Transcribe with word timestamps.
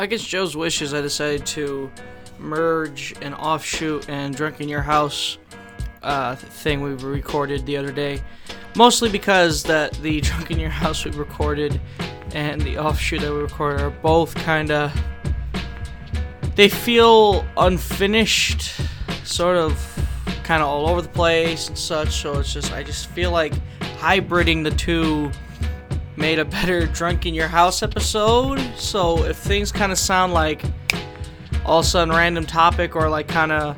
Against 0.00 0.28
Joe's 0.28 0.56
wishes, 0.56 0.94
I 0.94 1.00
decided 1.00 1.44
to 1.46 1.90
merge 2.38 3.14
an 3.20 3.34
offshoot 3.34 4.08
and 4.08 4.32
Drunk 4.32 4.60
in 4.60 4.68
Your 4.68 4.82
House 4.82 5.38
uh, 6.04 6.36
thing 6.36 6.82
we 6.82 6.92
recorded 6.92 7.66
the 7.66 7.76
other 7.76 7.90
day. 7.90 8.22
Mostly 8.76 9.10
because 9.10 9.64
that 9.64 9.92
the 9.94 10.20
Drunk 10.20 10.52
in 10.52 10.60
Your 10.60 10.70
House 10.70 11.04
we 11.04 11.10
recorded 11.10 11.80
and 12.32 12.60
the 12.60 12.78
offshoot 12.78 13.22
that 13.22 13.32
we 13.32 13.38
recorded 13.40 13.80
are 13.80 13.90
both 13.90 14.36
kind 14.36 14.70
of. 14.70 14.92
They 16.54 16.68
feel 16.68 17.44
unfinished, 17.56 18.80
sort 19.24 19.56
of 19.56 19.76
kind 20.44 20.62
of 20.62 20.68
all 20.68 20.88
over 20.88 21.02
the 21.02 21.08
place 21.08 21.66
and 21.66 21.76
such. 21.76 22.10
So 22.10 22.38
it's 22.38 22.52
just, 22.52 22.72
I 22.72 22.84
just 22.84 23.08
feel 23.10 23.32
like 23.32 23.52
hybriding 23.98 24.62
the 24.62 24.70
two 24.70 25.32
made 26.18 26.40
a 26.40 26.44
better 26.44 26.86
drunk 26.86 27.26
in 27.26 27.34
your 27.34 27.48
house 27.48 27.82
episode. 27.82 28.58
So 28.76 29.24
if 29.24 29.36
things 29.36 29.70
kind 29.70 29.92
of 29.92 29.98
sound 29.98 30.32
like 30.34 30.62
all 31.64 31.78
of 31.78 31.84
a 31.84 31.88
sudden 31.88 32.14
random 32.14 32.44
topic 32.44 32.96
or 32.96 33.08
like 33.08 33.28
kind 33.28 33.52
of 33.52 33.76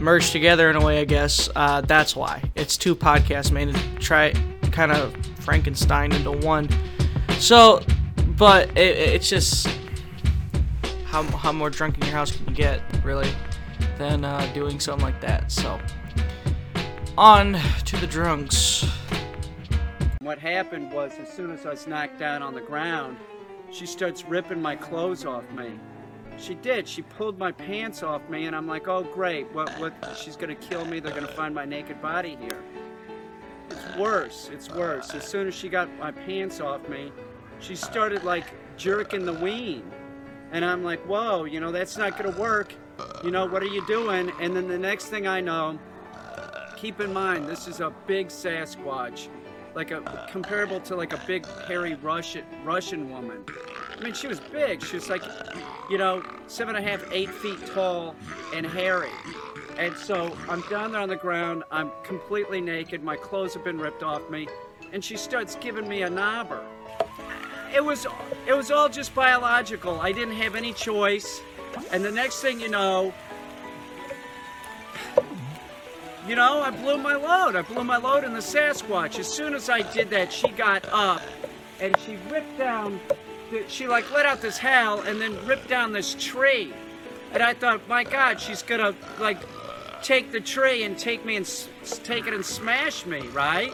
merged 0.00 0.32
together 0.32 0.70
in 0.70 0.76
a 0.76 0.84
way, 0.84 1.00
I 1.00 1.04
guess 1.04 1.50
uh, 1.54 1.82
that's 1.82 2.16
why 2.16 2.42
it's 2.54 2.76
two 2.76 2.96
podcasts 2.96 3.52
made 3.52 3.74
to 3.74 3.80
try 3.98 4.32
kind 4.72 4.92
of 4.92 5.14
Frankenstein 5.40 6.12
into 6.12 6.32
one. 6.32 6.68
So, 7.38 7.84
but 8.38 8.70
it, 8.70 8.96
it's 8.96 9.28
just 9.28 9.68
how 11.04 11.22
how 11.24 11.52
more 11.52 11.68
drunk 11.68 11.98
in 11.98 12.04
your 12.04 12.12
house 12.12 12.32
can 12.32 12.48
you 12.48 12.54
get, 12.54 12.80
really, 13.04 13.30
than 13.98 14.24
uh, 14.24 14.50
doing 14.54 14.80
something 14.80 15.04
like 15.04 15.20
that. 15.20 15.52
So, 15.52 15.78
on 17.18 17.58
to 17.84 17.96
the 17.98 18.06
drunks. 18.06 18.86
What 20.22 20.38
happened 20.38 20.92
was, 20.92 21.10
as 21.20 21.28
soon 21.28 21.50
as 21.50 21.66
I 21.66 21.70
was 21.70 21.88
knocked 21.88 22.20
down 22.20 22.42
on 22.42 22.54
the 22.54 22.60
ground, 22.60 23.16
she 23.72 23.86
starts 23.86 24.24
ripping 24.24 24.62
my 24.62 24.76
clothes 24.76 25.24
off 25.24 25.50
me. 25.50 25.72
She 26.38 26.54
did. 26.54 26.86
She 26.86 27.02
pulled 27.02 27.40
my 27.40 27.50
pants 27.50 28.04
off 28.04 28.28
me, 28.28 28.46
and 28.46 28.54
I'm 28.54 28.68
like, 28.68 28.86
oh 28.86 29.02
great, 29.02 29.52
what? 29.52 29.68
What? 29.80 29.92
She's 30.16 30.36
gonna 30.36 30.54
kill 30.54 30.84
me. 30.84 31.00
They're 31.00 31.12
gonna 31.12 31.26
find 31.26 31.52
my 31.52 31.64
naked 31.64 32.00
body 32.00 32.38
here. 32.40 32.62
It's 33.68 33.96
worse. 33.96 34.48
It's 34.52 34.70
worse. 34.70 35.12
As 35.12 35.26
soon 35.26 35.48
as 35.48 35.56
she 35.56 35.68
got 35.68 35.88
my 35.98 36.12
pants 36.12 36.60
off 36.60 36.88
me, 36.88 37.10
she 37.58 37.74
started 37.74 38.22
like 38.22 38.44
jerking 38.76 39.24
the 39.24 39.32
ween, 39.32 39.82
and 40.52 40.64
I'm 40.64 40.84
like, 40.84 41.00
whoa, 41.00 41.46
you 41.46 41.58
know 41.58 41.72
that's 41.72 41.96
not 41.96 42.16
gonna 42.16 42.38
work. 42.38 42.72
You 43.24 43.32
know 43.32 43.46
what 43.46 43.60
are 43.60 43.66
you 43.66 43.84
doing? 43.88 44.30
And 44.40 44.54
then 44.54 44.68
the 44.68 44.78
next 44.78 45.06
thing 45.06 45.26
I 45.26 45.40
know, 45.40 45.80
keep 46.76 47.00
in 47.00 47.12
mind 47.12 47.48
this 47.48 47.66
is 47.66 47.80
a 47.80 47.92
big 48.06 48.28
Sasquatch 48.28 49.28
like 49.74 49.90
a 49.90 50.28
comparable 50.30 50.80
to 50.80 50.96
like 50.96 51.12
a 51.12 51.20
big 51.26 51.46
hairy 51.66 51.94
Russian 51.94 52.44
Russian 52.64 53.10
woman. 53.10 53.44
I 53.96 54.02
mean, 54.02 54.14
she 54.14 54.26
was 54.26 54.40
big. 54.40 54.82
She 54.84 54.96
was 54.96 55.08
like, 55.08 55.22
you 55.90 55.98
know, 55.98 56.22
seven 56.46 56.76
and 56.76 56.84
a 56.84 56.88
half, 56.88 57.04
eight 57.12 57.30
feet 57.30 57.64
tall 57.66 58.14
and 58.54 58.66
hairy. 58.66 59.10
And 59.78 59.96
so 59.96 60.36
I'm 60.48 60.62
down 60.62 60.92
there 60.92 61.00
on 61.00 61.08
the 61.08 61.16
ground. 61.16 61.64
I'm 61.70 61.90
completely 62.02 62.60
naked. 62.60 63.02
My 63.02 63.16
clothes 63.16 63.54
have 63.54 63.64
been 63.64 63.78
ripped 63.78 64.02
off 64.02 64.28
me, 64.30 64.48
and 64.92 65.04
she 65.04 65.16
starts 65.16 65.56
giving 65.56 65.88
me 65.88 66.02
a 66.02 66.10
knobber. 66.10 66.62
It 67.74 67.82
was 67.82 68.06
it 68.46 68.54
was 68.54 68.70
all 68.70 68.88
just 68.88 69.14
biological. 69.14 70.00
I 70.00 70.12
didn't 70.12 70.36
have 70.36 70.54
any 70.54 70.72
choice. 70.72 71.40
And 71.90 72.04
the 72.04 72.10
next 72.10 72.42
thing 72.42 72.60
you 72.60 72.68
know, 72.68 73.14
you 76.26 76.36
know, 76.36 76.60
I 76.60 76.70
blew 76.70 76.98
my 76.98 77.14
load. 77.14 77.56
I 77.56 77.62
blew 77.62 77.84
my 77.84 77.96
load 77.96 78.24
in 78.24 78.32
the 78.32 78.40
Sasquatch. 78.40 79.18
As 79.18 79.26
soon 79.26 79.54
as 79.54 79.68
I 79.68 79.82
did 79.92 80.10
that, 80.10 80.32
she 80.32 80.48
got 80.48 80.84
up 80.92 81.22
and 81.80 81.96
she 82.00 82.16
ripped 82.30 82.58
down, 82.58 83.00
she 83.68 83.88
like 83.88 84.10
let 84.12 84.24
out 84.24 84.40
this 84.40 84.58
howl 84.58 85.00
and 85.00 85.20
then 85.20 85.36
ripped 85.46 85.68
down 85.68 85.92
this 85.92 86.14
tree. 86.18 86.72
And 87.32 87.42
I 87.42 87.54
thought, 87.54 87.86
my 87.88 88.04
God, 88.04 88.40
she's 88.40 88.62
gonna 88.62 88.94
like 89.18 89.38
take 90.02 90.32
the 90.32 90.40
tree 90.40 90.84
and 90.84 90.98
take 90.98 91.24
me 91.24 91.36
and 91.36 91.68
take 92.04 92.26
it 92.26 92.34
and 92.34 92.44
smash 92.44 93.04
me, 93.06 93.20
right? 93.28 93.72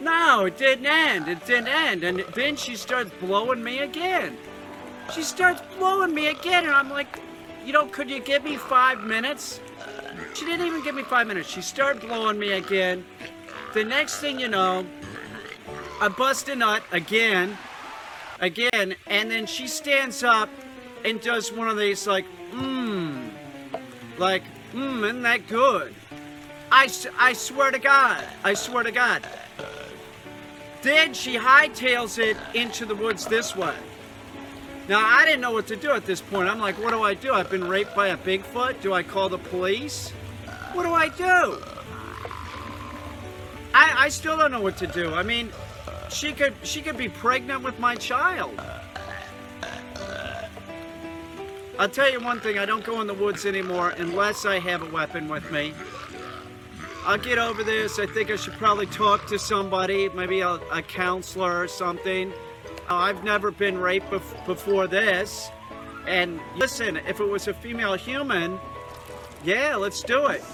No, 0.00 0.44
it 0.46 0.58
didn't 0.58 0.86
end. 0.86 1.28
It 1.28 1.44
didn't 1.46 1.68
end. 1.68 2.04
And 2.04 2.20
then 2.34 2.56
she 2.56 2.76
starts 2.76 3.10
blowing 3.20 3.62
me 3.62 3.80
again. 3.80 4.36
She 5.12 5.22
starts 5.22 5.62
blowing 5.78 6.14
me 6.14 6.28
again, 6.28 6.64
and 6.64 6.74
I'm 6.74 6.90
like, 6.90 7.20
you 7.64 7.72
know, 7.72 7.86
could 7.86 8.10
you 8.10 8.20
give 8.20 8.44
me 8.44 8.56
five 8.56 9.02
minutes? 9.02 9.60
She 10.34 10.44
didn't 10.44 10.66
even 10.66 10.82
give 10.82 10.96
me 10.96 11.04
five 11.04 11.28
minutes. 11.28 11.48
She 11.48 11.62
started 11.62 12.02
blowing 12.02 12.40
me 12.40 12.52
again. 12.52 13.04
The 13.72 13.84
next 13.84 14.18
thing 14.18 14.40
you 14.40 14.48
know, 14.48 14.84
I 16.00 16.08
bust 16.08 16.48
a 16.48 16.56
nut 16.56 16.82
again, 16.90 17.56
again, 18.40 18.96
and 19.06 19.30
then 19.30 19.46
she 19.46 19.68
stands 19.68 20.24
up 20.24 20.48
and 21.04 21.20
does 21.20 21.52
one 21.52 21.68
of 21.68 21.76
these 21.78 22.08
like, 22.08 22.24
mmm, 22.52 23.30
like, 24.18 24.42
mmm, 24.72 25.04
isn't 25.04 25.22
that 25.22 25.46
good? 25.46 25.94
I, 26.72 26.88
I 27.16 27.32
swear 27.32 27.70
to 27.70 27.78
God, 27.78 28.24
I 28.42 28.54
swear 28.54 28.82
to 28.82 28.90
God. 28.90 29.24
Then 30.82 31.14
she 31.14 31.36
hightails 31.36 32.18
it 32.18 32.36
into 32.54 32.84
the 32.84 32.94
woods 32.96 33.26
this 33.26 33.54
way. 33.54 33.74
Now, 34.88 35.00
I 35.02 35.24
didn't 35.24 35.40
know 35.40 35.52
what 35.52 35.68
to 35.68 35.76
do 35.76 35.92
at 35.92 36.04
this 36.04 36.20
point. 36.20 36.48
I'm 36.48 36.58
like, 36.58 36.74
what 36.82 36.90
do 36.90 37.02
I 37.02 37.14
do? 37.14 37.32
I've 37.32 37.48
been 37.48 37.66
raped 37.66 37.94
by 37.94 38.08
a 38.08 38.16
Bigfoot. 38.16 38.82
Do 38.82 38.92
I 38.92 39.02
call 39.02 39.28
the 39.28 39.38
police? 39.38 40.12
What 40.74 40.82
do 40.82 40.92
I 40.92 41.08
do? 41.08 41.62
I, 43.72 44.04
I 44.04 44.08
still 44.08 44.36
don't 44.36 44.50
know 44.50 44.60
what 44.60 44.76
to 44.78 44.86
do. 44.86 45.14
I 45.14 45.22
mean, 45.22 45.50
she 46.10 46.32
could 46.32 46.54
she 46.62 46.82
could 46.82 46.96
be 46.96 47.08
pregnant 47.08 47.62
with 47.62 47.78
my 47.78 47.94
child. 47.94 48.60
I'll 51.78 51.88
tell 51.88 52.10
you 52.10 52.20
one 52.20 52.38
thing, 52.38 52.58
I 52.58 52.66
don't 52.66 52.84
go 52.84 53.00
in 53.00 53.08
the 53.08 53.14
woods 53.14 53.46
anymore 53.46 53.90
unless 53.96 54.44
I 54.44 54.60
have 54.60 54.82
a 54.82 54.90
weapon 54.90 55.28
with 55.28 55.50
me. 55.50 55.74
I'll 57.04 57.18
get 57.18 57.36
over 57.36 57.64
this. 57.64 57.98
I 57.98 58.06
think 58.06 58.30
I 58.30 58.36
should 58.36 58.54
probably 58.54 58.86
talk 58.86 59.26
to 59.26 59.38
somebody, 59.38 60.08
maybe 60.10 60.40
a, 60.40 60.54
a 60.72 60.82
counselor 60.82 61.60
or 61.60 61.66
something. 61.68 62.32
Uh, 62.88 62.94
I've 62.94 63.24
never 63.24 63.50
been 63.50 63.78
raped 63.78 64.10
bef- 64.10 64.46
before 64.46 64.86
this. 64.86 65.50
And 66.06 66.40
listen, 66.56 66.96
if 66.96 67.18
it 67.18 67.28
was 67.28 67.48
a 67.48 67.54
female 67.54 67.94
human, 67.94 68.58
yeah, 69.44 69.74
let's 69.74 70.02
do 70.02 70.26
it. 70.26 70.44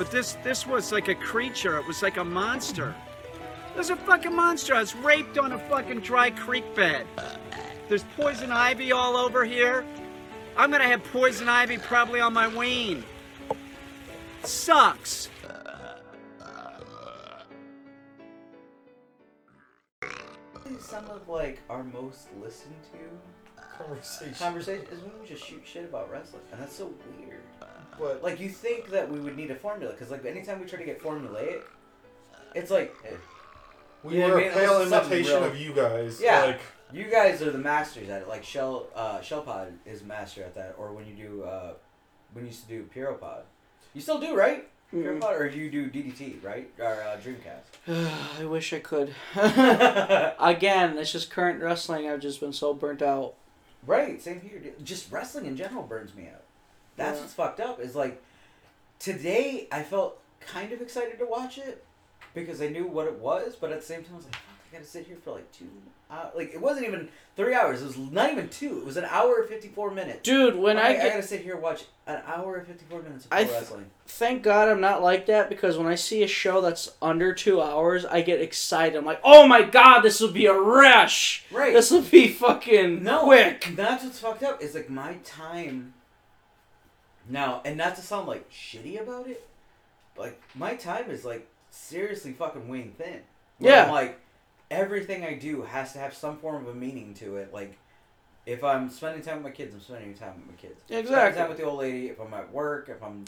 But 0.00 0.10
this 0.10 0.38
this 0.42 0.66
was 0.66 0.92
like 0.92 1.08
a 1.08 1.14
creature. 1.14 1.76
It 1.76 1.86
was 1.86 2.02
like 2.02 2.16
a 2.16 2.24
monster. 2.24 2.94
It 3.74 3.76
was 3.76 3.90
a 3.90 3.96
fucking 3.96 4.34
monster. 4.34 4.74
I 4.74 4.80
was 4.80 4.96
raped 4.96 5.36
on 5.36 5.52
a 5.52 5.58
fucking 5.58 6.00
dry 6.00 6.30
creek 6.30 6.74
bed. 6.74 7.06
There's 7.86 8.04
poison 8.16 8.50
ivy 8.50 8.92
all 8.92 9.14
over 9.14 9.44
here. 9.44 9.84
I'm 10.56 10.70
gonna 10.70 10.84
have 10.84 11.04
poison 11.12 11.50
ivy 11.50 11.76
probably 11.76 12.18
on 12.18 12.32
my 12.32 12.48
ween. 12.48 13.04
Sucks. 14.42 15.28
Some 20.78 21.10
of 21.10 21.28
like 21.28 21.60
our 21.68 21.84
most 21.84 22.28
listened 22.40 22.74
to 22.92 23.60
Conversation. 23.76 24.34
conversation 24.34 24.86
is 24.90 25.00
when 25.00 25.12
we 25.20 25.26
just 25.26 25.44
shoot 25.44 25.60
shit 25.66 25.84
about 25.84 26.10
wrestling, 26.10 26.42
and 26.52 26.60
that's 26.62 26.74
so 26.74 26.90
weird. 27.18 27.39
But 28.00 28.22
Like 28.22 28.40
you 28.40 28.48
think 28.48 28.90
that 28.90 29.10
we 29.10 29.20
would 29.20 29.36
need 29.36 29.50
a 29.50 29.54
formula, 29.54 29.92
because 29.92 30.10
like 30.10 30.24
anytime 30.24 30.60
we 30.60 30.66
try 30.66 30.78
to 30.78 30.84
get 30.84 31.00
formulaic, 31.02 31.62
it's 32.54 32.70
like 32.70 32.94
eh, 33.06 33.10
we 34.02 34.14
you 34.14 34.20
know 34.20 34.28
were 34.28 34.34
what 34.36 34.42
I 34.42 34.46
a 34.46 34.48
mean? 34.50 34.58
pale 34.58 34.86
something 34.88 35.12
imitation 35.12 35.40
real- 35.42 35.50
of 35.50 35.56
you 35.60 35.72
guys. 35.74 36.20
Yeah. 36.20 36.44
Like 36.44 36.60
you 36.92 37.04
guys 37.04 37.40
are 37.42 37.50
the 37.52 37.58
masters 37.58 38.08
at 38.08 38.22
it. 38.22 38.28
Like 38.28 38.42
Shell, 38.42 38.86
uh, 38.96 39.18
Shellpod 39.20 39.72
is 39.86 40.02
master 40.02 40.42
at 40.42 40.54
that. 40.56 40.74
Or 40.78 40.92
when 40.92 41.06
you 41.06 41.14
do, 41.14 41.42
uh, 41.44 41.74
when 42.32 42.44
you 42.44 42.48
used 42.50 42.62
to 42.62 42.68
do 42.68 42.88
Pyropod, 42.94 43.42
you 43.94 44.00
still 44.00 44.18
do 44.18 44.34
right? 44.34 44.66
Mm. 44.92 45.04
Pyropod, 45.20 45.38
or 45.38 45.46
you 45.46 45.70
do 45.70 45.88
DDT, 45.88 46.42
right? 46.42 46.68
Or 46.80 46.86
uh, 46.86 47.16
Dreamcast. 47.22 48.10
I 48.40 48.44
wish 48.44 48.72
I 48.72 48.80
could. 48.80 49.14
Again, 50.40 50.98
it's 50.98 51.12
just 51.12 51.30
current 51.30 51.62
wrestling. 51.62 52.08
I've 52.08 52.20
just 52.20 52.40
been 52.40 52.52
so 52.52 52.74
burnt 52.74 53.02
out. 53.02 53.34
Right, 53.86 54.20
same 54.20 54.40
here. 54.40 54.58
dude. 54.58 54.84
Just 54.84 55.12
wrestling 55.12 55.46
in 55.46 55.56
general 55.56 55.84
burns 55.84 56.14
me 56.14 56.26
out. 56.28 56.42
That's 57.00 57.16
Yeah. 57.16 57.20
what's 57.22 57.34
fucked 57.34 57.60
up. 57.60 57.80
Is 57.80 57.94
like 57.96 58.22
today 58.98 59.66
I 59.72 59.82
felt 59.82 60.20
kind 60.40 60.72
of 60.72 60.80
excited 60.80 61.18
to 61.18 61.26
watch 61.26 61.58
it 61.58 61.84
because 62.34 62.60
I 62.62 62.68
knew 62.68 62.86
what 62.86 63.06
it 63.06 63.14
was, 63.18 63.56
but 63.56 63.72
at 63.72 63.80
the 63.80 63.86
same 63.86 64.02
time 64.04 64.14
I 64.14 64.16
was 64.16 64.24
like, 64.26 64.34
fuck, 64.36 64.42
I 64.72 64.76
gotta 64.76 64.86
sit 64.88 65.06
here 65.06 65.16
for 65.22 65.32
like 65.32 65.50
two. 65.52 65.64
hours. 66.10 66.32
Like 66.36 66.52
it 66.54 66.60
wasn't 66.60 66.86
even 66.86 67.08
three 67.36 67.54
hours. 67.54 67.82
It 67.82 67.86
was 67.86 67.96
not 67.98 68.30
even 68.32 68.48
two. 68.48 68.78
It 68.78 68.84
was 68.84 68.96
an 68.96 69.04
hour 69.04 69.40
and 69.40 69.48
fifty 69.48 69.68
four 69.68 69.90
minutes. 69.90 70.20
Dude, 70.22 70.56
when 70.56 70.76
I, 70.76 70.88
I, 70.88 70.92
get, 70.94 71.10
gotta 71.10 71.22
sit 71.22 71.40
here 71.42 71.54
and 71.54 71.62
watch 71.62 71.84
an 72.06 72.20
hour 72.26 72.56
and 72.56 72.66
fifty 72.66 72.84
four 72.88 73.00
minutes 73.02 73.26
of 73.26 73.32
I 73.32 73.44
th- 73.44 73.52
wrestling. 73.54 73.86
thank 74.06 74.42
God 74.42 74.68
I'm 74.68 74.80
not 74.80 75.02
like 75.02 75.26
that 75.26 75.48
because 75.48 75.76
when 75.78 75.86
I 75.86 75.94
see 75.94 76.22
a 76.22 76.28
show 76.28 76.60
that's 76.60 76.92
under 77.00 77.32
two 77.34 77.60
hours, 77.62 78.04
I 78.04 78.20
get 78.22 78.40
excited. 78.40 78.96
I'm 78.96 79.04
like, 79.04 79.20
oh 79.24 79.46
my 79.46 79.62
God, 79.62 80.00
this 80.02 80.20
will 80.20 80.32
be 80.32 80.46
a 80.46 80.52
rush. 80.54 81.44
Right. 81.50 81.72
This 81.72 81.90
will 81.90 82.02
be 82.02 82.28
fucking 82.28 83.02
No, 83.02 83.24
quick. 83.24 83.72
That's 83.76 84.02
what's 84.04 84.18
fucked 84.20 84.42
up. 84.42 84.60
Is 84.62 84.74
like 84.74 84.90
my 84.90 85.14
time. 85.24 85.94
Now, 87.30 87.62
and 87.64 87.76
not 87.76 87.96
to 87.96 88.02
sound 88.02 88.26
like 88.26 88.50
shitty 88.50 89.00
about 89.00 89.28
it, 89.28 89.46
but 90.16 90.22
like 90.22 90.42
my 90.54 90.74
time 90.74 91.10
is 91.10 91.24
like 91.24 91.46
seriously 91.70 92.32
fucking 92.32 92.68
weighing 92.68 92.92
thin. 92.98 93.20
Yeah. 93.58 93.84
I'm 93.84 93.92
like 93.92 94.18
everything 94.70 95.24
I 95.24 95.34
do 95.34 95.62
has 95.62 95.92
to 95.94 95.98
have 95.98 96.14
some 96.14 96.36
form 96.38 96.66
of 96.66 96.74
a 96.74 96.78
meaning 96.78 97.14
to 97.14 97.36
it. 97.36 97.52
Like 97.54 97.78
If 98.46 98.64
I'm 98.64 98.90
spending 98.90 99.22
time 99.22 99.36
with 99.36 99.44
my 99.44 99.50
kids, 99.50 99.74
I'm 99.74 99.80
spending 99.80 100.14
time 100.14 100.34
with 100.36 100.46
my 100.48 100.54
kids. 100.54 100.80
Yeah, 100.88 100.98
Spending 100.98 101.12
exactly. 101.12 101.40
time 101.40 101.48
with 101.50 101.58
the 101.58 101.64
old 101.64 101.78
lady. 101.78 102.08
If 102.08 102.20
I'm 102.20 102.34
at 102.34 102.52
work, 102.52 102.88
if 102.88 103.02
I'm 103.02 103.24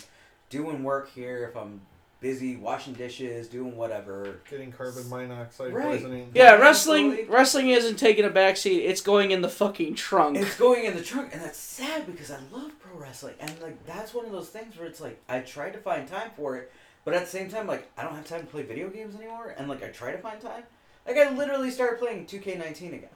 doing 0.51 0.83
work 0.83 1.11
here, 1.15 1.47
if 1.49 1.57
I'm 1.57 1.81
busy 2.23 2.57
washing 2.57 2.95
dishes, 2.95 3.49
doing 3.49 3.77
whatever. 3.77 4.37
Getting 4.49 4.73
carbon 4.73 5.07
monoxide 5.11 5.75
Right. 5.75 5.85
poisoning. 5.89 6.31
Yeah, 6.35 6.53
Yeah, 6.55 6.61
wrestling 6.63 7.11
absolutely. 7.11 7.35
wrestling 7.35 7.69
isn't 7.71 7.97
taking 7.97 8.25
a 8.25 8.31
backseat. 8.31 8.85
It's 8.89 9.01
going 9.03 9.33
in 9.33 9.43
the 9.43 9.49
fucking 9.49 9.97
trunk. 9.97 10.39
It's 10.39 10.57
going 10.57 10.85
in 10.85 10.95
the 10.97 11.03
trunk, 11.03 11.31
and 11.35 11.43
that's 11.43 11.59
sad 11.59 12.07
because 12.07 12.31
I 12.31 12.39
love 12.53 12.73
pro 12.81 12.97
wrestling, 12.99 13.35
and 13.41 13.53
like 13.61 13.85
that's 13.85 14.15
one 14.15 14.25
of 14.25 14.33
those 14.33 14.49
things 14.49 14.79
where 14.79 14.87
it's 14.87 15.01
like 15.01 15.21
I 15.29 15.41
try 15.41 15.71
to 15.71 15.79
find 15.79 16.07
time 16.09 16.31
for 16.37 16.57
it, 16.57 16.73
but 17.05 17.13
at 17.13 17.25
the 17.25 17.31
same 17.31 17.51
time, 17.51 17.67
like 17.67 17.91
I 17.99 18.05
don't 18.05 18.15
have 18.15 18.27
time 18.27 18.41
to 18.41 18.47
play 18.47 18.63
video 18.63 18.89
games 18.89 19.17
anymore, 19.17 19.55
and 19.59 19.69
like 19.69 19.83
I 19.83 19.89
try 19.89 20.13
to 20.13 20.19
find 20.19 20.41
time. 20.41 20.63
Like 21.07 21.17
I 21.19 21.35
literally 21.35 21.73
started 21.73 21.99
playing 21.99 22.27
two 22.27 22.39
K 22.39 22.55
nineteen 22.55 22.95
again, 22.95 23.11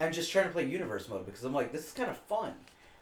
and 0.00 0.12
just 0.12 0.32
trying 0.32 0.46
to 0.46 0.50
play 0.52 0.64
universe 0.66 1.08
mode 1.08 1.24
because 1.24 1.44
I'm 1.44 1.54
like 1.54 1.70
this 1.72 1.86
is 1.86 1.92
kind 1.92 2.10
of 2.10 2.18
fun. 2.18 2.54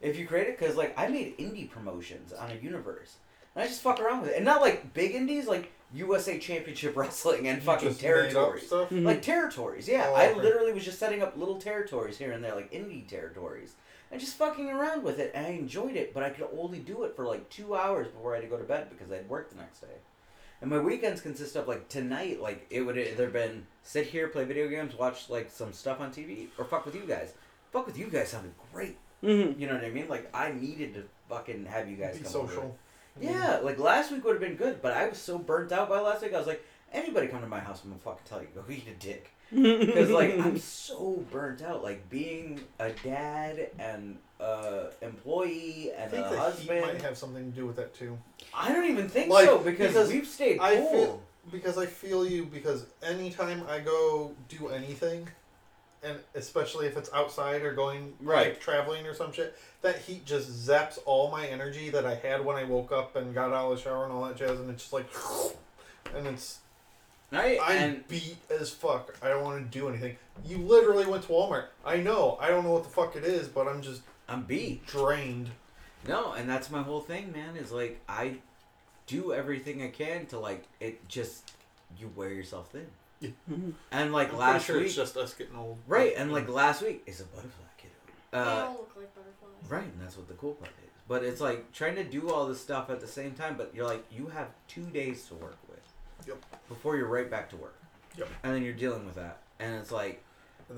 If 0.02 0.18
you 0.18 0.26
create 0.26 0.48
it, 0.48 0.58
because 0.58 0.76
like 0.76 0.92
I 0.98 1.08
made 1.08 1.38
indie 1.38 1.68
promotions 1.70 2.32
on 2.34 2.50
a 2.50 2.54
universe, 2.54 3.16
and 3.54 3.64
I 3.64 3.66
just 3.66 3.80
fuck 3.82 4.00
around 4.00 4.22
with 4.22 4.30
it, 4.30 4.36
and 4.36 4.44
not 4.44 4.60
like 4.60 4.92
big 4.94 5.14
indies 5.14 5.46
like 5.46 5.72
USA 5.92 6.38
Championship 6.38 6.96
Wrestling 6.96 7.48
and 7.48 7.58
You 7.58 7.64
fucking 7.64 7.88
just 7.88 8.02
made 8.02 8.08
up 8.10 8.14
territories. 8.30 8.66
stuff. 8.66 8.90
Mhm. 8.90 9.04
Like 9.04 9.22
territories, 9.22 9.88
yeah. 9.88 10.06
Oh, 10.10 10.14
I 10.14 10.28
okay. 10.30 10.40
literally 10.40 10.72
was 10.72 10.84
just 10.84 10.98
setting 10.98 11.22
up 11.22 11.36
little 11.36 11.58
territories 11.58 12.16
here 12.18 12.32
and 12.32 12.42
there, 12.44 12.54
like 12.54 12.70
indie 12.72 13.06
territories, 13.08 13.74
and 14.12 14.20
just 14.20 14.36
fucking 14.36 14.68
around 14.70 15.02
with 15.02 15.18
it. 15.18 15.32
And 15.34 15.46
I 15.46 15.50
enjoyed 15.50 15.96
it, 15.96 16.14
but 16.14 16.22
I 16.22 16.30
could 16.30 16.46
only 16.56 16.78
do 16.78 17.02
it 17.04 17.16
for 17.16 17.24
like 17.26 17.48
two 17.50 17.74
hours 17.74 18.06
before 18.08 18.32
I 18.34 18.36
had 18.36 18.42
to 18.44 18.48
go 18.48 18.56
to 18.56 18.64
bed 18.64 18.88
because 18.90 19.10
I'd 19.12 19.28
work 19.28 19.50
the 19.50 19.56
next 19.56 19.80
day. 19.80 19.86
And 20.62 20.68
my 20.70 20.78
weekends 20.78 21.22
consist 21.22 21.56
of 21.56 21.66
like 21.66 21.88
tonight, 21.88 22.40
like 22.40 22.66
it 22.70 22.82
would 22.82 22.98
either 22.98 23.30
been 23.30 23.66
sit 23.82 24.06
here, 24.06 24.28
play 24.28 24.44
video 24.44 24.68
games, 24.68 24.94
watch 24.94 25.28
like 25.30 25.50
some 25.50 25.72
stuff 25.72 26.00
on 26.00 26.12
TV, 26.12 26.48
or 26.58 26.64
fuck 26.66 26.84
with 26.86 26.94
you 26.94 27.02
guys. 27.06 27.32
Fuck 27.72 27.86
with 27.86 27.96
you 27.98 28.06
guys 28.08 28.28
sounded 28.28 28.52
great. 28.72 28.96
Mhm. 29.22 29.58
You 29.58 29.66
know 29.66 29.74
what 29.74 29.84
I 29.84 29.90
mean? 29.90 30.06
Like 30.08 30.28
I 30.34 30.52
needed 30.52 30.94
to 30.94 31.04
fucking 31.28 31.64
have 31.66 31.88
you 31.88 31.96
guys 31.96 32.18
Be 32.18 32.24
come 32.24 32.42
over. 32.42 32.70
Social. 33.18 33.32
Yeah, 33.32 33.58
like 33.62 33.78
last 33.78 34.12
week 34.12 34.24
would 34.24 34.32
have 34.34 34.40
been 34.40 34.56
good, 34.56 34.80
but 34.82 34.92
I 34.92 35.08
was 35.08 35.18
so 35.18 35.38
burnt 35.38 35.72
out 35.72 35.88
by 35.88 36.00
last 36.00 36.22
week. 36.22 36.34
I 36.34 36.38
was 36.38 36.46
like, 36.46 36.64
anybody 36.92 37.26
come 37.28 37.40
to 37.40 37.46
my 37.46 37.60
house, 37.60 37.82
I'm 37.84 37.90
gonna 37.90 38.00
fucking 38.00 38.22
tell 38.28 38.40
you, 38.40 38.48
go 38.54 38.62
eat 38.70 38.86
a 38.88 38.94
dick. 39.04 39.30
Because 39.52 40.10
like 40.10 40.38
I'm 40.38 40.58
so 40.58 41.24
burnt 41.32 41.60
out, 41.62 41.82
like 41.82 42.08
being 42.08 42.60
a 42.78 42.90
dad 42.90 43.70
and 43.80 44.16
a 44.38 44.90
employee 45.02 45.90
and 45.96 46.00
I 46.00 46.02
and 46.04 46.10
think 46.12 46.26
a 46.26 46.30
the 46.30 46.36
heat 46.36 46.38
husband. 46.40 46.80
might 46.82 47.02
have 47.02 47.18
something 47.18 47.50
to 47.50 47.56
do 47.58 47.66
with 47.66 47.76
that 47.76 47.92
too. 47.94 48.16
I 48.54 48.72
don't 48.72 48.88
even 48.88 49.08
think 49.08 49.28
Like, 49.30 49.46
so 49.46 49.58
because, 49.58 49.88
because 49.88 50.08
we've 50.12 50.26
stayed 50.26 50.58
cool. 50.58 50.66
I 50.66 50.76
feel 50.76 51.22
because 51.50 51.78
I 51.78 51.86
feel 51.86 52.24
you 52.26 52.44
because 52.46 52.86
anytime 53.02 53.64
I 53.68 53.80
go 53.80 54.32
do 54.48 54.68
anything, 54.68 55.26
and 56.02 56.18
especially 56.34 56.86
if 56.86 56.96
it's 56.96 57.12
outside 57.12 57.62
or 57.62 57.72
going 57.72 58.14
Right. 58.20 58.48
like 58.48 58.60
traveling 58.60 59.06
or 59.06 59.14
some 59.14 59.32
shit, 59.32 59.56
that 59.82 59.98
heat 59.98 60.24
just 60.24 60.50
zaps 60.50 60.98
all 61.04 61.30
my 61.30 61.46
energy 61.46 61.90
that 61.90 62.06
I 62.06 62.14
had 62.14 62.44
when 62.44 62.56
I 62.56 62.64
woke 62.64 62.90
up 62.92 63.16
and 63.16 63.34
got 63.34 63.52
out 63.52 63.70
of 63.70 63.76
the 63.76 63.82
shower 63.82 64.04
and 64.04 64.12
all 64.12 64.24
that 64.26 64.36
jazz, 64.36 64.58
and 64.58 64.70
it's 64.70 64.82
just 64.82 64.92
like, 64.92 65.06
and 66.14 66.26
it's 66.26 66.58
right? 67.30 67.58
I'm 67.62 67.76
and 67.78 68.08
beat 68.08 68.36
as 68.50 68.70
fuck. 68.70 69.14
I 69.22 69.28
don't 69.28 69.44
want 69.44 69.70
to 69.70 69.78
do 69.78 69.88
anything. 69.88 70.16
You 70.46 70.58
literally 70.58 71.06
went 71.06 71.24
to 71.24 71.28
Walmart. 71.28 71.66
I 71.84 71.98
know. 71.98 72.38
I 72.40 72.48
don't 72.48 72.64
know 72.64 72.72
what 72.72 72.84
the 72.84 72.90
fuck 72.90 73.14
it 73.16 73.24
is, 73.24 73.46
but 73.48 73.68
I'm 73.68 73.82
just 73.82 74.02
I'm 74.28 74.42
beat. 74.42 74.86
drained. 74.86 75.50
No, 76.08 76.32
and 76.32 76.48
that's 76.48 76.70
my 76.70 76.82
whole 76.82 77.00
thing, 77.00 77.30
man. 77.32 77.56
Is 77.56 77.72
like 77.72 78.00
I 78.08 78.36
do 79.06 79.32
everything 79.34 79.82
I 79.82 79.88
can 79.88 80.24
to 80.26 80.38
like 80.38 80.64
it. 80.80 81.06
Just 81.08 81.52
you 81.98 82.10
wear 82.16 82.30
yourself 82.30 82.70
thin. 82.70 82.86
Mhm. 83.22 83.74
And 83.90 84.12
like 84.12 84.32
I'm 84.32 84.38
last 84.38 84.64
sure 84.66 84.76
week, 84.76 84.86
it's 84.86 84.94
just 84.94 85.16
us 85.16 85.34
getting 85.34 85.56
old. 85.56 85.78
right? 85.86 86.14
And 86.16 86.32
like 86.32 86.48
last 86.48 86.82
week 86.82 87.02
is 87.06 87.20
a 87.20 87.24
butterfly 87.24 87.64
kid. 87.76 87.90
they 88.30 88.38
Uh, 88.38 88.44
all 88.66 88.72
look 88.72 88.92
like 88.96 89.14
butterflies. 89.14 89.70
Right, 89.70 89.84
and 89.84 90.00
that's 90.00 90.16
what 90.16 90.28
the 90.28 90.34
cool 90.34 90.54
part 90.54 90.70
is. 90.82 90.90
But 91.08 91.24
it's 91.24 91.40
like 91.40 91.70
trying 91.72 91.96
to 91.96 92.04
do 92.04 92.30
all 92.30 92.46
this 92.46 92.60
stuff 92.60 92.88
at 92.88 93.00
the 93.00 93.06
same 93.08 93.32
time, 93.32 93.56
but 93.56 93.74
you're 93.74 93.86
like, 93.86 94.04
you 94.10 94.28
have 94.28 94.48
two 94.68 94.86
days 94.86 95.26
to 95.26 95.34
work 95.34 95.58
with. 95.68 95.80
Yep. 96.26 96.38
Before 96.68 96.96
you're 96.96 97.08
right 97.08 97.28
back 97.30 97.50
to 97.50 97.56
work. 97.56 97.74
Yep. 98.16 98.28
And 98.44 98.54
then 98.54 98.62
you're 98.62 98.72
dealing 98.74 99.04
with 99.06 99.16
that. 99.16 99.38
And 99.58 99.74
it's 99.74 99.90
like, 99.90 100.14
And 100.14 100.14
then 100.18 100.29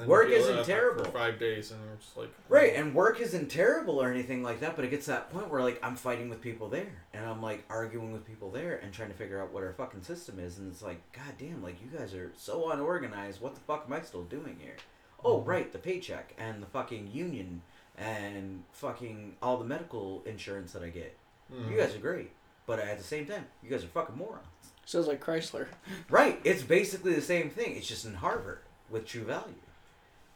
Work 0.06 0.30
isn't 0.30 0.64
terrible. 0.64 1.04
for 1.04 1.10
five 1.10 1.38
days, 1.38 1.70
and 1.70 1.80
we're 1.82 1.96
just 1.96 2.16
like 2.16 2.30
right, 2.48 2.74
and 2.74 2.94
work 2.94 3.20
isn't 3.20 3.50
terrible 3.50 4.02
or 4.02 4.10
anything 4.10 4.42
like 4.42 4.60
that, 4.60 4.74
but 4.74 4.84
it 4.86 4.90
gets 4.90 5.04
to 5.04 5.10
that 5.12 5.30
point 5.30 5.50
where 5.50 5.60
like 5.62 5.78
I'm 5.84 5.96
fighting 5.96 6.28
with 6.30 6.40
people 6.40 6.68
there. 6.68 7.04
And 7.14 7.26
I'm 7.26 7.42
like 7.42 7.64
arguing 7.68 8.12
with 8.12 8.24
people 8.26 8.50
there 8.50 8.76
and 8.78 8.92
trying 8.92 9.10
to 9.10 9.14
figure 9.14 9.40
out 9.40 9.52
what 9.52 9.62
our 9.62 9.72
fucking 9.74 10.02
system 10.02 10.38
is. 10.38 10.58
And 10.58 10.72
it's 10.72 10.80
like, 10.82 11.00
god 11.12 11.34
damn, 11.38 11.62
like 11.62 11.76
you 11.82 11.96
guys 11.98 12.14
are 12.14 12.32
so 12.36 12.70
unorganized. 12.70 13.40
What 13.42 13.54
the 13.54 13.60
fuck 13.60 13.84
am 13.86 13.92
I 13.92 14.00
still 14.00 14.22
doing 14.24 14.56
here? 14.58 14.76
Oh, 15.24 15.40
Mhm. 15.40 15.46
right, 15.46 15.72
the 15.72 15.78
paycheck 15.78 16.34
and 16.38 16.62
the 16.62 16.66
fucking 16.66 17.10
union 17.12 17.60
and 17.98 18.64
fucking 18.72 19.36
all 19.42 19.58
the 19.58 19.64
medical 19.64 20.22
insurance 20.24 20.72
that 20.72 20.82
I 20.82 20.88
get. 20.88 21.16
Mm. 21.52 21.70
You 21.70 21.76
guys 21.76 21.94
are 21.94 21.98
great, 21.98 22.30
but 22.66 22.78
at 22.78 22.96
the 22.98 23.04
same 23.04 23.26
time, 23.26 23.46
you 23.62 23.68
guys 23.70 23.84
are 23.84 23.88
fucking 23.88 24.16
morons. 24.16 24.46
Sounds 24.86 25.06
like 25.06 25.22
Chrysler. 25.22 25.66
Right? 26.10 26.40
It's 26.44 26.62
basically 26.62 27.14
the 27.14 27.20
same 27.22 27.50
thing. 27.50 27.76
It's 27.76 27.86
just 27.86 28.04
in 28.06 28.14
Harvard 28.14 28.60
with 28.90 29.06
True 29.06 29.24
Value, 29.24 29.54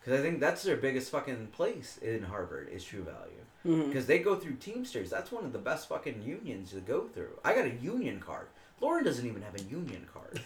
because 0.06 0.20
I 0.20 0.22
think 0.22 0.38
that's 0.38 0.62
their 0.62 0.76
biggest 0.76 1.10
fucking 1.10 1.48
place 1.48 1.98
in 2.00 2.22
Harvard 2.22 2.68
is 2.70 2.84
True 2.84 3.02
Value, 3.02 3.42
mm-hmm. 3.66 3.88
because 3.88 4.06
they 4.06 4.20
go 4.20 4.36
through 4.36 4.54
Teamsters. 4.54 5.10
That's 5.10 5.32
one 5.32 5.44
of 5.44 5.52
the 5.52 5.58
best 5.58 5.88
fucking 5.88 6.22
unions 6.22 6.70
to 6.70 6.80
go 6.80 7.08
through. 7.08 7.40
I 7.44 7.56
got 7.56 7.64
a 7.64 7.74
union 7.82 8.20
card. 8.20 8.46
Lauren 8.80 9.02
doesn't 9.04 9.26
even 9.26 9.42
have 9.42 9.56
a 9.56 9.64
union 9.64 10.06
card 10.14 10.40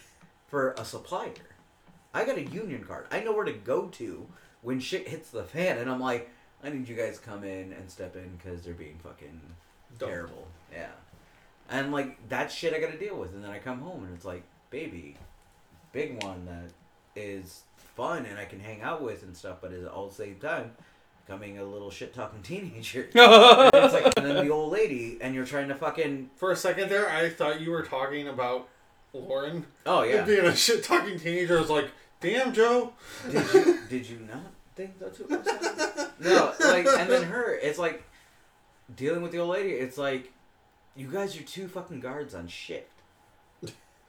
for 0.47 0.71
a 0.79 0.83
supplier. 0.83 1.55
I 2.11 2.25
got 2.25 2.39
a 2.39 2.43
union 2.43 2.83
card. 2.83 3.05
I 3.11 3.19
know 3.19 3.33
where 3.33 3.45
to 3.45 3.53
go 3.53 3.85
to 3.89 4.25
when 4.63 4.79
shit 4.79 5.07
hits 5.07 5.29
the 5.29 5.43
fan, 5.43 5.77
and 5.77 5.91
I'm 5.91 5.99
like, 5.99 6.31
I 6.63 6.69
need 6.69 6.87
you 6.87 6.95
guys 6.95 7.19
to 7.19 7.23
come 7.23 7.43
in 7.43 7.71
and 7.71 7.87
step 7.87 8.15
in 8.15 8.31
because 8.37 8.63
they're 8.63 8.73
being 8.73 8.97
fucking 9.03 9.41
Dumb. 9.99 10.09
terrible. 10.09 10.47
Yeah. 10.73 10.89
And 11.69 11.91
like 11.91 12.29
that 12.29 12.51
shit 12.51 12.73
I 12.73 12.79
gotta 12.79 12.97
deal 12.97 13.15
with 13.15 13.33
and 13.33 13.43
then 13.43 13.51
I 13.51 13.59
come 13.59 13.79
home 13.79 14.05
and 14.05 14.15
it's 14.15 14.25
like, 14.25 14.43
baby, 14.71 15.17
big 15.93 16.21
one 16.23 16.45
that 16.45 16.71
is 17.15 17.61
fun 17.95 18.25
and 18.25 18.37
I 18.39 18.45
can 18.45 18.59
hang 18.59 18.81
out 18.81 19.01
with 19.01 19.23
and 19.23 19.35
stuff, 19.35 19.57
but 19.61 19.71
is 19.73 19.85
all 19.87 20.05
at 20.05 20.11
the 20.11 20.15
same 20.23 20.35
time 20.37 20.71
becoming 21.25 21.59
a 21.59 21.63
little 21.63 21.91
shit 21.91 22.13
talking 22.13 22.41
teenager. 22.43 23.09
and 23.13 23.69
it's 23.73 23.93
like 23.93 24.13
and 24.17 24.25
then 24.25 24.45
the 24.45 24.51
old 24.51 24.71
lady 24.71 25.17
and 25.21 25.33
you're 25.35 25.45
trying 25.45 25.67
to 25.67 25.75
fucking 25.75 26.29
For 26.35 26.51
a 26.51 26.55
second 26.55 26.89
there, 26.89 27.09
I 27.09 27.29
thought 27.29 27.61
you 27.61 27.71
were 27.71 27.83
talking 27.83 28.27
about 28.27 28.67
Lauren 29.13 29.65
Oh 29.85 30.03
yeah. 30.03 30.23
being 30.23 30.45
a 30.45 30.55
shit 30.55 30.83
talking 30.83 31.19
teenager. 31.19 31.57
I 31.57 31.61
was 31.61 31.69
like, 31.69 31.89
damn, 32.21 32.53
Joe. 32.53 32.93
did 33.29 33.53
you 33.53 33.77
did 33.89 34.09
you 34.09 34.19
not 34.29 34.51
think 34.75 34.97
that's 34.99 35.19
what 35.19 35.29
was 35.29 35.47
happening? 35.47 36.07
No, 36.21 36.53
like 36.59 36.85
and 36.85 37.09
then 37.09 37.23
her, 37.23 37.55
it's 37.55 37.79
like 37.79 38.03
dealing 38.95 39.23
with 39.23 39.31
the 39.31 39.39
old 39.39 39.49
lady, 39.49 39.71
it's 39.71 39.97
like 39.97 40.31
you 40.95 41.07
guys 41.07 41.35
are 41.35 41.41
two 41.41 41.67
fucking 41.67 41.99
guards 41.99 42.35
on 42.35 42.47
shift. 42.47 42.91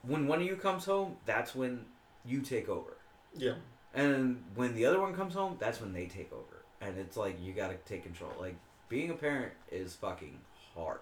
When 0.02 0.26
one 0.26 0.40
of 0.40 0.46
you 0.46 0.56
comes 0.56 0.84
home, 0.84 1.16
that's 1.24 1.54
when 1.54 1.86
you 2.26 2.40
take 2.42 2.68
over. 2.68 2.98
Yeah. 3.34 3.54
And 3.94 4.42
when 4.54 4.74
the 4.74 4.86
other 4.86 5.00
one 5.00 5.14
comes 5.14 5.34
home, 5.34 5.56
that's 5.58 5.80
when 5.80 5.92
they 5.92 6.06
take 6.06 6.32
over. 6.32 6.64
And 6.80 6.98
it's 6.98 7.16
like 7.16 7.36
you 7.42 7.52
gotta 7.52 7.76
take 7.86 8.02
control. 8.02 8.32
Like 8.40 8.56
being 8.88 9.10
a 9.10 9.14
parent 9.14 9.52
is 9.70 9.94
fucking 9.94 10.38
hard. 10.74 11.00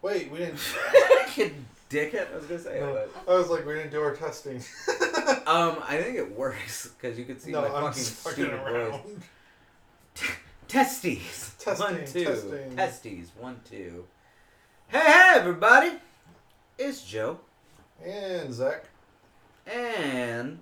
Wait, 0.00 0.30
we 0.30 0.38
didn't. 0.38 0.58
Kid 1.28 1.52
dickhead, 1.88 2.32
I 2.32 2.36
was 2.36 2.46
gonna 2.46 2.60
say. 2.60 2.80
No, 2.80 3.06
But, 3.24 3.32
I 3.32 3.38
was 3.38 3.48
like, 3.48 3.64
we 3.64 3.74
didn't 3.74 3.90
do 3.90 4.00
our 4.02 4.14
testing. 4.16 4.56
um, 5.46 5.78
I 5.86 6.00
think 6.02 6.16
it 6.16 6.36
works 6.36 6.88
because 6.88 7.18
you 7.18 7.24
can 7.24 7.38
see 7.38 7.52
no, 7.52 7.62
my 7.62 7.68
I'm 7.68 7.92
fucking 7.92 8.02
stupid 8.02 8.54
around. 8.54 9.22
Testes. 10.68 11.54
Testing, 11.58 11.86
one, 11.86 12.06
two. 12.06 12.24
testing. 12.24 12.76
Testes. 12.76 13.30
One, 13.38 13.60
two. 13.68 14.04
Hey, 14.88 14.98
hey, 14.98 15.32
everybody. 15.36 15.92
It's 16.78 17.04
Joe. 17.04 17.38
And 18.04 18.52
Zach, 18.52 18.84
And 19.66 20.60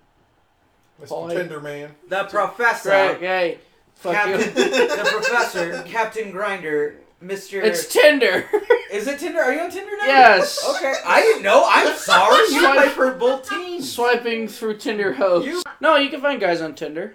Mr. 1.00 1.28
Hi. 1.28 1.34
Tender 1.34 1.60
Man. 1.60 1.94
the 2.08 2.24
professor. 2.24 2.88
Greg, 2.90 3.18
hey, 3.20 3.58
fuck 3.94 4.14
Captain, 4.14 4.40
you. 4.40 4.46
the 4.88 5.08
professor, 5.10 5.82
Captain 5.84 6.30
Grinder, 6.30 6.96
Mr. 7.22 7.62
It's 7.62 7.86
Tinder. 7.92 8.48
Is 8.92 9.06
it 9.06 9.18
Tinder? 9.20 9.40
Are 9.40 9.52
you 9.52 9.60
on 9.60 9.70
Tinder 9.70 9.92
now? 10.00 10.06
Yes. 10.06 10.68
Okay. 10.76 10.94
I 11.06 11.20
didn't 11.20 11.42
know. 11.42 11.64
I'm 11.66 11.96
sorry. 11.96 12.38
You 12.52 12.60
Swipe- 12.60 12.76
play 12.76 12.88
for 12.88 13.12
both 13.12 13.48
teams. 13.48 13.90
Swiping 13.92 14.48
through 14.48 14.78
Tinder 14.78 15.12
hosts. 15.14 15.46
You- 15.48 15.62
No, 15.80 15.96
you 15.96 16.08
can 16.10 16.20
find 16.20 16.40
guys 16.40 16.60
on 16.60 16.74
Tinder. 16.74 17.14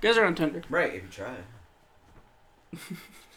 Guys 0.00 0.16
are 0.18 0.24
on 0.24 0.34
Tinder. 0.34 0.62
Right, 0.68 0.94
if 0.94 1.02
you 1.02 1.08
try. 1.10 1.34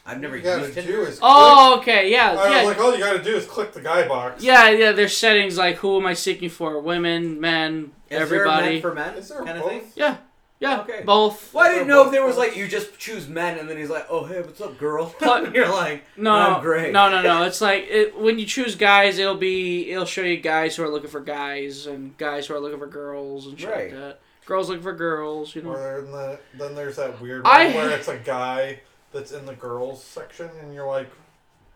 I've 0.04 0.20
never 0.20 0.34
All 0.34 0.38
you 0.38 0.44
gotta 0.44 0.62
used 0.62 0.74
do 0.74 0.82
Tinder. 0.82 1.02
is 1.08 1.18
Oh, 1.22 1.78
okay, 1.78 2.10
yeah. 2.10 2.32
I 2.32 2.50
yeah, 2.50 2.64
was 2.64 2.76
like, 2.76 2.84
all 2.84 2.92
you 2.92 2.98
gotta 2.98 3.22
do 3.22 3.36
is 3.36 3.46
click 3.46 3.72
the 3.72 3.80
guy 3.80 4.06
box. 4.08 4.42
yeah, 4.42 4.68
yeah. 4.70 4.92
There's 4.92 5.16
settings 5.16 5.56
like 5.56 5.76
who 5.76 5.96
am 5.98 6.06
I 6.06 6.14
seeking 6.14 6.48
for? 6.50 6.80
Women, 6.80 7.40
men, 7.40 7.92
Is 8.10 8.10
there 8.10 8.18
a 8.18 8.22
everybody. 8.22 8.72
men 8.74 8.80
for 8.82 8.94
men 8.94 9.14
Is 9.14 9.28
there 9.28 9.38
kind 9.44 9.50
of 9.58 9.62
both? 9.62 9.70
thing? 9.70 9.82
yeah, 9.94 10.16
yeah, 10.58 10.80
Okay. 10.80 11.02
both. 11.04 11.54
Well, 11.54 11.64
I 11.64 11.72
didn't 11.72 11.86
know 11.86 12.04
if 12.06 12.10
there 12.10 12.26
was 12.26 12.36
like 12.36 12.56
you 12.56 12.66
just 12.66 12.98
choose 12.98 13.28
men 13.28 13.58
and 13.60 13.68
then 13.70 13.76
he's 13.76 13.90
like, 13.90 14.06
oh 14.10 14.24
hey, 14.24 14.40
what's 14.40 14.60
up, 14.60 14.76
girl? 14.76 15.14
But- 15.20 15.54
You're 15.54 15.68
like, 15.68 16.02
No, 16.16 16.32
oh, 16.32 16.34
I'm 16.36 16.52
no, 16.54 16.60
great. 16.60 16.92
no, 16.92 17.08
no, 17.08 17.22
no. 17.22 17.44
It's 17.44 17.60
like 17.60 17.84
it, 17.88 18.18
when 18.18 18.40
you 18.40 18.46
choose 18.46 18.74
guys, 18.74 19.18
it'll 19.18 19.36
be 19.36 19.88
it'll 19.92 20.04
show 20.04 20.22
you 20.22 20.38
guys 20.38 20.74
who 20.74 20.82
are 20.82 20.88
looking 20.90 21.10
for 21.10 21.20
guys 21.20 21.86
and 21.86 22.16
guys 22.18 22.48
who 22.48 22.54
are 22.54 22.60
looking 22.60 22.80
for 22.80 22.88
girls 22.88 23.46
and 23.46 23.58
shit 23.58 23.70
Right. 23.70 23.92
like 23.92 24.00
that. 24.00 24.18
girls 24.46 24.68
looking 24.68 24.82
for 24.82 24.94
girls. 24.94 25.54
You 25.54 25.62
know. 25.62 25.70
Or 25.70 25.98
in 26.00 26.10
the, 26.10 26.40
then 26.54 26.74
there's 26.74 26.96
that 26.96 27.20
weird 27.20 27.42
I- 27.46 27.66
one 27.66 27.74
where 27.74 27.90
it's 27.90 28.08
a 28.08 28.16
guy 28.18 28.80
that's 29.12 29.32
in 29.32 29.46
the 29.46 29.54
girls 29.54 30.02
section, 30.02 30.50
and 30.60 30.74
you're 30.74 30.86
like, 30.86 31.10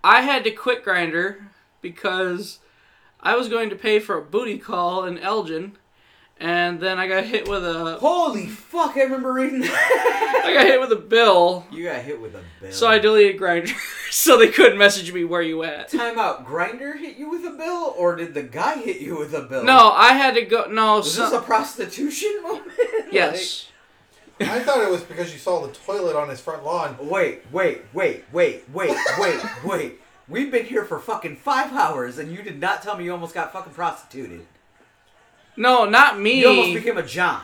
I 0.03 0.23
had 0.23 0.45
to 0.45 0.51
quit 0.51 0.85
Grindr 0.85 1.37
because 1.81 2.61
I 3.21 3.37
was 3.37 3.49
going 3.49 3.71
to 3.71 3.77
pay 3.77 3.99
for 3.99 4.19
a 4.19 4.23
booty 4.23 4.59
call 4.59 5.05
in 5.05 5.19
Elgin, 5.19 5.77
and 6.39 6.81
then 6.81 6.99
I 6.99 7.09
got 7.09 7.25
hit 7.25 7.49
with 7.49 7.65
a 7.65 7.99
Holy 7.99 8.47
fuck! 8.47 8.97
I 8.97 9.03
remember 9.03 9.33
reading 9.33 9.61
that. 9.61 10.43
I 10.45 10.55
got 10.55 10.67
hit 10.67 10.81
with 10.81 10.93
a 10.93 10.97
bill. 10.97 11.67
You 11.73 11.85
got 11.85 12.03
hit 12.03 12.21
with 12.21 12.35
a 12.35 12.43
bill. 12.61 12.73
So 12.73 12.87
I 12.87 12.99
deleted 12.99 13.41
Grindr, 13.41 13.75
so 14.11 14.39
they 14.39 14.49
couldn't 14.49 14.79
message 14.79 15.13
me 15.13 15.25
where 15.25 15.43
you 15.43 15.63
at. 15.65 15.89
Time 15.89 16.19
out. 16.19 16.47
Grindr 16.47 16.99
hit 16.99 17.17
you 17.17 17.31
with 17.31 17.45
a 17.45 17.51
bill, 17.51 17.95
or 17.97 18.17
did 18.17 18.35
the 18.35 18.43
guy 18.43 18.77
hit 18.77 19.01
you 19.01 19.19
with 19.19 19.35
a 19.35 19.43
bill? 19.43 19.65
No, 19.65 19.91
I 19.91 20.13
had 20.13 20.35
to 20.35 20.43
go. 20.43 20.67
No, 20.67 20.97
Was 20.97 21.15
so, 21.15 21.23
this 21.25 21.33
a 21.33 21.41
prostitution 21.41 22.43
moment? 22.43 22.73
yes. 23.11 23.69
I 24.41 24.61
thought 24.61 24.83
it 24.83 24.91
was 24.91 25.03
because 25.03 25.33
you 25.33 25.39
saw 25.39 25.67
the 25.67 25.73
toilet 25.73 26.17
on 26.17 26.29
his 26.29 26.41
front 26.41 26.65
lawn. 26.65 26.97
Like, 27.01 27.11
wait, 27.11 27.43
wait, 27.53 27.83
wait, 27.93 28.25
wait, 28.33 28.63
wait, 28.73 28.97
wait, 29.19 29.41
wait. 29.65 30.01
We've 30.29 30.51
been 30.51 30.67
here 30.67 30.85
for 30.85 30.99
fucking 30.99 31.37
five 31.37 31.73
hours, 31.73 32.19
and 32.19 32.33
you 32.33 32.43
did 32.43 32.61
not 32.61 32.83
tell 32.83 32.97
me 32.97 33.05
you 33.05 33.13
almost 33.13 33.35
got 33.35 33.53
fucking 33.53 33.73
prostituted. 33.73 34.45
No, 35.57 35.85
not 35.87 36.19
me. 36.19 36.41
You 36.41 36.49
almost 36.49 36.75
became 36.75 36.99
a 36.99 37.03
John. 37.03 37.43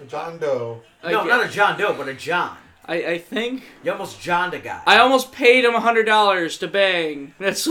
A 0.00 0.04
John 0.04 0.38
Doe. 0.38 0.80
No, 1.04 1.24
not 1.24 1.44
a 1.46 1.48
John 1.48 1.78
Doe, 1.78 1.92
but 1.92 2.08
a 2.08 2.14
John. 2.14 2.56
I, 2.88 3.04
I 3.04 3.18
think 3.18 3.64
You 3.84 3.92
almost 3.92 4.20
Johned 4.20 4.54
a 4.54 4.58
guy. 4.58 4.82
I 4.86 4.98
almost 4.98 5.30
paid 5.30 5.64
him 5.64 5.74
a 5.74 5.80
hundred 5.80 6.04
dollars 6.04 6.56
to 6.58 6.68
bang. 6.68 7.34
That's 7.38 7.68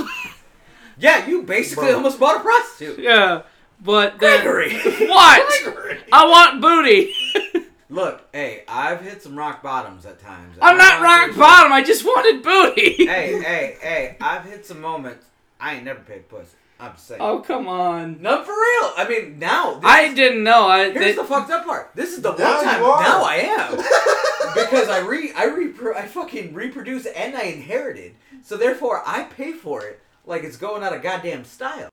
yeah, 0.99 1.27
you 1.27 1.41
basically 1.41 1.87
Bro. 1.87 1.95
almost 1.95 2.19
bought 2.19 2.37
a 2.37 2.39
prostitute. 2.41 2.99
yeah, 2.99 3.41
but 3.81 4.19
then 4.19 4.43
Gregory. 4.43 4.73
what? 5.07 6.05
I 6.13 6.25
want 6.27 6.61
booty. 6.61 7.13
Look, 7.89 8.22
hey, 8.34 8.63
I've 8.67 9.01
hit 9.01 9.24
some 9.24 9.38
rock 9.38 9.63
bottoms 9.63 10.06
at 10.06 10.20
times. 10.20 10.58
I'm 10.62 10.77
not 10.77 10.96
I've 10.96 11.01
rock 11.01 11.27
hit- 11.29 11.38
bottom. 11.38 11.72
I 11.72 11.84
just 11.84 12.03
wanted 12.03 12.44
booty. 12.44 13.06
Hey, 13.08 13.41
hey, 13.41 13.77
hey! 13.82 14.17
I've 14.20 14.44
hit 14.44 14.65
some 14.65 14.82
moments. 14.82 15.25
I 15.60 15.75
ain't 15.75 15.86
never 15.86 16.01
paid 16.01 16.27
pussy. 16.27 16.56
I'm 16.79 16.96
saying. 16.98 17.22
Oh 17.22 17.39
come 17.39 17.67
on. 17.67 18.22
No, 18.22 18.44
for 18.44 18.51
real. 18.51 18.91
I 18.98 19.06
mean, 19.10 19.39
now. 19.39 19.79
I 19.84 20.01
is- 20.01 20.15
didn't 20.15 20.44
know. 20.44 20.67
I 20.67 20.91
Here's 20.91 20.96
they- 20.96 21.13
the 21.13 21.24
fucked 21.24 21.50
up 21.50 21.65
part. 21.65 21.91
This 21.96 22.12
is 22.13 22.22
the 22.22 22.36
Now 22.36 22.56
one 22.56 22.63
time 22.65 22.82
you 22.82 22.88
now 22.88 23.24
I 23.24 23.36
am 23.38 23.77
because 24.53 24.89
I 24.89 25.00
re 25.00 25.32
I 25.36 25.48
repro 25.48 25.96
I 25.96 26.06
fucking 26.08 26.53
reproduce 26.53 27.06
and 27.08 27.36
I 27.38 27.44
inherited. 27.44 28.15
So 28.44 28.58
therefore 28.58 29.01
I 29.06 29.24
pay 29.24 29.53
for 29.53 29.84
it 29.86 30.01
like 30.25 30.44
it's 30.44 30.58
going 30.58 30.84
out 30.84 30.94
of 30.94 31.01
goddamn 31.01 31.46
style. 31.46 31.89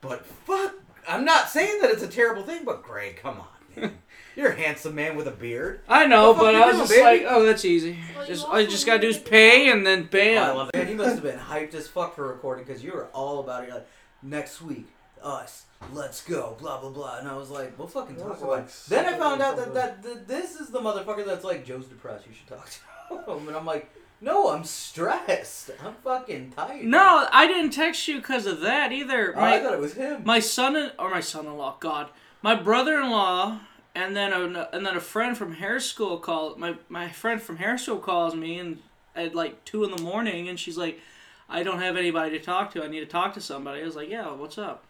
But 0.00 0.24
fuck, 0.26 0.74
I'm 1.06 1.24
not 1.24 1.48
saying 1.50 1.80
that 1.82 1.90
it's 1.90 2.02
a 2.02 2.08
terrible 2.08 2.42
thing. 2.42 2.64
But 2.64 2.82
Greg, 2.82 3.16
come 3.22 3.40
on, 3.40 3.46
man. 3.82 3.98
You're 4.38 4.52
a 4.52 4.56
handsome 4.56 4.94
man 4.94 5.16
with 5.16 5.26
a 5.26 5.32
beard. 5.32 5.80
I 5.88 6.06
know, 6.06 6.32
but 6.32 6.54
I 6.54 6.60
was 6.66 6.76
doing, 6.76 6.86
just 6.86 6.92
baby? 6.92 7.24
like, 7.24 7.32
oh, 7.34 7.42
that's 7.44 7.64
easy. 7.64 7.98
Well, 8.16 8.24
Just 8.26 8.44
also 8.44 8.56
I 8.56 8.66
just 8.66 8.86
gotta 8.86 9.00
do 9.00 9.08
is 9.08 9.18
pay 9.18 9.68
and 9.68 9.84
then 9.84 10.02
Oh, 10.02 10.04
I 10.04 10.08
bam. 10.10 10.56
love 10.56 10.70
it. 10.72 10.76
Man, 10.76 10.86
he 10.86 10.94
must 10.94 11.14
have 11.16 11.22
been 11.24 11.38
hyped 11.50 11.74
as 11.74 11.88
fuck 11.88 12.14
for 12.14 12.28
recording 12.28 12.64
because 12.64 12.84
you 12.84 12.92
were 12.92 13.06
all 13.06 13.40
about 13.40 13.64
it. 13.64 13.66
You're 13.66 13.74
like, 13.78 13.88
next 14.22 14.62
week, 14.62 14.86
us, 15.20 15.64
let's 15.92 16.22
go, 16.24 16.56
blah 16.60 16.80
blah 16.80 16.90
blah. 16.90 17.18
And 17.18 17.26
I 17.26 17.34
was 17.36 17.50
like, 17.50 17.76
we'll 17.76 17.88
fucking 17.88 18.14
talk 18.14 18.38
about 18.38 18.48
like 18.48 18.64
it. 18.66 18.82
Then 18.88 19.06
I 19.06 19.18
found 19.18 19.42
out 19.42 19.56
that, 19.56 19.74
that, 19.74 20.02
that 20.04 20.28
this 20.28 20.54
is 20.60 20.68
the 20.68 20.78
motherfucker 20.78 21.26
that's 21.26 21.42
like, 21.44 21.64
Joe's 21.66 21.86
depressed. 21.86 22.24
You 22.28 22.32
should 22.32 22.46
talk 22.46 22.70
to 23.26 23.32
him. 23.32 23.48
And 23.48 23.56
I'm 23.56 23.66
like, 23.66 23.90
no, 24.20 24.50
I'm 24.50 24.62
stressed. 24.62 25.70
I'm 25.84 25.94
fucking 26.04 26.52
tired. 26.52 26.84
No, 26.84 27.26
I 27.32 27.48
didn't 27.48 27.72
text 27.72 28.06
you 28.06 28.18
because 28.18 28.46
of 28.46 28.60
that 28.60 28.92
either. 28.92 29.36
Oh, 29.36 29.40
I 29.40 29.58
My 29.58 29.64
thought 29.64 29.74
it 29.74 29.80
was 29.80 29.94
him. 29.94 30.22
my 30.24 30.38
son 30.38 30.76
in, 30.76 30.90
or 30.96 31.10
my 31.10 31.20
son-in-law, 31.20 31.78
God, 31.80 32.08
my 32.42 32.54
brother-in-law, 32.54 33.60
and 33.98 34.16
then 34.16 34.32
a, 34.32 34.68
and 34.72 34.86
then 34.86 34.96
a 34.96 35.00
friend 35.00 35.36
from 35.36 35.54
hair 35.54 35.80
school 35.80 36.18
called 36.18 36.58
my 36.58 36.76
my 36.88 37.08
friend 37.08 37.42
from 37.42 37.56
hair 37.56 37.76
school 37.76 37.98
calls 37.98 38.34
me 38.34 38.58
and 38.58 38.78
at 39.16 39.34
like 39.34 39.64
two 39.64 39.82
in 39.82 39.90
the 39.90 40.00
morning, 40.00 40.48
and 40.48 40.58
she's 40.58 40.78
like, 40.78 41.00
I 41.48 41.64
don't 41.64 41.80
have 41.80 41.96
anybody 41.96 42.38
to 42.38 42.44
talk 42.44 42.72
to. 42.72 42.84
I 42.84 42.86
need 42.86 43.00
to 43.00 43.06
talk 43.06 43.34
to 43.34 43.40
somebody. 43.40 43.82
I 43.82 43.84
was 43.84 43.96
like, 43.96 44.08
yeah, 44.08 44.32
what's 44.32 44.56
up? 44.56 44.84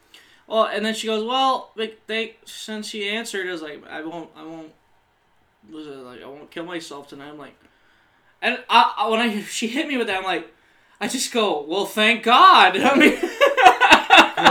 Well, 0.47 0.65
and 0.65 0.85
then 0.85 0.95
she 0.95 1.07
goes, 1.07 1.25
well, 1.25 1.71
like, 1.75 2.07
they 2.07 2.37
since 2.45 2.89
she 2.89 3.09
answered, 3.09 3.49
I 3.49 3.53
was 3.53 3.63
like, 3.63 3.83
I 3.89 4.03
won't, 4.03 4.31
I 4.37 4.43
won't, 4.45 4.73
was 5.73 5.87
it 5.87 5.97
like 5.97 6.23
I 6.23 6.27
won't 6.27 6.51
kill 6.51 6.65
myself 6.65 7.09
tonight? 7.09 7.31
I'm 7.31 7.39
like, 7.39 7.57
and 8.43 8.63
I, 8.69 9.09
when 9.11 9.21
I 9.21 9.41
she 9.43 9.69
hit 9.69 9.89
me 9.89 9.97
with 9.97 10.09
that, 10.09 10.19
I'm 10.19 10.25
like, 10.25 10.53
I 11.01 11.09
just 11.09 11.33
go, 11.33 11.63
well, 11.63 11.87
thank 11.87 12.25
God. 12.25 12.77
I 12.81 12.95
mean. 12.95 13.19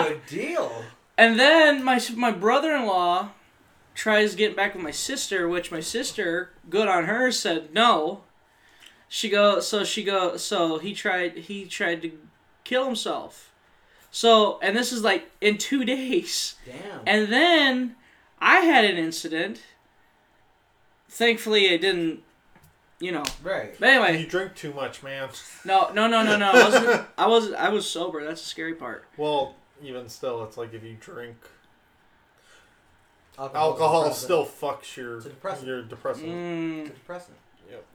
Good 0.08 0.26
deal. 0.26 0.84
And 1.16 1.40
then 1.40 1.84
my 1.84 2.02
my 2.16 2.32
brother 2.32 2.76
in 2.76 2.88
law 2.88 3.30
tries 3.98 4.36
getting 4.36 4.56
back 4.56 4.76
with 4.76 4.84
my 4.84 4.92
sister, 4.92 5.50
which 5.50 5.72
my 5.72 5.80
sister, 5.80 6.52
good 6.70 6.88
on 6.88 7.06
her, 7.06 7.32
said 7.32 7.74
no. 7.74 8.22
She 9.10 9.28
go 9.28 9.60
so 9.60 9.84
she 9.84 10.04
go 10.04 10.38
so 10.38 10.78
he 10.78 10.94
tried 10.94 11.36
he 11.38 11.66
tried 11.66 12.02
to 12.04 12.12
kill 12.64 12.86
himself. 12.86 13.52
So 14.12 14.60
and 14.62 14.78
this 14.78 14.94
is 14.94 15.02
like 15.04 15.32
in 15.42 15.58
two 15.58 15.84
days. 15.96 16.56
Damn. 16.66 17.02
And 17.08 17.34
then 17.34 17.96
I 18.40 18.60
had 18.60 18.86
an 18.86 18.98
incident. 18.98 19.62
Thankfully 21.10 21.66
it 21.66 21.80
didn't 21.82 22.22
you 23.00 23.12
know. 23.12 23.24
right. 23.44 23.76
But 23.80 23.90
anyway, 23.90 24.22
You 24.22 24.28
drink 24.28 24.56
too 24.56 24.74
much, 24.74 25.02
man. 25.04 25.30
no 25.66 25.90
no 25.94 26.08
no 26.08 26.22
no 26.24 26.38
no 26.38 26.52
I 26.52 26.64
wasn't 26.64 27.08
I 27.18 27.28
was 27.28 27.52
I 27.54 27.70
was 27.70 27.90
sober, 27.90 28.24
that's 28.24 28.42
the 28.44 28.48
scary 28.50 28.74
part. 28.76 29.06
Well, 29.18 29.56
even 29.82 30.08
still, 30.10 30.44
it's 30.44 30.58
like 30.58 30.74
if 30.74 30.84
you 30.84 30.98
drink 31.00 31.38
Alcohol's 33.38 33.56
alcohol, 33.80 34.12
still 34.14 34.46
fucks 34.46 34.96
your 34.98 35.18
It's 35.18 35.26
a 35.28 35.30
depressant. 35.30 35.68
your 35.68 35.82
depressant. 35.84 36.28
Mm, 36.28 36.80
It's 36.82 36.90
a 36.90 36.94
depressant. 36.94 37.38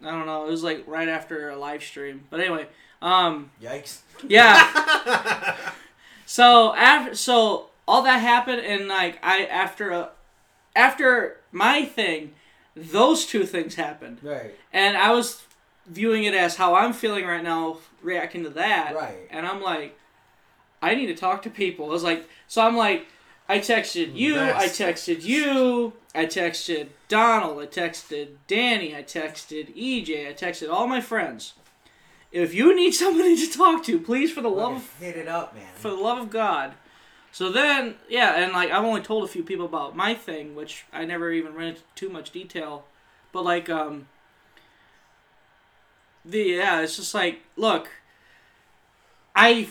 I 0.04 0.10
don't 0.10 0.26
know. 0.26 0.46
It 0.46 0.50
was 0.50 0.62
like 0.62 0.84
right 0.86 1.08
after 1.08 1.48
a 1.50 1.56
live 1.56 1.82
stream. 1.82 2.24
But 2.30 2.40
anyway, 2.40 2.66
um, 3.00 3.50
Yikes. 3.60 4.00
yeah. 4.28 5.56
so 6.26 6.74
after, 6.74 7.14
so 7.14 7.70
all 7.88 8.02
that 8.02 8.18
happened, 8.18 8.60
and 8.60 8.86
like 8.88 9.18
I 9.22 9.46
after 9.46 9.90
a, 9.90 10.10
after 10.76 11.38
my 11.50 11.84
thing, 11.84 12.34
those 12.76 13.26
two 13.26 13.44
things 13.44 13.74
happened, 13.74 14.18
Right. 14.22 14.54
and 14.72 14.96
I 14.96 15.10
was 15.12 15.42
viewing 15.86 16.24
it 16.24 16.34
as 16.34 16.56
how 16.56 16.74
I'm 16.74 16.92
feeling 16.92 17.26
right 17.26 17.42
now, 17.42 17.78
reacting 18.02 18.44
to 18.44 18.50
that, 18.50 18.94
Right. 18.94 19.26
and 19.30 19.46
I'm 19.46 19.62
like, 19.62 19.98
I 20.82 20.94
need 20.94 21.06
to 21.06 21.14
talk 21.14 21.42
to 21.42 21.50
people. 21.50 21.86
I 21.86 21.88
was 21.90 22.02
like, 22.04 22.28
so 22.46 22.62
I'm 22.62 22.76
like, 22.76 23.06
I 23.48 23.58
texted 23.58 24.14
you, 24.14 24.38
I 24.40 24.66
texted 24.66 25.22
you, 25.24 25.92
I 26.14 26.26
texted 26.26 26.88
Donald, 27.08 27.60
I 27.60 27.66
texted 27.66 28.28
Danny, 28.46 28.96
I 28.96 29.02
texted 29.02 29.76
EJ, 29.76 30.28
I 30.28 30.32
texted 30.32 30.72
all 30.72 30.86
my 30.86 31.00
friends. 31.00 31.54
If 32.30 32.54
you 32.54 32.74
need 32.74 32.92
somebody 32.92 33.36
to 33.46 33.52
talk 33.52 33.84
to, 33.84 33.98
please, 33.98 34.32
for 34.32 34.40
the 34.40 34.48
love 34.48 34.76
of 34.76 34.98
Hit 34.98 35.16
it 35.16 35.28
up, 35.28 35.54
man. 35.54 35.66
for 35.74 35.90
the 35.90 35.96
love 35.96 36.18
of 36.18 36.30
God. 36.30 36.72
So 37.30 37.50
then, 37.50 37.96
yeah, 38.08 38.42
and 38.42 38.52
like 38.52 38.70
I've 38.70 38.84
only 38.84 39.00
told 39.02 39.24
a 39.24 39.28
few 39.28 39.42
people 39.42 39.66
about 39.66 39.96
my 39.96 40.14
thing, 40.14 40.54
which 40.54 40.84
I 40.92 41.04
never 41.04 41.30
even 41.30 41.54
went 41.54 41.68
into 41.68 41.82
too 41.94 42.08
much 42.10 42.30
detail. 42.30 42.84
But 43.32 43.44
like, 43.44 43.68
um, 43.70 44.08
the 46.24 46.40
yeah, 46.42 46.80
it's 46.82 46.96
just 46.96 47.14
like, 47.14 47.40
look, 47.56 47.90
I, 49.34 49.68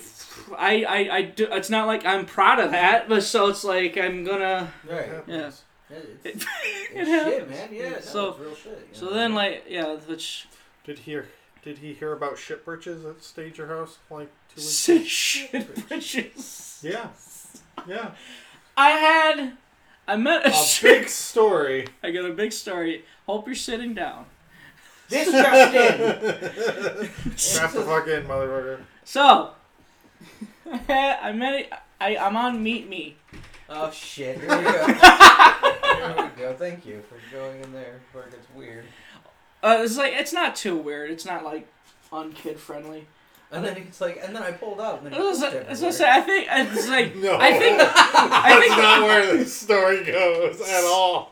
I, 0.57 0.83
I, 0.83 1.15
I 1.17 1.21
do, 1.23 1.47
it's 1.51 1.69
not 1.69 1.87
like 1.87 2.05
I'm 2.05 2.25
proud 2.25 2.59
of 2.59 2.71
that, 2.71 3.07
but 3.07 3.23
so 3.23 3.47
it's 3.47 3.63
like 3.63 3.97
I'm 3.97 4.23
gonna, 4.23 4.71
Right. 4.89 5.09
yeah. 5.27 5.47
It's, 5.47 5.63
it's 6.23 6.45
it 6.93 7.05
shit, 7.05 7.49
man. 7.49 7.69
Yeah. 7.71 7.99
So- 8.01 8.35
real 8.39 8.55
shit. 8.55 8.89
So 8.93 9.05
know? 9.07 9.13
then, 9.13 9.33
like, 9.35 9.65
yeah, 9.67 9.95
which 9.95 10.47
Did 10.83 10.99
he 10.99 11.11
hear? 11.11 11.27
Did 11.63 11.77
he 11.77 11.93
hear 11.93 12.13
about 12.13 12.39
shit 12.39 12.65
britches 12.65 13.05
at 13.05 13.21
Stager 13.23 13.67
House 13.67 13.99
like 14.09 14.29
two 14.55 14.61
weeks? 14.61 14.89
ago? 14.89 15.03
shit 15.03 15.87
bridges. 15.89 16.79
Yeah, 16.81 17.07
yeah. 17.87 18.11
I 18.75 18.89
had, 18.91 19.57
I 20.07 20.15
met 20.15 20.43
a, 20.47 20.49
A 20.49 20.65
big 20.81 21.07
story. 21.07 21.87
I 22.01 22.09
got 22.09 22.25
a 22.25 22.33
big 22.33 22.51
story. 22.51 23.05
Hope 23.27 23.45
you're 23.45 23.53
sitting 23.55 23.93
down. 23.93 24.25
this 25.09 25.29
just 25.31 25.75
in. 25.75 27.09
Strap 27.37 27.73
the 27.73 27.81
fuck 27.81 28.07
in, 28.07 28.23
motherfucker. 28.23 28.79
So, 29.03 29.51
I 30.89 31.31
met. 31.33 31.83
I 31.99 32.17
I'm 32.17 32.35
on 32.35 32.61
Meet 32.63 32.89
Me. 32.89 33.17
Oh 33.69 33.91
shit! 33.91 34.39
Here 34.39 34.49
we 34.57 34.63
go. 34.63 34.85
Here 34.93 36.31
we 36.35 36.41
go. 36.41 36.55
Thank 36.57 36.85
you 36.85 37.01
for 37.09 37.17
going 37.35 37.63
in 37.63 37.73
there 37.73 37.99
where 38.11 38.25
it 38.25 38.31
gets 38.31 38.47
weird. 38.55 38.85
Uh, 39.63 39.79
it's 39.81 39.97
like 39.97 40.13
it's 40.13 40.33
not 40.33 40.55
too 40.55 40.75
weird. 40.77 41.11
It's 41.11 41.25
not 41.25 41.43
like 41.43 41.67
unkid 42.11 42.57
friendly. 42.57 43.07
And 43.53 43.65
then 43.65 43.75
it's 43.75 43.99
like, 43.99 44.21
and 44.23 44.33
then 44.33 44.43
I 44.43 44.53
pulled 44.53 44.79
out. 44.79 44.99
And 44.99 45.07
then 45.07 45.13
I 45.13 45.17
it 45.17 45.27
was, 45.27 45.39
pooped 45.41 45.67
I 45.67 45.69
was 45.69 45.81
gonna 45.81 45.91
say. 45.91 46.09
I 46.09 46.21
think 46.21 46.47
it's 46.49 46.87
like. 46.87 47.15
No, 47.21 47.37
I 47.37 47.51
think. 47.59 47.79
I 47.81 48.49
that's 48.49 48.67
think. 48.67 48.81
not 48.81 49.01
where 49.03 49.37
the 49.37 49.45
story 49.45 50.05
goes 50.05 50.61
at 50.61 50.83
all. 50.85 51.31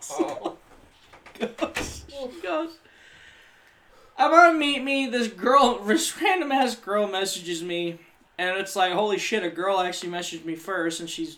goes, 1.40 2.04
goes. 2.44 2.70
I'm 4.20 4.34
on 4.34 4.60
Meet 4.60 4.84
Me. 4.84 5.08
This 5.08 5.28
girl, 5.30 5.80
this 5.86 6.20
random 6.22 6.52
ass 6.52 6.76
girl, 6.76 7.08
messages 7.08 7.64
me, 7.64 8.00
and 8.38 8.58
it's 8.60 8.76
like, 8.76 8.94
holy 8.94 9.18
shit! 9.18 9.44
A 9.44 9.50
girl 9.50 9.80
actually 9.80 10.10
messaged 10.12 10.46
me 10.46 10.56
first, 10.56 11.00
and 11.00 11.10
she's. 11.10 11.38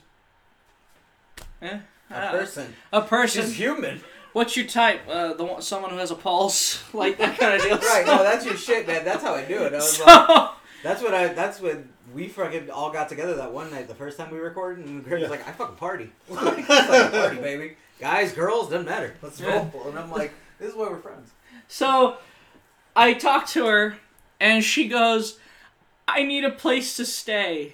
Eh, 1.61 1.79
a 2.09 2.15
Uh, 2.15 2.31
person. 2.31 2.73
A 2.91 3.01
person. 3.01 3.43
She's 3.45 3.55
human. 3.55 4.01
What's 4.33 4.55
your 4.57 4.65
type? 4.65 5.01
Uh, 5.09 5.33
the 5.33 5.43
one, 5.43 5.61
someone 5.61 5.91
who 5.91 5.97
has 5.97 6.09
a 6.11 6.15
pulse, 6.15 6.81
like 6.93 7.17
that 7.19 7.37
kind 7.37 7.53
of 7.53 7.61
deal. 7.61 7.77
Right, 7.81 8.05
no, 8.05 8.23
that's 8.23 8.45
your 8.45 8.55
shit, 8.57 8.87
man. 8.87 9.05
That's 9.05 9.21
how 9.23 9.35
I 9.35 9.43
do 9.43 9.63
it. 9.63 9.73
I 9.73 9.75
was 9.75 9.97
So, 9.97 10.05
like, 10.05 10.49
that's 10.83 11.01
what 11.03 11.13
I. 11.13 11.27
That's 11.29 11.59
when 11.61 11.89
we 12.15 12.27
fucking 12.29 12.69
all 12.71 12.91
got 12.91 13.09
together 13.09 13.35
that 13.35 13.51
one 13.51 13.69
night, 13.71 13.87
the 13.87 13.95
first 13.95 14.17
time 14.17 14.31
we 14.31 14.39
recorded, 14.39 14.85
and 14.85 15.03
Greg 15.03 15.21
was 15.21 15.29
Yeah. 15.29 15.29
like, 15.37 15.47
"I 15.47 15.51
fucking 15.51 15.75
party, 15.75 16.11
I 16.31 16.35
fucking 16.35 16.65
party, 16.65 17.37
baby. 17.37 17.77
Guys, 17.99 18.31
girls, 18.33 18.69
doesn't 18.69 18.85
matter. 18.87 19.15
Let's 19.21 19.39
Yeah. 19.39 19.49
roll." 19.73 19.87
And 19.89 19.99
I'm 19.99 20.11
like, 20.11 20.33
"This 20.59 20.69
is 20.69 20.75
why 20.75 20.87
we're 20.89 20.97
friends." 20.99 21.29
so 21.67 22.17
I 22.95 23.13
talk 23.13 23.47
to 23.49 23.65
her, 23.67 23.97
and 24.39 24.63
she 24.63 24.87
goes, 24.87 25.37
"I 26.07 26.23
need 26.23 26.43
a 26.43 26.49
place 26.51 26.95
to 26.97 27.05
stay. 27.05 27.73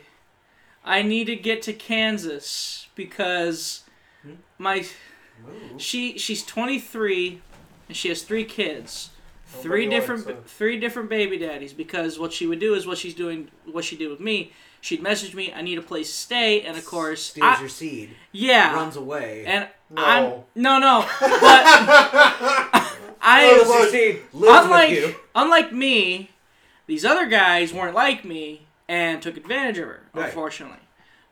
I 0.86 1.02
need 1.02 1.26
to 1.26 1.36
get 1.36 1.62
to 1.64 1.74
Kansas 1.74 2.88
because 2.96 3.84
Hmm? 4.24 4.34
my 4.58 4.86
she 5.78 6.18
she's 6.18 6.44
23 6.46 7.42
and 7.88 7.98
she 7.98 8.10
has 8.10 8.24
three 8.24 8.46
kids." 8.46 9.10
Nobody 9.56 9.64
Three 9.70 9.86
different, 9.90 10.28
her. 10.28 10.36
three 10.46 10.78
different 10.78 11.10
baby 11.10 11.38
daddies. 11.38 11.72
Because 11.74 12.20
what 12.20 12.34
she 12.34 12.46
would 12.46 12.60
do 12.60 12.74
is 12.74 12.86
what 12.86 12.98
she's 12.98 13.14
doing, 13.16 13.50
what 13.66 13.86
she 13.86 13.96
did 13.96 14.10
with 14.10 14.20
me. 14.20 14.52
She'd 14.82 15.02
message 15.02 15.34
me, 15.34 15.54
"I 15.54 15.62
need 15.62 15.78
a 15.78 15.82
place 15.82 16.10
to 16.12 16.18
stay," 16.18 16.62
and 16.64 16.78
of 16.78 16.86
course, 16.86 17.24
Steals 17.24 17.58
I- 17.58 17.60
your 17.62 17.70
seed, 17.70 18.10
yeah, 18.34 18.74
runs 18.76 18.98
away. 18.98 19.46
and 19.48 19.70
No. 19.90 20.04
I'm 20.04 20.32
no, 20.54 20.80
no, 20.80 21.06
but 21.22 22.84
I 23.22 23.46
your 23.56 23.90
seed, 23.90 24.22
unlike 24.34 25.16
unlike 25.36 25.72
me, 25.74 26.32
these 26.86 27.04
other 27.06 27.26
guys 27.26 27.74
weren't 27.74 27.96
like 27.96 28.24
me 28.26 28.68
and 28.88 29.22
took 29.22 29.38
advantage 29.38 29.78
of 29.80 29.88
her, 29.88 30.04
Right. 30.14 30.26
unfortunately. 30.28 30.80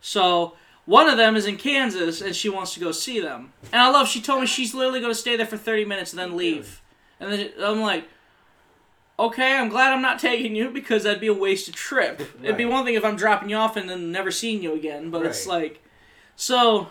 So 0.02 0.54
one 0.86 1.08
of 1.10 1.18
them 1.18 1.36
is 1.36 1.46
in 1.46 1.58
Kansas 1.58 2.22
and 2.22 2.36
she 2.36 2.50
wants 2.50 2.74
to 2.76 2.80
go 2.80 2.92
see 2.92 3.20
them. 3.20 3.54
And 3.72 3.82
I 3.82 3.90
love 3.90 4.08
she 4.08 4.22
told 4.22 4.42
me 4.42 4.48
she's 4.48 4.74
literally 4.74 5.00
going 5.00 5.14
to 5.14 5.20
stay 5.20 5.36
there 5.36 5.46
for 5.48 5.58
30 5.58 5.86
minutes 5.86 6.12
and 6.12 6.20
then 6.20 6.36
leave. 6.38 6.82
And 7.20 7.32
then 7.32 7.50
I'm 7.64 7.82
like, 7.82 8.06
okay, 9.18 9.58
I'm 9.58 9.70
glad 9.70 9.94
I'm 9.94 10.02
not 10.02 10.20
taking 10.20 10.56
you 10.56 10.70
because 10.70 11.04
that'd 11.04 11.22
be 11.22 11.28
a 11.28 11.34
wasted 11.34 11.74
trip. 11.74 12.22
It'd 12.44 12.58
be 12.58 12.66
one 12.66 12.86
thing 12.86 12.96
if 12.96 13.06
I'm 13.06 13.16
dropping 13.16 13.50
you 13.50 13.56
off 13.56 13.78
and 13.78 13.90
then 13.90 14.12
never 14.12 14.32
seeing 14.32 14.62
you 14.62 14.74
again, 14.74 15.10
but 15.10 15.26
it's 15.26 15.48
like, 15.48 15.82
so 16.36 16.90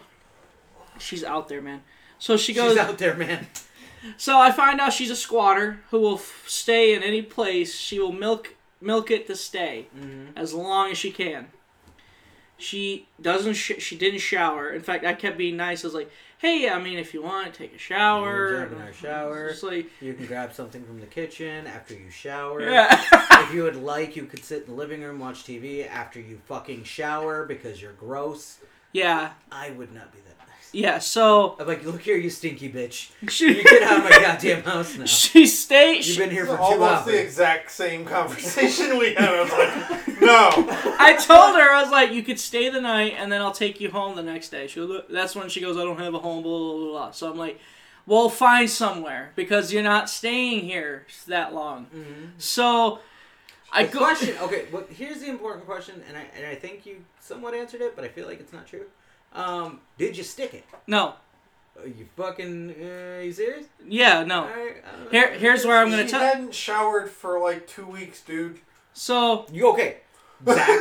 she's 0.98 1.22
out 1.22 1.48
there, 1.48 1.60
man. 1.60 1.82
So 2.18 2.36
she 2.38 2.54
goes. 2.54 2.70
She's 2.72 2.78
out 2.80 2.96
there, 2.98 3.14
man. 3.14 3.46
So 4.16 4.38
I 4.38 4.50
find 4.52 4.80
out 4.80 4.92
she's 4.92 5.10
a 5.10 5.16
squatter 5.16 5.80
who 5.90 5.98
will 6.00 6.16
f- 6.16 6.44
stay 6.46 6.94
in 6.94 7.02
any 7.02 7.22
place. 7.22 7.74
She 7.78 7.98
will 7.98 8.12
milk 8.12 8.54
milk 8.80 9.10
it 9.10 9.26
to 9.28 9.34
stay 9.36 9.86
Mm-hmm. 9.96 10.36
as 10.36 10.52
long 10.52 10.90
as 10.90 10.98
she 10.98 11.10
can. 11.10 11.48
She 12.56 13.08
doesn't. 13.20 13.54
Sh- 13.54 13.72
she 13.80 13.96
didn't 13.96 14.20
shower. 14.20 14.70
In 14.70 14.80
fact, 14.80 15.04
I 15.04 15.12
kept 15.14 15.36
being 15.36 15.56
nice. 15.56 15.82
I 15.84 15.88
was 15.88 15.94
like, 15.94 16.10
"Hey, 16.38 16.68
I 16.70 16.78
mean, 16.80 16.98
if 16.98 17.12
you 17.12 17.20
want, 17.22 17.52
take 17.52 17.74
a 17.74 17.78
shower." 17.78 18.68
our 18.80 18.92
shower. 18.92 19.50
Just 19.50 19.64
like, 19.64 19.90
You 20.00 20.14
can 20.14 20.26
grab 20.26 20.54
something 20.54 20.84
from 20.84 21.00
the 21.00 21.06
kitchen 21.06 21.66
after 21.66 21.94
you 21.94 22.10
shower. 22.10 22.62
yeah. 22.62 23.02
if 23.42 23.52
you 23.52 23.64
would 23.64 23.76
like, 23.76 24.14
you 24.14 24.24
could 24.26 24.44
sit 24.44 24.62
in 24.62 24.68
the 24.68 24.74
living 24.74 25.02
room, 25.02 25.18
watch 25.18 25.42
TV 25.44 25.88
after 25.88 26.20
you 26.20 26.40
fucking 26.46 26.84
shower 26.84 27.44
because 27.44 27.82
you're 27.82 27.92
gross. 27.94 28.58
yeah, 28.92 29.32
I 29.50 29.70
would 29.72 29.92
not 29.92 30.12
be 30.12 30.20
that. 30.20 30.33
Yeah. 30.74 30.98
So 30.98 31.56
I'm 31.58 31.66
like, 31.66 31.84
look 31.84 32.00
here, 32.02 32.16
you 32.16 32.30
stinky 32.30 32.70
bitch. 32.70 33.10
she 33.30 33.56
You 33.58 33.62
get 33.64 33.82
out 33.82 33.98
of 33.98 34.04
my 34.04 34.10
goddamn 34.10 34.62
house 34.62 34.96
now. 34.96 35.04
she 35.06 35.46
stayed. 35.46 36.04
You've 36.04 36.18
been 36.18 36.30
here 36.30 36.44
for 36.46 36.56
two 36.56 36.62
almost 36.62 37.06
the 37.06 37.20
exact 37.20 37.70
same 37.70 38.04
conversation 38.04 38.98
we 38.98 39.14
had. 39.14 39.28
I 39.28 39.42
was 39.42 39.50
like, 39.52 40.20
no. 40.20 40.50
I 40.98 41.14
told 41.16 41.56
her 41.56 41.70
I 41.74 41.82
was 41.82 41.90
like, 41.90 42.12
you 42.12 42.22
could 42.22 42.38
stay 42.38 42.68
the 42.70 42.80
night 42.80 43.14
and 43.16 43.30
then 43.30 43.40
I'll 43.40 43.52
take 43.52 43.80
you 43.80 43.90
home 43.90 44.16
the 44.16 44.22
next 44.22 44.50
day. 44.50 44.66
She 44.66 44.80
goes, 44.80 45.02
that's 45.08 45.34
when 45.34 45.48
she 45.48 45.60
goes, 45.60 45.76
I 45.76 45.84
don't 45.84 45.98
have 45.98 46.14
a 46.14 46.18
home, 46.18 46.42
blah 46.42 46.58
blah 46.58 46.76
blah. 46.76 46.88
blah. 46.90 47.10
So 47.12 47.30
I'm 47.30 47.38
like, 47.38 47.58
well, 48.06 48.28
find 48.28 48.68
somewhere 48.68 49.32
because 49.34 49.72
you're 49.72 49.82
not 49.82 50.10
staying 50.10 50.60
here 50.64 51.06
that 51.28 51.54
long. 51.54 51.86
Mhm. 51.94 52.30
So 52.38 52.98
I 53.72 53.86
go. 53.86 53.98
question. 53.98 54.36
Okay, 54.42 54.66
well, 54.70 54.84
here's 54.90 55.20
the 55.20 55.28
important 55.28 55.66
question, 55.66 56.02
and 56.08 56.16
I 56.16 56.26
and 56.36 56.46
I 56.46 56.54
think 56.54 56.84
you 56.86 57.04
somewhat 57.20 57.54
answered 57.54 57.80
it, 57.80 57.96
but 57.96 58.04
I 58.04 58.08
feel 58.08 58.26
like 58.26 58.40
it's 58.40 58.52
not 58.52 58.66
true. 58.66 58.84
Um, 59.34 59.80
did 59.98 60.16
you 60.16 60.22
stick 60.24 60.54
it? 60.54 60.64
No, 60.86 61.14
Are 61.80 61.86
you 61.88 62.06
fucking? 62.16 62.70
Uh, 62.70 63.20
you 63.22 63.32
serious? 63.32 63.66
yeah, 63.86 64.22
no. 64.24 64.42
Alright, 64.44 64.76
I 64.86 64.90
don't 64.92 65.04
know. 65.04 65.10
Here, 65.10 65.32
here's 65.34 65.64
where 65.66 65.78
I'm 65.78 65.90
gonna 65.90 66.02
tell. 66.02 66.20
she 66.20 66.24
tell. 66.24 66.34
hadn't 66.34 66.54
showered 66.54 67.10
for 67.10 67.38
like 67.40 67.66
two 67.66 67.86
weeks, 67.86 68.20
dude. 68.22 68.60
So 68.92 69.46
You 69.52 69.70
okay? 69.72 69.98
Zach, 70.46 70.80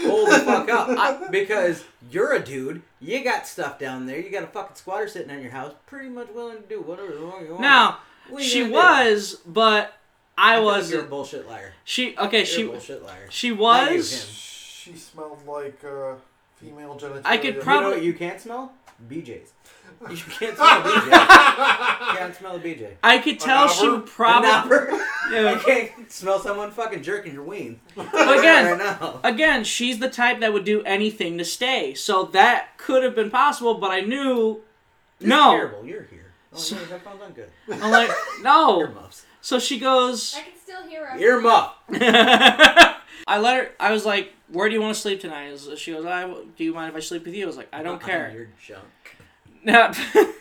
hold 0.00 0.30
the 0.30 0.38
fuck 0.40 0.68
up. 0.70 0.88
I- 0.88 1.28
because 1.30 1.84
you're 2.10 2.32
a 2.32 2.40
dude. 2.40 2.82
You 3.00 3.22
got 3.22 3.46
stuff 3.46 3.78
down 3.78 4.06
there. 4.06 4.18
You 4.18 4.30
got 4.30 4.42
a 4.44 4.48
fucking 4.48 4.76
squatter 4.76 5.06
sitting 5.06 5.30
on 5.30 5.40
your 5.42 5.50
house, 5.52 5.72
pretty 5.86 6.08
much 6.08 6.28
willing 6.34 6.56
to 6.56 6.62
do 6.68 6.80
whatever 6.80 7.12
the 7.12 7.18
fuck 7.30 7.40
you 7.42 7.48
want. 7.50 7.60
now 7.60 7.98
What 8.28 8.40
are 8.40 8.44
you 8.44 8.48
she 8.50 8.60
gonna 8.60 8.70
do? 8.70 8.74
was, 8.74 9.36
but 9.46 9.92
I 10.36 10.56
feel 10.56 10.64
like 10.64 10.76
was. 10.78 10.90
You're 10.90 11.04
a 11.04 11.08
bullshit 11.08 11.46
liar. 11.48 11.72
She 11.84 12.16
okay. 12.16 12.38
You're 12.38 12.46
She 12.46 12.62
a 12.62 12.68
bullshit 12.70 13.02
liar. 13.04 13.26
she 13.30 13.50
Not 13.50 13.90
you, 13.92 13.98
was. 13.98 14.10
She 14.12 14.94
smelled 14.96 15.46
like 15.46 15.80
uh, 15.84 16.14
female 16.60 16.96
genitalia. 16.98 17.22
I 17.24 17.36
could 17.38 17.46
You 17.54 17.60
know 17.60 17.64
Probably- 17.64 17.90
what 17.92 18.02
you 18.02 18.14
can't 18.14 18.40
smell? 18.40 18.72
BJ's. 19.08 19.52
You 20.08 20.16
can't 20.16 20.56
smell 20.56 20.82
BJ. 20.82 21.04
you 21.06 21.10
can't 22.18 22.36
smell 22.36 22.54
a 22.56 22.60
BJ. 22.60 22.92
I 23.02 23.18
could 23.18 23.40
tell 23.40 23.66
she 23.68 23.84
An 23.86 23.92
would 23.92 24.06
probably. 24.06 24.68
Probably. 24.78 25.38
You 25.50 25.58
can't 25.58 26.12
smell 26.12 26.38
someone 26.38 26.70
fucking 26.70 27.02
jerking 27.02 27.32
your 27.34 27.42
ween. 27.42 27.80
Again, 27.96 28.78
right 28.78 28.78
now. 28.78 29.18
again, 29.24 29.64
she's 29.64 29.98
the 29.98 30.08
type 30.08 30.38
that 30.40 30.52
would 30.52 30.64
do 30.64 30.82
anything 30.84 31.36
to 31.38 31.44
stay. 31.44 31.94
So 31.94 32.24
that 32.26 32.76
could 32.78 33.02
have 33.02 33.16
been 33.16 33.28
possible, 33.30 33.74
but 33.74 33.90
I 33.90 34.00
knew 34.00 34.60
You're 35.18 35.28
no. 35.30 35.50
terrible. 35.50 35.84
You're 35.84 36.04
here. 36.04 36.32
Oh, 36.54 36.58
So- 36.58 36.76
no, 36.76 36.84
that 36.84 37.02
sounds 37.02 37.34
good. 37.34 37.50
I'm 37.72 37.90
like, 37.90 38.10
no. 38.42 38.78
Earmuffs. 38.80 39.24
So 39.40 39.58
she 39.58 39.78
goes 39.80 40.34
I 40.36 40.42
can 40.42 40.52
still 40.62 40.82
hear 40.88 41.06
her. 41.06 41.18
Earmuff. 41.18 41.70
I 43.26 43.38
let 43.38 43.56
her 43.56 43.70
I 43.80 43.90
was 43.92 44.04
like, 44.06 44.32
Where 44.50 44.68
do 44.68 44.74
you 44.74 44.80
want 44.80 44.94
to 44.94 45.00
sleep 45.00 45.20
tonight? 45.20 45.58
She 45.76 45.92
goes, 45.92 46.06
I 46.06 46.26
do 46.26 46.64
you 46.64 46.74
mind 46.74 46.90
if 46.90 46.96
I 46.96 47.00
sleep 47.00 47.24
with 47.24 47.34
you? 47.34 47.44
I 47.44 47.46
was 47.46 47.56
like, 47.56 47.68
I 47.72 47.82
don't 47.82 48.00
care. 48.00 48.30
You're 48.32 48.48
junk. 48.60 48.84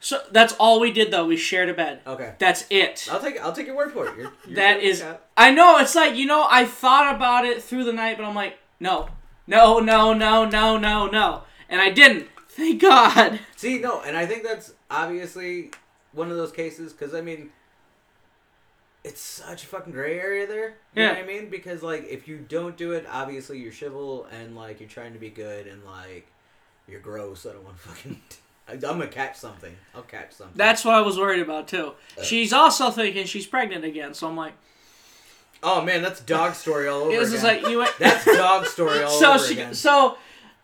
so 0.00 0.20
that's 0.30 0.52
all 0.54 0.80
we 0.80 0.92
did 0.92 1.10
though. 1.10 1.26
We 1.26 1.36
shared 1.36 1.68
a 1.68 1.74
bed. 1.74 2.00
Okay. 2.06 2.34
That's 2.38 2.64
it. 2.70 3.08
I'll 3.10 3.20
take 3.20 3.40
I'll 3.40 3.52
take 3.52 3.66
your 3.66 3.76
word 3.76 3.92
for 3.92 4.06
it. 4.06 4.16
You're, 4.16 4.32
you're 4.46 4.56
That 4.56 4.80
is 4.80 5.04
I 5.36 5.50
know, 5.50 5.78
it's 5.78 5.94
like, 5.94 6.16
you 6.16 6.26
know, 6.26 6.46
I 6.50 6.64
thought 6.64 7.14
about 7.14 7.44
it 7.44 7.62
through 7.62 7.84
the 7.84 7.92
night, 7.92 8.16
but 8.16 8.24
I'm 8.24 8.34
like, 8.34 8.58
no. 8.80 9.08
No, 9.46 9.78
no, 9.78 10.12
no, 10.12 10.44
no, 10.44 10.76
no, 10.76 11.06
no. 11.06 11.42
And 11.68 11.80
I 11.80 11.90
didn't. 11.90 12.28
Thank 12.50 12.82
God. 12.82 13.40
See, 13.56 13.78
no, 13.78 14.02
and 14.02 14.16
I 14.16 14.26
think 14.26 14.42
that's 14.42 14.74
obviously 14.90 15.70
one 16.12 16.30
of 16.30 16.36
those 16.36 16.52
cases 16.52 16.92
because 16.92 17.14
I 17.14 17.20
mean, 17.20 17.50
it's 19.04 19.20
such 19.20 19.62
a 19.64 19.66
fucking 19.66 19.92
gray 19.92 20.18
area 20.18 20.46
there. 20.46 20.74
You 20.94 21.04
know 21.04 21.08
what 21.14 21.18
I 21.18 21.26
mean? 21.26 21.48
Because 21.50 21.82
like, 21.82 22.06
if 22.08 22.26
you 22.28 22.38
don't 22.38 22.76
do 22.76 22.92
it, 22.92 23.06
obviously 23.10 23.58
you're 23.58 23.72
civil 23.72 24.26
and 24.32 24.56
like 24.56 24.80
you're 24.80 24.88
trying 24.88 25.12
to 25.12 25.18
be 25.18 25.30
good 25.30 25.66
and 25.66 25.84
like 25.84 26.26
you're 26.86 27.00
gross. 27.00 27.46
I 27.46 27.52
don't 27.52 27.64
want 27.64 27.76
to 27.76 27.82
fucking. 27.88 28.20
I, 28.68 28.72
I'm 28.74 28.80
gonna 28.80 29.06
catch 29.08 29.36
something. 29.36 29.74
I'll 29.94 30.02
catch 30.02 30.32
something. 30.32 30.56
That's 30.56 30.84
what 30.84 30.94
I 30.94 31.00
was 31.00 31.18
worried 31.18 31.40
about 31.42 31.68
too. 31.68 31.92
Uh. 32.18 32.22
She's 32.22 32.52
also 32.52 32.90
thinking 32.90 33.26
she's 33.26 33.46
pregnant 33.46 33.84
again, 33.84 34.14
so 34.14 34.28
I'm 34.28 34.36
like, 34.36 34.54
Oh 35.62 35.82
man, 35.82 36.02
that's 36.02 36.20
dog 36.20 36.54
story 36.54 36.86
all 36.88 37.02
over 37.02 37.10
it 37.12 37.18
was 37.18 37.32
again. 37.32 37.42
just 37.42 37.44
like 37.64 37.70
you 37.70 37.78
went. 37.80 37.92
that's 37.98 38.24
dog 38.24 38.66
story 38.66 39.02
all 39.02 39.10
so 39.18 39.34
over 39.34 39.44
she, 39.44 39.54
again. 39.54 39.74
so, 39.74 40.16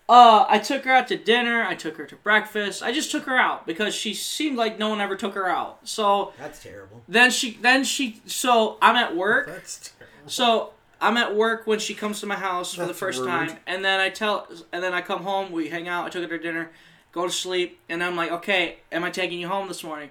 uh, 0.09 0.45
I 0.49 0.59
took 0.59 0.85
her 0.85 0.93
out 0.93 1.09
to 1.09 1.17
dinner. 1.17 1.63
I 1.63 1.75
took 1.75 1.97
her 1.97 2.05
to 2.07 2.17
breakfast. 2.17 2.83
I 2.83 2.93
just 2.93 3.11
took 3.11 3.25
her 3.25 3.39
out 3.39 3.67
because 3.67 3.95
she 3.95 4.13
seemed 4.15 4.57
like 4.57 4.79
no 4.79 4.91
one 4.91 5.01
ever 5.01 5.17
took 5.17 5.35
her 5.35 5.49
out. 5.49 5.81
So 5.85 6.33
That's 6.39 6.63
terrible. 6.63 7.03
then 7.09 7.31
she, 7.31 7.59
then 7.61 7.85
she, 7.85 8.21
so 8.27 8.77
I'm 8.83 8.97
at 8.97 9.17
work. 9.17 9.47
That's 9.47 9.93
terrible. 9.99 10.29
So 10.31 10.73
I'm 11.01 11.17
at 11.17 11.35
work 11.35 11.67
when 11.67 11.79
she 11.79 11.95
comes 11.95 12.21
to 12.21 12.27
my 12.27 12.37
house 12.37 12.75
for 12.75 12.87
the 12.87 12.95
first 12.95 13.21
rude. 13.21 13.29
time, 13.29 13.59
and 13.67 13.85
then 13.85 14.01
I 14.01 14.11
tell, 14.11 14.47
and 14.73 14.83
then 14.83 14.95
I 14.95 15.01
come 15.01 15.23
home. 15.23 15.53
We 15.53 15.69
hang 15.69 15.89
out. 15.89 16.07
I 16.07 16.09
took 16.11 16.23
her 16.31 16.39
to 16.39 16.43
dinner, 16.43 16.71
go 17.13 17.27
to 17.27 17.33
sleep, 17.33 17.81
and 17.89 18.03
I'm 18.03 18.17
like, 18.17 18.31
okay, 18.31 18.79
am 18.93 19.05
I 19.05 19.11
taking 19.11 19.39
you 19.39 19.49
home 19.49 19.69
this 19.69 19.85
morning? 19.85 20.11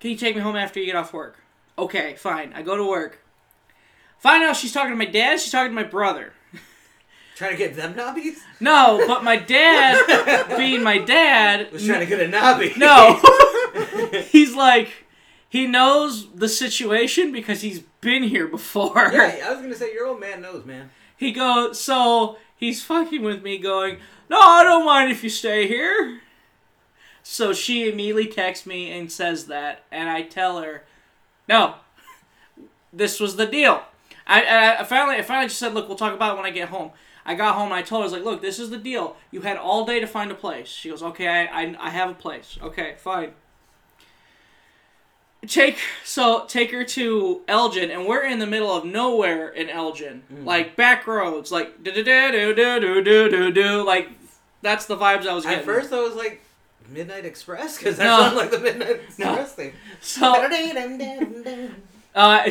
Can 0.00 0.10
you 0.10 0.16
take 0.16 0.34
me 0.34 0.42
home 0.42 0.56
after 0.56 0.80
you 0.80 0.86
get 0.86 0.96
off 0.96 1.12
work? 1.12 1.38
Okay, 1.78 2.14
fine. 2.16 2.52
I 2.54 2.62
go 2.62 2.76
to 2.76 2.84
work. 2.84 3.20
Find 4.18 4.42
out 4.42 4.56
she's 4.56 4.72
talking 4.72 4.90
to 4.90 4.96
my 4.96 5.04
dad. 5.04 5.40
She's 5.40 5.50
talking 5.52 5.70
to 5.70 5.74
my 5.74 5.88
brother. 5.88 6.32
Trying 7.42 7.56
to 7.56 7.58
get 7.58 7.74
them 7.74 7.94
knobbies? 7.94 8.36
No, 8.60 9.02
but 9.08 9.24
my 9.24 9.34
dad, 9.36 10.46
being 10.56 10.84
my 10.84 10.98
dad, 10.98 11.72
Was 11.72 11.84
trying 11.84 11.98
to 11.98 12.06
get 12.06 12.20
a 12.20 12.28
knobby. 12.28 12.72
no, 12.76 13.20
he's 14.30 14.54
like, 14.54 15.06
he 15.48 15.66
knows 15.66 16.32
the 16.32 16.48
situation 16.48 17.32
because 17.32 17.62
he's 17.62 17.80
been 18.00 18.22
here 18.22 18.46
before. 18.46 19.10
yeah, 19.12 19.44
I 19.44 19.50
was 19.50 19.60
gonna 19.60 19.74
say 19.74 19.92
your 19.92 20.06
old 20.06 20.20
man 20.20 20.40
knows, 20.40 20.64
man. 20.64 20.90
He 21.16 21.32
goes, 21.32 21.80
so 21.80 22.36
he's 22.56 22.84
fucking 22.84 23.22
with 23.22 23.42
me, 23.42 23.58
going, 23.58 23.96
no, 24.30 24.38
I 24.38 24.62
don't 24.62 24.86
mind 24.86 25.10
if 25.10 25.24
you 25.24 25.28
stay 25.28 25.66
here. 25.66 26.20
So 27.24 27.52
she 27.52 27.90
immediately 27.90 28.28
texts 28.28 28.66
me 28.66 28.92
and 28.92 29.10
says 29.10 29.46
that, 29.46 29.82
and 29.90 30.08
I 30.08 30.22
tell 30.22 30.60
her, 30.60 30.84
no, 31.48 31.74
this 32.92 33.18
was 33.18 33.34
the 33.34 33.46
deal. 33.46 33.82
I, 34.28 34.44
I, 34.44 34.80
I 34.82 34.84
finally, 34.84 35.16
I 35.16 35.22
finally 35.22 35.48
just 35.48 35.58
said, 35.58 35.74
look, 35.74 35.88
we'll 35.88 35.98
talk 35.98 36.14
about 36.14 36.34
it 36.34 36.36
when 36.36 36.46
I 36.46 36.50
get 36.50 36.68
home. 36.68 36.92
I 37.24 37.34
got 37.34 37.54
home 37.54 37.66
and 37.66 37.74
I 37.74 37.82
told 37.82 38.00
her, 38.00 38.02
I 38.02 38.06
was 38.06 38.12
like, 38.12 38.24
look, 38.24 38.42
this 38.42 38.58
is 38.58 38.70
the 38.70 38.78
deal. 38.78 39.16
You 39.30 39.42
had 39.42 39.56
all 39.56 39.84
day 39.86 40.00
to 40.00 40.06
find 40.06 40.30
a 40.30 40.34
place. 40.34 40.68
She 40.68 40.90
goes, 40.90 41.02
okay, 41.02 41.28
I, 41.28 41.44
I, 41.62 41.76
I 41.78 41.90
have 41.90 42.10
a 42.10 42.14
place. 42.14 42.58
Okay, 42.62 42.94
fine. 42.98 43.32
Take 45.46 45.76
so 46.04 46.44
take 46.46 46.70
her 46.70 46.84
to 46.84 47.40
Elgin, 47.48 47.90
and 47.90 48.06
we're 48.06 48.22
in 48.24 48.38
the 48.38 48.46
middle 48.46 48.70
of 48.70 48.84
nowhere 48.84 49.48
in 49.48 49.68
Elgin, 49.68 50.22
like 50.44 50.76
back 50.76 51.04
roads, 51.08 51.50
like 51.50 51.82
do 51.82 51.90
do 51.90 52.04
do 52.04 52.54
do 52.54 52.80
do 52.80 53.02
do 53.02 53.28
do 53.28 53.50
do 53.50 53.84
like 53.84 54.08
that's 54.62 54.86
the 54.86 54.96
vibes 54.96 55.26
I 55.26 55.34
was 55.34 55.42
getting. 55.42 55.58
At 55.58 55.64
first, 55.64 55.92
I 55.92 56.00
was 56.00 56.14
like, 56.14 56.42
Midnight 56.88 57.24
Express? 57.24 57.76
Because 57.76 57.96
that 57.96 58.04
No. 58.04 58.18
sounds 58.20 58.36
like 58.36 58.50
the 58.52 58.60
Midnight 58.60 59.00
No. 59.18 59.34
Express 59.34 59.52
thing. 59.54 59.72
so 60.00 60.32
uh, 62.14 62.50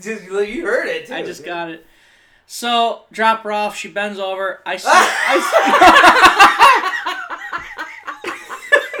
Just, 0.00 0.24
you 0.24 0.64
heard 0.64 0.86
it, 0.86 1.08
too. 1.08 1.14
I 1.14 1.22
just 1.22 1.44
got 1.44 1.70
it. 1.70 1.84
So 2.50 3.02
drop 3.12 3.42
her 3.42 3.52
off. 3.52 3.76
She 3.76 3.88
bends 3.88 4.18
over. 4.18 4.62
I 4.64 4.78
see. 4.78 4.88
I 4.90 5.36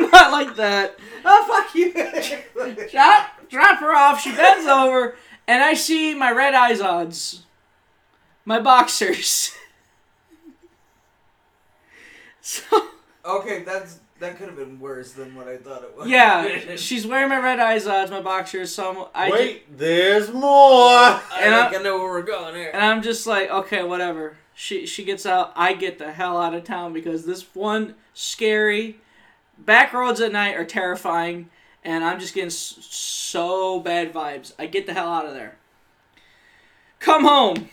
Not 0.12 0.30
like 0.30 0.54
that. 0.56 0.98
Oh, 1.24 1.44
fuck 1.48 1.74
you. 1.74 1.92
Drop, 2.90 3.48
drop 3.48 3.78
her 3.80 3.94
off. 3.94 4.20
She 4.20 4.32
bends 4.32 4.66
over, 4.66 5.16
and 5.46 5.62
I 5.62 5.72
see 5.74 6.14
my 6.14 6.30
red 6.30 6.54
eyes 6.54 6.80
odds, 6.80 7.44
my 8.44 8.60
boxers. 8.60 9.54
so 12.40 12.62
okay, 13.24 13.62
that's 13.62 14.00
that 14.20 14.36
could 14.38 14.48
have 14.48 14.56
been 14.56 14.80
worse 14.80 15.12
than 15.12 15.34
what 15.34 15.48
I 15.48 15.56
thought 15.56 15.82
it 15.82 15.96
was. 15.96 16.08
yeah, 16.08 16.58
she's 16.76 17.06
wearing 17.06 17.28
my 17.28 17.38
red 17.38 17.60
eyes 17.60 17.86
uh, 17.86 17.92
odds, 17.94 18.10
my 18.10 18.20
boxers. 18.20 18.74
So 18.74 18.90
I'm, 18.90 19.06
I 19.14 19.28
ju- 19.28 19.34
Wait, 19.34 19.78
there's 19.78 20.32
more. 20.32 20.44
I 20.44 21.22
And 21.40 21.54
I, 21.54 21.68
I 21.74 21.82
know 21.82 21.98
where 21.98 22.08
we're 22.10 22.22
going 22.22 22.54
here. 22.54 22.70
And 22.72 22.82
I'm 22.82 23.02
just 23.02 23.26
like, 23.26 23.50
okay, 23.50 23.82
whatever. 23.82 24.36
She 24.54 24.86
she 24.86 25.04
gets 25.04 25.24
out. 25.24 25.52
I 25.54 25.72
get 25.74 25.98
the 25.98 26.10
hell 26.12 26.36
out 26.40 26.52
of 26.54 26.64
town 26.64 26.92
because 26.92 27.24
this 27.26 27.54
one 27.54 27.94
scary 28.12 28.98
back 29.56 29.92
roads 29.92 30.20
at 30.20 30.32
night 30.32 30.56
are 30.56 30.64
terrifying, 30.64 31.48
and 31.84 32.02
I'm 32.04 32.18
just 32.18 32.34
getting 32.34 32.48
s- 32.48 32.78
so 32.80 33.78
bad 33.78 34.12
vibes. 34.12 34.52
I 34.58 34.66
get 34.66 34.86
the 34.86 34.94
hell 34.94 35.08
out 35.12 35.26
of 35.26 35.34
there. 35.34 35.56
Come 36.98 37.24
home. 37.24 37.68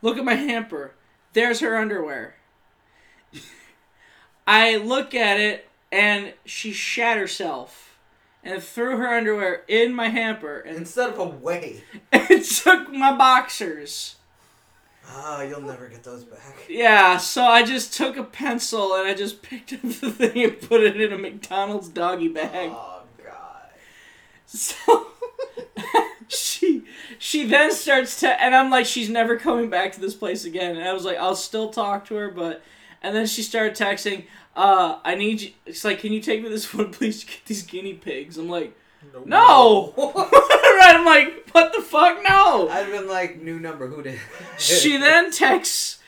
Look 0.00 0.16
at 0.16 0.24
my 0.24 0.34
hamper. 0.34 0.94
There's 1.34 1.60
her 1.60 1.76
underwear. 1.76 2.36
I 4.46 4.76
look 4.76 5.14
at 5.14 5.38
it 5.38 5.68
and 5.92 6.34
she 6.44 6.72
shat 6.72 7.16
herself 7.16 7.98
and 8.42 8.62
threw 8.62 8.96
her 8.96 9.08
underwear 9.08 9.64
in 9.68 9.94
my 9.94 10.08
hamper 10.08 10.60
and, 10.60 10.76
Instead 10.76 11.10
of 11.10 11.18
away. 11.18 11.84
and 12.12 12.44
took 12.44 12.90
my 12.92 13.16
boxers. 13.16 14.16
Ah, 15.12 15.42
you'll 15.42 15.62
never 15.62 15.88
get 15.88 16.04
those 16.04 16.24
back. 16.24 16.66
Yeah, 16.68 17.16
so 17.16 17.44
I 17.44 17.64
just 17.64 17.94
took 17.94 18.16
a 18.16 18.22
pencil 18.22 18.94
and 18.94 19.08
I 19.08 19.14
just 19.14 19.42
picked 19.42 19.72
up 19.72 19.82
the 19.82 20.10
thing 20.10 20.44
and 20.44 20.60
put 20.60 20.82
it 20.82 21.00
in 21.00 21.12
a 21.12 21.18
McDonald's 21.18 21.88
doggy 21.88 22.28
bag. 22.28 22.70
Oh, 22.72 23.02
God. 23.22 23.70
So 24.46 25.08
she 26.28 26.84
she 27.18 27.44
then 27.44 27.72
starts 27.72 28.20
to 28.20 28.40
and 28.40 28.54
I'm 28.54 28.70
like 28.70 28.86
she's 28.86 29.08
never 29.08 29.36
coming 29.36 29.68
back 29.68 29.92
to 29.92 30.00
this 30.00 30.14
place 30.14 30.44
again. 30.44 30.76
And 30.76 30.88
I 30.88 30.92
was 30.92 31.04
like 31.04 31.18
I'll 31.18 31.36
still 31.36 31.70
talk 31.70 32.06
to 32.06 32.14
her 32.14 32.30
but 32.30 32.62
and 33.02 33.14
then 33.16 33.26
she 33.26 33.42
started 33.42 33.74
texting 33.74 34.26
uh 34.56 34.98
I 35.04 35.14
need 35.14 35.40
you 35.40 35.50
it's 35.66 35.84
like 35.84 36.00
can 36.00 36.12
you 36.12 36.20
take 36.20 36.42
me 36.42 36.48
this 36.48 36.72
one 36.74 36.90
please 36.92 37.20
to 37.20 37.26
get 37.26 37.44
these 37.46 37.62
guinea 37.62 37.94
pigs. 37.94 38.36
I'm 38.38 38.48
like 38.48 38.76
no. 39.24 39.94
right, 39.96 40.94
I'm 40.94 41.06
like 41.06 41.48
what 41.52 41.72
the 41.74 41.80
fuck 41.82 42.18
no. 42.28 42.68
I'd 42.68 42.84
have 42.84 42.92
been 42.92 43.08
like, 43.08 43.40
new 43.40 43.58
number, 43.58 43.88
who 43.88 44.02
did? 44.02 44.18
she 44.58 44.96
then 44.98 45.30
texts 45.32 45.98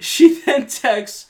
she 0.00 0.40
then 0.42 0.66
texts 0.66 1.26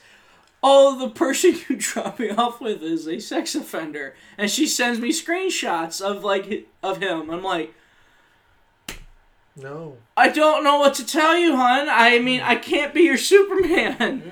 oh 0.63 0.99
the 0.99 1.09
person 1.11 1.55
you 1.69 1.77
drop 1.77 2.19
me 2.19 2.31
off 2.31 2.61
with 2.61 2.83
is 2.83 3.07
a 3.09 3.19
sex 3.19 3.55
offender 3.55 4.15
and 4.39 4.51
she 4.51 4.67
sends 4.67 5.01
me 5.01 5.11
screenshots 5.11 6.01
of 6.01 6.23
like 6.23 6.69
of 6.83 6.99
him 7.03 7.31
i'm 7.31 7.43
like 7.43 7.75
No. 9.57 9.97
i 10.17 10.29
don't 10.29 10.63
know 10.63 10.79
what 10.79 10.95
to 10.95 11.07
tell 11.07 11.37
you 11.37 11.57
hon 11.57 11.89
i 11.89 12.19
mean 12.19 12.41
i 12.43 12.55
can't 12.57 12.95
be 12.95 13.03
your 13.03 13.17
superman 13.17 14.31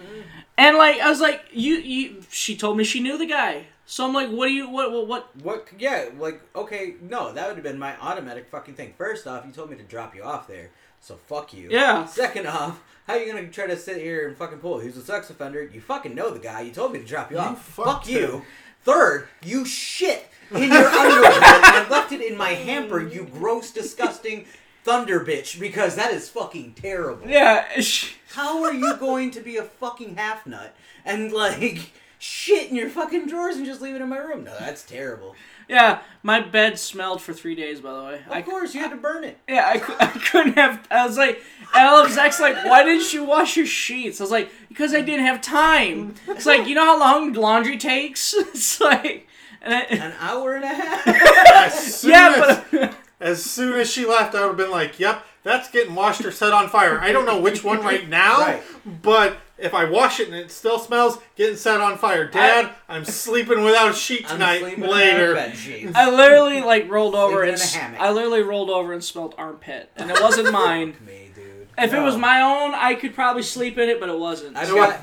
and 0.56 0.76
like 0.76 1.00
i 1.00 1.08
was 1.10 1.20
like 1.20 1.42
you 1.52 1.74
you 1.76 2.17
she 2.30 2.56
told 2.56 2.76
me 2.76 2.84
she 2.84 3.00
knew 3.00 3.16
the 3.18 3.26
guy 3.26 3.66
so 3.86 4.04
i'm 4.06 4.12
like 4.12 4.28
what 4.30 4.46
do 4.46 4.52
you 4.52 4.68
what 4.68 4.92
what, 4.92 5.06
what 5.08 5.36
What? 5.42 5.68
Yeah, 5.78 6.06
like 6.18 6.40
okay, 6.54 6.94
no, 7.00 7.32
that 7.32 7.46
would 7.48 7.56
have 7.56 7.64
been 7.64 7.78
my 7.78 7.96
automatic 8.00 8.48
fucking 8.50 8.74
thing. 8.74 8.92
First 8.98 9.26
off, 9.26 9.44
you 9.46 9.52
told 9.52 9.70
me 9.70 9.76
to 9.76 9.82
drop 9.82 10.14
you 10.14 10.22
off 10.22 10.46
there, 10.46 10.70
so 11.00 11.16
fuck 11.26 11.54
you. 11.54 11.68
Yeah. 11.70 12.04
Second 12.04 12.46
off, 12.46 12.82
how 13.06 13.14
you 13.14 13.26
gonna 13.32 13.48
try 13.48 13.66
to 13.66 13.76
sit 13.76 13.96
here 13.96 14.28
and 14.28 14.36
fucking 14.36 14.58
pull? 14.58 14.78
He's 14.80 14.96
a 14.98 15.02
sex 15.02 15.30
offender. 15.30 15.62
You 15.72 15.80
fucking 15.80 16.14
know 16.14 16.30
the 16.30 16.38
guy. 16.38 16.60
You 16.62 16.72
told 16.72 16.92
me 16.92 16.98
to 16.98 17.04
drop 17.06 17.30
you, 17.30 17.38
You 17.38 17.42
off. 17.42 17.64
fucked 17.64 17.88
Fuck 17.88 18.08
you. 18.08 18.26
him. 18.32 18.42
Third, 18.84 19.28
you 19.44 19.64
shit 19.64 20.28
in 20.50 20.70
your 20.70 20.86
underwear 20.86 21.32
and 21.32 21.42
I 21.44 21.86
left 21.90 22.12
it 22.12 22.20
in 22.20 22.36
my 22.36 22.50
hamper. 22.50 23.00
You 23.02 23.24
gross, 23.24 23.70
disgusting 23.70 24.44
thunder 24.84 25.20
bitch. 25.24 25.58
Because 25.58 25.94
that 25.96 26.12
is 26.12 26.28
fucking 26.28 26.74
terrible. 26.74 27.26
yeah 27.28 27.66
How 28.34 28.62
are 28.64 28.72
you 28.74 28.96
going 28.98 29.30
to 29.32 29.40
be 29.40 29.56
a 29.56 29.62
fucking 29.64 30.16
half 30.16 30.46
nut 30.46 30.74
and 31.06 31.32
like 31.32 31.90
shit 32.18 32.70
in 32.70 32.76
your 32.76 32.88
fucking 32.88 33.26
drawers 33.26 33.56
and 33.56 33.64
just 33.66 33.80
leave 33.80 33.94
it 33.94 34.00
in 34.02 34.08
my 34.08 34.16
room? 34.18 34.44
No, 34.44 34.54
that's 34.58 34.82
terrible. 34.84 35.34
yeah 35.68 36.00
my 36.22 36.40
bed 36.40 36.78
smelled 36.78 37.22
for 37.22 37.32
three 37.32 37.54
days 37.54 37.80
by 37.80 37.92
the 37.92 38.02
way 38.02 38.14
Of 38.26 38.32
I, 38.32 38.42
course, 38.42 38.74
you 38.74 38.80
had 38.80 38.90
to 38.90 38.96
burn 38.96 39.24
it. 39.24 39.38
Yeah, 39.48 39.64
I, 39.66 39.96
I 40.04 40.06
couldn't 40.18 40.54
have. 40.54 40.86
I 40.90 41.06
was 41.06 41.16
like, 41.16 41.40
and 41.74 41.86
all 41.86 42.08
Zach's 42.08 42.40
like, 42.40 42.56
why 42.64 42.82
didn't 42.82 43.12
you 43.12 43.24
wash 43.24 43.56
your 43.56 43.66
sheets? 43.66 44.20
I 44.20 44.24
was 44.24 44.30
like, 44.30 44.50
because 44.68 44.94
I 44.94 45.00
didn't 45.02 45.26
have 45.26 45.40
time. 45.40 46.14
It's 46.26 46.46
like, 46.46 46.66
you 46.66 46.74
know 46.74 46.84
how 46.84 46.98
long 46.98 47.32
laundry 47.34 47.76
takes? 47.78 48.34
It's 48.38 48.80
like, 48.80 49.26
and 49.62 49.74
I, 49.74 49.80
An 49.82 50.14
hour 50.20 50.54
and 50.54 50.64
a 50.64 50.68
half. 50.68 51.06
As 51.54 51.96
soon 51.96 52.10
yeah, 52.12 52.34
as, 52.46 52.64
but 52.70 52.94
as 53.20 53.44
soon 53.44 53.78
as 53.78 53.90
she 53.90 54.06
left, 54.06 54.34
I 54.34 54.40
would 54.42 54.48
have 54.50 54.56
been 54.56 54.70
like, 54.70 55.00
"Yep, 55.00 55.24
that's 55.42 55.68
getting 55.70 55.94
washed 55.96 56.24
or 56.24 56.30
set 56.30 56.52
on 56.52 56.68
fire." 56.68 57.00
I 57.00 57.10
don't 57.10 57.24
know 57.26 57.40
which 57.40 57.64
one 57.64 57.80
right 57.82 58.08
now, 58.08 58.38
Right. 58.40 58.62
but 59.02 59.38
if 59.58 59.74
I 59.74 59.84
wash 59.84 60.20
it 60.20 60.28
and 60.28 60.36
it 60.36 60.50
still 60.50 60.78
smells, 60.78 61.18
getting 61.36 61.56
set 61.56 61.80
on 61.80 61.98
fire. 61.98 62.26
Dad, 62.26 62.70
I'm 62.88 63.04
sleeping 63.04 63.64
without 63.64 63.90
a 63.90 63.94
sheet 63.94 64.24
I'm 64.26 64.32
tonight. 64.38 64.62
in 64.62 64.80
Later. 64.80 65.34
bed. 65.34 65.56
I 65.94 66.10
literally 66.10 66.60
like 66.60 66.88
rolled 66.90 67.14
over 67.14 67.38
Sleeping 67.44 67.48
and 67.48 67.48
in 67.48 67.60
a 67.60 67.64
s- 67.64 67.74
hammock. 67.74 68.00
I 68.00 68.10
literally 68.12 68.42
rolled 68.42 68.70
over 68.70 68.92
and 68.92 69.02
smelled 69.02 69.34
armpit, 69.36 69.90
and 69.96 70.10
it 70.10 70.20
wasn't 70.20 70.52
mine. 70.52 70.96
Me, 71.06 71.30
dude. 71.34 71.68
If 71.76 71.92
it 71.92 72.00
was 72.00 72.16
my 72.16 72.40
own, 72.40 72.74
I 72.74 72.94
could 72.94 73.14
probably 73.14 73.42
sleep 73.42 73.78
in 73.78 73.88
it, 73.88 74.00
but 74.00 74.08
it 74.08 74.18
wasn't. 74.18 74.56
I 74.56 74.64
know 74.64 74.74
got. 74.76 75.00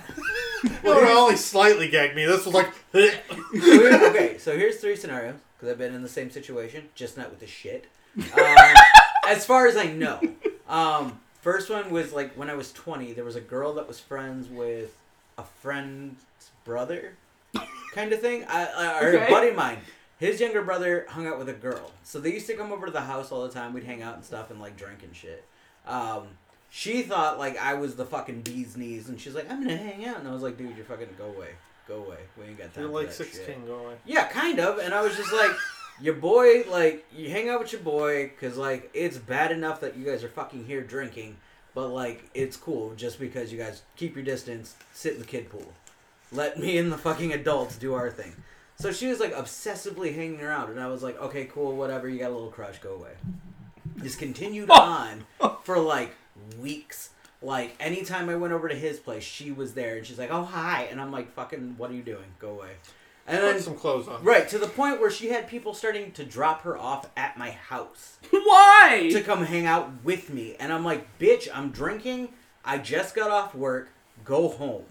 It 0.64 0.84
would 0.84 1.04
have 1.04 1.18
only 1.18 1.36
slightly 1.38 1.90
gagged 1.90 2.16
me. 2.16 2.26
This 2.26 2.46
was 2.46 2.54
like, 2.56 2.70
okay, 2.96 4.38
so 4.40 4.58
here's 4.58 4.78
three 4.78 4.96
scenarios 4.96 5.36
because 5.56 5.72
I've 5.72 5.78
been 5.78 5.94
in 5.94 6.02
the 6.02 6.10
same 6.10 6.30
situation, 6.32 6.90
just 6.96 7.18
not 7.18 7.30
with 7.30 7.40
the 7.40 7.48
shit. 7.48 7.86
Um, 8.18 8.26
as 9.28 9.46
far 9.46 9.68
as 9.68 9.78
I 9.78 9.86
know, 9.86 10.20
um, 10.68 11.20
first 11.46 11.70
one 11.70 11.92
was 11.92 12.12
like 12.12 12.34
when 12.34 12.50
I 12.50 12.56
was 12.56 12.74
20. 12.74 13.14
There 13.14 13.24
was 13.24 13.36
a 13.36 13.42
girl 13.56 13.74
that 13.76 13.88
was 13.88 14.00
friends 14.00 14.50
with 14.50 14.98
a 15.38 15.44
friend's 15.62 16.20
brother, 16.64 17.14
kind 17.94 18.12
of 18.12 18.20
thing. 18.20 18.44
I, 18.50 18.66
I, 18.66 19.00
or 19.04 19.08
Okay. 19.16 19.28
a 19.28 19.30
buddy 19.30 19.50
of 19.50 19.56
mine. 19.56 19.78
His 20.18 20.40
younger 20.42 20.64
brother 20.64 21.06
hung 21.10 21.28
out 21.28 21.38
with 21.38 21.48
a 21.50 21.54
girl, 21.54 21.92
so 22.04 22.20
they 22.20 22.32
used 22.34 22.48
to 22.48 22.56
come 22.56 22.72
over 22.72 22.88
to 22.88 22.92
the 22.92 23.02
house 23.02 23.32
all 23.32 23.44
the 23.44 23.54
time. 23.54 23.74
We'd 23.74 23.84
hang 23.84 24.02
out 24.02 24.16
and 24.16 24.24
stuff 24.26 24.50
and 24.50 24.60
like 24.60 24.76
drink 24.76 25.04
and 25.04 25.16
shit. 25.16 25.44
Um, 25.86 26.24
she 26.72 27.04
thought 27.04 27.38
like 27.38 27.58
I 27.62 27.76
was 27.76 27.96
the 27.96 28.06
fucking 28.06 28.42
bee's 28.42 28.76
knees, 28.76 29.08
and 29.10 29.20
she's 29.22 29.36
like, 29.36 29.52
"I'm 29.52 29.62
gonna 29.62 29.78
hang 29.78 30.04
out," 30.06 30.18
and 30.20 30.28
I 30.28 30.32
was 30.34 30.42
like, 30.42 30.58
"Dude, 30.58 30.76
you're 30.76 30.86
fucking 30.86 31.10
go 31.18 31.26
away, 31.26 31.50
go 31.88 31.98
away. 32.06 32.18
We 32.40 32.46
ain't 32.46 32.58
got 32.58 32.74
time." 32.74 32.84
you're 32.86 32.92
for 32.92 32.98
like 33.00 33.08
that 33.10 33.14
16. 33.14 33.46
shit." 33.46 33.68
Go 33.68 33.76
away. 33.86 33.96
Yeah, 34.06 34.28
kind 34.30 34.60
of. 34.60 34.80
And 34.80 34.94
I 34.94 35.02
was 35.02 35.16
just 35.16 35.32
like, 35.32 35.52
your 36.02 36.16
boy, 36.16 36.64
like, 36.70 37.06
you 37.16 37.30
hang 37.30 37.50
out 37.50 37.62
with 37.62 37.72
your 37.72 37.82
boy, 37.82 38.30
because, 38.30 38.58
like, 38.58 38.90
it's 38.94 39.18
bad 39.18 39.52
enough 39.52 39.82
that 39.82 39.96
you 39.96 40.06
guys 40.06 40.24
are 40.24 40.30
fucking 40.30 40.66
here 40.66 40.82
drinking, 40.82 41.38
but, 41.74 41.90
like, 41.90 42.30
it's 42.34 42.58
cool 42.58 42.94
just 42.96 43.20
because 43.20 43.52
you 43.52 43.58
guys 43.58 43.84
keep 43.96 44.16
your 44.16 44.24
distance, 44.26 44.76
sit 44.94 45.14
in 45.14 45.20
the 45.20 45.26
kid 45.26 45.50
pool. 45.50 45.74
Let 46.32 46.60
me 46.60 46.78
and 46.78 46.92
the 46.92 46.98
fucking 46.98 47.34
adults 47.34 47.78
do 47.78 47.94
our 47.94 48.10
thing. 48.10 48.36
So 48.78 48.92
she 48.92 49.08
was, 49.08 49.20
like, 49.20 49.34
obsessively 49.34 50.14
hanging 50.14 50.42
around, 50.42 50.70
and 50.72 50.80
I 50.80 50.88
was 50.88 51.02
like, 51.02 51.20
okay, 51.22 51.46
cool, 51.46 51.76
whatever, 51.76 52.10
you 52.10 52.20
got 52.20 52.32
a 52.32 52.34
little 52.34 52.52
crush, 52.52 52.80
go 52.80 52.96
away. 52.96 53.12
This 53.96 54.16
continued 54.16 54.70
on 54.72 55.26
for, 55.64 55.80
like, 55.80 56.16
weeks. 56.60 57.12
Like, 57.42 57.76
anytime 57.80 58.28
I 58.30 58.36
went 58.36 58.54
over 58.54 58.68
to 58.68 58.76
his 58.76 59.00
place, 59.00 59.24
she 59.24 59.52
was 59.52 59.74
there, 59.76 59.98
and 59.98 60.06
she's 60.06 60.20
like, 60.20 60.32
oh, 60.32 60.44
hi. 60.44 60.88
And 60.92 61.00
I'm 61.00 61.12
like, 61.12 61.34
fucking, 61.34 61.76
what 61.78 61.90
are 61.92 61.94
you 61.94 62.04
doing? 62.04 62.26
Go 62.40 62.50
away. 62.50 62.72
And 63.28 63.44
then 63.44 63.60
some 63.60 63.76
clothes 63.76 64.08
on. 64.08 64.24
Right, 64.24 64.48
to 64.50 64.60
the 64.60 64.68
point 64.68 65.00
where 65.02 65.10
she 65.10 65.30
had 65.30 65.48
people 65.48 65.74
starting 65.74 66.12
to 66.12 66.24
drop 66.24 66.62
her 66.62 66.78
off 66.78 67.10
at 67.18 67.38
my 67.38 67.50
house 67.52 68.20
Why? 68.30 69.10
to 69.12 69.22
come 69.22 69.44
hang 69.46 69.66
out 69.66 69.90
with 70.04 70.30
me. 70.30 70.56
And 70.60 70.72
I'm 70.72 70.86
like, 70.86 71.18
bitch, 71.18 71.48
I'm 71.54 71.72
drinking. 71.72 72.30
I 72.64 72.78
just 72.78 73.16
got 73.16 73.32
off 73.32 73.56
work. 73.56 73.90
Go 74.24 74.48
home. 74.50 74.84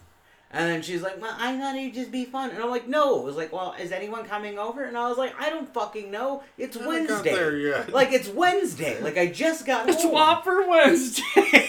And 0.50 0.68
then 0.68 0.82
she's 0.82 1.02
like, 1.02 1.20
well, 1.20 1.34
I 1.36 1.58
thought 1.58 1.74
it'd 1.74 1.94
just 1.94 2.12
be 2.12 2.24
fun. 2.24 2.50
And 2.50 2.62
I'm 2.62 2.70
like, 2.70 2.86
no. 2.88 3.18
It 3.20 3.24
was 3.24 3.34
like, 3.36 3.52
well, 3.52 3.74
is 3.80 3.90
anyone 3.90 4.24
coming 4.24 4.56
over? 4.56 4.84
And 4.84 4.96
I 4.96 5.08
was 5.08 5.18
like, 5.18 5.34
I 5.40 5.50
don't 5.50 5.72
fucking 5.74 6.10
know. 6.12 6.44
It's 6.58 6.76
Haven't 6.76 7.08
got 7.08 7.24
there 7.24 7.46
Wednesday. 7.50 7.68
yet. 7.68 7.92
Like, 7.92 8.12
it's 8.12 8.28
Wednesday. 8.28 9.00
Like, 9.02 9.18
I 9.18 9.26
just 9.26 9.66
got 9.66 9.88
It's 9.88 10.02
home. 10.02 10.12
Whopper 10.12 10.62
Oh, 10.64 10.68
Wednesday. 10.68 11.22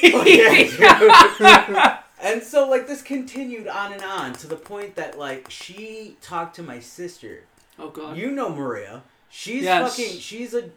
yeah, 0.04 1.00
dude. 1.00 1.98
And 2.26 2.42
so 2.44 2.68
like 2.68 2.88
this 2.88 3.02
continued 3.02 3.68
on 3.68 3.94
and 3.94 4.04
on 4.04 4.34
to 4.34 4.48
the 4.48 4.56
point 4.56 4.96
that 4.96 5.18
like 5.18 5.50
she 5.50 6.18
talked 6.22 6.56
to 6.58 6.64
my 6.64 6.80
sister. 6.80 7.44
Oh 7.80 7.90
god. 7.90 8.18
You 8.18 8.32
know 8.32 8.50
Maria. 8.50 9.04
She's 9.30 9.64
Yes. 9.64 9.96
fucking 9.96 10.20
she's 10.20 10.54
a 10.54 10.70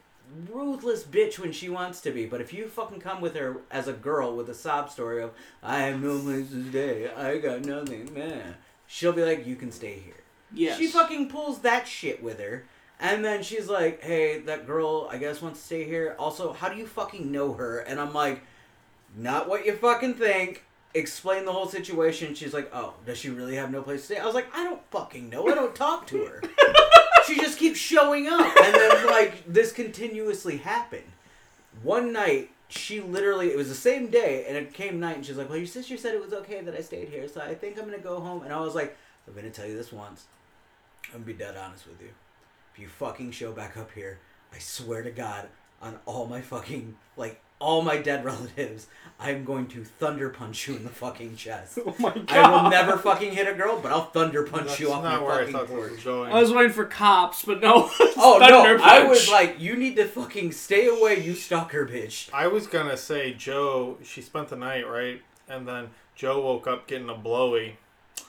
ruthless 0.53 1.05
bitch 1.05 1.39
when 1.39 1.53
she 1.53 1.69
wants 1.71 2.01
to 2.03 2.11
be, 2.11 2.27
but 2.27 2.41
if 2.43 2.53
you 2.53 2.69
fucking 2.69 3.01
come 3.01 3.21
with 3.23 3.35
her 3.35 3.57
as 3.71 3.89
a 3.89 3.93
girl 3.95 4.37
with 4.37 4.49
a 4.51 4.55
sob 4.55 4.91
story 4.91 5.23
of 5.23 5.31
I 5.63 5.79
have 5.81 6.03
no 6.03 6.19
place 6.19 6.51
to 6.51 6.69
stay, 6.69 7.09
I 7.11 7.39
got 7.39 7.65
nothing, 7.65 8.13
man, 8.13 8.57
she'll 8.87 9.13
be 9.15 9.25
like, 9.25 9.47
You 9.47 9.57
can 9.57 9.73
stay 9.73 9.99
here. 10.05 10.23
yes. 10.53 10.77
She 10.79 10.89
fucking 10.89 11.29
pulls 11.31 11.61
that 11.61 11.89
shit 11.89 12.23
with 12.23 12.39
her. 12.41 12.65
And 13.01 13.25
then 13.25 13.45
she's 13.45 13.69
like, 13.69 14.03
hey, 14.03 14.41
that 14.41 14.67
girl, 14.67 15.09
I 15.09 15.19
guess, 15.19 15.41
wants 15.41 15.61
to 15.61 15.67
stay 15.67 15.85
here. 15.85 16.17
Also, 16.19 16.53
how 16.53 16.69
do 16.69 16.77
you 16.77 16.85
fucking 16.85 17.31
know 17.31 17.53
her? 17.53 17.79
And 17.79 18.01
I'm 18.01 18.13
like, 18.13 18.43
not 19.17 19.49
what 19.49 19.65
you 19.65 19.77
fucking 19.77 20.15
think. 20.15 20.65
Explain 20.95 21.45
the 21.45 21.53
whole 21.53 21.69
situation. 21.69 22.35
She's 22.35 22.55
like, 22.55 22.71
oh, 22.73 22.95
does 23.05 23.19
she 23.19 23.31
really 23.31 23.57
have 23.57 23.71
no 23.71 23.83
place 23.83 24.01
to 24.01 24.07
stay? 24.07 24.19
I 24.19 24.27
was 24.27 24.35
like, 24.35 24.49
I 24.55 24.65
don't 24.65 24.81
fucking 24.91 25.29
know. 25.29 25.47
I 25.49 25.55
don't 25.55 25.75
talk 25.75 26.07
to 26.09 26.25
her. 26.25 26.43
she 27.27 27.37
just 27.37 27.59
keeps 27.59 27.79
showing 27.79 28.27
up. 28.27 28.57
And 28.57 28.75
then, 28.75 29.07
like, 29.07 29.45
this 29.47 29.73
continuously 29.73 30.57
happened. 30.59 31.13
One 31.83 32.13
night, 32.13 32.51
she 32.69 33.01
literally, 33.01 33.49
it 33.49 33.57
was 33.57 33.69
the 33.69 33.75
same 33.75 34.09
day, 34.09 34.47
and 34.49 34.57
it 34.57 34.73
came 34.73 34.99
night, 34.99 35.17
and 35.17 35.27
she's 35.27 35.37
like, 35.37 35.49
well, 35.49 35.59
your 35.59 35.67
sister 35.67 35.97
said 35.97 36.15
it 36.15 36.23
was 36.23 36.33
okay 36.33 36.61
that 36.63 36.75
I 36.75 36.81
stayed 36.81 37.09
here, 37.09 37.29
so 37.29 37.41
I 37.41 37.55
think 37.55 37.79
I'm 37.79 37.91
to 37.91 37.99
go 37.99 38.21
home. 38.21 38.43
And 38.43 38.53
I 38.53 38.61
was 38.61 38.75
like, 38.75 38.97
I'm 39.27 39.35
to 39.35 39.51
tell 39.51 39.67
you 39.67 39.77
this 39.77 39.93
once. 39.93 40.25
I'm 41.15 41.21
to 41.21 41.27
be 41.27 41.33
dead 41.33 41.57
honest 41.57 41.87
with 41.87 42.01
you. 42.01 42.11
If 42.73 42.81
you 42.81 42.89
fucking 42.89 43.31
show 43.33 43.53
back 43.53 43.77
up 43.77 43.91
here, 43.93 44.19
I 44.53 44.59
swear 44.59 45.03
to 45.03 45.11
God, 45.11 45.49
on 45.81 45.99
all 46.07 46.27
my 46.27 46.41
fucking, 46.41 46.97
like, 47.17 47.41
all 47.59 47.83
my 47.83 47.97
dead 47.99 48.25
relatives, 48.25 48.87
I'm 49.21 49.45
going 49.45 49.67
to 49.69 49.83
thunder 49.85 50.29
punch 50.31 50.69
you 50.69 50.77
in 50.77 50.85
the 50.85 50.91
fucking 50.91 51.35
chest. 51.37 51.79
Oh 51.87 51.95
my 51.99 52.11
god. 52.17 52.31
I 52.31 52.63
will 52.63 52.71
never 52.71 52.97
fucking 52.97 53.33
hit 53.33 53.49
a 53.49 53.55
girl, 53.55 53.81
but 53.81 53.91
I'll 53.91 54.05
thunder 54.07 54.45
punch 54.45 54.69
That's 54.69 54.81
you 54.81 54.93
off 54.93 55.03
not 55.03 55.21
my 55.21 55.27
where 55.27 55.35
I 55.35 55.39
fucking 55.41 55.53
thought 55.55 55.67
this 55.69 55.77
porch. 55.77 55.91
was 55.93 56.05
going. 56.05 56.33
I 56.33 56.41
was 56.41 56.53
waiting 56.53 56.73
for 56.73 56.85
cops, 56.85 57.45
but 57.45 57.61
no. 57.61 57.91
Oh 58.21 58.39
Thunder 58.41 58.79
no! 58.79 58.85
I 58.85 58.99
punch. 59.01 59.09
was 59.11 59.29
like, 59.31 59.61
you 59.61 59.77
need 59.77 59.97
to 59.97 60.05
fucking 60.05 60.53
stay 60.53 60.87
away, 60.89 61.21
you 61.25 61.35
stalker 61.35 61.87
bitch. 61.87 62.29
I 62.33 62.47
was 62.49 62.67
gonna 62.67 62.97
say 62.97 63.33
Joe. 63.35 63.97
She 64.05 64.23
spent 64.23 64.49
the 64.49 64.57
night 64.57 64.89
right, 64.89 65.21
and 65.49 65.67
then 65.69 65.91
Joe 66.17 66.41
woke 66.43 66.67
up 66.67 66.87
getting 66.89 67.09
a 67.09 67.15
blowy. 67.15 67.77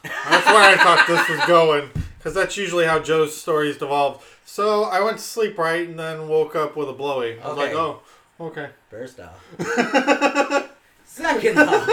That's 0.04 0.46
where 0.46 0.64
I 0.64 0.76
thought 0.78 1.06
this 1.08 1.28
was 1.28 1.40
going, 1.48 1.90
because 2.18 2.34
that's 2.34 2.56
usually 2.56 2.86
how 2.86 3.00
Joe's 3.00 3.36
stories 3.36 3.78
devolve. 3.78 4.24
So 4.46 4.84
I 4.86 5.02
went 5.02 5.18
to 5.18 5.24
sleep 5.24 5.58
right, 5.58 5.88
and 5.88 6.00
then 6.00 6.28
woke 6.28 6.56
up 6.56 6.76
with 6.78 6.88
a 6.90 6.94
blowy. 6.94 7.40
I 7.42 7.48
was 7.50 7.58
like, 7.58 7.74
oh, 7.74 8.02
okay. 8.40 8.70
First 8.90 9.20
off. 9.20 10.70
Second 11.06 11.60
off. 11.60 11.90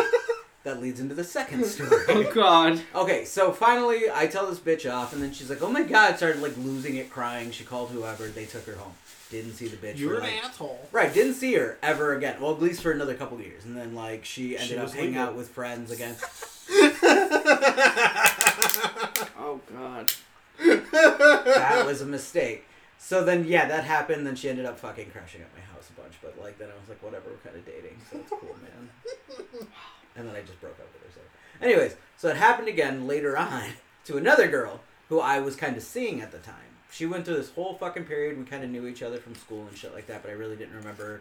That 0.64 0.80
leads 0.82 0.98
into 0.98 1.14
the 1.14 1.22
second 1.22 1.64
story. 1.66 1.90
oh 2.08 2.32
god. 2.34 2.80
Okay, 2.92 3.24
so 3.24 3.52
finally 3.52 4.04
I 4.12 4.26
tell 4.26 4.48
this 4.48 4.58
bitch 4.58 4.90
off, 4.92 5.12
and 5.12 5.22
then 5.22 5.32
she's 5.32 5.48
like, 5.48 5.62
"Oh 5.62 5.70
my 5.70 5.84
god!" 5.84 6.16
Started 6.16 6.42
like 6.42 6.56
losing 6.56 6.96
it, 6.96 7.08
crying. 7.08 7.52
She 7.52 7.62
called 7.62 7.90
whoever. 7.90 8.26
They 8.26 8.46
took 8.46 8.66
her 8.66 8.74
home. 8.74 8.94
Didn't 9.30 9.52
see 9.54 9.68
the 9.68 9.76
bitch. 9.76 9.96
You're 9.98 10.16
for, 10.18 10.24
an 10.26 10.34
like, 10.34 10.44
asshole. 10.44 10.88
Right, 10.90 11.12
didn't 11.14 11.34
see 11.34 11.54
her 11.54 11.78
ever 11.84 12.14
again. 12.16 12.40
Well, 12.40 12.50
at 12.52 12.60
least 12.60 12.82
for 12.82 12.90
another 12.90 13.14
couple 13.14 13.40
years, 13.40 13.64
and 13.64 13.76
then 13.76 13.94
like 13.94 14.24
she 14.24 14.54
ended 14.56 14.68
She 14.70 14.76
up 14.76 14.82
was 14.84 14.94
hanging 14.94 15.10
legal. 15.10 15.26
out 15.26 15.36
with 15.36 15.50
friends 15.50 15.90
again. 15.92 16.16
Oh 19.38 19.60
god. 19.72 20.10
that 20.58 21.84
was 21.86 22.00
a 22.00 22.06
mistake. 22.06 22.64
So 22.98 23.24
then, 23.24 23.44
yeah, 23.46 23.68
that 23.68 23.84
happened. 23.84 24.26
Then 24.26 24.34
she 24.34 24.48
ended 24.48 24.64
up 24.66 24.78
fucking 24.80 25.10
crashing 25.10 25.42
at 25.42 25.48
my 25.54 25.60
house 25.60 25.65
a 25.65 25.65
bunch. 26.06 26.18
But 26.22 26.42
like, 26.42 26.58
then 26.58 26.68
I 26.68 26.78
was 26.80 26.88
like, 26.88 27.02
whatever, 27.02 27.30
we're 27.30 27.50
kind 27.50 27.56
of 27.56 27.66
dating, 27.66 27.98
so 28.10 28.18
it's 28.18 28.30
cool, 28.30 28.56
man. 28.62 29.68
And 30.18 30.26
then 30.26 30.34
I 30.34 30.40
just 30.40 30.58
broke 30.62 30.80
up 30.80 30.88
with 30.94 31.02
her. 31.02 31.20
So, 31.20 31.66
anyways, 31.66 31.94
so 32.16 32.28
it 32.28 32.36
happened 32.36 32.68
again 32.68 33.06
later 33.06 33.36
on 33.36 33.64
to 34.06 34.16
another 34.16 34.48
girl 34.48 34.80
who 35.10 35.20
I 35.20 35.40
was 35.40 35.56
kind 35.56 35.76
of 35.76 35.82
seeing 35.82 36.22
at 36.22 36.32
the 36.32 36.38
time. 36.38 36.54
She 36.90 37.04
went 37.04 37.26
through 37.26 37.36
this 37.36 37.50
whole 37.50 37.74
fucking 37.74 38.04
period. 38.04 38.38
We 38.38 38.44
kind 38.44 38.64
of 38.64 38.70
knew 38.70 38.86
each 38.86 39.02
other 39.02 39.18
from 39.18 39.34
school 39.34 39.66
and 39.68 39.76
shit 39.76 39.92
like 39.92 40.06
that, 40.06 40.22
but 40.22 40.30
I 40.30 40.34
really 40.34 40.56
didn't 40.56 40.74
remember 40.74 41.20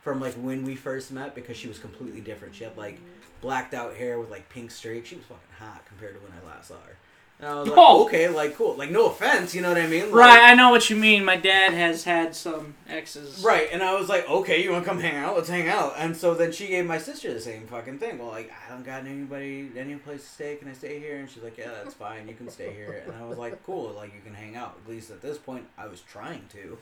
from 0.00 0.22
like 0.22 0.32
when 0.36 0.64
we 0.64 0.74
first 0.74 1.12
met 1.12 1.34
because 1.34 1.58
she 1.58 1.68
was 1.68 1.78
completely 1.78 2.22
different. 2.22 2.54
She 2.54 2.64
had 2.64 2.78
like 2.78 2.98
blacked 3.42 3.74
out 3.74 3.94
hair 3.94 4.18
with 4.18 4.30
like 4.30 4.48
pink 4.48 4.70
streaks. 4.70 5.10
She 5.10 5.16
was 5.16 5.26
fucking 5.26 5.42
hot 5.58 5.84
compared 5.84 6.14
to 6.14 6.20
when 6.20 6.32
I 6.32 6.46
last 6.46 6.68
saw 6.68 6.76
her. 6.76 6.96
And 7.40 7.48
I 7.48 7.54
was 7.58 7.68
like, 7.68 7.78
Oh. 7.78 8.04
okay, 8.04 8.28
like 8.28 8.54
cool. 8.56 8.74
Like 8.74 8.90
no 8.90 9.06
offense, 9.06 9.54
you 9.54 9.62
know 9.62 9.70
what 9.70 9.78
I 9.78 9.86
mean? 9.86 10.04
Like, 10.06 10.14
Right, 10.14 10.40
I 10.50 10.54
know 10.54 10.70
what 10.70 10.90
you 10.90 10.96
mean. 10.96 11.24
My 11.24 11.36
dad 11.36 11.72
has 11.72 12.04
had 12.04 12.36
some 12.36 12.74
exes. 12.88 13.42
Right, 13.42 13.68
and 13.72 13.82
I 13.82 13.98
was 13.98 14.08
like, 14.10 14.28
okay, 14.28 14.62
you 14.62 14.70
want 14.72 14.84
to 14.84 14.88
come 14.90 15.00
hang 15.00 15.16
out? 15.16 15.36
Let's 15.36 15.48
hang 15.48 15.68
out. 15.68 15.94
And 15.96 16.14
so 16.16 16.34
then 16.34 16.52
she 16.52 16.66
gave 16.66 16.84
my 16.84 16.98
sister 16.98 17.32
the 17.32 17.40
same 17.40 17.66
fucking 17.66 17.98
thing. 17.98 18.18
Well, 18.18 18.28
like, 18.28 18.52
I 18.66 18.72
don't 18.72 18.84
got 18.84 19.06
anybody, 19.06 19.70
any 19.76 19.94
place 19.96 20.22
to 20.22 20.28
stay. 20.28 20.56
Can 20.56 20.68
I 20.68 20.74
stay 20.74 20.98
here? 21.00 21.16
And 21.16 21.30
she's 21.30 21.42
like, 21.42 21.56
yeah, 21.56 21.70
that's 21.82 21.94
fine. 21.94 22.28
You 22.28 22.34
can 22.34 22.50
stay 22.50 22.72
here. 22.74 23.04
And 23.06 23.16
I 23.16 23.26
was 23.26 23.38
like, 23.38 23.64
cool. 23.64 23.92
Like, 23.96 24.12
you 24.14 24.20
can 24.22 24.34
hang 24.34 24.56
out. 24.56 24.76
At 24.84 24.90
least 24.90 25.10
at 25.10 25.22
this 25.22 25.38
point, 25.38 25.64
I 25.78 25.86
was 25.86 26.02
trying 26.02 26.44
to. 26.52 26.76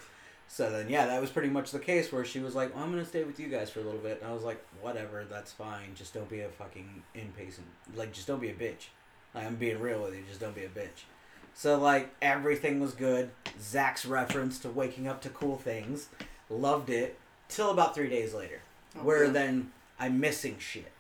So 0.51 0.73
then, 0.73 0.89
yeah, 0.89 1.07
that 1.07 1.21
was 1.21 1.29
pretty 1.31 1.51
much 1.51 1.71
the 1.73 1.79
case 1.79 2.11
where 2.11 2.25
she 2.25 2.41
was 2.41 2.55
like, 2.55 2.75
well, 2.75 2.83
I'm 2.83 2.91
going 2.91 3.03
to 3.05 3.09
stay 3.09 3.23
with 3.23 3.39
you 3.39 3.49
guys 3.49 3.69
for 3.71 3.81
a 3.81 3.85
little 3.85 4.01
bit. 4.01 4.21
And 4.23 4.31
I 4.31 4.35
was 4.35 4.43
like, 4.45 4.65
whatever, 4.81 5.25
that's 5.31 5.53
fine. 5.53 5.91
Just 5.95 6.15
don't 6.15 6.29
be 6.29 6.41
a 6.41 6.49
fucking 6.49 7.03
impatient. 7.15 7.67
Like, 7.95 8.13
just 8.13 8.27
don't 8.27 8.41
be 8.41 8.49
a 8.49 8.55
bitch. 8.55 8.87
Like, 9.39 9.47
I'm 9.47 9.57
being 9.57 9.81
real 9.81 10.03
with 10.03 10.15
you. 10.15 10.23
Just 10.29 10.41
don't 10.41 10.55
be 10.55 10.65
a 10.65 10.69
bitch. 10.69 11.05
So 11.55 11.77
like 11.79 12.15
everything 12.23 12.81
was 12.81 12.93
good. 12.93 13.31
Zach's 13.61 14.07
reference 14.07 14.59
to 14.61 14.69
waking 14.69 15.09
up 15.09 15.21
to 15.23 15.29
cool 15.29 15.57
things, 15.57 16.09
loved 16.49 16.91
it. 16.91 17.19
Till 17.49 17.71
about 17.71 17.95
three 17.95 18.09
days 18.11 18.35
later, 18.35 18.61
oh, 18.97 19.01
where 19.05 19.25
Okay. 19.25 19.33
then 19.33 19.73
I'm 19.99 20.21
missing 20.21 20.57
shit. 20.59 20.93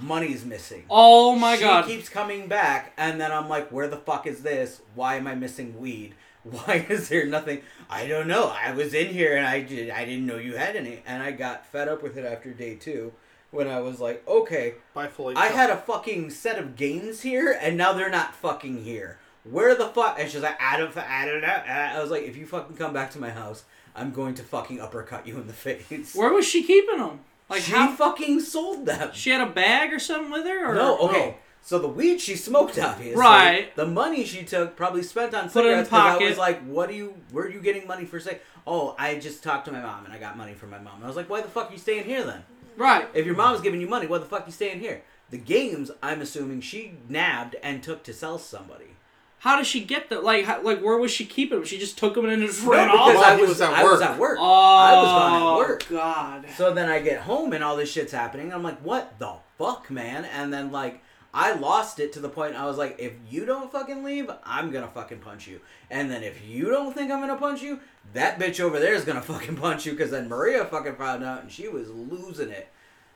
Money's 0.00 0.44
missing. 0.44 0.84
Oh 0.88 1.34
my 1.34 1.56
she 1.56 1.62
god. 1.62 1.86
keeps 1.86 2.08
coming 2.08 2.46
back, 2.46 2.92
and 2.96 3.20
then 3.20 3.32
I'm 3.32 3.48
like, 3.48 3.70
where 3.72 3.88
the 3.88 3.96
fuck 3.96 4.26
is 4.26 4.42
this? 4.42 4.80
Why 4.94 5.16
am 5.16 5.26
I 5.26 5.34
missing 5.34 5.78
weed? 5.80 6.14
Why 6.44 6.86
is 6.88 7.08
there 7.08 7.26
nothing? 7.26 7.62
I 7.90 8.06
don't 8.06 8.28
know. 8.28 8.48
I 8.48 8.72
was 8.72 8.94
in 8.94 9.08
here 9.08 9.36
and 9.36 9.46
I 9.46 9.60
did. 9.60 9.90
I 9.90 10.04
didn't 10.04 10.26
know 10.26 10.36
you 10.36 10.56
had 10.56 10.76
any, 10.76 11.02
and 11.06 11.22
I 11.22 11.32
got 11.32 11.66
fed 11.66 11.88
up 11.88 12.02
with 12.02 12.16
it 12.16 12.24
after 12.24 12.52
day 12.52 12.76
two, 12.76 13.12
when 13.50 13.66
I 13.68 13.80
was 13.80 14.00
like, 14.00 14.26
okay, 14.28 14.74
Bye, 14.94 15.08
Felicia. 15.08 15.38
I 15.40 15.46
had 15.48 15.70
a 15.70 15.76
fucking 15.76 16.30
set 16.30 16.58
of 16.58 16.76
games 16.76 17.22
here, 17.22 17.56
and 17.60 17.76
now 17.76 17.92
they're 17.92 18.10
not 18.10 18.34
fucking 18.34 18.84
here. 18.84 19.18
Where 19.44 19.74
the 19.74 19.86
fuck? 19.86 20.18
And 20.18 20.30
she's 20.30 20.42
like, 20.42 20.60
I 20.60 20.76
don't, 20.76 20.94
I 20.96 21.24
don't 21.24 21.40
know. 21.40 21.46
And 21.46 21.96
I 21.96 22.00
was 22.02 22.10
like, 22.10 22.24
if 22.24 22.36
you 22.36 22.46
fucking 22.46 22.76
come 22.76 22.92
back 22.92 23.10
to 23.12 23.18
my 23.20 23.30
house, 23.30 23.64
I'm 23.96 24.10
going 24.12 24.34
to 24.34 24.42
fucking 24.42 24.80
uppercut 24.80 25.26
you 25.26 25.36
in 25.38 25.46
the 25.46 25.52
face. 25.54 26.14
Where 26.14 26.32
was 26.32 26.46
she 26.46 26.62
keeping 26.62 26.98
them? 26.98 27.20
Like 27.48 27.62
she 27.62 27.72
how? 27.72 27.90
fucking 27.92 28.40
sold 28.40 28.84
them. 28.84 29.10
She 29.14 29.30
had 29.30 29.40
a 29.40 29.50
bag 29.50 29.92
or 29.94 29.98
something 29.98 30.30
with 30.30 30.44
her? 30.44 30.70
Or 30.70 30.74
no, 30.74 30.98
okay. 30.98 31.36
So 31.62 31.78
the 31.78 31.88
weed 31.88 32.20
she 32.20 32.36
smoked, 32.36 32.78
obviously. 32.78 33.18
Right. 33.18 33.74
The 33.74 33.86
money 33.86 34.24
she 34.26 34.44
took 34.44 34.76
probably 34.76 35.02
spent 35.02 35.34
on 35.34 35.48
Put 35.48 35.64
it 35.64 35.68
in 35.70 35.84
cigarettes. 35.86 35.88
'cause 35.88 35.98
I 35.98 36.10
pocket. 36.12 36.28
was 36.28 36.38
like, 36.38 36.60
what 36.64 36.90
do 36.90 36.94
you? 36.94 37.14
Where 37.32 37.46
are 37.46 37.50
you 37.50 37.60
getting 37.60 37.86
money 37.86 38.04
for? 38.04 38.20
Say, 38.20 38.40
oh, 38.66 38.94
I 38.98 39.18
just 39.18 39.42
talked 39.42 39.64
to 39.64 39.72
my 39.72 39.80
mom 39.80 40.04
and 40.04 40.12
I 40.12 40.18
got 40.18 40.36
money 40.36 40.52
from 40.52 40.68
my 40.70 40.78
mom. 40.78 40.96
And 40.96 41.04
I 41.04 41.06
was 41.06 41.16
like, 41.16 41.30
why 41.30 41.40
the 41.40 41.48
fuck 41.48 41.70
are 41.70 41.72
you 41.72 41.78
staying 41.78 42.04
here 42.04 42.22
then? 42.22 42.42
Right. 42.78 43.08
If 43.12 43.26
your 43.26 43.34
mom's 43.34 43.60
giving 43.60 43.80
you 43.80 43.88
money, 43.88 44.06
why 44.06 44.18
the 44.18 44.24
fuck 44.24 44.46
you 44.46 44.52
staying 44.52 44.80
here? 44.80 45.02
The 45.30 45.38
games, 45.38 45.90
I'm 46.02 46.22
assuming 46.22 46.62
she 46.62 46.94
nabbed 47.08 47.56
and 47.62 47.82
took 47.82 48.02
to 48.04 48.14
sell 48.14 48.38
somebody. 48.38 48.96
How 49.40 49.56
did 49.56 49.66
she 49.66 49.84
get 49.84 50.08
the 50.08 50.20
like? 50.20 50.46
How, 50.46 50.62
like 50.62 50.80
where 50.80 50.96
was 50.96 51.12
she 51.12 51.24
keeping 51.24 51.58
them? 51.58 51.66
She 51.66 51.78
just 51.78 51.96
took 51.98 52.14
them 52.14 52.24
and 52.24 52.40
then 52.40 52.48
just 52.48 52.64
No, 52.64 52.72
ran 52.72 52.88
because 52.88 53.08
off. 53.08 53.14
While 53.14 53.24
I 53.24 53.36
was, 53.36 53.48
was 53.50 53.60
at 53.60 53.72
I 53.72 53.82
was 53.84 54.00
work. 54.00 54.08
at 54.10 54.18
work. 54.18 54.38
Oh, 54.40 54.76
I 54.76 54.94
was 54.94 55.06
gone 55.06 55.32
at 55.32 55.42
oh, 55.42 55.58
work. 55.58 55.88
God. 55.88 56.46
So 56.56 56.74
then 56.74 56.88
I 56.88 57.00
get 57.00 57.20
home 57.20 57.52
and 57.52 57.62
all 57.62 57.76
this 57.76 57.90
shit's 57.92 58.12
happening. 58.12 58.52
I'm 58.52 58.62
like, 58.64 58.78
what 58.80 59.18
the 59.18 59.34
fuck, 59.56 59.90
man? 59.90 60.24
And 60.24 60.52
then 60.52 60.72
like 60.72 61.02
I 61.38 61.52
lost 61.52 62.00
it 62.00 62.12
to 62.14 62.20
the 62.20 62.28
point 62.28 62.56
I 62.56 62.66
was 62.66 62.78
like, 62.78 62.96
if 62.98 63.12
you 63.30 63.46
don't 63.46 63.70
fucking 63.70 64.02
leave, 64.02 64.28
I'm 64.42 64.72
gonna 64.72 64.88
fucking 64.88 65.20
punch 65.20 65.46
you. 65.46 65.60
And 65.88 66.10
then 66.10 66.24
if 66.24 66.44
you 66.44 66.68
don't 66.68 66.92
think 66.92 67.12
I'm 67.12 67.20
gonna 67.20 67.36
punch 67.36 67.62
you, 67.62 67.78
that 68.12 68.40
bitch 68.40 68.58
over 68.58 68.80
there 68.80 68.92
is 68.94 69.04
gonna 69.04 69.22
fucking 69.34 69.54
punch 69.54 69.86
you. 69.86 69.92
Because 69.92 70.10
then 70.10 70.28
Maria 70.28 70.64
fucking 70.64 70.96
found 70.96 71.22
out 71.22 71.42
and 71.42 71.52
she 71.52 71.68
was 71.68 71.90
losing 71.90 72.50
it. 72.50 72.72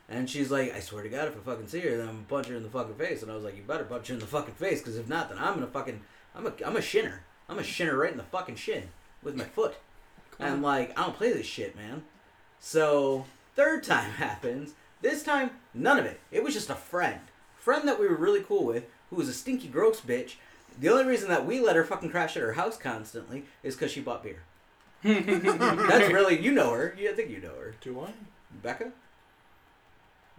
And 0.08 0.30
she's 0.30 0.52
like, 0.52 0.72
I 0.72 0.78
swear 0.78 1.02
to 1.02 1.08
God, 1.08 1.26
if 1.26 1.36
I 1.36 1.40
fucking 1.40 1.66
see 1.66 1.80
her, 1.80 1.96
then 1.96 2.08
I'm 2.08 2.14
gonna 2.14 2.26
punch 2.28 2.46
her 2.46 2.54
in 2.54 2.62
the 2.62 2.68
fucking 2.68 2.94
face. 2.94 3.22
And 3.22 3.32
I 3.32 3.34
was 3.34 3.42
like, 3.42 3.56
you 3.56 3.64
better 3.64 3.82
punch 3.82 4.06
her 4.06 4.14
in 4.14 4.20
the 4.20 4.26
fucking 4.26 4.54
face, 4.54 4.78
because 4.78 4.96
if 4.96 5.08
not, 5.08 5.28
then 5.28 5.38
I'm 5.38 5.54
gonna 5.54 5.66
fucking, 5.66 6.00
I'm 6.36 6.46
a, 6.46 6.52
I'm 6.64 6.76
a 6.76 6.82
shinner. 6.82 7.24
I'm 7.48 7.58
a 7.58 7.64
shinner 7.64 7.96
right 7.96 8.12
in 8.12 8.18
the 8.18 8.22
fucking 8.22 8.54
shin 8.54 8.90
with 9.24 9.34
my 9.34 9.46
foot. 9.46 9.74
And 10.38 10.62
like, 10.62 10.96
I 10.96 11.02
don't 11.02 11.16
play 11.16 11.32
this 11.32 11.46
shit, 11.46 11.74
man. 11.74 12.04
So 12.60 13.24
third 13.56 13.82
time 13.82 14.10
happens. 14.18 14.74
This 15.00 15.24
time, 15.24 15.50
none 15.74 15.98
of 15.98 16.04
it. 16.04 16.20
It 16.30 16.44
was 16.44 16.54
just 16.54 16.70
a 16.70 16.76
friend, 16.76 17.18
friend 17.62 17.86
that 17.86 18.00
we 18.00 18.08
were 18.08 18.16
really 18.16 18.42
cool 18.42 18.64
with, 18.64 18.86
who 19.08 19.16
was 19.16 19.28
a 19.28 19.32
stinky, 19.32 19.68
gross 19.68 20.00
bitch. 20.00 20.34
The 20.78 20.88
only 20.88 21.04
reason 21.04 21.28
that 21.28 21.46
we 21.46 21.60
let 21.60 21.76
her 21.76 21.84
fucking 21.84 22.10
crash 22.10 22.36
at 22.36 22.42
her 22.42 22.54
house 22.54 22.76
constantly 22.76 23.44
is 23.62 23.76
because 23.76 23.92
she 23.92 24.00
bought 24.00 24.24
beer. 24.24 24.42
That's 25.04 26.12
really, 26.12 26.40
you 26.40 26.50
know 26.52 26.72
her. 26.72 26.96
You 26.98 27.10
I 27.10 27.14
think 27.14 27.30
you 27.30 27.40
know 27.40 27.54
her. 27.54 27.74
Do 27.80 28.00
I? 28.00 28.10
Becca, 28.62 28.92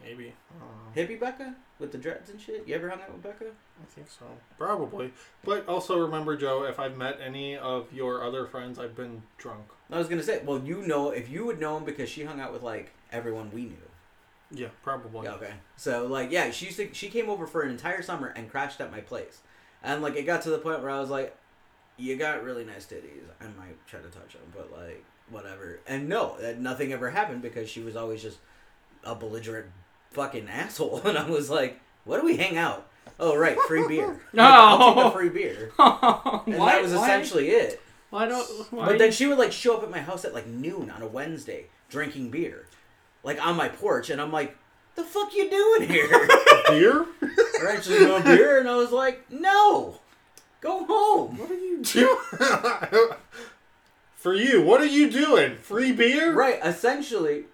Maybe. 0.04 0.34
I 0.52 0.60
don't 0.60 0.70
know. 1.10 1.14
hippie 1.16 1.20
Becca 1.20 1.56
with 1.80 1.92
the 1.94 1.98
dreads 1.98 2.30
and 2.30 2.40
shit. 2.42 2.68
You 2.68 2.76
ever 2.76 2.90
hung 2.90 3.02
out 3.02 3.14
with 3.14 3.24
Becca? 3.24 3.46
I 3.46 3.86
think 3.94 4.08
so. 4.10 4.26
Probably. 4.58 5.14
But 5.46 5.68
also 5.68 5.98
remember, 6.00 6.36
Joe, 6.36 6.66
if 6.66 6.80
I've 6.80 6.98
met 6.98 7.20
any 7.24 7.56
of 7.58 7.92
your 7.94 8.24
other 8.24 8.46
friends, 8.46 8.80
I've 8.80 8.96
been 8.96 9.24
drunk. 9.38 9.64
I 9.90 9.98
was 9.98 10.08
gonna 10.08 10.24
say, 10.24 10.42
well, 10.44 10.62
you 10.64 10.86
know, 10.86 11.12
if 11.12 11.30
you 11.30 11.46
would 11.46 11.60
know 11.60 11.78
him 11.78 11.86
because 11.86 12.10
she 12.10 12.24
hung 12.24 12.40
out 12.42 12.52
with 12.52 12.64
like 12.64 12.92
everyone 13.12 13.52
we 13.52 13.64
knew. 13.64 13.78
Yeah, 14.54 14.68
probably. 14.84 15.26
Yeah, 15.26 15.34
okay. 15.34 15.54
So 15.78 16.06
like, 16.08 16.32
yeah, 16.32 16.52
she 16.52 16.66
used 16.68 16.78
to. 16.78 16.94
She 16.94 17.10
came 17.10 17.30
over 17.30 17.48
for 17.48 17.62
an 17.64 17.72
entire 17.72 18.02
summer 18.02 18.28
and 18.36 18.50
crashed 18.50 18.80
at 18.82 18.92
my 18.92 19.02
place, 19.02 19.40
and 19.84 20.02
like 20.02 20.16
it 20.16 20.24
got 20.24 20.44
to 20.44 20.50
the 20.52 20.60
point 20.60 20.82
where 20.82 20.92
I 20.92 21.00
was 21.00 21.10
like, 21.10 21.36
"You 21.98 22.16
got 22.18 22.44
really 22.44 22.64
nice 22.64 22.86
titties. 22.86 23.24
I 23.42 23.46
might 23.60 23.86
try 23.88 24.00
to 24.00 24.10
touch 24.10 24.34
them, 24.34 24.44
but 24.56 24.72
like 24.72 25.04
whatever." 25.30 25.80
And 25.88 26.08
no, 26.08 26.36
that 26.40 26.60
nothing 26.60 26.94
ever 26.94 27.10
happened 27.10 27.42
because 27.42 27.70
she 27.70 27.82
was 27.82 27.96
always 27.96 28.22
just 28.22 28.38
a 29.04 29.16
belligerent 29.16 29.68
fucking 30.12 30.48
asshole, 30.48 31.02
and 31.06 31.18
I 31.18 31.28
was 31.30 31.50
like, 31.50 31.80
"What 32.06 32.20
do 32.22 32.26
we 32.26 32.38
hang 32.38 32.56
out?" 32.58 32.88
Oh 33.20 33.36
right, 33.36 33.58
free 33.68 33.88
beer. 33.88 34.22
Like, 34.34 34.46
I'll 34.46 34.78
take 34.88 34.96
No. 34.98 35.04
the 35.06 35.12
free 35.12 35.30
beer, 35.30 35.72
why, 35.76 36.42
and 36.46 36.56
that 36.56 36.82
was 36.82 36.94
why- 36.94 37.04
essentially 37.04 37.50
it. 37.50 37.82
Why 38.12 38.28
don't? 38.28 38.48
Why 38.72 38.86
But 38.86 38.98
then 39.00 39.12
she 39.12 39.26
would 39.26 39.40
like 39.40 39.52
show 39.52 39.76
up 39.78 39.84
at 39.84 39.90
my 39.90 40.00
house 40.00 40.24
at 40.26 40.34
like 40.36 40.46
noon 40.46 40.92
on 40.92 41.02
a 41.02 41.08
Wednesday 41.08 41.66
drinking 41.90 42.30
beer, 42.30 42.68
like 43.24 43.44
on 43.46 43.56
my 43.56 43.70
porch, 43.70 44.10
and 44.10 44.22
I'm 44.22 44.32
like, 44.32 44.56
"The 44.96 45.04
fuck 45.04 45.34
you 45.34 45.50
doing 45.50 45.90
here?" 45.90 46.28
Beer? 46.68 47.06
Or 47.62 47.70
actually 47.70 48.00
no 48.00 48.22
beer, 48.22 48.60
and 48.60 48.68
I 48.68 48.76
was 48.76 48.92
like, 48.92 49.32
"No, 49.32 50.00
go 50.60 50.84
home." 50.84 51.38
What 51.38 51.50
are 51.50 51.54
you 51.54 51.82
doing? 51.82 52.18
For 54.16 54.34
you, 54.34 54.62
what 54.62 54.82
are 54.82 54.86
you 54.86 55.10
doing? 55.10 55.56
Free 55.58 55.94
beer? 55.94 56.34
Right, 56.34 56.60
essentially, 56.64 57.46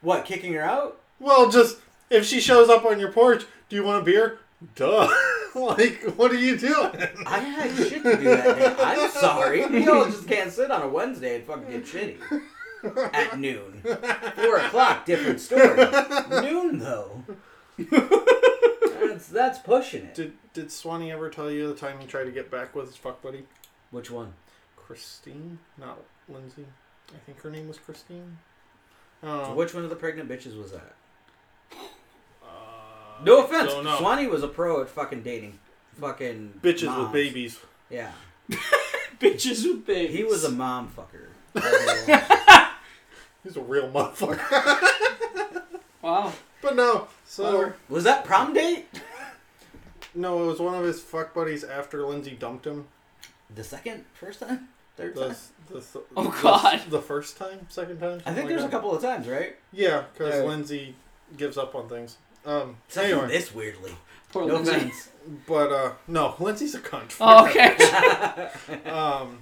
what 0.00 0.24
kicking 0.24 0.54
her 0.54 0.62
out? 0.62 1.00
Well, 1.20 1.50
just 1.50 1.78
if 2.08 2.24
she 2.24 2.40
shows 2.40 2.70
up 2.70 2.86
on 2.86 2.98
your 2.98 3.12
porch, 3.12 3.44
do 3.68 3.76
you 3.76 3.84
want 3.84 4.02
a 4.02 4.04
beer? 4.04 4.38
Duh. 4.74 5.08
like, 5.54 6.02
what 6.16 6.30
are 6.30 6.36
you 6.36 6.56
doing? 6.56 7.08
I 7.26 7.38
had 7.40 7.76
shit 7.76 8.02
to 8.02 8.16
do 8.16 8.24
that 8.24 8.58
day. 8.58 8.74
I'm 8.78 9.10
sorry, 9.10 9.60
y'all 9.84 10.06
just 10.06 10.26
can't 10.26 10.52
sit 10.52 10.70
on 10.70 10.80
a 10.82 10.88
Wednesday 10.88 11.36
and 11.36 11.44
fucking 11.44 11.70
get 11.70 11.84
shitty 11.84 12.40
at 13.12 13.38
noon. 13.38 13.82
Four 14.36 14.56
o'clock, 14.58 15.04
different 15.06 15.40
story. 15.40 15.76
Noon 16.42 16.78
though. 16.78 17.24
That's 19.00 19.28
that's 19.28 19.58
pushing 19.60 20.04
it. 20.04 20.14
Did 20.14 20.32
Did 20.52 20.70
Swanee 20.72 21.12
ever 21.12 21.30
tell 21.30 21.50
you 21.50 21.68
the 21.68 21.74
time 21.74 21.98
he 22.00 22.06
tried 22.06 22.24
to 22.24 22.30
get 22.32 22.50
back 22.50 22.74
with 22.74 22.86
his 22.86 22.96
fuck 22.96 23.22
buddy? 23.22 23.44
Which 23.90 24.10
one? 24.10 24.34
Christine, 24.76 25.58
not 25.78 25.98
Lindsay. 26.28 26.66
I 27.14 27.18
think 27.26 27.40
her 27.42 27.50
name 27.50 27.68
was 27.68 27.78
Christine. 27.78 28.38
Oh, 29.22 29.54
Which 29.54 29.74
one 29.74 29.82
of 29.84 29.90
the 29.90 29.96
pregnant 29.96 30.28
bitches 30.28 30.56
was 30.60 30.72
that? 30.72 30.94
uh, 32.42 33.22
No 33.24 33.44
offense. 33.44 33.72
Don't 33.72 33.84
know. 33.84 33.98
Swanee 33.98 34.26
was 34.28 34.42
a 34.42 34.48
pro 34.48 34.80
at 34.82 34.88
fucking 34.88 35.22
dating. 35.22 35.58
Fucking 36.00 36.60
Bitches 36.62 36.86
moms. 36.86 37.02
with 37.04 37.12
babies. 37.12 37.58
Yeah. 37.90 38.12
bitches 39.20 39.64
with 39.64 39.84
babies? 39.86 40.16
He 40.16 40.22
was 40.24 40.44
a 40.44 40.50
mom 40.50 40.88
fucker. 40.96 41.28
He's 43.44 43.56
a 43.56 43.60
real 43.60 43.88
motherfucker. 43.90 44.38
wow. 46.02 46.32
but 46.62 46.76
no, 46.76 47.08
so 47.24 47.72
was 47.88 48.04
that 48.04 48.24
prom 48.24 48.52
date? 48.52 48.86
no, 50.14 50.42
it 50.44 50.46
was 50.46 50.60
one 50.60 50.74
of 50.74 50.84
his 50.84 51.00
fuck 51.00 51.34
buddies 51.34 51.64
after 51.64 52.04
Lindsay 52.04 52.32
dumped 52.32 52.66
him. 52.66 52.86
The 53.54 53.64
second, 53.64 54.04
first 54.14 54.40
time, 54.40 54.68
third 54.96 55.14
The, 55.14 55.28
time. 55.28 55.36
the, 55.70 55.78
the, 55.80 56.02
Oh, 56.16 56.38
God. 56.42 56.82
The 56.90 57.00
first 57.00 57.38
time, 57.38 57.66
second 57.70 58.00
time. 58.00 58.10
I 58.10 58.12
something 58.16 58.34
think 58.34 58.36
like 58.46 58.48
there's 58.48 58.64
a 58.64 58.68
couple 58.68 58.94
of 58.94 59.00
times, 59.02 59.26
right? 59.26 59.56
Yeah, 59.72 60.04
because 60.12 60.34
Yeah. 60.34 60.42
Lindsay 60.42 60.94
gives 61.36 61.56
up 61.56 61.74
on 61.74 61.88
things. 61.88 62.18
Um. 62.44 62.76
Something 62.88 63.12
Anyway, 63.12 63.28
this 63.28 63.54
weirdly. 63.54 63.92
Poor 64.32 64.46
No 64.46 64.54
Lindsay. 64.56 64.72
offense. 64.76 65.08
but 65.46 65.72
uh, 65.72 65.92
no, 66.06 66.34
Lindsay's 66.38 66.74
a 66.74 66.80
cunt. 66.80 67.16
Oh, 67.20 67.46
okay. 67.46 67.76
Um, 68.90 69.38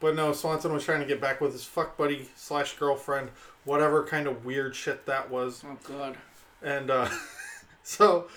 but 0.00 0.14
no, 0.14 0.32
Swanson 0.32 0.72
was 0.72 0.84
trying 0.84 1.00
to 1.00 1.06
get 1.06 1.20
back 1.20 1.40
with 1.40 1.52
his 1.52 1.64
fuck 1.64 1.96
buddy 1.96 2.28
slash 2.36 2.76
girlfriend, 2.78 3.28
whatever 3.64 4.04
kind 4.04 4.26
of 4.26 4.44
weird 4.44 4.74
shit 4.74 5.06
that 5.06 5.30
was. 5.30 5.62
oh 5.66 5.76
god. 5.84 6.16
And 6.62 6.90
uh, 6.90 7.08
so 7.82 8.28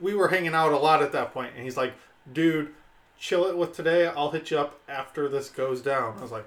we 0.00 0.14
were 0.14 0.28
hanging 0.28 0.54
out 0.54 0.72
a 0.72 0.76
lot 0.78 1.02
at 1.02 1.12
that 1.12 1.32
point, 1.32 1.52
and 1.54 1.64
he's 1.64 1.76
like, 1.76 1.94
"Dude, 2.32 2.74
chill 3.18 3.46
it 3.46 3.56
with 3.56 3.74
today. 3.74 4.06
I'll 4.06 4.30
hit 4.30 4.50
you 4.50 4.58
up 4.58 4.78
after 4.88 5.28
this 5.28 5.48
goes 5.48 5.80
down." 5.80 6.16
I 6.18 6.22
was 6.22 6.32
like, 6.32 6.46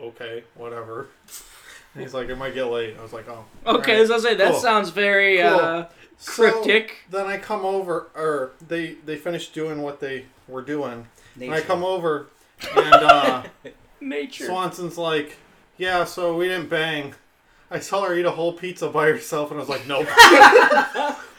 "Okay, 0.00 0.44
whatever." 0.54 1.08
And 1.94 2.02
he's 2.02 2.14
like, 2.14 2.28
"It 2.28 2.36
might 2.36 2.54
get 2.54 2.64
late." 2.64 2.96
I 2.98 3.02
was 3.02 3.12
like, 3.12 3.28
"Oh." 3.28 3.44
Okay, 3.66 3.92
alright." 3.92 4.00
as 4.04 4.10
I 4.10 4.18
say, 4.18 4.34
that 4.34 4.52
Cool. 4.52 4.60
sounds 4.60 4.90
very 4.90 5.38
Cool. 5.38 5.46
uh, 5.60 5.86
So, 6.18 6.32
cryptic. 6.50 6.98
then 7.10 7.26
I 7.26 7.38
come 7.38 7.64
over, 7.64 8.08
or 8.14 8.52
they 8.66 8.94
they 9.06 9.16
finished 9.16 9.52
doing 9.54 9.82
what 9.82 10.00
they 10.00 10.26
were 10.48 10.62
doing, 10.62 11.06
and 11.40 11.52
I 11.54 11.60
come 11.60 11.82
over, 11.84 12.26
and 12.76 12.94
uh, 12.94 13.42
Nature. 14.08 14.46
Swanson's 14.46 14.98
like, 14.98 15.36
"Yeah, 15.76 16.04
so 16.04 16.36
we 16.36 16.48
didn't 16.48 16.68
bang." 16.68 17.14
I 17.70 17.78
saw 17.78 18.04
her 18.04 18.14
eat 18.14 18.26
a 18.26 18.30
whole 18.30 18.52
pizza 18.52 18.88
by 18.88 19.06
herself, 19.08 19.50
and 19.50 19.58
I 19.58 19.60
was 19.60 19.68
like, 19.68 19.86
"Nope." 19.86 20.06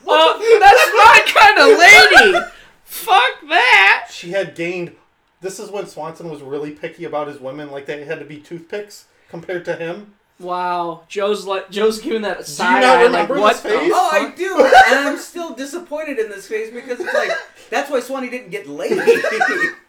well, 0.06 0.40
that's 0.40 0.92
my 0.98 1.22
kind 1.26 1.60
of 1.60 1.78
lady. 1.78 2.46
Fuck 2.84 3.50
that. 3.50 4.08
she 4.12 4.32
had 4.32 4.56
gained. 4.56 4.96
This 5.42 5.60
is 5.60 5.70
when 5.70 5.88
Swanson 5.88 6.30
was 6.30 6.42
really 6.42 6.72
picky 6.72 7.04
about 7.04 7.28
his 7.28 7.40
women, 7.40 7.70
like 7.70 7.86
they 7.86 8.06
had 8.06 8.20
to 8.20 8.26
be 8.26 8.40
toothpicks 8.40 9.06
compared 9.30 9.66
to 9.66 9.76
him. 9.76 10.14
Wow, 10.40 11.04
Joe's 11.08 11.46
like 11.46 11.70
Joe's 11.70 12.02
giving 12.02 12.24
that 12.24 12.38
not 12.40 12.48
side 12.48 12.84
eye. 12.84 13.04
Like 13.04 13.30
remember 13.30 13.40
what? 13.40 13.54
this 13.54 13.62
the 13.62 13.70
face? 13.70 13.92
Oh, 13.94 14.10
I 14.12 14.32
do, 14.32 14.58
and 14.58 15.10
I'm 15.10 15.18
still 15.18 15.54
disappointed 15.54 16.18
in 16.20 16.30
this 16.30 16.48
face 16.48 16.72
because 16.72 17.00
it's 17.00 17.14
like 17.14 17.32
that's 17.70 17.90
why 17.90 18.00
Swanee 18.00 18.30
didn't 18.30 18.50
get 18.50 18.68
laid. 18.68 18.98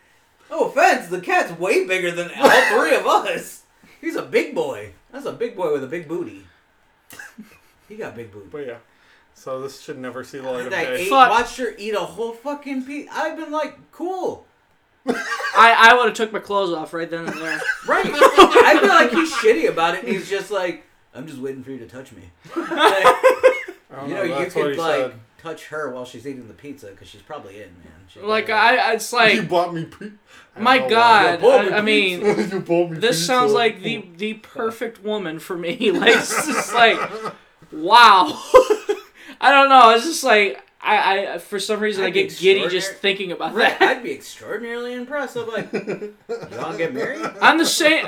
no 0.55 0.69
offense, 0.69 1.09
the 1.09 1.21
cat's 1.21 1.59
way 1.59 1.87
bigger 1.87 2.11
than 2.11 2.31
all 2.39 2.51
three 2.79 2.95
of 2.95 3.07
us. 3.07 3.63
He's 4.01 4.17
a 4.17 4.23
big 4.23 4.55
boy. 4.55 4.93
That's 5.13 5.27
a 5.27 5.33
big 5.33 5.57
boy 5.57 5.73
with 5.73 5.85
a 5.85 5.89
big 5.89 6.09
booty. 6.09 6.47
He 7.87 7.97
got 7.97 8.17
big 8.17 8.33
booty. 8.33 8.47
But 8.51 8.67
yeah, 8.67 8.77
so 9.35 9.61
this 9.61 9.83
should 9.83 9.99
never 9.99 10.25
see 10.25 10.39
the 10.39 10.51
light 10.51 10.67
of 10.67 10.73
I 10.73 10.85
day. 10.87 11.03
ate, 11.03 11.09
Fuck. 11.11 11.29
watched 11.31 11.59
her 11.59 11.75
eat 11.77 11.93
a 11.93 12.01
whole 12.01 12.33
fucking 12.33 12.85
piece. 12.85 13.07
I've 13.13 13.37
been 13.37 13.51
like, 13.51 13.77
cool, 13.93 14.47
I 15.07 15.77
I 15.91 15.95
would 15.95 16.07
have 16.07 16.15
took 16.15 16.33
my 16.33 16.39
clothes 16.39 16.73
off 16.75 16.95
right 16.95 17.09
then 17.11 17.27
and 17.27 17.37
there. 17.37 17.61
right? 17.87 18.07
I 18.07 18.79
feel 18.81 18.89
like 18.89 19.11
he's 19.11 19.31
shitty 19.35 19.69
about 19.69 19.97
it, 19.97 20.05
and 20.05 20.09
he's 20.15 20.31
just 20.31 20.51
like, 20.51 20.85
I'm 21.15 21.27
just 21.27 21.39
waiting 21.39 21.63
for 21.63 21.73
you 21.73 21.79
to 21.81 21.87
touch 21.87 22.11
me. 22.13 22.23
Like, 22.57 22.67
I 22.71 23.75
don't 23.97 24.09
you 24.09 24.15
know, 24.15 24.23
you 24.23 24.35
that's 24.35 24.55
what 24.55 24.63
could 24.65 24.75
he 24.77 24.81
like 24.81 24.97
said. 25.03 25.15
Touch 25.45 25.67
her 25.67 25.91
while 25.91 26.05
she's 26.05 26.27
eating 26.27 26.49
the 26.49 26.55
pizza 26.55 26.87
because 26.89 27.07
she's 27.09 27.23
probably 27.23 27.57
in, 27.57 27.69
man. 27.69 27.93
She- 28.09 28.21
Like 28.21 28.51
I, 28.51 28.95
it's 28.95 29.13
like 29.13 29.35
you 29.35 29.43
bought 29.43 29.73
me. 29.75 29.85
Pe- 29.85 30.11
my 30.59 30.79
don't 30.79 30.91
God. 30.91 31.33
You 31.35 31.39
bought 31.41 31.65
me 31.67 31.73
I, 31.73 31.79
I 31.79 31.81
mean, 31.83 32.21
you 32.51 32.61
bought 32.61 32.91
me 32.91 32.99
this 32.99 33.17
pizza. 33.17 33.25
sounds 33.25 33.53
like 33.53 33.83
the 33.83 34.05
the 34.17 34.35
perfect 34.35 35.03
woman 35.05 35.39
for 35.39 35.57
me. 35.57 35.91
Like 35.93 36.17
it's 36.17 36.47
just 36.47 36.75
like, 36.75 36.99
wow. 37.73 38.27
I 39.41 39.51
don't 39.51 39.69
know. 39.69 39.91
It's 39.95 40.05
just 40.05 40.25
like 40.25 40.61
I, 40.81 41.35
I 41.35 41.39
for 41.39 41.59
some 41.59 41.81
reason 41.81 42.05
I 42.05 42.09
I'd 42.09 42.15
be 42.15 42.23
get 42.25 42.37
giddy 42.39 42.69
just 42.69 42.93
thinking 42.97 43.33
about 43.33 43.55
Right, 43.55 43.79
that. 43.79 43.97
I'd 43.97 44.03
be 44.03 44.13
extraordinarily 44.13 44.95
impressed. 44.95 45.37
I'm 45.37 45.49
like, 45.49 45.73
you 45.73 46.15
want 46.29 46.73
to 46.73 46.79
get 46.79 46.93
married? 46.95 47.21
I'm 47.41 47.59
the 47.59 47.67
same. 47.67 48.07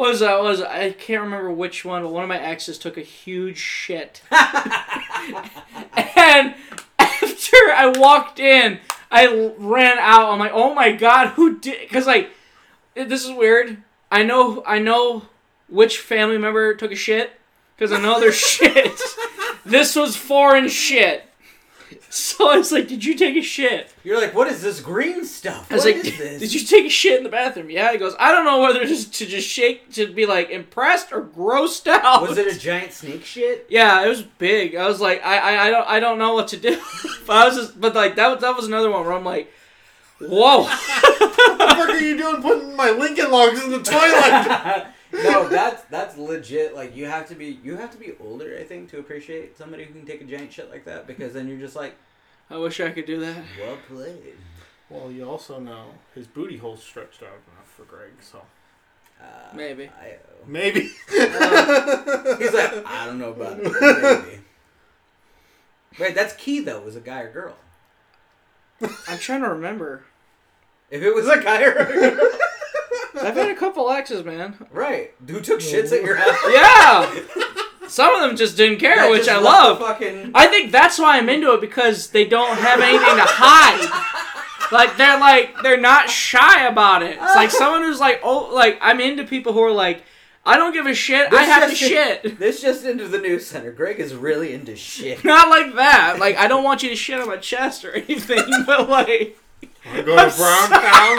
What 0.00 0.08
was 0.08 0.20
that? 0.20 0.38
What 0.38 0.44
was 0.44 0.62
I 0.62 0.92
can't 0.92 1.24
remember 1.24 1.52
which 1.52 1.84
one, 1.84 2.02
but 2.02 2.10
one 2.10 2.22
of 2.22 2.28
my 2.30 2.40
exes 2.40 2.78
took 2.78 2.96
a 2.96 3.02
huge 3.02 3.58
shit, 3.58 4.22
and 4.30 4.40
after 6.98 7.56
I 7.76 7.92
walked 7.96 8.40
in, 8.40 8.80
I 9.10 9.26
ran 9.58 9.98
out. 9.98 10.32
I'm 10.32 10.38
like, 10.38 10.52
oh 10.54 10.72
my 10.72 10.92
god, 10.92 11.34
who 11.34 11.58
did? 11.58 11.80
Because 11.80 12.06
like, 12.06 12.30
this 12.94 13.26
is 13.26 13.30
weird. 13.30 13.82
I 14.10 14.22
know, 14.22 14.64
I 14.66 14.78
know 14.78 15.24
which 15.68 15.98
family 15.98 16.38
member 16.38 16.74
took 16.74 16.92
a 16.92 16.96
shit 16.96 17.32
because 17.76 17.92
I 17.92 18.00
know 18.00 18.20
their 18.20 18.32
shit. 18.32 18.98
This 19.66 19.96
was 19.96 20.16
foreign 20.16 20.70
shit. 20.70 21.24
So 22.12 22.50
I 22.50 22.56
was 22.56 22.72
like, 22.72 22.88
did 22.88 23.04
you 23.04 23.14
take 23.14 23.36
a 23.36 23.40
shit? 23.42 23.92
You're 24.02 24.20
like, 24.20 24.34
what 24.34 24.48
is 24.48 24.60
this 24.62 24.80
green 24.80 25.24
stuff? 25.24 25.70
I 25.70 25.74
was 25.76 25.84
What 25.84 25.94
like, 25.94 26.04
is 26.04 26.18
this? 26.18 26.40
did 26.40 26.52
you 26.52 26.66
take 26.66 26.84
a 26.86 26.88
shit 26.90 27.18
in 27.18 27.22
the 27.22 27.30
bathroom? 27.30 27.70
Yeah. 27.70 27.92
He 27.92 27.98
goes, 27.98 28.16
I 28.18 28.32
don't 28.32 28.44
know 28.44 28.60
whether 28.60 28.84
just 28.84 29.14
to 29.14 29.26
just 29.26 29.46
shake 29.48 29.92
to 29.92 30.12
be 30.12 30.26
like 30.26 30.50
impressed 30.50 31.12
or 31.12 31.22
grossed 31.22 31.86
out. 31.86 32.28
Was 32.28 32.36
it 32.36 32.48
a 32.52 32.58
giant 32.58 32.92
snake 32.92 33.24
shit? 33.24 33.66
Yeah, 33.70 34.04
it 34.04 34.08
was 34.08 34.22
big. 34.22 34.74
I 34.74 34.88
was 34.88 35.00
like, 35.00 35.24
I, 35.24 35.38
I, 35.54 35.66
I 35.66 35.70
don't, 35.70 35.86
I 35.88 36.00
don't 36.00 36.18
know 36.18 36.34
what 36.34 36.48
to 36.48 36.56
do. 36.56 36.80
but 37.28 37.36
I 37.36 37.46
was 37.46 37.56
just, 37.56 37.80
but 37.80 37.94
like 37.94 38.16
that, 38.16 38.26
was 38.28 38.40
that 38.40 38.56
was 38.56 38.66
another 38.66 38.90
one 38.90 39.04
where 39.04 39.12
I'm 39.12 39.24
like, 39.24 39.52
whoa. 40.20 40.62
What 40.62 41.58
the 41.58 41.74
fuck 41.76 41.88
are 41.90 41.98
you 42.00 42.16
doing 42.18 42.42
putting 42.42 42.74
my 42.74 42.90
Lincoln 42.90 43.30
logs 43.30 43.62
in 43.62 43.70
the 43.70 43.82
toilet? 43.82 44.86
No, 45.12 45.48
that's 45.48 45.82
that's 45.84 46.16
legit. 46.16 46.74
Like 46.74 46.94
you 46.96 47.06
have 47.06 47.26
to 47.28 47.34
be 47.34 47.58
you 47.62 47.76
have 47.76 47.90
to 47.92 47.98
be 47.98 48.12
older, 48.20 48.56
I 48.60 48.64
think, 48.64 48.90
to 48.90 48.98
appreciate 48.98 49.56
somebody 49.58 49.84
who 49.84 49.92
can 49.92 50.06
take 50.06 50.20
a 50.20 50.24
giant 50.24 50.52
shit 50.52 50.70
like 50.70 50.84
that 50.84 51.06
because 51.06 51.32
then 51.32 51.48
you're 51.48 51.58
just 51.58 51.76
like, 51.76 51.94
I 52.50 52.56
wish 52.56 52.80
I 52.80 52.90
could 52.90 53.06
do 53.06 53.20
that. 53.20 53.42
well 53.60 53.76
played. 53.88 54.34
well, 54.88 55.10
you 55.10 55.24
also 55.28 55.58
know 55.60 55.86
his 56.14 56.26
booty 56.26 56.56
hole's 56.56 56.82
stretched 56.82 57.22
out 57.22 57.28
enough 57.52 57.68
for 57.76 57.84
Greg, 57.84 58.10
so 58.20 58.42
Uh, 59.20 59.24
Maybe. 59.54 59.88
I, 59.88 60.16
maybe. 60.46 60.80
he's 61.10 62.54
like, 62.54 62.86
I 62.86 63.04
don't 63.06 63.18
know 63.18 63.30
about 63.32 63.58
it. 63.60 64.24
Maybe. 64.24 64.40
Wait, 65.98 66.14
that's 66.14 66.34
key 66.34 66.60
though. 66.60 66.80
Was 66.80 66.96
a 66.96 67.00
guy 67.00 67.20
or 67.22 67.32
girl? 67.32 67.56
I'm 69.08 69.18
trying 69.18 69.42
to 69.42 69.48
remember. 69.50 70.04
If 70.90 71.02
it 71.02 71.14
was 71.14 71.28
a 71.28 71.40
guy 71.42 71.62
or 71.64 71.72
a 71.72 71.84
girl, 72.16 72.30
I've 73.22 73.34
had 73.36 73.50
a 73.50 73.54
couple 73.54 73.90
exes, 73.90 74.24
man. 74.24 74.56
right? 74.70 75.12
Who 75.26 75.40
took 75.40 75.60
shits 75.60 75.92
at 75.92 76.02
your 76.04 76.16
house? 76.16 76.36
Yeah. 76.50 77.20
Some 77.88 78.14
of 78.14 78.20
them 78.20 78.36
just 78.36 78.56
didn't 78.56 78.78
care, 78.78 78.94
That 78.96 79.10
which 79.10 79.24
just 79.26 79.30
I 79.30 79.40
left 79.40 79.44
love. 79.44 79.78
the 79.80 79.84
Fucking 79.84 80.30
I 80.34 80.46
think 80.46 80.70
that's 80.70 80.96
why 80.98 81.18
I'm 81.18 81.28
into 81.28 81.52
it 81.54 81.60
because 81.60 82.10
they 82.10 82.24
don't 82.24 82.56
have 82.56 82.80
anything 82.80 83.16
to 83.16 83.24
hide. 83.26 84.70
Like 84.70 84.96
they're 84.96 85.18
like 85.18 85.60
they're 85.62 85.80
not 85.80 86.08
shy 86.08 86.66
about 86.68 87.02
it. 87.02 87.18
It's 87.20 87.34
like 87.34 87.50
someone 87.50 87.82
who's 87.82 87.98
like 87.98 88.20
oh 88.22 88.54
like 88.54 88.78
I'm 88.80 89.00
into 89.00 89.24
people 89.24 89.52
who 89.52 89.60
are 89.64 89.72
like 89.72 90.04
I 90.46 90.56
don't 90.56 90.72
give 90.72 90.86
a 90.86 90.94
shit. 90.94 91.26
I 91.32 91.44
This 91.44 91.48
have 91.48 91.62
to 91.64 91.74
just- 91.74 91.80
shit. 91.90 92.38
This 92.38 92.62
just 92.62 92.84
into 92.84 93.08
the 93.08 93.18
news 93.18 93.44
center. 93.46 93.72
Greg 93.72 93.98
is 93.98 94.14
really 94.14 94.52
into 94.54 94.76
shit. 94.76 95.24
Not 95.24 95.48
like 95.48 95.74
that. 95.74 96.18
Like 96.20 96.36
I 96.36 96.46
don't 96.46 96.62
want 96.62 96.84
you 96.84 96.90
to 96.90 96.96
shit 96.96 97.20
on 97.20 97.26
my 97.26 97.38
chest 97.38 97.84
or 97.84 97.90
anything, 97.92 98.44
but 98.66 98.88
like 98.88 99.36
Wanna 99.84 100.02
go 100.04 100.14
to 100.30 100.36
Brown 100.36 100.70
Town. 100.70 101.18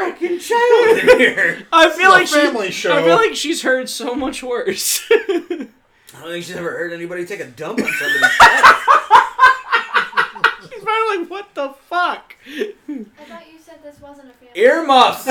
I'm 0.00 0.16
sorry. 0.18 0.38
Child 0.38 0.98
in 0.98 1.18
here. 1.20 1.66
I 1.72 1.90
feel 1.90 2.10
like 2.10 2.22
It's 2.22 2.32
a 2.34 2.40
family 2.42 2.66
she, 2.66 2.72
show. 2.72 2.96
I 2.96 3.02
feel 3.02 3.16
like 3.16 3.34
she's 3.34 3.62
heard 3.62 3.88
so 3.88 4.14
much 4.14 4.42
worse. 4.42 5.02
I 5.10 5.68
don't 6.20 6.30
think 6.32 6.44
she's 6.44 6.56
ever 6.56 6.70
heard 6.70 6.92
anybody 6.92 7.24
take 7.24 7.40
a 7.40 7.46
dump 7.46 7.78
on 7.80 7.86
somebody's 7.86 8.20
chest. 8.38 8.64
she's 10.70 10.82
probably 10.82 11.18
like, 11.18 11.30
what 11.30 11.54
the 11.54 11.70
fuck? 11.88 12.34
I 12.46 12.74
thought 13.26 13.46
you 13.52 13.58
said 13.58 13.82
this 13.82 14.00
wasn't 14.00 14.28
a 14.30 14.32
family. 14.32 14.60
Earmuffs. 14.60 15.24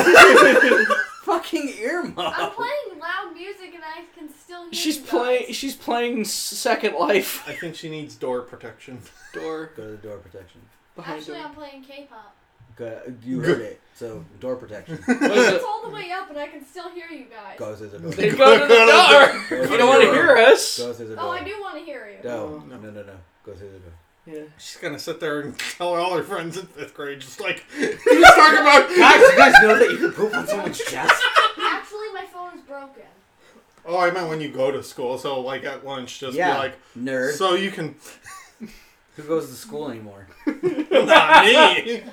Fucking 1.24 1.70
earmuffs. 1.80 2.38
I'm 2.40 2.52
playing 2.52 3.00
loud 3.00 3.34
music 3.36 3.74
and 3.76 3.84
I 3.84 4.04
can 4.18 4.28
still 4.34 4.64
hear 4.64 4.74
She's 4.74 4.98
playing. 4.98 5.54
She's 5.54 5.76
playing 5.76 6.26
Second 6.26 6.96
Life. 6.96 7.48
I 7.48 7.54
think 7.54 7.76
she 7.76 7.90
needs 7.90 8.16
door 8.16 8.42
protection. 8.42 9.00
Door 9.34 9.72
Go 9.78 9.84
to 9.84 9.90
the 9.92 9.98
door 9.98 10.18
protection. 10.18 10.62
behind 10.96 11.20
Actually, 11.20 11.38
her. 11.40 11.46
I'm 11.46 11.54
playing 11.54 11.84
K-pop. 11.84 12.36
Go, 12.76 13.02
you 13.24 13.42
heard 13.42 13.62
it. 13.62 13.82
So 13.96 14.24
door 14.40 14.56
protection. 14.56 14.98
What 15.06 15.22
is 15.32 15.48
it? 15.48 15.54
It's 15.56 15.66
all 15.66 15.84
the 15.84 15.90
way 15.90 16.12
up 16.12 16.30
and 16.30 16.40
I 16.40 16.48
can 16.48 16.66
still 16.66 16.90
hear 16.90 17.08
you 17.08 17.26
guys. 17.26 17.58
Go 17.58 17.76
through 17.76 17.90
the 17.90 18.00
door. 18.00 18.12
They 18.12 18.30
go 18.30 18.58
to 18.60 18.68
the 18.68 19.50
door. 19.50 19.68
You 19.72 19.78
don't 19.78 19.90
want 19.90 20.04
to 20.04 20.12
hear 20.12 20.38
us. 20.38 20.80
Go 20.80 20.94
through 20.94 21.10
the 21.10 21.16
door. 21.16 21.26
Oh, 21.26 21.32
I 21.32 21.44
do 21.44 21.60
want 21.62 21.78
to 21.78 21.84
hear 21.84 22.10
you. 22.10 22.28
No, 22.28 22.38
oh, 22.64 22.64
No. 22.68 22.78
no, 22.78 22.90
no, 22.90 23.04
no. 23.04 23.14
Go 23.46 23.54
through 23.54 23.72
the 23.72 23.80
door. 23.80 23.94
Yeah. 24.26 24.44
She's 24.58 24.78
gonna 24.80 25.00
sit 25.00 25.20
there 25.20 25.42
and 25.42 25.58
tell 25.78 25.96
all 25.96 26.16
her 26.16 26.24
friends 26.24 26.58
in 26.58 26.66
fifth 26.68 26.94
grade, 26.94 27.20
just 27.22 27.40
like 27.42 27.64
you 27.80 27.88
just 27.90 28.06
talking 28.36 28.60
about. 28.60 28.88
Guys, 28.90 29.20
you 29.20 29.38
guys 29.38 29.54
know 29.62 29.78
that 29.80 29.90
you 29.92 29.98
can 29.98 30.12
poop 30.12 30.36
on 30.36 30.46
someone's 30.48 30.78
chest? 30.78 31.22
Actually, 31.60 32.14
my 32.14 32.26
phone 32.32 32.56
is 32.58 32.62
broken. 32.62 33.04
Oh, 33.84 33.98
I 33.98 34.12
meant 34.12 34.30
when 34.30 34.40
you 34.40 34.50
go 34.50 34.70
to 34.72 34.84
school. 34.84 35.18
So 35.18 35.42
like 35.42 35.64
at 35.64 35.84
lunch, 35.86 36.20
just 36.20 36.38
yeah. 36.38 36.54
be 36.54 36.60
like, 36.60 36.80
Nerd. 36.98 37.34
so 37.34 37.56
you 37.56 37.72
can. 37.72 37.96
Who 39.18 39.24
goes 39.24 39.50
to 39.50 39.56
school 39.56 39.90
anymore? 39.90 40.28
Not 40.46 41.46
me. 41.46 42.04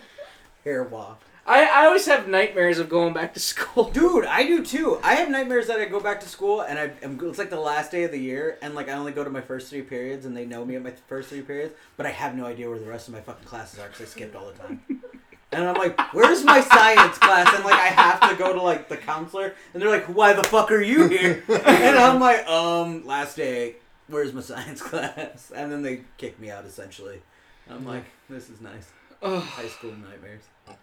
Hair 0.68 0.84
wop. 0.84 1.22
I, 1.46 1.64
I 1.64 1.86
always 1.86 2.04
have 2.04 2.28
nightmares 2.28 2.78
of 2.78 2.90
going 2.90 3.14
back 3.14 3.32
to 3.32 3.40
school. 3.40 3.84
Dude, 3.90 4.26
I 4.26 4.42
do 4.42 4.62
too. 4.62 5.00
I 5.02 5.14
have 5.14 5.30
nightmares 5.30 5.66
that 5.68 5.80
I 5.80 5.86
go 5.86 5.98
back 5.98 6.20
to 6.20 6.28
school 6.28 6.60
and 6.60 6.78
I 6.78 6.90
am 7.02 7.18
it's 7.22 7.38
like 7.38 7.48
the 7.48 7.58
last 7.58 7.90
day 7.90 8.04
of 8.04 8.10
the 8.10 8.18
year 8.18 8.58
and 8.60 8.74
like 8.74 8.90
I 8.90 8.92
only 8.92 9.12
go 9.12 9.24
to 9.24 9.30
my 9.30 9.40
first 9.40 9.70
three 9.70 9.80
periods 9.80 10.26
and 10.26 10.36
they 10.36 10.44
know 10.44 10.66
me 10.66 10.76
at 10.76 10.82
my 10.82 10.92
first 11.06 11.30
three 11.30 11.40
periods, 11.40 11.72
but 11.96 12.04
I 12.04 12.10
have 12.10 12.36
no 12.36 12.44
idea 12.44 12.68
where 12.68 12.78
the 12.78 12.84
rest 12.84 13.08
of 13.08 13.14
my 13.14 13.22
fucking 13.22 13.46
classes 13.46 13.78
are 13.78 13.86
because 13.86 14.02
I 14.02 14.04
skipped 14.04 14.36
all 14.36 14.46
the 14.46 14.58
time. 14.58 14.82
And 15.50 15.66
I'm 15.66 15.76
like, 15.76 15.98
where's 16.12 16.44
my 16.44 16.60
science 16.60 17.16
class? 17.16 17.50
And 17.54 17.64
like 17.64 17.72
I 17.72 17.86
have 17.86 18.20
to 18.28 18.36
go 18.36 18.52
to 18.52 18.60
like 18.60 18.90
the 18.90 18.98
counselor 18.98 19.54
and 19.72 19.82
they're 19.82 19.88
like, 19.88 20.04
why 20.04 20.34
the 20.34 20.44
fuck 20.44 20.70
are 20.70 20.82
you 20.82 21.08
here? 21.08 21.42
And 21.48 21.96
I'm 21.96 22.20
like, 22.20 22.46
um, 22.46 23.06
last 23.06 23.38
day, 23.38 23.76
where's 24.08 24.34
my 24.34 24.42
science 24.42 24.82
class? 24.82 25.50
And 25.56 25.72
then 25.72 25.80
they 25.80 26.02
kick 26.18 26.38
me 26.38 26.50
out 26.50 26.66
essentially. 26.66 27.22
I'm 27.70 27.86
like, 27.86 28.04
this 28.28 28.50
is 28.50 28.60
nice. 28.60 28.92
Ugh. 29.22 29.42
High 29.42 29.68
school 29.68 29.92
nightmares. 29.92 30.42
Yeah. 30.66 30.74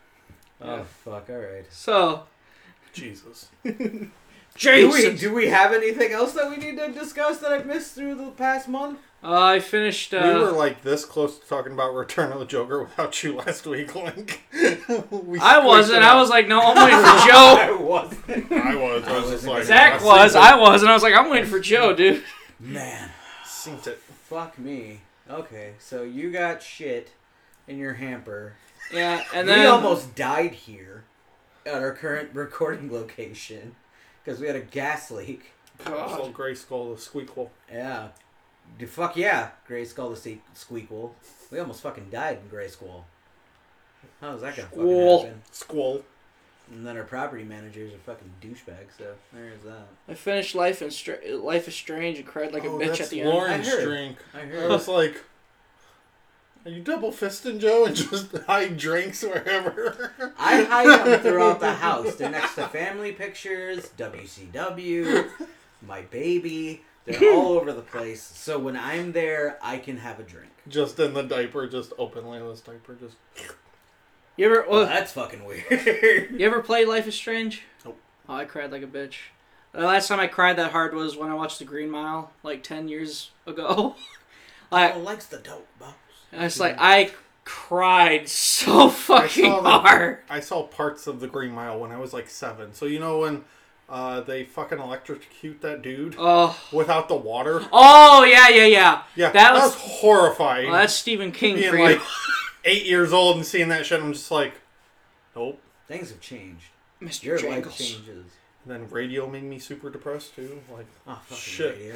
Oh 0.61 0.83
fuck! 0.83 1.29
All 1.29 1.37
right. 1.37 1.65
So, 1.69 2.23
Jesus. 2.93 3.49
Do 4.57 4.89
we, 4.89 5.01
Jason. 5.01 5.17
do 5.17 5.33
we 5.33 5.47
have 5.49 5.73
anything 5.73 6.13
else 6.13 6.31
that 6.31 6.49
we 6.49 6.55
need 6.55 6.77
to 6.77 6.89
discuss 6.89 7.39
that 7.39 7.51
I've 7.51 7.65
missed 7.65 7.93
through 7.93 8.15
the 8.15 8.31
past 8.31 8.69
month? 8.69 8.99
Uh, 9.21 9.41
I 9.43 9.59
finished. 9.59 10.13
Uh, 10.13 10.21
we 10.23 10.39
were 10.39 10.51
like 10.51 10.81
this 10.81 11.03
close 11.03 11.37
to 11.39 11.45
talking 11.45 11.73
about 11.73 11.93
Return 11.93 12.31
of 12.31 12.39
the 12.39 12.45
Joker 12.45 12.83
without 12.83 13.21
you 13.21 13.35
last 13.35 13.67
week, 13.67 13.93
Link. 13.95 14.43
We 15.11 15.39
I 15.39 15.59
wasn't. 15.59 16.03
I 16.03 16.15
was 16.15 16.29
like, 16.29 16.47
no, 16.47 16.61
I'm 16.61 16.75
waiting 16.77 16.99
for 16.99 17.27
Joe. 17.27 17.57
I 17.59 17.77
wasn't. 17.77 18.51
I 18.51 18.75
was. 18.75 19.03
I 19.03 19.13
I 19.13 19.19
was 19.19 19.31
just 19.31 19.47
like. 19.47 19.63
Zach 19.65 20.01
I 20.01 20.05
was. 20.05 20.35
I 20.35 20.55
was, 20.55 20.81
and 20.83 20.89
I 20.89 20.93
was 20.93 21.03
like, 21.03 21.15
I'm 21.15 21.29
waiting 21.29 21.49
for 21.49 21.59
Joe, 21.59 21.93
dude. 21.93 22.23
Man. 22.59 23.09
Synced 23.45 23.87
it. 23.87 23.99
fuck 23.99 24.57
me. 24.57 25.01
Okay, 25.29 25.73
so 25.79 26.03
you 26.03 26.31
got 26.31 26.61
shit 26.61 27.11
in 27.67 27.77
your 27.77 27.93
hamper. 27.93 28.53
Yeah, 28.93 29.23
and 29.33 29.47
then 29.47 29.59
we 29.61 29.65
almost 29.65 30.15
died 30.15 30.53
here 30.53 31.03
at 31.65 31.75
our 31.81 31.93
current 31.93 32.29
recording 32.33 32.91
location 32.91 33.75
because 34.23 34.39
we 34.39 34.47
had 34.47 34.55
a 34.55 34.61
gas 34.61 35.09
leak. 35.11 35.51
Oh, 35.85 36.29
Gray 36.29 36.55
Skull, 36.55 36.93
the 36.95 37.01
Squeakquel. 37.01 37.49
Yeah. 37.71 38.09
D- 38.79 38.85
Fuck 38.85 39.17
yeah, 39.17 39.49
Gray 39.67 39.85
Skull 39.85 40.09
the 40.11 40.15
Se- 40.15 40.41
Squeakquel. 40.55 41.11
We 41.51 41.59
almost 41.59 41.81
fucking 41.81 42.09
died 42.11 42.39
in 42.43 42.47
Gray 42.49 42.67
Skull. 42.67 43.05
How's 44.21 44.41
that 44.41 44.55
gonna 44.55 44.69
Squall. 44.69 45.17
fucking 45.19 45.27
happen? 45.33 45.43
Squall. 45.51 46.03
And 46.71 46.85
then 46.87 46.97
our 46.97 47.03
property 47.03 47.43
managers 47.43 47.93
are 47.93 47.97
fucking 47.99 48.31
douchebags, 48.41 48.97
so 48.97 49.13
there's 49.33 49.61
that. 49.63 49.87
I 50.09 50.15
finished 50.15 50.55
Life 50.55 50.81
and 50.81 50.91
Stra- 50.91 51.35
Life 51.37 51.67
is 51.67 51.75
Strange 51.75 52.17
and 52.17 52.25
cried 52.25 52.53
like 52.53 52.63
a 52.63 52.67
oh, 52.69 52.79
bitch 52.79 52.87
that's 52.87 53.01
at 53.01 53.09
the 53.11 53.23
Lauren's 53.23 53.67
I 53.67 53.71
heard. 53.71 53.83
drink. 53.83 54.17
I 54.33 54.39
I 54.39 54.45
heard. 54.45 54.69
was 54.69 54.87
like, 54.87 55.23
are 56.65 56.71
you 56.71 56.81
double 56.81 57.11
fisting 57.11 57.59
Joe 57.59 57.85
and 57.85 57.95
just 57.95 58.35
hide 58.47 58.77
drinks 58.77 59.21
wherever? 59.23 60.11
I 60.37 60.63
hide 60.63 61.05
them 61.07 61.19
throughout 61.21 61.59
the 61.59 61.73
house. 61.73 62.15
They're 62.15 62.29
next 62.29 62.55
to 62.55 62.67
family 62.67 63.11
pictures, 63.11 63.89
WCW, 63.97 65.29
my 65.85 66.01
baby. 66.01 66.81
They're 67.05 67.33
all 67.35 67.49
over 67.53 67.71
the 67.71 67.81
place. 67.81 68.21
So 68.23 68.57
when 68.57 68.75
I'm 68.75 69.11
there, 69.11 69.59
I 69.61 69.77
can 69.77 69.97
have 69.97 70.19
a 70.19 70.23
drink. 70.23 70.51
Just 70.67 70.99
in 70.99 71.13
the 71.13 71.21
diaper, 71.21 71.67
just 71.67 71.93
open 71.99 72.23
Layla's 72.23 72.61
diaper, 72.61 72.95
just. 72.95 73.15
end. 73.37 73.51
You 74.37 74.47
ever? 74.47 74.65
Well, 74.67 74.79
Well, 74.81 74.87
that's 74.87 75.11
fucking 75.11 75.45
weird. 75.45 75.65
you 76.31 76.45
ever 76.45 76.61
played 76.63 76.87
Life 76.87 77.07
is 77.07 77.13
Strange? 77.15 77.61
Nope. 77.85 77.99
Oh, 78.27 78.33
I 78.35 78.45
cried 78.45 78.71
like 78.71 78.81
a 78.83 78.87
bitch. 78.87 79.15
The 79.71 79.81
last 79.81 80.07
time 80.07 80.19
I 80.19 80.27
cried 80.27 80.55
that 80.57 80.71
hard 80.71 80.95
was 80.95 81.15
when 81.15 81.29
I 81.29 81.35
watched 81.35 81.59
The 81.59 81.65
Green 81.65 81.91
Mile, 81.91 82.31
like 82.43 82.63
ten 82.63 82.87
years 82.87 83.31
ago. 83.45 83.95
like, 84.71 84.95
oh, 84.95 84.99
likes 84.99 85.27
the 85.27 85.37
dope 85.37 85.67
box. 85.79 85.93
And 86.35 86.43
was 86.43 86.59
like 86.59 86.75
I 86.79 87.11
cried 87.43 88.27
so 88.29 88.89
fucking 88.89 89.45
saw 89.45 89.61
the- 89.61 89.69
hard. 89.69 90.19
I 90.29 90.39
saw 90.39 90.63
parts 90.63 91.07
of 91.07 91.19
the 91.19 91.27
Green 91.27 91.51
Mile 91.51 91.79
when 91.79 91.91
I 91.91 91.97
was 91.99 92.13
like 92.13 92.29
seven. 92.29 92.73
So 92.73 92.85
you 92.85 92.99
know 92.99 93.19
when 93.19 93.43
uh, 93.87 94.21
they 94.21 94.43
fucking 94.43 94.79
electrocute 94.79 95.61
that 95.61 95.81
dude 95.83 96.15
Oh, 96.17 96.59
without 96.71 97.07
the 97.07 97.15
water? 97.15 97.61
oh 97.71 98.23
yeah, 98.23 98.49
yeah, 98.49 98.65
yeah. 98.65 99.01
Yeah, 99.15 99.31
That 99.31 99.33
that, 99.33 99.53
was- 99.53 99.63
was, 99.63 99.75
horrifying. 99.75 100.71
Well, 100.71 100.79
that's 100.81 100.93
Stephen 100.93 101.31
King 101.31 101.55
Being 101.57 101.69
for 101.71 101.77
you. 101.77 101.83
like 101.83 102.01
eight 102.65 102.85
years 102.85 103.13
old 103.13 103.37
and 103.37 103.45
seeing 103.45 103.67
that 103.69 103.85
shit, 103.85 104.01
I'm 104.01 104.13
just 104.13 104.31
like, 104.31 104.53
nope. 105.35 105.61
Things 105.87 106.09
have 106.09 106.19
changed. 106.19 106.65
Mr. 107.01 107.23
Your 107.25 107.37
life 107.47 107.77
changes. 107.77 108.25
And 108.63 108.73
then 108.73 108.89
radio 108.89 109.29
made 109.29 109.43
me 109.43 109.59
super 109.59 109.91
depressed 109.91 110.35
too. 110.35 110.59
Like, 110.73 110.87
Oh, 111.07 111.21
fucking 111.27 111.37
Shit. 111.37 111.75
radio. 111.77 111.95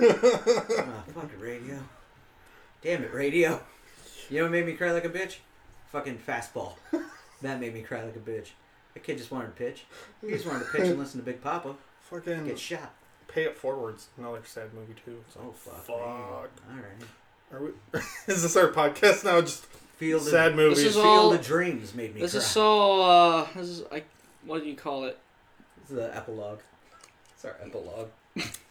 Oh, 0.00 1.04
fucking 1.14 1.38
radio. 1.38 1.78
Damn 2.84 3.02
it, 3.02 3.12
radio. 3.12 3.60
You 4.30 4.38
know 4.38 4.42
what 4.44 4.52
made 4.52 4.66
me 4.66 4.74
cry 4.74 4.92
like 4.92 5.04
a 5.04 5.08
bitch? 5.10 5.36
Fucking 5.90 6.18
fastball. 6.18 6.74
That 7.42 7.60
made 7.60 7.74
me 7.74 7.82
cry 7.82 8.02
like 8.02 8.16
a 8.16 8.20
bitch. 8.20 8.50
That 8.94 9.02
kid 9.02 9.18
just 9.18 9.30
wanted 9.30 9.48
to 9.48 9.52
pitch. 9.52 9.84
He 10.22 10.30
just 10.30 10.46
wanted 10.46 10.60
to 10.60 10.70
pitch 10.72 10.82
and 10.88 10.98
listen 10.98 11.20
to 11.20 11.26
Big 11.26 11.42
Papa 11.42 11.74
fucking 12.08 12.46
get 12.46 12.58
shot. 12.58 12.94
pay 13.28 13.42
it 13.44 13.58
forwards. 13.58 14.06
Another 14.16 14.40
sad 14.46 14.72
movie 14.72 14.94
too. 15.04 15.22
So, 15.34 15.40
Oh, 15.42 15.52
fuck. 15.52 15.84
fuck. 15.84 15.96
Alright. 16.70 17.02
Are 17.52 17.60
we, 17.62 18.00
is 18.32 18.42
this 18.44 18.56
our 18.56 18.68
podcast 18.68 19.24
now? 19.24 19.42
Just 19.42 19.66
Field 19.66 20.22
of, 20.22 20.28
sad 20.28 20.56
movies. 20.56 20.78
is 20.84 20.94
Field 20.94 21.04
all- 21.06 21.32
of 21.34 21.44
Dreams 21.44 21.92
made 21.94 22.14
me 22.14 22.22
This 22.22 22.30
cry. 22.32 22.38
is 22.40 22.46
so. 22.46 23.02
uh 23.02 23.46
This 23.54 23.68
is 23.68 23.82
like, 23.92 24.06
what 24.46 24.62
do 24.62 24.68
you 24.68 24.76
call 24.76 25.04
it? 25.04 25.18
This 25.82 25.90
is 25.90 25.96
the 25.96 26.16
epilogue. 26.16 26.60
It's 27.34 27.44
our 27.44 27.56
epilogue. 27.62 28.08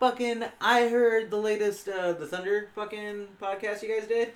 fucking, 0.00 0.42
I 0.60 0.88
heard 0.88 1.30
the 1.30 1.36
latest, 1.36 1.86
uh, 1.88 2.12
the 2.14 2.26
Thunder 2.26 2.68
fucking 2.74 3.28
podcast 3.40 3.82
you 3.82 3.96
guys 3.96 4.08
did. 4.08 4.32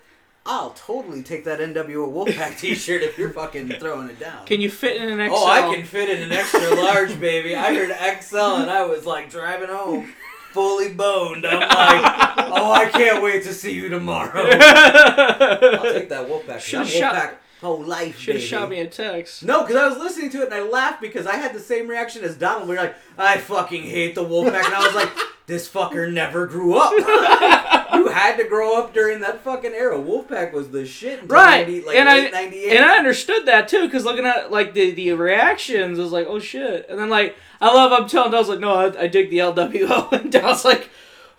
I'll 0.46 0.72
totally 0.72 1.22
take 1.22 1.44
that 1.46 1.58
NWO 1.58 2.06
Wolfpack 2.12 2.58
t-shirt 2.60 3.02
if 3.02 3.16
you're 3.16 3.30
fucking 3.30 3.70
throwing 3.80 4.10
it 4.10 4.20
down. 4.20 4.44
Can 4.44 4.60
you 4.60 4.70
fit 4.70 5.00
in 5.00 5.08
an 5.18 5.26
XL? 5.30 5.34
Oh, 5.34 5.46
I 5.46 5.74
can 5.74 5.84
fit 5.86 6.10
in 6.10 6.22
an 6.22 6.32
extra 6.32 6.68
large, 6.74 7.18
baby. 7.18 7.56
I 7.56 7.74
heard 7.74 7.90
XL 8.22 8.36
and 8.36 8.70
I 8.70 8.84
was 8.84 9.06
like 9.06 9.30
driving 9.30 9.70
home, 9.70 10.12
fully 10.52 10.92
boned. 10.92 11.46
I'm 11.46 11.60
like, 11.60 11.70
oh, 12.52 12.72
I 12.72 12.90
can't 12.90 13.22
wait 13.22 13.42
to 13.44 13.54
see 13.54 13.72
you 13.72 13.88
tomorrow. 13.88 14.42
I'll 14.50 15.82
take 15.94 16.10
that 16.10 16.28
Wolfpack. 16.28 16.60
Should've 16.60 16.88
That 16.88 16.92
shot- 16.92 17.14
Wolfpack 17.14 17.34
whole 17.62 17.82
life, 17.82 18.18
Should 18.18 18.26
baby. 18.34 18.40
have 18.40 18.48
shot 18.50 18.68
me 18.68 18.80
a 18.80 18.86
text. 18.86 19.42
No, 19.42 19.62
because 19.62 19.76
I 19.76 19.88
was 19.88 19.96
listening 19.96 20.28
to 20.32 20.42
it 20.42 20.46
and 20.52 20.54
I 20.54 20.60
laughed 20.60 21.00
because 21.00 21.26
I 21.26 21.36
had 21.36 21.54
the 21.54 21.60
same 21.60 21.88
reaction 21.88 22.22
as 22.22 22.36
Donald. 22.36 22.68
We 22.68 22.74
were 22.74 22.82
like, 22.82 22.96
I 23.16 23.38
fucking 23.38 23.84
hate 23.84 24.14
the 24.14 24.22
Wolfpack. 24.24 24.66
And 24.66 24.74
I 24.74 24.84
was 24.84 24.94
like, 24.94 25.08
this 25.46 25.68
fucker 25.68 26.10
never 26.12 26.46
grew 26.46 26.74
up. 26.78 26.92
you 27.94 28.08
had 28.08 28.36
to 28.38 28.44
grow 28.44 28.78
up 28.78 28.94
during 28.94 29.20
that 29.20 29.42
fucking 29.44 29.72
era. 29.72 29.98
Wolfpack 29.98 30.52
was 30.52 30.70
the 30.70 30.86
shit 30.86 31.20
Right, 31.30 31.66
90, 31.68 31.86
like 31.86 31.96
and 31.96 32.08
I- 32.08 32.30
98. 32.30 32.76
And 32.76 32.84
I 32.84 32.96
understood 32.96 33.46
that 33.46 33.68
too, 33.68 33.82
because 33.86 34.04
looking 34.04 34.24
at 34.26 34.50
like 34.50 34.72
the 34.74 34.90
the 34.92 35.12
reactions, 35.12 35.98
I 35.98 36.02
was 36.02 36.12
like, 36.12 36.26
oh 36.28 36.38
shit. 36.38 36.86
And 36.88 36.98
then 36.98 37.10
like 37.10 37.36
I 37.60 37.66
love, 37.74 37.92
I'm 37.92 38.08
telling 38.08 38.30
Dallas 38.30 38.48
like, 38.48 38.60
no, 38.60 38.74
I, 38.74 39.02
I 39.02 39.06
dig 39.06 39.30
the 39.30 39.38
LWO, 39.38 40.12
and 40.20 40.32
Dallas 40.32 40.64
like, 40.64 40.88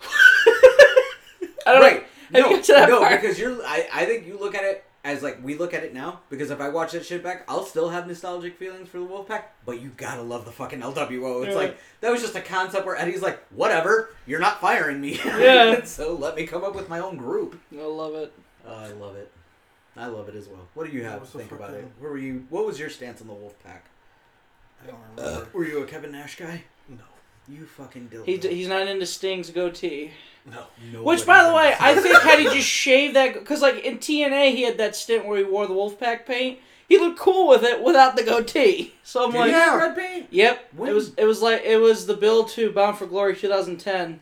I 1.66 1.72
don't 1.72 1.82
right. 1.82 2.02
Have 2.02 2.32
No, 2.32 2.38
you 2.50 2.56
got 2.56 2.64
to 2.64 2.72
that 2.72 2.88
no, 2.88 3.00
part? 3.00 3.20
because 3.20 3.38
you're. 3.38 3.60
I, 3.64 3.88
I 3.92 4.04
think 4.06 4.26
you 4.26 4.38
look 4.38 4.54
at 4.54 4.64
it 4.64 4.84
as 5.06 5.22
like 5.22 5.38
we 5.42 5.56
look 5.56 5.72
at 5.72 5.84
it 5.84 5.94
now. 5.94 6.20
Because 6.28 6.50
if 6.50 6.60
I 6.60 6.68
watch 6.68 6.92
that 6.92 7.06
shit 7.06 7.22
back, 7.22 7.44
I'll 7.48 7.64
still 7.64 7.88
have 7.90 8.06
nostalgic 8.06 8.56
feelings 8.58 8.88
for 8.88 8.98
the 8.98 9.06
Wolfpack. 9.06 9.42
But 9.64 9.80
you 9.80 9.90
gotta 9.96 10.22
love 10.22 10.44
the 10.44 10.52
fucking 10.52 10.80
LWO. 10.80 11.44
It's 11.44 11.52
Yeah. 11.52 11.54
like 11.54 11.78
that 12.00 12.10
was 12.10 12.20
just 12.20 12.34
a 12.36 12.40
concept 12.40 12.84
where 12.84 12.96
Eddie's 12.96 13.22
like, 13.22 13.40
whatever, 13.50 14.10
you're 14.26 14.40
not 14.40 14.60
firing 14.60 15.00
me. 15.00 15.18
Yeah. 15.24 15.84
so 15.84 16.14
let 16.14 16.34
me 16.36 16.46
come 16.46 16.64
up 16.64 16.74
with 16.74 16.88
my 16.88 16.98
own 16.98 17.16
group. 17.16 17.60
I 17.72 17.82
love 17.82 18.14
it. 18.14 18.32
Oh, 18.66 18.74
I 18.74 18.88
love 18.92 19.16
it. 19.16 19.30
I 19.96 20.06
love 20.06 20.28
it 20.28 20.34
as 20.34 20.48
well. 20.48 20.66
What 20.74 20.86
do 20.90 20.92
you 20.96 21.04
have 21.04 21.20
to 21.30 21.38
think 21.38 21.52
about 21.52 21.70
it? 21.70 21.74
fucking- 21.76 21.92
Where 22.00 22.10
were 22.10 22.18
you? 22.18 22.44
What 22.50 22.66
was 22.66 22.78
your 22.78 22.90
stance 22.90 23.20
on 23.22 23.28
the 23.28 23.32
Wolfpack? 23.32 23.80
I 24.82 24.86
don't 24.88 24.98
remember. 25.16 25.40
Uh, 25.42 25.44
were 25.52 25.64
you 25.64 25.82
a 25.82 25.86
Kevin 25.86 26.12
Nash 26.12 26.36
guy? 26.36 26.64
no. 26.88 26.98
You 27.48 27.64
fucking 27.64 28.08
dildo. 28.12 28.24
He, 28.26 28.36
he's 28.38 28.66
not 28.68 28.88
into 28.88 29.06
Sting's 29.06 29.50
goatee. 29.50 30.10
No. 30.50 31.02
Which, 31.02 31.26
by 31.26 31.42
the 31.44 31.52
way, 31.54 31.74
I 31.78 31.94
think 31.96 32.16
had 32.22 32.38
he 32.38 32.44
just 32.46 32.68
shaved 32.68 33.16
that, 33.16 33.34
because 33.34 33.62
like 33.62 33.76
in 33.84 33.98
TNA 33.98 34.54
he 34.54 34.62
had 34.62 34.78
that 34.78 34.94
stint 34.94 35.26
where 35.26 35.38
he 35.38 35.44
wore 35.44 35.66
the 35.66 35.74
Wolfpack 35.74 36.24
paint. 36.26 36.60
He 36.88 36.98
looked 36.98 37.18
cool 37.18 37.48
with 37.48 37.64
it 37.64 37.82
without 37.82 38.14
the 38.14 38.22
goatee. 38.22 38.94
So 39.02 39.24
I'm 39.24 39.32
Did 39.32 39.38
like, 39.38 39.50
yeah, 39.50 39.76
red 39.76 39.96
paint? 39.96 40.26
yep. 40.30 40.68
When? 40.76 40.88
It 40.88 40.92
was 40.94 41.12
it 41.16 41.24
was 41.24 41.42
like 41.42 41.62
it 41.64 41.78
was 41.78 42.06
the 42.06 42.14
build 42.14 42.48
to 42.50 42.70
Bound 42.70 42.96
for 42.96 43.06
Glory 43.06 43.34
2010. 43.34 44.20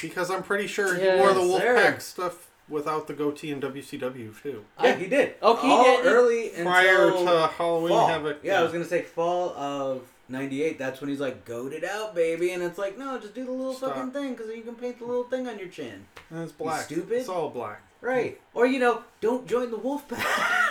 Because 0.00 0.30
I'm 0.30 0.42
pretty 0.42 0.66
sure 0.66 0.94
he 0.94 1.06
wore 1.18 1.32
the. 1.34 1.40
Wolfpack 1.40 2.00
stuff 2.00 2.48
without 2.68 3.06
the 3.06 3.12
goatee 3.14 3.50
in 3.50 3.60
WCW 3.60 4.42
too. 4.42 4.64
Yeah, 4.82 4.88
I- 4.90 4.92
he 4.94 5.06
did. 5.06 5.34
Oh, 5.42 5.56
he 5.56 5.68
All 5.68 5.84
did? 5.84 6.06
early 6.06 6.48
Prior 6.62 7.08
until 7.08 7.24
to 7.26 7.46
Halloween 7.48 7.88
fall. 7.90 8.08
Havoc. 8.08 8.38
Yeah, 8.42 8.60
I 8.60 8.62
was 8.62 8.72
gonna 8.72 8.84
say 8.84 9.02
fall 9.02 9.50
of 9.50 10.02
'98. 10.28 10.78
That's 10.78 11.00
when 11.00 11.10
he's 11.10 11.20
like, 11.20 11.44
"Goat 11.44 11.72
it 11.72 11.84
out, 11.84 12.14
baby," 12.14 12.50
and 12.52 12.62
it's 12.62 12.78
like, 12.78 12.98
no, 12.98 13.18
just 13.18 13.34
do 13.34 13.44
the 13.44 13.52
little 13.52 13.74
Stop. 13.74 13.94
fucking 13.94 14.10
thing 14.12 14.34
because 14.34 14.54
you 14.54 14.62
can 14.62 14.74
paint 14.74 14.98
the 14.98 15.04
little 15.06 15.24
thing 15.24 15.46
on 15.48 15.58
your 15.58 15.68
chin, 15.68 16.06
And 16.30 16.40
it's 16.42 16.52
black. 16.52 16.82
stupid. 16.86 17.12
It's 17.18 17.28
all 17.28 17.50
black. 17.50 17.82
right? 18.00 18.40
Or 18.54 18.66
you 18.66 18.78
know, 18.78 19.02
don't 19.20 19.46
join 19.46 19.70
the 19.70 19.76
wolf 19.78 20.08
pack. 20.08 20.26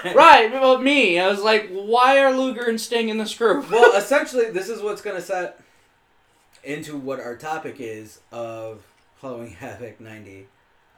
Right, 0.15 0.51
but 0.51 0.83
me, 0.83 1.19
I 1.19 1.27
was 1.27 1.41
like, 1.41 1.67
why 1.71 2.19
are 2.19 2.31
Luger 2.31 2.65
and 2.69 2.79
Sting 2.79 3.09
in 3.09 3.17
this 3.17 3.33
group? 3.35 3.69
well, 3.71 3.95
essentially, 3.97 4.51
this 4.51 4.69
is 4.69 4.81
what's 4.83 5.01
gonna 5.01 5.19
set 5.21 5.59
into 6.63 6.97
what 6.97 7.19
our 7.19 7.35
topic 7.35 7.77
is 7.79 8.19
of 8.31 8.83
Halloween 9.21 9.51
Havoc 9.59 9.99
'90, 9.99 10.47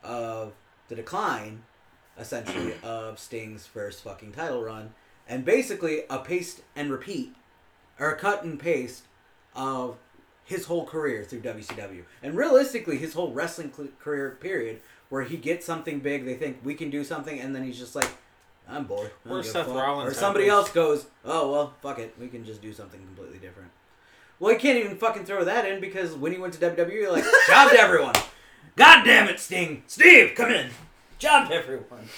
of 0.04 0.54
the 0.90 0.96
decline, 0.96 1.64
essentially, 2.20 2.74
of 2.84 3.20
Sting's 3.20 3.66
first 3.66 4.04
fucking 4.04 4.32
title 4.34 4.62
run, 4.64 4.94
and 5.28 5.46
basically 5.46 6.02
a 6.10 6.20
paste 6.20 6.62
and 6.76 6.92
repeat, 6.92 7.34
or 8.00 8.12
a 8.12 8.16
cut 8.18 8.44
and 8.44 8.60
paste 8.60 9.04
of 9.56 9.98
his 10.44 10.66
whole 10.66 10.86
career 10.86 11.24
through 11.24 11.42
WCW, 11.42 12.04
and 12.24 12.36
realistically, 12.36 12.98
his 12.98 13.14
whole 13.14 13.32
wrestling 13.32 13.72
career 14.00 14.38
period, 14.40 14.80
where 15.10 15.24
he 15.24 15.38
gets 15.38 15.66
something 15.66 16.00
big, 16.00 16.26
they 16.26 16.36
think 16.36 16.60
we 16.64 16.74
can 16.74 16.90
do 16.90 17.04
something, 17.04 17.40
and 17.40 17.56
then 17.56 17.64
he's 17.64 17.80
just 17.80 17.96
like. 17.96 18.10
I'm 18.70 18.84
bored. 18.84 19.12
Or 19.30 19.44
Seth. 19.44 19.70
Rollins 19.70 20.12
Or 20.12 20.14
somebody 20.14 20.50
else 20.50 20.70
goes, 20.72 21.06
oh, 21.24 21.50
well, 21.50 21.74
fuck 21.82 22.00
it. 22.00 22.14
We 22.20 22.28
can 22.28 22.44
just 22.44 22.62
do 22.62 22.74
something 22.74 23.00
completely 23.00 23.38
different. 23.38 23.72
Well, 24.40 24.52
you 24.52 24.60
can't 24.60 24.78
even 24.78 24.98
fucking 24.98 25.24
throw 25.26 25.44
that 25.46 25.66
in 25.66 25.80
because 25.80 26.14
when 26.16 26.32
he 26.32 26.38
went 26.38 26.54
to 26.56 26.60
WWE, 26.60 26.92
you're 26.92 27.12
like, 27.12 27.24
job 27.48 27.72
to 27.72 27.80
everyone. 27.80 28.16
God 28.76 29.04
damn 29.04 29.28
it, 29.30 29.40
Sting. 29.40 29.84
Steve, 29.88 30.34
come 30.36 30.52
in. 30.52 30.70
Job 31.18 31.50
to 31.50 31.56
everyone. 31.56 32.10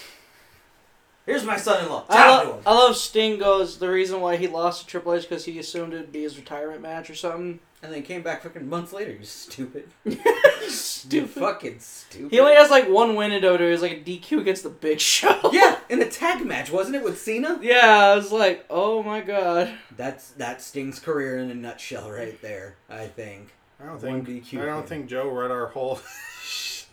Here's 1.30 1.46
my 1.46 1.58
son-in-law. 1.58 2.06
I, 2.10 2.14
Job 2.18 2.44
to 2.44 2.50
lo- 2.50 2.56
him. 2.58 2.64
I 2.66 2.74
love 2.74 2.96
Sting 2.96 3.38
goes 3.40 3.78
the 3.78 3.90
reason 3.90 4.20
why 4.22 4.36
he 4.38 4.48
lost 4.48 4.82
to 4.82 4.88
Triple 4.88 5.14
H 5.14 5.24
because 5.30 5.46
he 5.46 5.60
assumed 5.60 5.94
it'd 5.94 6.12
be 6.12 6.24
his 6.24 6.38
retirement 6.38 6.82
match 6.82 7.10
or 7.10 7.16
something. 7.16 7.60
And 7.82 7.94
then 7.94 8.04
came 8.04 8.22
back 8.24 8.44
fucking 8.44 8.68
months 8.68 8.92
later. 8.92 9.12
You 9.14 9.24
stupid. 9.24 9.88
You 10.06 10.70
Stupid. 10.70 11.30
fucking 11.30 11.80
stupid. 11.80 12.32
He 12.32 12.40
only 12.42 12.54
has 12.56 12.70
like 12.70 12.90
one 12.90 13.16
win 13.16 13.32
in 13.32 13.42
WWE. 13.42 13.60
It 13.62 13.72
was 13.72 13.82
like 13.82 13.92
a 13.94 14.02
DQ 14.02 14.42
against 14.42 14.64
the 14.64 14.70
Big 14.70 15.00
Show. 15.00 15.40
yeah, 15.54 15.78
in 15.88 15.98
the 16.00 16.06
tag 16.06 16.46
match, 16.46 16.72
wasn't 16.72 16.98
it, 16.98 17.04
with 17.04 17.20
Cena? 17.20 17.58
Yeah, 17.62 18.12
I 18.12 18.16
was 18.16 18.32
like, 18.34 18.66
oh 18.70 19.02
my 19.02 19.22
god. 19.22 19.72
That's 19.96 20.32
that 20.32 20.62
Sting's 20.62 21.00
career 21.00 21.38
in 21.40 21.50
a 21.50 21.56
nutshell 21.56 22.12
right 22.12 22.40
there, 22.42 22.76
I 22.90 23.08
think. 23.08 23.54
I 23.82 23.86
don't 23.86 24.02
One 24.04 24.26
think 24.26 24.46
DQ 24.46 24.62
I 24.62 24.66
don't 24.66 24.82
thing. 24.82 25.00
think 25.00 25.10
Joe 25.10 25.30
read 25.30 25.50
our 25.52 25.68
whole 25.68 25.96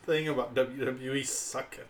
thing 0.07 0.29
about 0.29 0.55
WWE 0.55 1.27
sucking. 1.27 1.81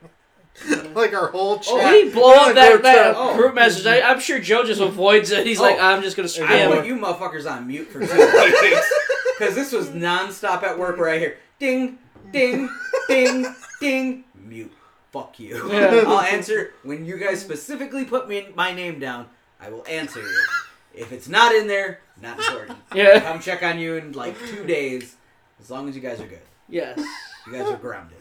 like 0.94 1.12
our 1.14 1.28
whole 1.28 1.54
oh, 1.54 1.58
chat. 1.58 1.92
Oh, 1.94 2.02
he 2.04 2.10
blow 2.10 2.32
Yeah, 2.32 2.40
up 2.40 2.54
that, 2.54 2.70
group 2.72 2.82
that. 2.82 3.14
Oh. 3.16 3.36
group 3.36 3.54
message. 3.54 3.86
I, 3.86 4.00
I'm 4.00 4.20
sure 4.20 4.38
Joe 4.38 4.64
just 4.64 4.80
avoids 4.80 5.30
it. 5.30 5.46
He's 5.46 5.60
like, 5.60 5.76
Oh. 5.78 5.84
I'm 5.86 6.02
just 6.02 6.16
gonna 6.16 6.28
I 6.28 6.30
spam. 6.30 6.74
put 6.76 6.86
you 6.86 6.96
motherfuckers 6.96 7.50
on 7.50 7.66
mute 7.66 7.88
for 7.88 8.00
two 8.00 8.06
weeks 8.06 8.92
because 9.38 9.54
this 9.54 9.72
was 9.72 9.88
nonstop 9.88 10.62
at 10.62 10.78
work 10.78 10.96
where 10.98 11.10
I 11.10 11.18
hear 11.18 11.38
ding, 11.58 11.98
ding, 12.32 12.68
ding, 13.08 13.46
ding, 13.80 14.24
mute. 14.34 14.72
Fuck 15.12 15.38
you. 15.38 15.70
Yeah. 15.70 16.04
I'll 16.06 16.20
answer 16.20 16.72
when 16.82 17.04
you 17.06 17.16
guys 17.16 17.40
specifically 17.40 18.04
put 18.04 18.28
me 18.28 18.48
my 18.54 18.72
name 18.72 18.98
down. 18.98 19.26
I 19.60 19.70
will 19.70 19.86
answer 19.86 20.20
you. 20.20 20.46
If 20.94 21.12
it's 21.12 21.28
not 21.28 21.54
in 21.54 21.66
there, 21.66 22.00
not 22.20 22.38
important. 22.38 22.78
Yeah. 22.94 23.10
I'll 23.14 23.20
come 23.32 23.40
check 23.40 23.62
on 23.62 23.78
you 23.78 23.96
in 23.96 24.12
like 24.12 24.38
two 24.46 24.64
days, 24.66 25.16
as 25.60 25.70
long 25.70 25.88
as 25.88 25.94
you 25.94 26.02
guys 26.02 26.20
are 26.20 26.26
good. 26.26 26.40
Yes. 26.68 26.98
You 27.46 27.52
guys 27.52 27.66
are 27.68 27.76
grounded. 27.76 28.18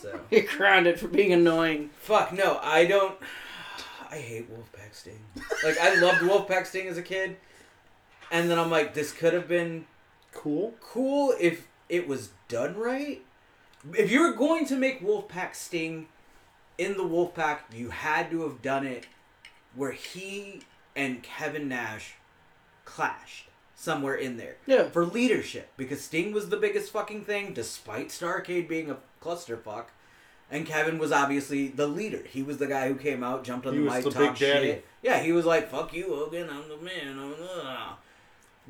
So 0.00 0.20
You're 0.30 0.42
grounded 0.42 0.98
for 0.98 1.08
being 1.08 1.32
annoying. 1.32 1.90
fuck 1.98 2.32
no, 2.32 2.58
I 2.62 2.86
don't. 2.86 3.18
I 4.10 4.16
hate 4.18 4.50
Wolfpack 4.50 4.92
Sting. 4.92 5.24
Like 5.64 5.78
I 5.78 5.94
loved 5.94 6.18
Wolfpack 6.18 6.66
Sting 6.66 6.86
as 6.86 6.98
a 6.98 7.02
kid, 7.02 7.36
and 8.30 8.50
then 8.50 8.58
I'm 8.58 8.70
like, 8.70 8.94
this 8.94 9.12
could 9.12 9.32
have 9.32 9.48
been 9.48 9.86
cool. 10.32 10.74
cool 10.80 11.34
if 11.40 11.66
it 11.88 12.06
was 12.06 12.30
done 12.48 12.76
right. 12.76 13.22
If 13.96 14.10
you 14.10 14.20
were 14.20 14.34
going 14.34 14.66
to 14.66 14.76
make 14.76 15.02
Wolfpack 15.02 15.54
Sting 15.54 16.08
in 16.78 16.96
the 16.96 17.04
Wolfpack, 17.04 17.60
you 17.72 17.90
had 17.90 18.30
to 18.30 18.42
have 18.42 18.62
done 18.62 18.86
it 18.86 19.06
where 19.74 19.92
he 19.92 20.60
and 20.94 21.22
Kevin 21.22 21.68
Nash 21.68 22.14
clashed 22.84 23.48
somewhere 23.82 24.14
in 24.14 24.36
there 24.36 24.56
Yeah. 24.64 24.84
for 24.90 25.04
leadership 25.04 25.68
because 25.76 26.00
Sting 26.00 26.32
was 26.32 26.50
the 26.50 26.56
biggest 26.56 26.92
fucking 26.92 27.24
thing, 27.24 27.52
despite 27.52 28.08
Starcade 28.10 28.68
being 28.68 28.88
a 28.88 28.98
clusterfuck. 29.20 29.86
And 30.50 30.64
Kevin 30.66 30.98
was 30.98 31.10
obviously 31.10 31.68
the 31.68 31.86
leader. 31.88 32.22
He 32.28 32.42
was 32.42 32.58
the 32.58 32.66
guy 32.66 32.86
who 32.86 32.94
came 32.94 33.24
out, 33.24 33.42
jumped 33.42 33.66
on 33.66 33.72
He 33.72 33.80
the 33.80 33.84
mic, 33.90 34.04
talked 34.04 34.38
shit. 34.38 34.84
Yeah, 35.02 35.18
he 35.20 35.32
was 35.32 35.46
like, 35.46 35.70
"Fuck 35.70 35.94
you, 35.94 36.14
Hogan. 36.14 36.48
I'm 36.50 36.68
the 36.68 36.76
man." 36.76 37.18
I'm 37.18 37.30
the... 37.30 37.78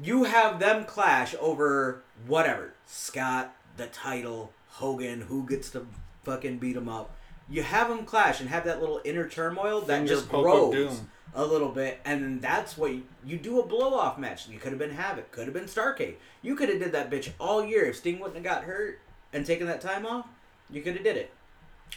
You 0.03 0.25
have 0.25 0.59
them 0.61 0.85
clash 0.85 1.35
over 1.41 2.03
whatever 2.27 2.73
Scott, 2.87 3.55
the 3.77 3.89
title, 3.89 4.53
Hogan, 4.69 5.23
who 5.23 5.47
gets 5.47 5.71
to 5.71 5.87
fucking 6.25 6.59
beat 6.59 6.77
him 6.77 6.89
up. 6.89 7.15
You 7.51 7.63
have 7.65 7.89
them 7.89 8.07
clash 8.07 8.41
and 8.41 8.49
have 8.49 8.65
that 8.65 8.81
little 8.81 9.01
inner 9.05 9.29
turmoil 9.29 9.81
that 9.83 9.99
Finger 9.99 10.15
just 10.15 10.29
grows 10.31 10.73
doom. 10.73 11.11
A 11.35 11.45
little 11.45 11.70
bit, 11.70 11.99
and 12.05 12.43
that's 12.43 12.76
what 12.76 12.93
you, 12.93 13.05
you 13.24 13.39
do 13.39 13.59
a 13.59 13.66
blow 13.66 13.95
off 13.95 14.18
match. 14.18 14.49
You 14.49 14.59
could 14.59 14.72
have 14.72 14.78
been 14.78 14.91
Havoc, 14.91 15.30
could 15.30 15.47
have 15.47 15.55
been 15.55 15.64
Starcade. 15.64 16.16
You 16.43 16.55
could 16.55 16.68
have 16.68 16.78
did 16.78 16.93
that 16.93 17.11
bitch 17.11 17.30
all 17.41 17.64
year 17.64 17.87
if 17.87 17.97
Sting 17.97 18.18
wouldn't 18.18 18.37
have 18.37 18.45
got 18.45 18.64
hurt 18.64 19.01
and 19.33 19.47
taken 19.47 19.66
that 19.66 19.80
time 19.80 20.05
off. 20.05 20.26
You 20.70 20.83
could 20.83 20.95
have 20.95 21.05
did 21.05 21.16
it. 21.16 21.33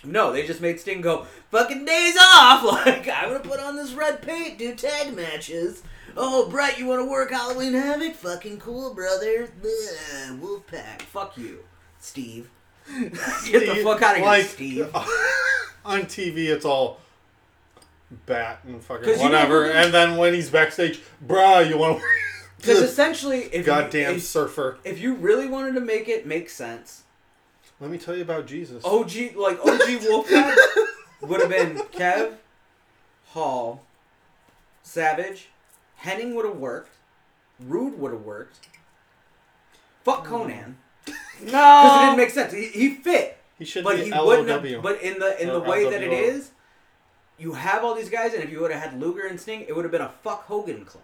No, 0.04 0.32
they 0.32 0.46
just 0.46 0.62
made 0.62 0.80
Sting 0.80 1.02
go 1.02 1.26
fucking 1.52 1.86
days 1.86 2.16
off. 2.18 2.64
Like 2.86 3.10
I'm 3.10 3.30
gonna 3.30 3.40
put 3.40 3.60
on 3.60 3.76
this 3.76 3.94
red 3.94 4.22
paint, 4.22 4.58
do 4.58 4.76
tag 4.76 5.16
matches. 5.16 5.84
Oh, 6.18 6.50
Bret, 6.50 6.80
you 6.80 6.86
want 6.86 7.02
to 7.02 7.10
work 7.10 7.32
Halloween 7.32 7.74
Havoc? 7.74 8.16
Fucking 8.16 8.60
cool, 8.60 8.94
brother. 8.94 9.50
Wolfpack. 9.62 11.02
Fuck 11.02 11.38
you, 11.38 11.60
Steve. 12.00 12.50
Get 12.88 13.12
the 13.12 13.82
fuck 13.84 14.02
out 14.02 14.12
of 14.12 14.18
here, 14.18 14.26
like, 14.26 14.46
Steve. 14.46 14.90
on 15.86 16.02
TV, 16.04 16.48
it's 16.48 16.66
all 16.66 17.02
bat 18.26 18.60
and 18.66 18.84
fucking 18.84 19.06
'Cause 19.06 19.18
you 19.18 19.24
whatever. 19.24 19.66
And 19.66 19.94
then 19.94 20.18
when 20.18 20.34
he's 20.34 20.50
backstage, 20.50 21.00
bruh, 21.26 21.68
you 21.68 21.78
want 21.78 22.00
to 22.00 22.06
Because 22.58 22.82
essentially, 22.82 23.42
if 23.54 23.66
Goddamn 23.66 24.12
you, 24.12 24.18
if, 24.18 24.24
surfer. 24.24 24.78
if 24.84 25.00
you 25.00 25.16
really 25.16 25.48
wanted 25.48 25.76
to 25.76 25.82
make 25.82 26.08
it 26.08 26.26
make 26.26 26.50
sense, 26.50 27.04
Let 27.80 27.92
me 27.92 27.98
tell 27.98 28.16
you 28.16 28.22
about 28.24 28.46
Jesus. 28.48 28.84
OG 28.86 29.34
like 29.36 29.60
OG 29.60 30.00
Wolfpack 30.00 30.56
would 31.22 31.42
have 31.42 31.50
been 31.50 31.78
Kev, 31.92 32.36
Hall, 33.28 33.84
Savage, 34.84 35.50
Hennig 36.04 36.34
would 36.34 36.46
have 36.46 36.56
worked, 36.58 36.96
Rude 37.60 38.00
would 38.00 38.12
have 38.14 38.22
worked. 38.22 38.68
Fuck 40.04 40.26
hmm. 40.28 40.34
Konnan 40.36 40.74
No 41.08 41.14
because 41.44 41.44
it 41.44 41.46
didn't 41.46 41.52
No. 41.52 42.16
make 42.16 42.30
sense. 42.30 42.54
He, 42.54 42.68
he 42.68 42.90
fit, 42.96 43.38
he 43.60 43.66
should 43.66 43.84
but 43.84 43.98
be 43.98 44.06
he 44.06 44.12
LOW. 44.12 44.26
wouldn't. 44.26 44.50
Have, 44.50 44.82
but 44.82 45.02
in 45.02 45.20
the 45.20 45.40
in 45.42 45.48
the 45.50 45.60
Or 45.60 45.68
way 45.70 45.84
that 45.90 46.02
it 46.02 46.10
LWO. 46.12 46.24
is, 46.36 46.52
you 47.38 47.54
have 47.54 47.84
all 47.84 47.96
these 47.96 48.10
guys, 48.10 48.34
and 48.34 48.44
if 48.44 48.52
you 48.52 48.62
would 48.62 48.72
have 48.72 48.92
had 48.92 49.00
Luger 49.00 49.28
and 49.28 49.40
Sting, 49.40 49.66
it 49.68 49.76
would 49.76 49.86
have 49.86 49.92
been 49.92 50.02
a 50.02 50.14
fuck 50.24 50.46
Hogan 50.46 50.86
club, 50.86 51.04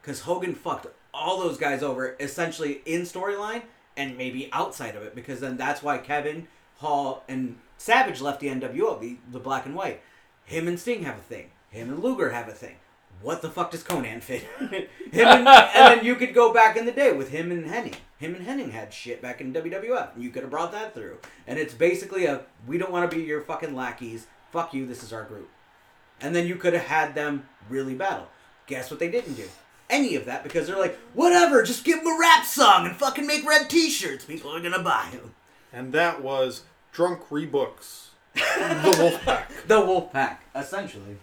because 0.00 0.20
Hogan 0.20 0.54
fucked 0.54 0.86
all 1.12 1.40
those 1.40 1.58
guys 1.58 1.82
over 1.82 2.16
essentially 2.20 2.82
in 2.84 3.02
storyline 3.02 3.62
and 3.96 4.18
maybe 4.18 4.50
outside 4.52 4.94
of 4.94 5.02
it, 5.02 5.14
because 5.14 5.40
then 5.40 5.56
that's 5.56 5.82
why 5.82 5.98
Kevin 5.98 6.48
Hall 6.76 7.24
and 7.28 7.56
Savage 7.78 8.20
left 8.20 8.40
the 8.40 8.48
NWO, 8.48 9.00
the, 9.00 9.16
the 9.30 9.38
black 9.38 9.66
and 9.66 9.74
white. 9.74 10.02
Him 10.44 10.68
and 10.68 10.78
Sting 10.78 11.04
have 11.04 11.16
a 11.16 11.22
thing. 11.22 11.50
Him 11.70 11.88
and 11.90 12.02
Luger 12.02 12.30
have 12.30 12.48
a 12.48 12.52
thing. 12.52 12.76
What 13.22 13.42
the 13.42 13.50
fuck 13.50 13.70
does 13.70 13.82
Konnan 13.82 14.22
fit? 14.22 14.42
him 14.58 14.88
and, 15.12 15.48
and 15.48 15.98
then 15.98 16.04
you 16.04 16.16
could 16.16 16.34
go 16.34 16.52
back 16.52 16.76
in 16.76 16.84
the 16.84 16.92
day 16.92 17.12
with 17.12 17.30
him 17.30 17.50
and 17.50 17.66
Hennig. 17.66 17.96
Him 18.18 18.34
and 18.34 18.46
Hennig 18.46 18.72
had 18.72 18.92
shit 18.92 19.22
back 19.22 19.40
in 19.40 19.52
WWF. 19.52 20.10
You 20.16 20.30
could 20.30 20.42
have 20.42 20.50
brought 20.50 20.72
that 20.72 20.94
through. 20.94 21.18
And 21.46 21.58
it's 21.58 21.74
basically 21.74 22.26
a 22.26 22.42
we 22.66 22.78
don't 22.78 22.92
want 22.92 23.10
to 23.10 23.16
be 23.16 23.22
your 23.22 23.40
fucking 23.40 23.74
lackeys. 23.74 24.26
Fuck 24.52 24.74
you. 24.74 24.86
This 24.86 25.02
is 25.02 25.12
our 25.12 25.24
group. 25.24 25.48
And 26.20 26.34
then 26.34 26.46
you 26.46 26.56
could 26.56 26.72
have 26.74 26.84
had 26.84 27.14
them 27.14 27.46
really 27.68 27.94
battle. 27.94 28.28
Guess 28.66 28.90
what 28.90 29.00
they 29.00 29.10
didn't 29.10 29.34
do? 29.34 29.44
Any 29.88 30.16
of 30.16 30.24
that 30.24 30.42
because 30.42 30.66
they're 30.66 30.78
like, 30.78 30.98
whatever, 31.14 31.62
just 31.62 31.84
give 31.84 31.98
them 32.02 32.08
a 32.08 32.18
rap 32.18 32.44
song 32.44 32.86
and 32.86 32.96
fucking 32.96 33.26
make 33.26 33.46
red 33.46 33.70
t-shirts. 33.70 34.24
People 34.24 34.54
are 34.54 34.60
gonna 34.60 34.82
buy 34.82 35.08
them. 35.12 35.34
And 35.72 35.92
that 35.92 36.22
was 36.22 36.62
Drunk 36.92 37.28
Rebooks. 37.28 38.08
the 38.34 38.40
Wolfpack. 38.40 39.44
The 39.68 39.76
Wolfpack, 39.80 40.38
essentially. 40.54 41.18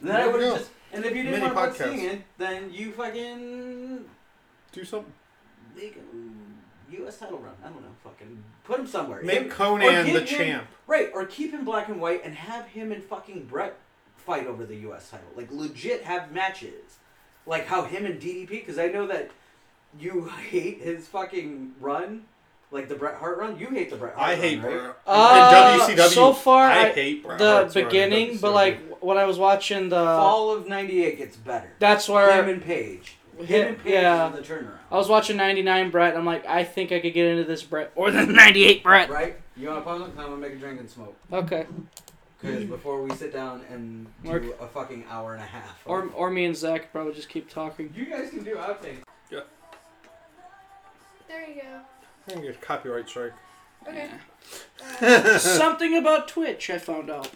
Then 0.00 0.14
There 0.14 0.22
I 0.24 0.32
would 0.32 0.42
have 0.42 0.58
just, 0.58 0.70
and 0.92 1.04
if 1.04 1.14
you 1.14 1.22
didn't 1.24 1.40
Mini 1.42 1.54
want 1.54 1.76
to. 1.76 1.82
Sting 1.88 2.00
in, 2.04 2.24
then 2.38 2.72
you 2.72 2.92
fucking 2.92 4.04
Do 4.72 4.84
something. 4.84 5.12
make 5.76 5.96
a 5.96 6.92
U.S. 7.02 7.18
title 7.18 7.38
run. 7.38 7.52
I 7.62 7.68
don't 7.68 7.82
know, 7.82 7.88
fucking 8.02 8.42
put 8.64 8.80
him 8.80 8.86
somewhere. 8.86 9.22
Make 9.22 9.40
Him- 9.42 9.50
Konnan 9.50 10.04
the 10.12 10.20
him- 10.20 10.26
champ. 10.26 10.66
Right, 10.86 11.10
or 11.12 11.26
keep 11.26 11.52
him 11.52 11.64
black 11.66 11.88
and 11.88 12.00
white 12.00 12.22
and 12.24 12.34
have 12.34 12.66
him 12.68 12.92
and 12.92 13.04
fucking 13.04 13.44
Bret 13.44 13.76
fight 14.28 14.46
over 14.46 14.64
the 14.66 14.76
U.S. 14.76 15.10
title. 15.10 15.26
Like 15.34 15.50
legit 15.50 16.02
have 16.04 16.30
matches, 16.32 16.98
like 17.46 17.66
how 17.66 17.82
him 17.84 18.04
and 18.04 18.20
DDP. 18.20 18.48
Because 18.50 18.78
I 18.78 18.88
know 18.88 19.06
that 19.06 19.30
you 19.98 20.24
hate 20.50 20.82
his 20.82 21.08
fucking 21.08 21.72
run, 21.80 22.24
like 22.70 22.88
the 22.90 22.94
Bret 22.94 23.14
Hart 23.16 23.38
run. 23.38 23.58
You 23.58 23.68
hate 23.70 23.90
the 23.90 23.96
Bret 23.96 24.14
Hart 24.14 24.28
I 24.28 24.32
run, 24.34 24.40
hate 24.42 24.62
right? 24.62 24.70
Bret. 24.80 24.96
Uh, 25.06 25.86
In 25.90 25.96
WCW, 25.96 26.08
so 26.14 26.32
far, 26.34 26.68
I 26.70 26.86
I- 26.86 26.90
hate 26.90 27.24
Bret 27.24 27.38
the 27.38 27.50
Hart's 27.52 27.74
beginning, 27.74 28.36
but 28.38 28.52
like 28.52 28.98
when 29.00 29.16
I 29.16 29.24
was 29.24 29.38
watching 29.38 29.88
the, 29.88 29.96
Fall 29.96 30.52
of 30.52 30.68
'98 30.68 31.16
gets 31.18 31.36
better. 31.36 31.70
that's 31.78 32.06
Him 32.06 32.14
where 32.14 32.48
and 32.48 32.62
Page. 32.62 33.14
Him 33.38 33.68
and 33.68 33.78
Page 33.82 33.92
yeah. 33.92 34.30
is 34.34 34.36
the 34.46 34.54
turnaround. 34.54 34.74
I 34.90 34.96
was 34.96 35.08
watching 35.08 35.36
'99 35.38 35.90
Bret. 35.90 36.16
I'm 36.16 36.26
like, 36.26 36.44
I 36.46 36.64
think 36.64 36.92
I 36.92 37.00
could 37.00 37.14
get 37.14 37.24
into 37.26 37.44
this 37.44 37.62
Bret 37.62 37.92
or 37.94 38.10
the 38.10 38.26
'98 38.26 38.82
Bret. 38.82 39.08
Right? 39.08 39.36
You 39.56 39.68
want 39.68 39.80
to 39.80 39.84
pause 39.84 40.00
it? 40.02 40.04
'Cause 40.14 40.18
I'm 40.18 40.24
gonna 40.30 40.36
make 40.36 40.52
a 40.52 40.56
drink 40.56 40.80
and 40.80 40.90
smoke. 40.90 41.16
Okay. 41.32 41.66
Because 42.40 42.64
before 42.64 43.02
we 43.02 43.10
sit 43.16 43.32
down 43.32 43.62
and 43.70 44.06
do 44.22 44.28
Mark. 44.28 44.42
a 44.60 44.66
fucking 44.68 45.04
hour 45.10 45.34
and 45.34 45.42
a 45.42 45.46
half. 45.46 45.82
Or 45.84 46.08
or 46.14 46.30
me 46.30 46.44
and 46.44 46.56
Zach 46.56 46.92
probably 46.92 47.14
just 47.14 47.28
keep 47.28 47.50
talking. 47.50 47.92
you 47.96 48.06
guys 48.06 48.30
can 48.30 48.44
do 48.44 48.54
outtakes. 48.54 49.02
There 51.28 51.46
you 51.46 51.60
go. 51.60 51.80
I'm 52.28 52.34
gonna 52.36 52.46
get 52.46 52.60
copyright 52.60 53.08
strike. 53.08 53.32
Okay. 53.86 54.08
Yeah. 55.00 55.06
Uh, 55.06 55.38
Something 55.38 55.96
about 55.96 56.26
Twitch, 56.28 56.70
I 56.70 56.78
found 56.78 57.10
out. 57.10 57.30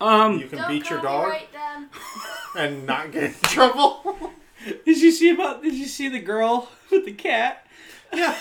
Um, 0.00 0.38
You 0.38 0.46
can 0.46 0.58
don't 0.58 0.68
beat 0.68 0.90
your 0.90 1.00
dog 1.00 1.24
copyright 1.32 1.52
them. 1.52 1.88
and 2.58 2.86
not 2.86 3.12
get 3.12 3.22
in 3.24 3.34
trouble. 3.44 4.32
did 4.84 5.00
you 5.00 5.10
see 5.10 5.30
about? 5.30 5.62
Did 5.62 5.74
you 5.74 5.86
see 5.86 6.08
the 6.08 6.20
girl 6.20 6.68
with 6.90 7.04
the 7.06 7.12
cat? 7.12 7.66
yeah. 8.12 8.36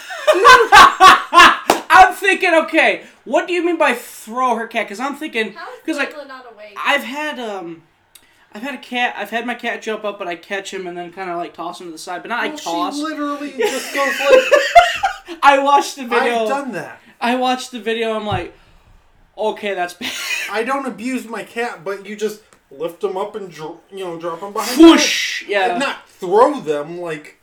I'm 1.92 2.14
thinking, 2.14 2.54
okay, 2.54 3.04
what 3.26 3.48
do 3.48 3.54
you 3.54 3.66
mean 3.66 3.78
by 3.78 3.94
throw 3.94 4.56
her 4.56 4.68
cat? 4.68 4.86
Because 4.86 5.00
I'm 5.00 5.16
thinking, 5.16 5.56
because 5.84 5.98
like 5.98 6.16
not? 6.28 6.46
I've 6.78 7.04
had 7.04 7.40
um, 7.40 7.84
I've 8.54 8.62
had 8.62 8.76
a 8.76 8.78
cat. 8.80 9.16
I've 9.18 9.30
had 9.30 9.46
my 9.46 9.56
cat 9.56 9.82
jump 9.82 10.04
up, 10.04 10.20
but 10.20 10.28
I 10.28 10.36
catch 10.36 10.74
him 10.74 10.86
and 10.88 10.98
then 10.98 11.14
kind 11.14 11.30
of 11.30 11.38
like 11.38 11.54
toss 11.54 11.80
him 11.80 11.88
to 11.88 11.92
the 11.92 11.98
side. 11.98 12.22
But 12.22 12.30
not 12.30 12.44
I 12.44 12.50
toss. 12.50 12.96
She 12.96 13.04
literally 13.04 13.52
just 13.58 13.94
goes 13.94 14.20
like, 14.20 15.40
I 15.44 15.60
watched 15.60 15.96
the 15.96 16.04
video. 16.04 16.44
I've 16.44 16.48
done 16.50 16.72
that. 16.74 17.00
I 17.20 17.36
watched 17.36 17.72
the 17.72 17.80
video. 17.80 18.14
I'm 18.14 18.26
like, 18.26 18.54
okay, 19.38 19.74
that's 19.74 19.94
bad. 19.94 20.12
I 20.52 20.64
don't 20.64 20.86
abuse 20.86 21.28
my 21.28 21.44
cat, 21.44 21.84
but 21.84 22.06
you 22.06 22.16
just 22.16 22.42
lift 22.70 23.02
them 23.02 23.16
up 23.16 23.36
and 23.36 23.50
dro- 23.50 23.80
you 23.90 24.04
know 24.04 24.20
drop 24.20 24.42
them 24.42 24.54
behind. 24.54 24.80
the. 24.80 24.84
Whoosh! 24.84 25.48
Yeah. 25.48 25.72
And 25.72 25.80
not 25.80 26.10
throw 26.10 26.60
them 26.60 27.00
like. 27.00 27.38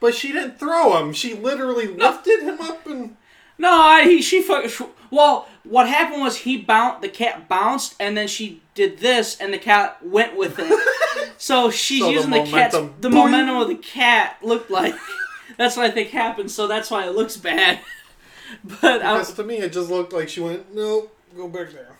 But 0.00 0.14
she 0.14 0.32
didn't 0.32 0.60
throw 0.60 0.96
him. 0.98 1.12
She 1.12 1.34
literally 1.34 1.88
lifted 1.88 2.40
him 2.40 2.60
up 2.60 2.86
and. 2.86 3.16
No, 3.58 3.70
I, 3.72 4.04
he, 4.04 4.22
she 4.22 4.42
fucking. 4.42 4.88
Well, 5.10 5.48
what 5.64 5.88
happened 5.88 6.22
was 6.22 6.36
he 6.38 6.56
bounced. 6.58 7.02
The 7.02 7.08
cat 7.08 7.48
bounced, 7.48 7.94
and 7.98 8.16
then 8.16 8.28
she 8.28 8.62
did 8.74 8.98
this, 8.98 9.38
and 9.40 9.52
the 9.52 9.58
cat 9.58 9.98
went 10.04 10.36
with 10.36 10.56
it. 10.58 11.32
so 11.38 11.70
she's 11.70 12.00
So 12.02 12.10
using 12.10 12.30
the, 12.30 12.44
cat's. 12.44 12.74
momentum- 12.74 12.94
The 13.00 13.08
Boing. 13.08 13.12
momentum 13.14 13.56
of 13.56 13.68
the 13.68 13.74
cat 13.74 14.36
looked 14.42 14.70
like. 14.70 14.94
that's 15.56 15.76
what 15.76 15.86
I 15.86 15.90
think 15.90 16.10
happened. 16.10 16.50
So 16.50 16.66
that's 16.68 16.90
why 16.90 17.06
it 17.06 17.14
looks 17.14 17.36
bad. 17.36 17.80
But 18.64 19.02
I, 19.02 19.12
Because 19.18 19.34
to 19.34 19.44
me, 19.44 19.56
it 19.58 19.74
just 19.74 19.90
looked 19.90 20.14
like 20.14 20.30
she 20.30 20.40
went, 20.40 20.74
no, 20.74 21.10
go 21.36 21.48
back 21.48 21.70
there. 21.70 21.96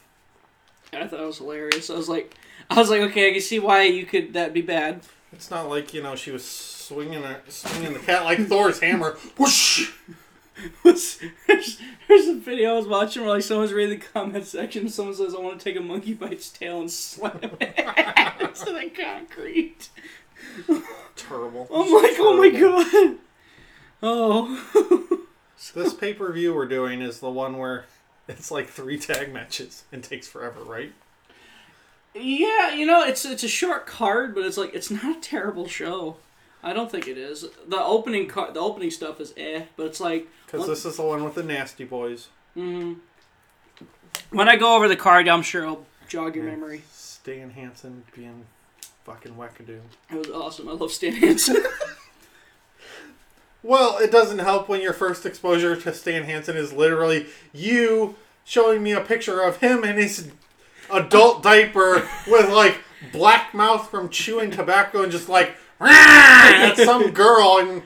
I 0.94 1.06
thought 1.06 1.20
it 1.20 1.26
was 1.26 1.36
hilarious. 1.36 1.90
I 1.90 1.94
was 1.94 2.08
like, 2.08 2.34
I 2.70 2.76
was 2.76 2.88
like, 2.88 3.02
okay, 3.02 3.28
I 3.28 3.32
can 3.32 3.42
see 3.42 3.58
why 3.58 3.82
you 3.82 4.06
could 4.06 4.32
that 4.32 4.54
be 4.54 4.62
bad. 4.62 5.02
It's 5.30 5.50
not 5.50 5.68
like 5.68 5.92
you 5.92 6.02
know 6.02 6.16
she 6.16 6.30
was 6.30 6.42
swinging 6.46 7.22
her, 7.22 7.42
swinging 7.48 7.92
the 7.92 7.98
cat 7.98 8.24
like 8.24 8.46
Thor's 8.46 8.80
hammer. 8.80 9.18
Whoosh! 9.36 9.90
was 10.84 11.18
there's, 11.46 11.80
there's 12.08 12.26
a 12.28 12.34
video 12.34 12.74
I 12.74 12.76
was 12.76 12.86
watching 12.86 13.22
where 13.22 13.32
like 13.32 13.42
someone's 13.42 13.72
reading 13.72 13.98
the 13.98 14.04
comment 14.04 14.46
section. 14.46 14.88
Someone 14.88 15.14
says, 15.14 15.34
"I 15.34 15.38
want 15.38 15.58
to 15.58 15.64
take 15.64 15.76
a 15.76 15.80
monkey 15.82 16.14
by 16.14 16.28
its 16.28 16.50
tail 16.50 16.80
and 16.80 16.90
slam 16.90 17.38
it 17.42 18.40
into 18.40 18.72
the 18.72 18.90
concrete." 18.90 19.88
Terrible. 21.16 21.68
I'm 21.74 21.92
like, 21.92 22.16
"Oh 22.18 22.36
my 22.36 22.50
god!" 22.50 23.18
Oh, 24.00 25.12
So 25.56 25.82
This 25.82 25.92
pay 25.92 26.14
per 26.14 26.32
view 26.32 26.54
we're 26.54 26.66
doing 26.66 27.02
is 27.02 27.18
the 27.20 27.30
one 27.30 27.58
where 27.58 27.86
it's 28.28 28.50
like 28.50 28.68
three 28.68 28.98
tag 28.98 29.32
matches 29.32 29.84
and 29.90 30.04
takes 30.04 30.28
forever, 30.28 30.62
right? 30.62 30.92
yeah. 32.14 32.72
You 32.74 32.86
know, 32.86 33.02
it's 33.02 33.24
it's 33.24 33.42
a 33.44 33.48
short 33.48 33.86
card, 33.86 34.34
but 34.34 34.44
it's 34.44 34.56
like 34.56 34.74
it's 34.74 34.90
not 34.90 35.16
a 35.16 35.20
terrible 35.20 35.66
show. 35.66 36.16
I 36.62 36.72
don't 36.72 36.90
think 36.90 37.06
it 37.06 37.16
is. 37.16 37.46
The 37.66 37.82
opening 37.82 38.26
card, 38.28 38.54
the 38.54 38.60
opening 38.60 38.90
stuff 38.90 39.20
is 39.20 39.32
eh, 39.36 39.62
but 39.76 39.86
it's 39.86 40.00
like 40.00 40.26
Because 40.46 40.66
this 40.66 40.84
is 40.84 40.96
the 40.96 41.02
one 41.02 41.24
with 41.24 41.34
the 41.34 41.42
nasty 41.42 41.84
boys. 41.84 42.28
mm, 42.56 42.96
when 44.30 44.48
I 44.48 44.56
go 44.56 44.76
over 44.76 44.88
the 44.88 44.96
card, 44.96 45.28
I'm 45.28 45.42
sure 45.42 45.66
I'll 45.66 45.86
jog 46.08 46.34
your 46.36 46.44
memory. 46.44 46.82
Stan 46.92 47.50
Hansen 47.50 48.04
being 48.14 48.44
fucking 49.04 49.34
wackadoo. 49.34 49.80
It 50.10 50.16
was 50.16 50.30
awesome. 50.30 50.68
I 50.68 50.72
love 50.72 50.90
Stan 50.92 51.14
Hansen. 51.14 51.56
Well, 53.62 53.98
it 53.98 54.12
doesn't 54.12 54.38
help 54.38 54.68
when 54.68 54.80
your 54.80 54.92
first 54.92 55.26
exposure 55.26 55.74
to 55.74 55.92
Stan 55.92 56.22
Hansen 56.24 56.56
is 56.56 56.72
literally 56.72 57.26
you 57.52 58.14
showing 58.44 58.82
me 58.82 58.92
a 58.92 59.00
picture 59.00 59.42
of 59.42 59.56
him 59.58 59.82
in 59.84 59.96
his 59.96 60.30
adult 60.90 61.42
diaper 61.42 62.08
with 62.28 62.48
like 62.50 62.78
black 63.12 63.52
mouth 63.54 63.90
from 63.90 64.10
chewing 64.10 64.50
tobacco 64.52 65.02
and 65.02 65.10
just 65.12 65.28
like 65.28 65.56
at 65.80 66.76
some 66.76 67.10
girl 67.10 67.58
and 67.60 67.82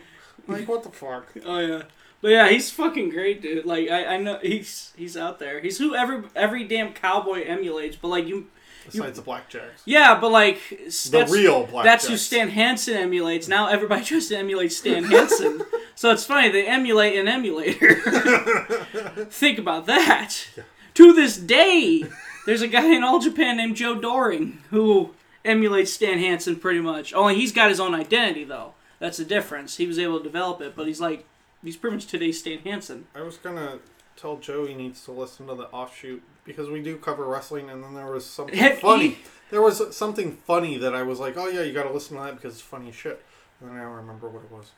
like 0.48 0.68
what 0.68 0.82
the 0.82 0.90
fuck. 0.90 1.32
Oh 1.44 1.58
yeah, 1.58 1.82
but 2.20 2.28
yeah, 2.28 2.48
he's 2.48 2.70
fucking 2.70 3.10
great, 3.10 3.42
dude. 3.42 3.66
Like 3.66 3.90
I, 3.90 4.14
I 4.14 4.16
know 4.16 4.38
he's 4.40 4.92
he's 4.96 5.16
out 5.16 5.38
there. 5.38 5.60
He's 5.60 5.78
who 5.78 5.94
every 5.94 6.22
every 6.34 6.64
damn 6.64 6.92
cowboy 6.92 7.44
emulates. 7.44 7.96
But 7.96 8.08
like 8.08 8.26
you, 8.26 8.48
Besides 8.84 9.20
the 9.20 9.24
blackjacks, 9.24 9.82
yeah, 9.84 10.18
but 10.18 10.30
like 10.30 10.60
the 10.68 11.08
that's, 11.10 11.32
real 11.32 11.66
blackjacks. 11.66 11.84
That's 11.84 12.08
who 12.08 12.16
Stan 12.16 12.48
Hansen 12.48 12.96
emulates. 12.96 13.48
Now 13.48 13.68
everybody 13.68 14.04
tries 14.06 14.28
to 14.28 14.36
emulate 14.36 14.72
Stan 14.72 15.04
Hansen. 15.04 15.62
so 15.94 16.10
it's 16.10 16.24
funny 16.24 16.48
they 16.48 16.66
emulate 16.66 17.18
an 17.18 17.28
emulator. 17.28 17.94
Think 19.30 19.58
about 19.58 19.86
that. 19.86 20.48
To 20.94 21.12
this 21.12 21.36
day, 21.38 22.04
there's 22.44 22.62
a 22.62 22.68
guy 22.68 22.94
in 22.94 23.02
All 23.02 23.18
Japan 23.18 23.56
named 23.56 23.76
Joe 23.76 23.94
Doering 23.94 24.58
who 24.70 25.14
emulates 25.44 25.92
Stan 25.92 26.18
Hansen 26.18 26.56
pretty 26.56 26.80
much. 26.80 27.12
Only 27.12 27.34
he's 27.34 27.52
got 27.52 27.70
his 27.70 27.80
own 27.80 27.94
identity 27.94 28.44
though. 28.44 28.74
That's 28.98 29.18
the 29.18 29.24
difference. 29.24 29.76
He 29.76 29.86
was 29.86 29.98
able 29.98 30.18
to 30.18 30.24
develop 30.24 30.60
it, 30.60 30.76
but 30.76 30.86
he's 30.86 31.00
like 31.00 31.26
he's 31.62 31.76
pretty 31.76 31.96
much 31.96 32.06
today's 32.06 32.38
Stan 32.38 32.58
Hansen. 32.60 33.06
I 33.14 33.22
was 33.22 33.36
gonna 33.36 33.78
tell 34.16 34.36
Joe 34.36 34.66
he 34.66 34.74
needs 34.74 35.04
to 35.04 35.12
listen 35.12 35.46
to 35.48 35.54
the 35.54 35.68
offshoot 35.68 36.22
because 36.44 36.68
we 36.68 36.82
do 36.82 36.96
cover 36.96 37.24
wrestling, 37.24 37.70
and 37.70 37.82
then 37.82 37.94
there 37.94 38.10
was 38.10 38.26
something 38.26 38.56
Have 38.56 38.78
funny. 38.78 39.18
There 39.50 39.62
was 39.62 39.94
something 39.96 40.36
funny 40.36 40.78
that 40.78 40.94
I 40.94 41.02
was 41.02 41.18
like, 41.20 41.36
"Oh 41.36 41.48
yeah, 41.48 41.62
you 41.62 41.72
got 41.72 41.84
to 41.84 41.92
listen 41.92 42.16
to 42.16 42.22
that 42.22 42.36
because 42.36 42.54
it's 42.54 42.62
funny 42.62 42.90
shit." 42.90 43.22
And 43.60 43.70
then 43.70 43.76
I 43.76 43.82
don't 43.82 43.92
remember 43.92 44.28
what 44.28 44.42
it 44.44 44.50
was 44.50 44.70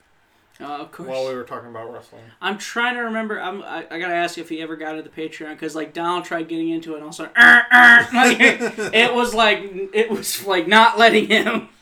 Uh, 0.60 0.66
of 0.66 0.92
course. 0.92 1.08
while 1.08 1.26
we 1.26 1.34
were 1.34 1.42
talking 1.42 1.68
about 1.68 1.92
wrestling. 1.92 2.22
I'm 2.40 2.58
trying 2.58 2.94
to 2.94 3.00
remember. 3.00 3.40
I'm, 3.40 3.62
I, 3.62 3.86
I 3.90 3.98
gotta 3.98 4.14
ask 4.14 4.38
if 4.38 4.48
he 4.48 4.62
ever 4.62 4.76
got 4.76 4.96
into 4.96 5.02
the 5.02 5.08
Patreon 5.08 5.50
because 5.50 5.74
like 5.74 5.92
Donald 5.92 6.24
tried 6.24 6.48
getting 6.48 6.68
into 6.70 6.92
it 6.94 6.98
and 6.98 7.04
also 7.04 7.24
"Er, 7.24 7.66
er," 7.72 8.08
like, 8.12 8.38
it 8.40 9.12
was 9.12 9.34
like 9.34 9.58
it 9.92 10.10
was 10.10 10.46
like 10.46 10.68
not 10.68 10.98
letting 10.98 11.28
him. 11.28 11.68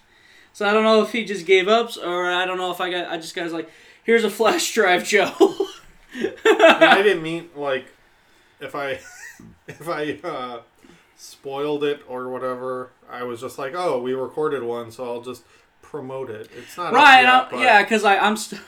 So 0.55 0.69
I 0.69 0.75
don't 0.75 0.85
know 0.85 1.03
if 1.03 1.13
he 1.13 1.25
just 1.25 1.47
gave 1.47 1.67
up 1.67 1.97
or 1.97 2.31
I 2.31 2.45
don't 2.45 2.59
know 2.59 2.71
if 2.71 2.79
I 2.79 2.91
got 2.91 3.11
I 3.11 3.17
just 3.17 3.35
got 3.35 3.51
like 3.53 3.71
here's 4.05 4.23
a 4.23 4.29
flash 4.29 4.75
drive, 4.75 5.03
Joe. 5.03 5.33
I 6.15 7.01
didn't 7.03 7.23
mean 7.23 7.49
like 7.57 7.87
if 8.61 8.75
I 8.75 9.01
if 9.67 9.89
I 9.89 10.19
uh, 10.23 10.61
spoiled 11.17 11.85
it 11.85 12.03
or 12.09 12.29
whatever. 12.29 12.91
I 13.11 13.23
was 13.25 13.41
just 13.41 13.59
like, 13.59 13.75
"Oh, 13.75 14.01
we 14.01 14.13
recorded 14.15 14.63
one, 14.63 14.91
so 14.91 15.05
I'll 15.05 15.21
just 15.23 15.43
promote 15.93 16.29
it." 16.31 16.51
It's 16.57 16.77
not 16.77 16.93
right? 16.93 17.23
yet, 17.23 17.51
but 17.51 17.61
yeah, 17.61 17.83
because 17.83 18.05
I'm 18.05 18.37
st- 18.37 18.61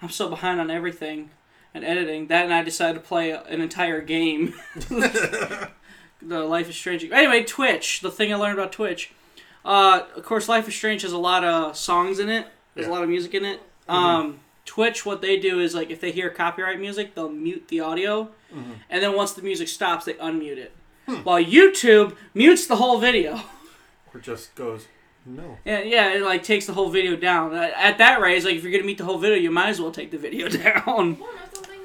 I'm 0.00 0.08
so 0.08 0.30
behind 0.30 0.60
on 0.60 0.70
everything. 0.70 1.30
and 1.74 1.84
editing. 1.84 2.28
That 2.28 2.44
and 2.44 2.54
I 2.54 2.62
decided 2.62 2.94
to 2.94 3.06
play 3.06 3.30
an 3.32 3.60
entire 3.60 4.00
game. 4.00 4.54
the 4.88 5.70
Life 6.22 6.70
is 6.70 6.76
Strange. 6.76 7.04
Anyway, 7.10 7.44
Twitch. 7.44 8.00
The 8.00 8.10
thing 8.10 8.32
I 8.32 8.36
learned 8.36 8.58
about 8.58 8.72
Twitch. 8.72 9.12
Uh, 9.64 10.02
of 10.16 10.24
course, 10.24 10.48
Life 10.48 10.66
is 10.68 10.74
Strange 10.74 11.02
has 11.02 11.12
a 11.12 11.18
lot 11.18 11.44
of 11.44 11.76
songs 11.76 12.18
in 12.18 12.30
it. 12.30 12.46
There's 12.74 12.86
a 12.86 12.90
lot 12.90 13.02
of 13.02 13.08
music 13.08 13.34
in 13.34 13.44
it. 13.44 13.60
Um, 13.88 14.40
Twitch, 14.64 15.04
what 15.04 15.20
they 15.20 15.38
do 15.38 15.60
is 15.60 15.74
like 15.74 15.90
if 15.90 16.00
they 16.00 16.10
hear 16.12 16.30
copyright 16.30 16.80
music, 16.80 17.14
they'll 17.14 17.28
mute 17.30 17.68
the 17.68 17.80
audio, 17.80 18.30
and 18.90 19.02
then 19.02 19.14
once 19.14 19.32
the 19.32 19.42
music 19.42 19.68
stops, 19.68 20.04
they 20.06 20.14
unmute 20.14 20.56
it. 20.58 20.72
While 21.24 21.42
YouTube 21.42 22.16
mutes 22.34 22.66
the 22.66 22.76
whole 22.76 22.98
video. 22.98 23.40
Or 24.14 24.20
just 24.20 24.54
goes, 24.54 24.86
no. 25.28 25.58
Yeah, 25.64 25.80
yeah, 25.82 26.12
it 26.14 26.22
like 26.22 26.42
takes 26.42 26.66
the 26.66 26.72
whole 26.72 26.90
video 26.90 27.16
down. 27.16 27.54
At 27.54 27.72
at 27.72 27.98
that 27.98 28.20
rate, 28.20 28.36
it's 28.36 28.44
like 28.46 28.56
if 28.56 28.62
you're 28.62 28.72
gonna 28.72 28.84
meet 28.84 28.98
the 28.98 29.04
whole 29.04 29.18
video, 29.18 29.36
you 29.36 29.50
might 29.50 29.68
as 29.68 29.80
well 29.80 29.90
take 29.92 30.10
the 30.10 30.18
video 30.18 30.48
down. 30.64 31.18
Want 31.18 31.54
something? 31.54 31.80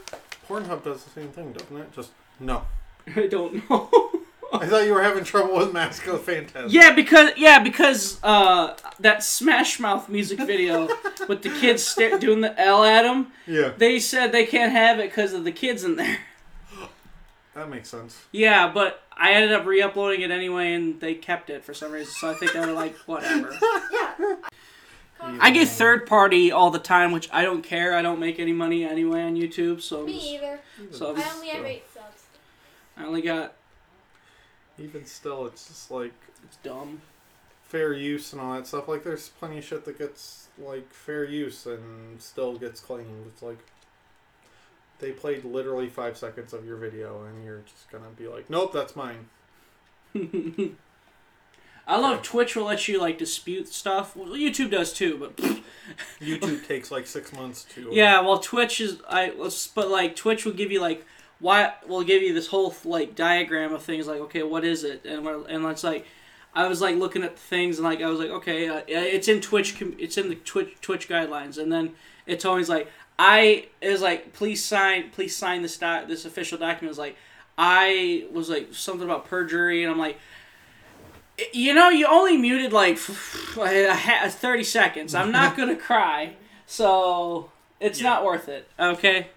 Pornhub 0.47 0.83
does 0.83 1.03
the 1.03 1.09
same 1.11 1.29
thing, 1.29 1.51
doesn't 1.53 1.77
it? 1.77 1.91
Just 1.93 2.11
no. 2.39 2.63
I 3.15 3.27
don't 3.27 3.69
know. 3.69 3.89
I 4.53 4.67
thought 4.67 4.85
you 4.85 4.93
were 4.93 5.01
having 5.01 5.23
trouble 5.23 5.55
with 5.57 5.73
Mask 5.73 6.05
of 6.05 6.21
Phantasm. 6.23 6.69
yeah, 6.69 6.93
because 6.93 7.31
yeah, 7.37 7.57
because 7.63 8.19
uh, 8.23 8.75
that 8.99 9.23
Smash 9.23 9.79
Mouth 9.79 10.07
music 10.09 10.37
video 10.39 10.87
with 11.27 11.41
the 11.41 11.49
kids 11.49 11.83
sta- 11.83 12.17
doing 12.19 12.41
the 12.41 12.59
L 12.61 12.83
at 12.83 13.03
him, 13.03 13.27
Yeah. 13.47 13.71
they 13.75 13.97
said 13.97 14.31
they 14.31 14.45
can't 14.45 14.71
have 14.71 14.99
it 14.99 15.09
because 15.09 15.33
of 15.33 15.43
the 15.43 15.51
kids 15.51 15.83
in 15.83 15.95
there. 15.95 16.19
That 17.55 17.69
makes 17.69 17.89
sense. 17.89 18.19
Yeah, 18.31 18.71
but 18.73 19.03
I 19.15 19.33
ended 19.33 19.51
up 19.53 19.65
re-uploading 19.65 20.21
it 20.21 20.31
anyway, 20.31 20.73
and 20.73 20.99
they 20.99 21.13
kept 21.13 21.49
it 21.51 21.63
for 21.63 21.73
some 21.73 21.91
reason. 21.91 22.11
So 22.13 22.31
I 22.31 22.33
think 22.33 22.53
they 22.53 22.59
were 22.59 22.71
like, 22.71 22.95
whatever. 23.05 23.55
Yeah. 25.21 25.37
I 25.39 25.51
get 25.51 25.69
third 25.69 26.05
party 26.05 26.51
all 26.51 26.69
the 26.69 26.79
time, 26.79 27.13
which 27.13 27.29
I 27.31 27.43
don't 27.43 27.61
care. 27.61 27.95
I 27.95 28.01
don't 28.01 28.19
make 28.19 28.39
any 28.41 28.51
money 28.51 28.83
anyway 28.83 29.21
on 29.21 29.35
YouTube, 29.37 29.79
so 29.81 30.05
Me 30.05 30.35
either. 30.35 30.59
so 30.91 31.15
I 31.15 31.23
only 31.33 31.47
have 31.47 31.65
eight 31.65 31.85
subs. 31.93 32.23
I 32.97 33.05
only 33.05 33.21
got 33.21 33.53
Even 34.77 35.05
still, 35.05 35.45
it's 35.45 35.65
just 35.69 35.89
like 35.91 36.11
it's 36.43 36.57
dumb. 36.57 37.01
fair 37.63 37.93
use 37.93 38.33
and 38.33 38.41
all 38.41 38.55
that 38.55 38.67
stuff. 38.67 38.89
Like, 38.89 39.05
there's 39.05 39.29
plenty 39.29 39.59
of 39.59 39.63
shit 39.63 39.85
that 39.85 39.97
gets 39.97 40.47
like 40.59 40.91
fair 40.91 41.23
use 41.23 41.65
and 41.67 42.21
still 42.21 42.57
gets 42.57 42.81
claimed. 42.81 43.25
It's 43.27 43.41
like 43.41 43.59
they 45.03 45.11
played 45.11 45.43
literally 45.43 45.89
five 45.89 46.17
seconds 46.17 46.53
of 46.53 46.65
your 46.65 46.77
video, 46.77 47.25
and 47.25 47.43
you're 47.43 47.61
just 47.67 47.91
gonna 47.91 48.09
be 48.17 48.27
like, 48.27 48.49
nope, 48.49 48.71
that's 48.73 48.95
mine. 48.95 49.27
I 51.85 51.99
love 51.99 52.21
Twitch 52.21 52.55
will 52.55 52.63
let 52.63 52.87
you 52.87 52.99
like 52.99 53.17
dispute 53.17 53.67
stuff. 53.67 54.15
Well, 54.15 54.29
YouTube 54.29 54.71
does 54.71 54.93
too, 54.93 55.17
but 55.17 55.35
YouTube 56.21 56.65
takes 56.65 56.89
like 56.89 57.05
six 57.05 57.33
months 57.33 57.65
to. 57.75 57.89
yeah. 57.91 58.21
Well, 58.21 58.39
Twitch 58.39 58.79
is 58.79 59.01
I 59.07 59.33
but 59.75 59.89
like 59.89 60.15
Twitch 60.15 60.45
will 60.45 60.53
give 60.53 60.71
you 60.71 60.79
like 60.79 61.05
why 61.39 61.73
will 61.85 62.03
give 62.03 62.23
you 62.23 62.33
this 62.33 62.47
whole 62.47 62.73
like 62.85 63.15
diagram 63.15 63.73
of 63.73 63.83
things 63.83 64.07
like 64.07 64.21
okay 64.21 64.43
what 64.43 64.63
is 64.63 64.85
it 64.85 65.03
and 65.03 65.25
what 65.25 65.49
and 65.49 65.65
it's 65.65 65.83
like 65.83 66.05
I 66.55 66.69
was 66.69 66.79
like 66.79 66.95
looking 66.95 67.23
at 67.23 67.37
things 67.37 67.79
and 67.79 67.85
like 67.85 68.01
I 68.01 68.07
was 68.07 68.19
like 68.19 68.29
okay 68.29 68.69
uh, 68.69 68.81
it's 68.87 69.27
in 69.27 69.41
Twitch 69.41 69.77
com- 69.77 69.97
it's 69.99 70.17
in 70.17 70.29
the 70.29 70.35
Twitch 70.35 70.77
Twitch 70.79 71.09
guidelines 71.09 71.57
and 71.57 71.69
then 71.69 71.95
it's 72.25 72.45
always 72.45 72.69
like 72.69 72.89
I 73.19 73.67
is 73.81 74.01
like 74.01 74.33
please 74.33 74.63
sign 74.63 75.09
please 75.11 75.35
sign 75.35 75.61
this 75.61 75.77
doc- 75.77 76.07
this 76.07 76.25
official 76.25 76.57
document. 76.57 76.83
It 76.85 76.87
was 76.89 76.97
like 76.97 77.15
I 77.57 78.25
was 78.31 78.49
like 78.49 78.73
something 78.73 79.03
about 79.07 79.25
perjury 79.25 79.83
and 79.83 79.91
I'm 79.91 79.99
like 79.99 80.17
you 81.53 81.73
know 81.73 81.89
you 81.89 82.07
only 82.07 82.37
muted 82.37 82.73
like 82.73 82.97
30 82.97 84.63
seconds. 84.63 85.15
I'm 85.15 85.31
not 85.31 85.55
gonna 85.57 85.75
cry 85.75 86.33
so 86.65 87.51
it's 87.79 88.01
Yeah. 88.01 88.09
not 88.09 88.25
worth 88.25 88.49
it 88.49 88.67
okay? 88.79 89.27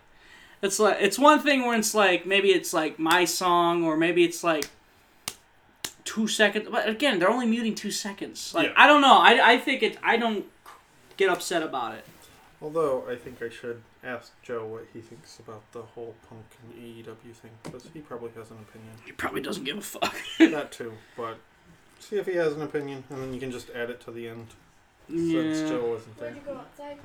It's 0.62 0.78
like 0.78 0.96
it's 1.00 1.18
one 1.18 1.40
thing 1.40 1.66
when 1.66 1.78
it's 1.78 1.94
like 1.94 2.24
maybe 2.26 2.48
it's 2.50 2.72
like 2.72 2.98
my 2.98 3.24
song 3.26 3.84
or 3.84 3.96
maybe 3.96 4.24
it's 4.24 4.42
like 4.42 4.70
two 6.04 6.26
seconds 6.28 6.68
but 6.70 6.88
again 6.88 7.18
they're 7.18 7.30
only 7.30 7.46
muting 7.46 7.74
two 7.74 7.90
seconds. 7.90 8.54
Like 8.54 8.68
Yeah. 8.68 8.72
I 8.76 8.86
don't 8.86 9.02
know. 9.02 9.18
I, 9.18 9.52
I 9.52 9.58
think 9.58 9.82
it 9.82 9.98
I 10.02 10.16
don't 10.16 10.46
get 11.18 11.28
upset 11.28 11.62
about 11.62 11.94
it 11.94 12.04
Although 12.62 13.04
I 13.08 13.16
think 13.16 13.42
I 13.42 13.50
should 13.50 13.82
ask 14.02 14.32
Joe 14.42 14.64
what 14.66 14.86
he 14.92 15.00
thinks 15.00 15.38
about 15.38 15.62
the 15.72 15.82
whole 15.82 16.14
Punk 16.28 16.44
and 16.62 16.82
AEW 16.82 17.34
thing 17.34 17.50
because 17.62 17.86
he 17.92 18.00
probably 18.00 18.30
has 18.36 18.50
an 18.50 18.56
opinion. 18.68 18.92
he 19.04 19.12
probably 19.12 19.42
doesn't 19.42 19.64
give 19.64 19.76
a 19.76 19.80
fuck 19.82 20.16
that 20.38 20.72
too, 20.72 20.92
but 21.16 21.36
see 21.98 22.16
if 22.16 22.26
he 22.26 22.36
has 22.36 22.54
an 22.54 22.62
opinion, 22.62 23.04
and 23.10 23.22
then 23.22 23.34
you 23.34 23.40
can 23.40 23.50
just 23.50 23.68
add 23.70 23.90
it 23.90 24.00
to 24.02 24.10
the 24.10 24.28
end 24.28 24.46
since 25.08 25.60
yeah 25.60 25.68
Joe 25.68 25.90
wasn't 25.90 26.18
there. 26.18 26.30
Where'd 26.30 26.36
you 26.46 26.52
go 26.52 26.58
outside? 26.58 26.98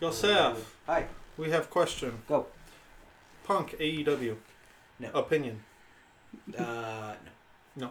Yosef, 0.00 0.76
Hi. 0.86 1.06
we 1.36 1.50
have 1.50 1.70
question. 1.70 2.22
Go. 2.26 2.46
Punk 3.44 3.76
AEW. 3.78 4.36
No. 4.98 5.10
Opinion. 5.14 5.60
Uh, 6.56 7.14
no. 7.76 7.90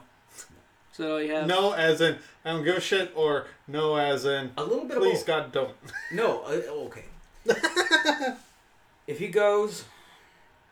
So 1.00 1.18
you 1.18 1.34
have 1.34 1.48
No, 1.48 1.72
as 1.72 2.02
in 2.02 2.18
I 2.46 2.52
don't 2.52 2.64
give 2.64 2.76
a 2.78 2.82
shit, 2.82 3.12
or 3.16 3.48
no, 3.68 3.96
as 3.96 4.26
in 4.26 4.52
A 4.58 4.64
little 4.64 4.86
bit 4.86 4.98
please 4.98 5.22
of 5.22 5.28
God 5.28 5.52
don't. 5.52 5.76
No, 6.12 6.42
uh, 6.46 6.88
okay. 6.88 7.06
if 9.08 9.18
he 9.20 9.28
goes 9.30 9.86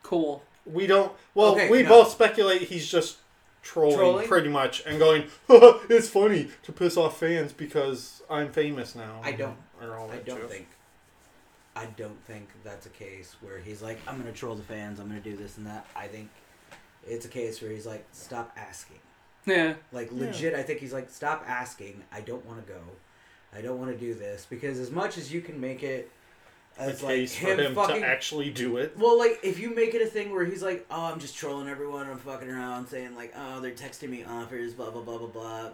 cool 0.03 0.43
We 0.65 0.85
don't. 0.87 1.11
Well, 1.33 1.53
Okay, 1.53 1.69
we 1.69 1.83
no. 1.83 1.89
both 1.89 2.11
speculate 2.11 2.63
he's 2.63 2.87
just 2.87 3.17
trolling, 3.63 3.97
Trolling? 3.97 4.27
pretty 4.27 4.49
much 4.49 4.83
and 4.85 4.99
going, 4.99 5.23
"It's 5.49 6.09
funny 6.09 6.49
to 6.63 6.71
piss 6.71 6.97
off 6.97 7.19
fans 7.19 7.53
because 7.53 8.21
I'm 8.29 8.51
famous 8.51 8.95
now." 8.95 9.21
I 9.23 9.31
don't. 9.31 9.57
Or 9.81 9.97
all 9.97 10.09
I 10.11 10.15
that 10.15 10.25
don't 10.25 10.41
shit. 10.41 10.49
think. 10.51 10.67
I 11.75 11.85
don't 11.85 12.19
think 12.25 12.49
that's 12.63 12.85
a 12.87 12.89
case 12.89 13.35
where 13.41 13.59
he's 13.59 13.81
like, 13.83 13.99
I'm 14.07 14.17
gonna 14.17 14.31
troll 14.31 14.55
the 14.55 14.63
fans. 14.63 14.99
I'm 14.99 15.07
gonna 15.07 15.19
do 15.19 15.37
this 15.37 15.57
and 15.57 15.67
that. 15.67 15.85
I 15.95 16.07
think 16.07 16.29
it's 17.07 17.25
a 17.25 17.29
case 17.29 17.61
where 17.61 17.71
he's 17.71 17.85
like, 17.85 18.03
stop 18.11 18.51
asking. 18.57 18.97
Yeah 19.47 19.73
Like 19.91 20.09
Yeah. 20.11 20.25
legit, 20.27 20.53
I 20.53 20.61
think 20.63 20.79
he's 20.79 20.93
like, 20.93 21.09
stop 21.09 21.43
asking. 21.47 22.03
I 22.11 22.21
don't 22.21 22.45
want 22.45 22.65
to 22.65 22.71
go. 22.71 22.79
I 23.55 23.61
don't 23.61 23.79
want 23.79 23.91
to 23.91 23.97
do 23.97 24.13
this 24.13 24.45
because 24.47 24.77
as 24.77 24.91
much 24.91 25.17
as 25.17 25.33
you 25.33 25.41
can 25.41 25.59
make 25.59 25.81
it 25.81 26.11
A 26.77 26.81
as 26.83 27.01
like 27.01 27.15
case 27.15 27.33
him, 27.33 27.57
him 27.59 27.73
fucking. 27.73 28.01
to 28.01 28.07
actually 28.07 28.51
do 28.51 28.77
it. 28.77 28.95
well, 28.97 29.17
like 29.17 29.39
if 29.41 29.57
you 29.59 29.73
make 29.73 29.95
it 29.95 30.01
a 30.01 30.05
thing 30.05 30.31
where 30.31 30.45
he's 30.45 30.61
like, 30.61 30.85
"Oh, 30.91 31.05
I'm 31.05 31.19
just 31.19 31.35
trolling 31.35 31.67
everyone. 31.67 32.07
I'm 32.07 32.17
fucking 32.19 32.49
around, 32.49 32.87
saying 32.87 33.15
like, 33.15 33.33
oh, 33.35 33.59
they're 33.61 33.71
texting 33.71 34.09
me 34.09 34.23
offers, 34.25 34.73
blah 34.73 34.91
blah 34.91 35.01
blah 35.01 35.17
blah 35.17 35.27
blah." 35.27 35.69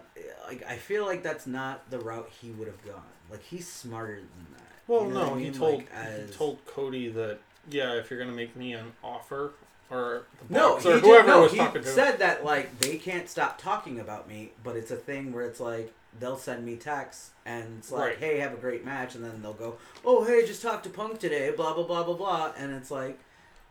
Like 0.46 0.64
I 0.66 0.76
feel 0.76 1.04
like 1.04 1.22
that's 1.22 1.46
not 1.46 1.90
the 1.90 1.98
route 1.98 2.30
he 2.40 2.50
would 2.52 2.68
have 2.68 2.82
gone. 2.86 3.02
Like 3.30 3.42
he's 3.42 3.68
smarter 3.68 4.16
than 4.16 4.46
that. 4.52 4.60
Well, 4.86 5.06
You 5.08 5.14
know 5.14 5.26
no, 5.26 5.34
I 5.34 5.40
he 5.40 5.50
told 5.50 5.78
Like, 5.78 5.90
as... 5.92 6.30
he 6.30 6.34
told 6.36 6.64
Cody 6.66 7.08
that 7.10 7.38
yeah, 7.70 7.94
if 7.94 8.10
you're 8.10 8.20
gonna 8.20 8.32
make 8.36 8.54
me 8.56 8.72
an 8.74 8.92
offer 9.02 9.52
or 9.94 10.22
the 10.48 10.54
No, 10.54 10.74
or 10.76 10.80
whoever 10.98 11.28
no, 11.28 11.42
was 11.42 11.52
he 11.52 11.58
talking 11.58 11.82
to 11.82 11.88
him. 11.88 11.94
said 11.94 12.18
that 12.18 12.44
like 12.44 12.78
they 12.80 12.96
can't 12.96 13.28
stop 13.28 13.60
talking 13.60 14.00
about 14.00 14.28
me, 14.28 14.52
but 14.62 14.76
it's 14.76 14.90
a 14.90 14.96
thing 14.96 15.32
where 15.32 15.44
it's 15.44 15.60
like 15.60 15.92
they'll 16.20 16.36
send 16.38 16.64
me 16.64 16.76
texts 16.76 17.30
and 17.44 17.78
it's 17.78 17.90
like, 17.90 18.00
Right. 18.02 18.18
"Hey, 18.18 18.38
have 18.38 18.52
a 18.52 18.56
great 18.56 18.84
match," 18.84 19.14
and 19.14 19.24
then 19.24 19.42
they'll 19.42 19.52
go, 19.52 19.76
"Oh, 20.04 20.24
hey, 20.24 20.46
just 20.46 20.62
talked 20.62 20.84
to 20.84 20.90
Punk 20.90 21.18
today," 21.18 21.50
blah 21.50 21.74
blah 21.74 21.84
blah 21.84 22.02
blah 22.04 22.14
blah, 22.14 22.52
and 22.56 22.72
it's 22.72 22.90
like, 22.90 23.18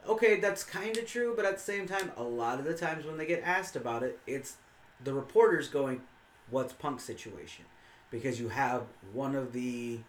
okay, 0.08 0.40
that's 0.40 0.64
kind 0.64 0.98
of 0.98 1.08
true, 1.08 1.34
but 1.36 1.46
at 1.46 1.56
the 1.56 1.62
same 1.62 1.88
time, 1.88 2.12
a 2.18 2.24
lot 2.24 2.60
of 2.60 2.66
the 2.66 2.74
times 2.76 3.06
when 3.06 3.18
they 3.18 3.26
get 3.26 3.42
asked 3.44 3.76
about 3.76 4.04
it, 4.04 4.20
it's 4.28 4.58
the 5.04 5.14
reporters 5.14 5.68
going, 5.70 6.02
"What's 6.50 6.74
Punk's 6.74 7.04
situation?" 7.04 7.66
Because 8.12 8.40
you 8.40 8.50
have 8.50 8.84
one 9.14 9.36
of 9.36 9.54
the 9.54 10.00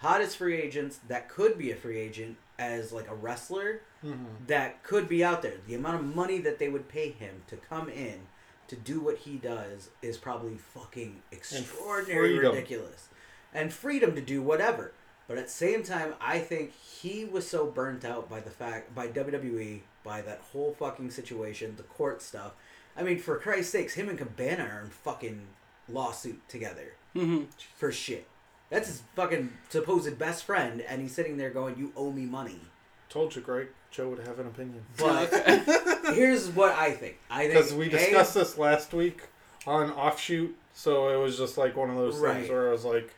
hottest 0.00 0.36
free 0.36 0.56
agents 0.60 1.00
that 1.08 1.28
could 1.28 1.58
be 1.58 1.70
a 1.72 1.76
free 1.76 1.98
agent 1.98 2.36
as 2.60 2.92
like 2.92 3.08
a 3.08 3.14
wrestler 3.14 3.80
Mhm. 4.04 4.46
that 4.46 4.82
could 4.82 5.08
be 5.08 5.24
out 5.24 5.40
there. 5.42 5.54
The 5.66 5.74
amount 5.74 5.96
of 6.00 6.14
money 6.14 6.38
that 6.38 6.58
they 6.58 6.68
would 6.68 6.88
pay 6.88 7.10
him 7.10 7.42
to 7.48 7.56
come 7.56 7.88
in 7.88 8.26
to 8.68 8.76
do 8.76 9.00
what 9.00 9.16
he 9.18 9.36
does 9.38 9.88
is 10.02 10.16
probably 10.18 10.56
fucking 10.58 11.22
extraordinary 11.32 12.36
freedom. 12.36 12.54
ridiculous. 12.54 13.08
And 13.52 13.72
freedom 13.72 14.14
to 14.14 14.20
do 14.20 14.42
whatever. 14.42 14.92
But 15.26 15.38
at 15.38 15.46
the 15.46 15.50
same 15.52 15.82
time, 15.82 16.14
I 16.20 16.38
think 16.38 16.72
he 16.72 17.24
was 17.24 17.48
so 17.48 17.66
burnt 17.66 18.04
out 18.04 18.28
by 18.28 18.40
the 18.40 18.50
fact 18.50 18.94
by 18.94 19.08
WWE, 19.08 19.82
by 20.04 20.22
that 20.22 20.40
whole 20.52 20.74
fucking 20.74 21.10
situation, 21.10 21.76
the 21.76 21.82
court 21.84 22.20
stuff. 22.22 22.52
I 22.96 23.02
mean, 23.02 23.18
for 23.18 23.38
Christ's 23.38 23.72
sakes, 23.72 23.94
him 23.94 24.08
and 24.08 24.18
Cabana 24.18 24.64
are 24.64 24.80
in 24.80 24.90
fucking 24.90 25.46
lawsuit 25.88 26.46
together 26.48 26.94
hmm 27.14 27.44
for 27.76 27.90
shit. 27.90 28.26
That's 28.70 28.88
his 28.88 29.02
fucking 29.16 29.52
supposed 29.68 30.18
best 30.18 30.44
friend, 30.44 30.80
and 30.82 31.02
he's 31.02 31.12
sitting 31.14 31.36
there 31.36 31.50
going, 31.50 31.76
"You 31.76 31.92
owe 31.96 32.10
me 32.12 32.24
money." 32.24 32.60
Told 33.08 33.34
you, 33.34 33.42
Greg. 33.42 33.68
Joe 33.90 34.08
would 34.10 34.20
have 34.24 34.38
an 34.38 34.46
opinion 34.46 34.84
But 34.96 35.28
here's 36.14 36.48
what 36.50 36.72
I 36.74 36.92
think. 36.92 37.18
I 37.28 37.48
think 37.48 37.54
because 37.54 37.74
we 37.74 37.86
A, 37.86 37.90
discussed 37.90 38.34
this 38.34 38.56
last 38.56 38.92
week 38.94 39.22
on 39.66 39.90
offshoot, 39.90 40.56
so 40.74 41.08
it 41.08 41.20
was 41.20 41.36
just 41.36 41.58
like 41.58 41.76
one 41.76 41.90
of 41.90 41.96
those 41.96 42.16
Right. 42.18 42.36
things 42.36 42.50
where 42.50 42.68
I 42.68 42.72
was 42.72 42.84
like, 42.84 43.12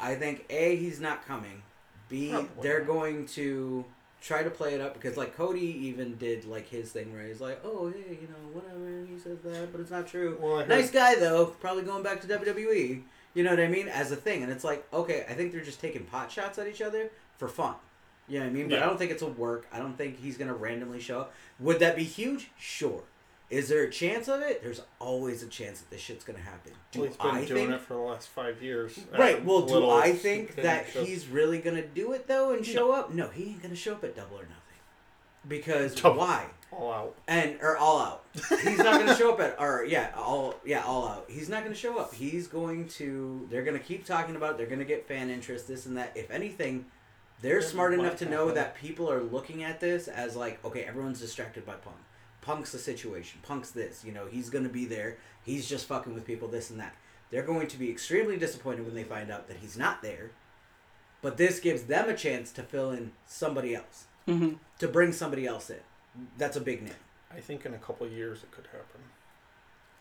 I 0.00 0.16
think 0.16 0.44
A, 0.50 0.74
he's 0.74 0.98
not 1.00 1.24
coming. 1.26 1.62
B, 2.08 2.30
Probably 2.30 2.48
they're 2.60 2.80
not. 2.80 2.86
going 2.88 3.26
to 3.26 3.84
try 4.20 4.42
to 4.42 4.50
play 4.50 4.74
it 4.74 4.80
up 4.80 4.94
because 4.94 5.16
like 5.16 5.36
Cody 5.36 5.60
even 5.86 6.16
did 6.16 6.44
like 6.44 6.68
his 6.68 6.90
thing 6.90 7.12
where 7.12 7.24
he's 7.24 7.40
like, 7.40 7.60
"Oh, 7.64 7.88
hey, 7.88 8.18
you 8.20 8.26
know, 8.28 8.50
whatever." 8.52 9.06
He 9.08 9.16
says 9.18 9.38
that, 9.44 9.70
but 9.70 9.80
it's 9.80 9.92
not 9.92 10.08
true. 10.08 10.38
well, 10.40 10.58
heard, 10.58 10.68
Nice 10.68 10.90
guy 10.90 11.14
though, 11.14 11.46
probably 11.46 11.84
going 11.84 12.02
back 12.02 12.20
to 12.22 12.26
WWE. 12.26 13.02
You 13.36 13.44
know 13.44 13.50
what 13.50 13.60
I 13.60 13.68
mean? 13.68 13.86
As 13.88 14.10
a 14.12 14.16
thing, 14.16 14.42
and 14.42 14.50
it's 14.50 14.64
like, 14.64 14.86
okay, 14.94 15.26
I 15.28 15.34
think 15.34 15.52
they're 15.52 15.60
just 15.60 15.78
taking 15.80 16.04
pot 16.04 16.32
shots 16.32 16.58
at 16.58 16.66
each 16.66 16.80
other 16.80 17.10
for 17.36 17.48
fun. 17.48 17.74
You 18.28 18.38
know 18.38 18.46
what 18.46 18.50
I 18.50 18.54
mean? 18.54 18.68
But 18.68 18.76
Yeah. 18.78 18.84
I 18.84 18.86
don't 18.86 18.96
think 18.98 19.10
it's 19.10 19.20
a 19.22 19.26
work. 19.26 19.66
I 19.70 19.78
don't 19.78 19.96
think 19.96 20.18
he's 20.18 20.38
gonna 20.38 20.54
randomly 20.54 21.00
show 21.00 21.20
up. 21.20 21.34
Would 21.60 21.78
that 21.80 21.96
be 21.96 22.02
huge? 22.04 22.50
Sure. 22.58 23.02
Is 23.50 23.68
there 23.68 23.84
a 23.84 23.90
chance 23.90 24.26
of 24.26 24.40
it? 24.40 24.62
There's 24.62 24.80
always 24.98 25.42
a 25.42 25.46
chance 25.48 25.80
that 25.80 25.90
this 25.90 26.00
shit's 26.00 26.24
gonna 26.24 26.38
happen. 26.40 26.72
Do 26.92 27.00
Well, 27.00 27.08
he's 27.08 27.16
been 27.18 27.26
I 27.26 27.44
doing 27.44 27.68
think? 27.68 27.80
it 27.80 27.80
for 27.82 27.92
the 27.94 28.00
last 28.00 28.28
five 28.28 28.62
years. 28.62 28.98
Right. 29.16 29.44
Well, 29.44 29.62
do 29.66 29.88
I 29.90 30.12
think 30.14 30.56
that 30.56 30.88
shows. 30.88 31.06
he's 31.06 31.28
really 31.28 31.58
gonna 31.58 31.86
do 31.86 32.12
it 32.12 32.26
though 32.26 32.52
and 32.52 32.64
show 32.66 32.90
up? 32.90 33.12
No, 33.12 33.28
he 33.28 33.50
ain't 33.50 33.62
gonna 33.62 33.76
show 33.76 33.92
up 33.92 34.02
at 34.02 34.16
Double 34.16 34.36
or 34.38 34.42
Nothing. 34.44 34.56
Because 35.46 35.94
Double. 35.94 36.18
why? 36.18 36.46
All 36.76 36.92
out? 36.92 37.14
and 37.26 37.58
or 37.60 37.76
all 37.76 38.00
out. 38.00 38.24
He's 38.62 38.78
not 38.78 38.94
going 38.94 39.06
to 39.06 39.14
show 39.14 39.32
up 39.32 39.40
at 39.40 39.56
or 39.58 39.84
yeah, 39.84 40.10
all 40.16 40.54
yeah, 40.64 40.82
all 40.84 41.08
out. 41.08 41.26
He's 41.28 41.48
not 41.48 41.60
going 41.62 41.72
to 41.72 41.78
show 41.78 41.98
up. 41.98 42.14
He's 42.14 42.46
going 42.46 42.88
to. 42.88 43.46
They're 43.50 43.64
going 43.64 43.78
to 43.78 43.82
keep 43.82 44.04
talking 44.04 44.36
about. 44.36 44.52
it. 44.52 44.56
They're 44.58 44.66
going 44.66 44.78
to 44.80 44.84
get 44.84 45.08
fan 45.08 45.30
interest. 45.30 45.66
This 45.68 45.86
and 45.86 45.96
that. 45.96 46.12
If 46.14 46.30
anything, 46.30 46.86
they're 47.40 47.60
Yeah, 47.60 47.66
smart 47.66 47.94
enough 47.94 48.16
to 48.18 48.28
know 48.28 48.50
that 48.50 48.76
people 48.76 49.10
are 49.10 49.22
looking 49.22 49.62
at 49.64 49.80
this 49.80 50.08
as 50.08 50.36
like, 50.36 50.64
okay, 50.64 50.82
everyone's 50.84 51.20
distracted 51.20 51.64
by 51.64 51.74
Punk. 51.74 51.96
Punk's 52.42 52.72
the 52.72 52.78
situation. 52.78 53.40
Punk's 53.42 53.70
this. 53.70 54.04
You 54.04 54.12
know, 54.12 54.26
he's 54.30 54.50
going 54.50 54.64
to 54.64 54.70
be 54.70 54.84
there. 54.84 55.18
He's 55.44 55.68
just 55.68 55.86
fucking 55.86 56.14
with 56.14 56.24
people. 56.24 56.48
This 56.48 56.70
and 56.70 56.78
that. 56.80 56.94
They're 57.30 57.42
going 57.42 57.66
to 57.68 57.78
be 57.78 57.90
extremely 57.90 58.36
disappointed 58.36 58.84
when 58.84 58.94
they 58.94 59.02
find 59.02 59.30
out 59.30 59.48
that 59.48 59.56
he's 59.58 59.76
not 59.76 60.00
there. 60.02 60.30
But 61.22 61.38
this 61.38 61.58
gives 61.58 61.84
them 61.84 62.08
a 62.08 62.14
chance 62.14 62.52
to 62.52 62.62
fill 62.62 62.92
in 62.92 63.12
somebody 63.26 63.74
else, 63.74 64.04
hmm 64.26 64.54
to 64.78 64.86
bring 64.86 65.10
somebody 65.12 65.46
else 65.46 65.70
in. 65.70 65.78
That's 66.38 66.56
a 66.56 66.60
big 66.60 66.82
name. 66.82 66.94
I 67.34 67.40
think 67.40 67.66
in 67.66 67.74
a 67.74 67.78
couple 67.78 68.06
of 68.06 68.12
years 68.12 68.42
it 68.42 68.50
could 68.50 68.66
happen. 68.66 69.00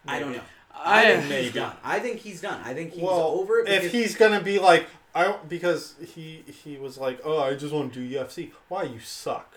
I 0.07 0.19
don't 0.19 0.33
know. 0.33 0.41
I, 0.73 1.13
I 1.13 1.15
think 1.17 1.29
Maybe. 1.29 1.43
he's 1.43 1.53
done. 1.53 1.75
I 1.83 1.99
think 1.99 2.19
he's 2.19 2.41
done. 2.41 2.61
I 2.63 2.73
think 2.73 2.93
he's 2.93 3.03
well, 3.03 3.27
over 3.39 3.59
it. 3.59 3.69
if 3.69 3.91
he's 3.91 4.15
gonna 4.15 4.41
be 4.41 4.59
like, 4.59 4.87
I 5.13 5.37
because 5.47 5.95
he 6.13 6.43
he 6.63 6.77
was 6.77 6.97
like, 6.97 7.19
oh, 7.23 7.39
I 7.39 7.55
just 7.55 7.73
want 7.73 7.93
to 7.93 8.07
do 8.07 8.15
UFC. 8.15 8.51
Why 8.67 8.83
you 8.83 8.99
suck? 8.99 9.55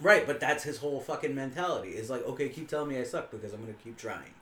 right, 0.00 0.26
but 0.26 0.40
that's 0.40 0.64
his 0.64 0.78
whole 0.78 1.00
fucking 1.00 1.34
mentality. 1.34 1.90
Is 1.90 2.10
like, 2.10 2.26
okay, 2.26 2.48
keep 2.48 2.68
telling 2.68 2.88
me 2.88 2.98
I 2.98 3.04
suck 3.04 3.30
because 3.30 3.52
I'm 3.52 3.60
gonna 3.60 3.74
keep 3.74 3.96
trying. 3.96 4.34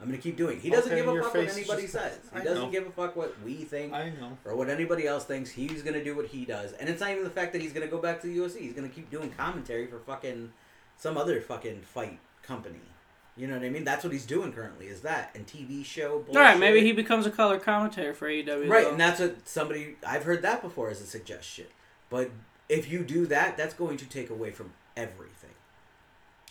I'm 0.00 0.06
gonna 0.06 0.18
keep 0.18 0.36
doing. 0.36 0.60
He 0.60 0.70
doesn't 0.70 0.92
Okay, 0.92 1.00
give 1.04 1.08
a 1.12 1.22
fuck 1.22 1.34
what 1.34 1.48
anybody 1.48 1.82
just- 1.82 1.92
says. 1.94 2.18
He 2.32 2.40
I 2.40 2.44
doesn't 2.44 2.64
know. 2.64 2.70
give 2.70 2.86
a 2.86 2.90
fuck 2.90 3.16
what 3.16 3.34
we 3.44 3.54
think 3.64 3.92
I 3.92 4.10
know. 4.10 4.38
or 4.44 4.54
what 4.54 4.68
anybody 4.70 5.06
else 5.06 5.24
thinks. 5.24 5.50
He's 5.50 5.82
gonna 5.82 6.04
do 6.04 6.14
what 6.14 6.26
he 6.26 6.44
does, 6.44 6.72
and 6.74 6.88
it's 6.88 7.00
not 7.00 7.10
even 7.10 7.24
the 7.24 7.30
fact 7.30 7.52
that 7.52 7.62
he's 7.62 7.72
gonna 7.72 7.88
go 7.88 7.98
back 7.98 8.20
to 8.20 8.26
the 8.28 8.36
UFC. 8.36 8.60
He's 8.60 8.74
gonna 8.74 8.88
keep 8.88 9.10
doing 9.10 9.30
commentary 9.30 9.86
for 9.88 9.98
fucking 9.98 10.52
some 10.96 11.16
other 11.16 11.40
fucking 11.40 11.82
fight 11.82 12.18
company. 12.42 12.78
You 13.36 13.46
know 13.46 13.54
what 13.54 13.64
I 13.64 13.70
mean? 13.70 13.84
That's 13.84 14.02
what 14.02 14.12
he's 14.12 14.26
doing 14.26 14.52
currently. 14.52 14.86
Is 14.86 15.00
that 15.02 15.30
and 15.34 15.46
TV 15.46 15.84
show? 15.84 16.24
all 16.28 16.34
right. 16.34 16.58
Maybe 16.58 16.80
he 16.80 16.90
becomes 16.92 17.24
a 17.26 17.30
color 17.30 17.58
commentator 17.60 18.12
for 18.12 18.28
AEW. 18.28 18.68
Right, 18.68 18.84
though. 18.84 18.90
and 18.90 19.00
that's 19.00 19.20
what 19.20 19.48
somebody 19.48 19.96
I've 20.06 20.24
heard 20.24 20.42
that 20.42 20.60
before 20.60 20.90
as 20.90 21.00
a 21.00 21.06
suggestion. 21.06 21.66
But 22.10 22.30
if 22.68 22.90
you 22.90 23.04
do 23.04 23.26
that, 23.26 23.56
that's 23.56 23.74
going 23.74 23.96
to 23.98 24.06
take 24.06 24.30
away 24.30 24.50
from 24.50 24.72
everything. 24.96 25.34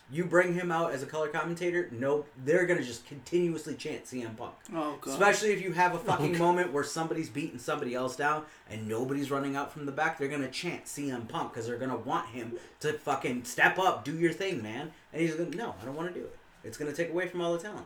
You 0.09 0.23
bring 0.23 0.53
him 0.53 0.71
out 0.71 0.93
as 0.93 1.03
a 1.03 1.05
color 1.05 1.27
commentator, 1.27 1.89
no, 1.91 2.25
they're 2.45 2.65
gonna 2.65 2.83
just 2.83 3.05
continuously 3.05 3.75
chant 3.75 4.05
CM 4.05 4.37
Punk. 4.37 4.53
oh 4.73 4.97
god. 5.01 5.11
Especially 5.11 5.49
if 5.51 5.61
you 5.61 5.73
have 5.73 5.93
a 5.95 5.97
fucking 6.09 6.37
moment 6.37 6.71
where 6.71 6.83
somebody's 6.83 7.29
beating 7.29 7.59
somebody 7.59 7.93
else 7.93 8.15
down 8.15 8.43
and 8.69 8.87
nobody's 8.87 9.29
running 9.29 9.57
out 9.57 9.71
from 9.73 9.85
the 9.85 9.91
back, 9.91 10.17
they're 10.17 10.29
gonna 10.29 10.49
chant 10.49 10.85
CM 10.85 11.27
Punk 11.27 11.51
because 11.51 11.67
they're 11.67 11.77
gonna 11.77 11.97
want 11.97 12.27
him 12.29 12.53
to 12.79 12.93
fucking 12.93 13.43
step 13.43 13.77
up, 13.77 14.05
do 14.05 14.17
your 14.17 14.31
thing, 14.31 14.61
man. 14.61 14.91
And 15.11 15.21
he's 15.21 15.35
gonna 15.35 15.49
no, 15.49 15.75
I 15.81 15.85
don't 15.85 15.95
want 15.95 16.13
to 16.13 16.17
do 16.17 16.25
it. 16.25 16.37
It's 16.63 16.77
gonna 16.77 16.93
take 16.93 17.09
away 17.09 17.27
from 17.27 17.41
all 17.41 17.51
the 17.53 17.59
talent. 17.59 17.85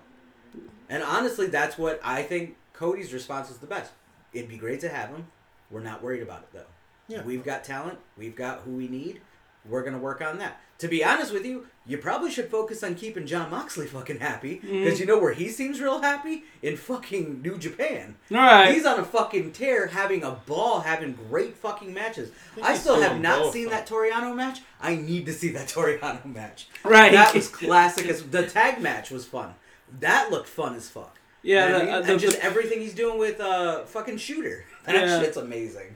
And 0.89 1.01
honestly, 1.03 1.47
that's 1.47 1.77
what 1.77 1.99
I 2.03 2.21
think 2.21 2.55
Cody's 2.73 3.13
response 3.13 3.49
was 3.49 3.57
the 3.59 3.67
best. 3.67 3.91
It'd 4.33 4.49
be 4.49 4.57
great 4.57 4.79
to 4.81 4.89
have 4.89 5.09
him. 5.09 5.27
We're 5.71 5.79
not 5.81 6.03
worried 6.03 6.21
about 6.21 6.41
it 6.43 6.49
though. 6.53 6.65
Yeah. 7.07 7.23
We've 7.23 7.43
got 7.43 7.63
talent. 7.63 7.97
We've 8.17 8.35
got 8.35 8.59
who 8.61 8.71
we 8.71 8.87
need. 8.87 9.21
We're 9.69 9.83
gonna 9.83 9.97
work 9.99 10.21
on 10.21 10.39
that. 10.39 10.59
To 10.79 10.87
be 10.87 11.03
honest 11.05 11.31
with 11.31 11.45
you, 11.45 11.67
you 11.85 11.99
probably 11.99 12.31
should 12.31 12.49
focus 12.49 12.81
on 12.83 12.95
keeping 12.95 13.27
Jon 13.27 13.51
Moxley 13.51 13.85
fucking 13.85 14.19
happy 14.19 14.55
because 14.55 14.99
you 14.99 15.05
know 15.05 15.19
where 15.19 15.33
he 15.33 15.47
seems 15.49 15.79
real 15.79 16.01
happy 16.01 16.43
in 16.63 16.75
fucking 16.75 17.43
New 17.43 17.59
Japan. 17.59 18.15
all 18.31 18.37
right. 18.37 18.73
He's 18.73 18.85
on 18.87 18.99
a 18.99 19.03
fucking 19.05 19.51
tear, 19.51 19.85
having 19.87 20.23
a 20.23 20.31
ball, 20.31 20.79
having 20.79 21.13
great 21.29 21.55
fucking 21.55 21.93
matches. 21.93 22.31
I 22.63 22.75
still 22.75 22.99
have 22.99 23.21
not 23.21 23.39
both, 23.43 23.53
seen 23.53 23.69
that 23.69 23.87
Toriano 23.87 24.35
match. 24.35 24.61
I 24.81 24.95
need 24.95 25.27
to 25.27 25.33
see 25.33 25.49
that 25.49 25.67
Toriano 25.69 26.25
match. 26.25 26.67
Right. 26.83 27.11
That 27.11 27.35
was 27.35 27.47
classic. 27.47 28.07
As 28.07 28.23
the 28.23 28.47
tag 28.47 28.81
match 28.81 29.11
was 29.11 29.25
fun. 29.25 29.53
That 29.99 30.31
looked 30.31 30.47
fun 30.49 30.73
as 30.75 30.89
fuck. 30.89 31.19
yeah. 31.43 31.65
You 31.67 31.71
know 31.71 31.77
what 31.77 31.81
I 31.81 31.85
mean? 31.85 31.93
uh, 31.93 32.01
the- 32.01 32.11
and 32.13 32.19
just 32.21 32.37
the- 32.37 32.43
everything 32.45 32.79
he's 32.79 32.95
doing 32.95 33.19
with 33.19 33.39
uh 33.39 33.83
fucking 33.85 34.17
Shooter. 34.17 34.65
That 34.85 34.95
Yeah. 34.95 35.19
shit's 35.19 35.37
amazing. 35.37 35.95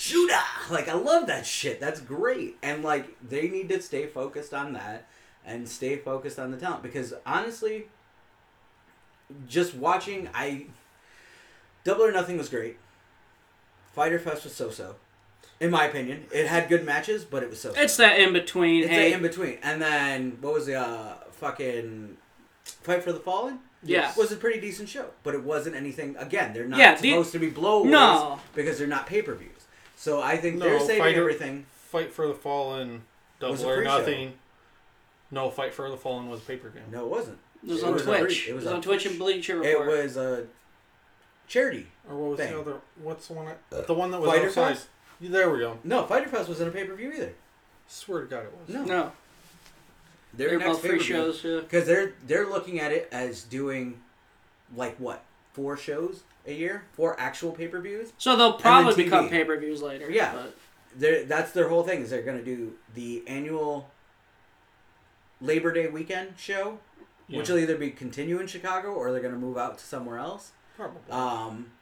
Shooter, 0.00 0.34
like 0.70 0.88
I 0.88 0.92
love 0.92 1.26
that 1.26 1.44
shit. 1.44 1.80
That's 1.80 2.00
great. 2.00 2.56
And 2.62 2.84
like 2.84 3.16
they 3.26 3.48
need 3.48 3.68
to 3.70 3.82
stay 3.82 4.06
focused 4.06 4.54
on 4.54 4.72
that 4.74 5.08
and 5.44 5.68
stay 5.68 5.96
focused 5.96 6.38
on 6.38 6.52
the 6.52 6.56
talent 6.56 6.84
because 6.84 7.14
honestly, 7.26 7.88
just 9.48 9.74
watching, 9.74 10.28
I 10.32 10.66
Double 11.82 12.04
or 12.04 12.12
Nothing 12.12 12.38
was 12.38 12.48
great. 12.48 12.78
Fyter 13.92 14.20
Fest 14.20 14.44
was 14.44 14.54
so-so, 14.54 14.94
in 15.58 15.72
my 15.72 15.86
opinion. 15.86 16.26
It 16.32 16.46
had 16.46 16.68
good 16.68 16.84
matches, 16.84 17.24
but 17.24 17.42
it 17.42 17.50
was 17.50 17.60
so. 17.60 17.72
it's 17.74 17.96
that 17.96 18.20
in 18.20 18.32
between. 18.32 18.84
It's 18.84 18.92
hey. 18.92 19.12
a 19.12 19.16
in 19.16 19.22
between. 19.22 19.58
And 19.64 19.82
then 19.82 20.38
what 20.40 20.54
was 20.54 20.66
the 20.66 20.76
uh, 20.76 21.14
fucking 21.32 22.16
Fight 22.62 23.02
for 23.02 23.12
the 23.12 23.18
Fallen? 23.18 23.58
Yeah. 23.82 24.12
was 24.16 24.30
a 24.30 24.36
pretty 24.36 24.60
decent 24.60 24.88
show, 24.88 25.06
but 25.24 25.34
it 25.34 25.42
wasn't 25.42 25.74
anything. 25.74 26.14
Again, 26.18 26.52
they're 26.52 26.68
not 26.68 26.78
Yeah, 26.78 26.94
the- 26.94 27.10
supposed 27.10 27.32
to 27.32 27.40
be 27.40 27.50
blowaways 27.50 27.90
No. 27.90 28.38
because 28.54 28.78
they're 28.78 28.86
not 28.86 29.06
pay 29.08 29.22
per 29.22 29.34
views. 29.34 29.57
So 29.98 30.22
I 30.22 30.36
think 30.36 30.56
No, 30.58 30.64
they're 30.66 30.78
saving 30.80 31.02
Fighter- 31.02 31.20
everything. 31.20 31.66
Fight 31.90 32.12
for 32.12 32.28
the 32.28 32.34
Fallen, 32.34 33.02
Was 33.40 33.58
Double 33.60 33.70
or 33.72 33.76
free 33.78 33.84
show. 33.84 33.98
Nothing. 33.98 34.32
No, 35.32 35.50
Fight 35.50 35.74
for 35.74 35.90
the 35.90 35.96
Fallen 35.96 36.28
was 36.30 36.40
pay 36.40 36.56
per 36.56 36.68
view. 36.68 36.82
No, 36.92 37.04
it 37.04 37.08
wasn't. 37.10 37.38
It 37.66 37.70
was 37.70 37.82
It 37.82 37.86
on 37.86 37.92
was 37.94 38.02
a 38.02 38.04
Twitch. 38.18 38.42
free- 38.44 38.52
It 38.52 38.54
was, 38.54 38.66
on 38.66 38.80
Twitch 38.80 39.06
and 39.06 39.18
Bleacher 39.18 39.58
Report. 39.58 39.88
It 39.88 40.02
was 40.04 40.16
a 40.16 40.46
charity. 41.48 41.88
Or 42.08 42.16
what 42.16 42.30
was 42.30 42.38
Thing. 42.38 42.52
the 42.52 42.60
other? 42.60 42.74
What's 43.02 43.26
the 43.26 43.32
one? 43.34 43.48
I, 43.48 43.74
uh, 43.74 43.80
the 43.86 43.94
one 43.94 44.12
that 44.12 44.20
was 44.20 44.30
Fighter 44.30 44.46
outside. 44.46 44.76
Fest? 44.76 44.88
There 45.20 45.50
we 45.50 45.58
go. 45.58 45.78
No, 45.82 46.06
Fyter 46.06 46.28
Fest 46.28 46.48
wasn't 46.48 46.68
a 46.68 46.72
pay 46.72 46.84
per 46.84 46.94
view 46.94 47.10
either. 47.12 47.34
Swear 47.88 48.20
to 48.20 48.26
God, 48.28 48.44
it 48.44 48.52
was. 48.56 48.68
No, 48.76 48.84
no, 48.84 49.12
their 50.32 50.50
they're 50.50 50.58
next 50.60 50.70
both 50.70 50.80
free 50.82 50.90
pay-per-view- 50.92 51.14
shows. 51.16 51.42
Yeah. 51.44 51.60
because 51.60 51.86
they're 51.86 52.12
they're 52.24 52.46
looking 52.46 52.78
at 52.78 52.92
it 52.92 53.08
as 53.10 53.42
doing 53.42 54.00
like 54.76 54.94
what 54.98 55.24
four 55.52 55.76
shows 55.76 56.22
a 56.46 56.52
year, 56.52 56.84
four 56.92 57.18
actual 57.20 57.52
pay 57.52 57.68
per 57.68 57.80
views. 57.80 58.12
So 58.18 58.36
they'll 58.36 58.54
probably 58.54 58.92
TV. 58.94 59.04
become 59.04 59.28
pay 59.28 59.44
per 59.44 59.58
views 59.58 59.82
later. 59.82 60.10
Yeah. 60.10 60.32
but- 60.34 60.54
that's 61.28 61.52
their 61.52 61.68
whole 61.68 61.82
thing 61.84 62.00
is 62.02 62.10
they're 62.10 62.22
going 62.22 62.38
to 62.38 62.44
do 62.44 62.72
the 62.94 63.22
annual 63.28 63.90
Labor 65.40 65.72
Day 65.72 65.86
weekend 65.86 66.34
show, 66.36 66.78
Yeah, 67.28 67.38
which 67.38 67.48
will 67.48 67.58
either 67.58 67.76
be 67.76 67.90
continue 67.90 68.40
in 68.40 68.46
Chicago 68.46 68.88
or 68.92 69.12
they're 69.12 69.20
going 69.20 69.34
to 69.34 69.38
move 69.38 69.56
out 69.58 69.78
to 69.78 69.84
somewhere 69.84 70.18
else. 70.18 70.52
probably. 70.76 71.00
Um, 71.10 71.72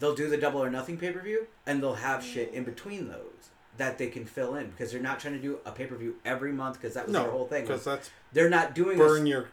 they'll 0.00 0.14
do 0.14 0.28
the 0.28 0.36
Double 0.36 0.62
or 0.62 0.68
Nothing 0.70 0.98
pay 0.98 1.12
per 1.12 1.20
view, 1.20 1.46
and 1.66 1.82
they'll 1.82 1.94
have 1.94 2.22
shit 2.22 2.52
in 2.52 2.64
between 2.64 3.08
those 3.08 3.50
that 3.78 3.96
they 3.96 4.08
can 4.08 4.26
fill 4.26 4.54
in 4.56 4.68
because 4.70 4.92
they're 4.92 5.00
not 5.00 5.18
trying 5.20 5.34
to 5.34 5.40
do 5.40 5.58
a 5.64 5.70
pay 5.70 5.86
per 5.86 5.96
view 5.96 6.16
every 6.24 6.52
month 6.52 6.78
because 6.80 6.94
that 6.94 7.06
was 7.06 7.14
their 7.14 7.30
whole 7.30 7.46
thing. 7.46 7.62
because 7.62 7.84
that's 7.84 8.10
They're 8.32 8.50
not 8.50 8.74
doing 8.74 8.98
burn 8.98 9.26
a, 9.26 9.30
your, 9.30 9.48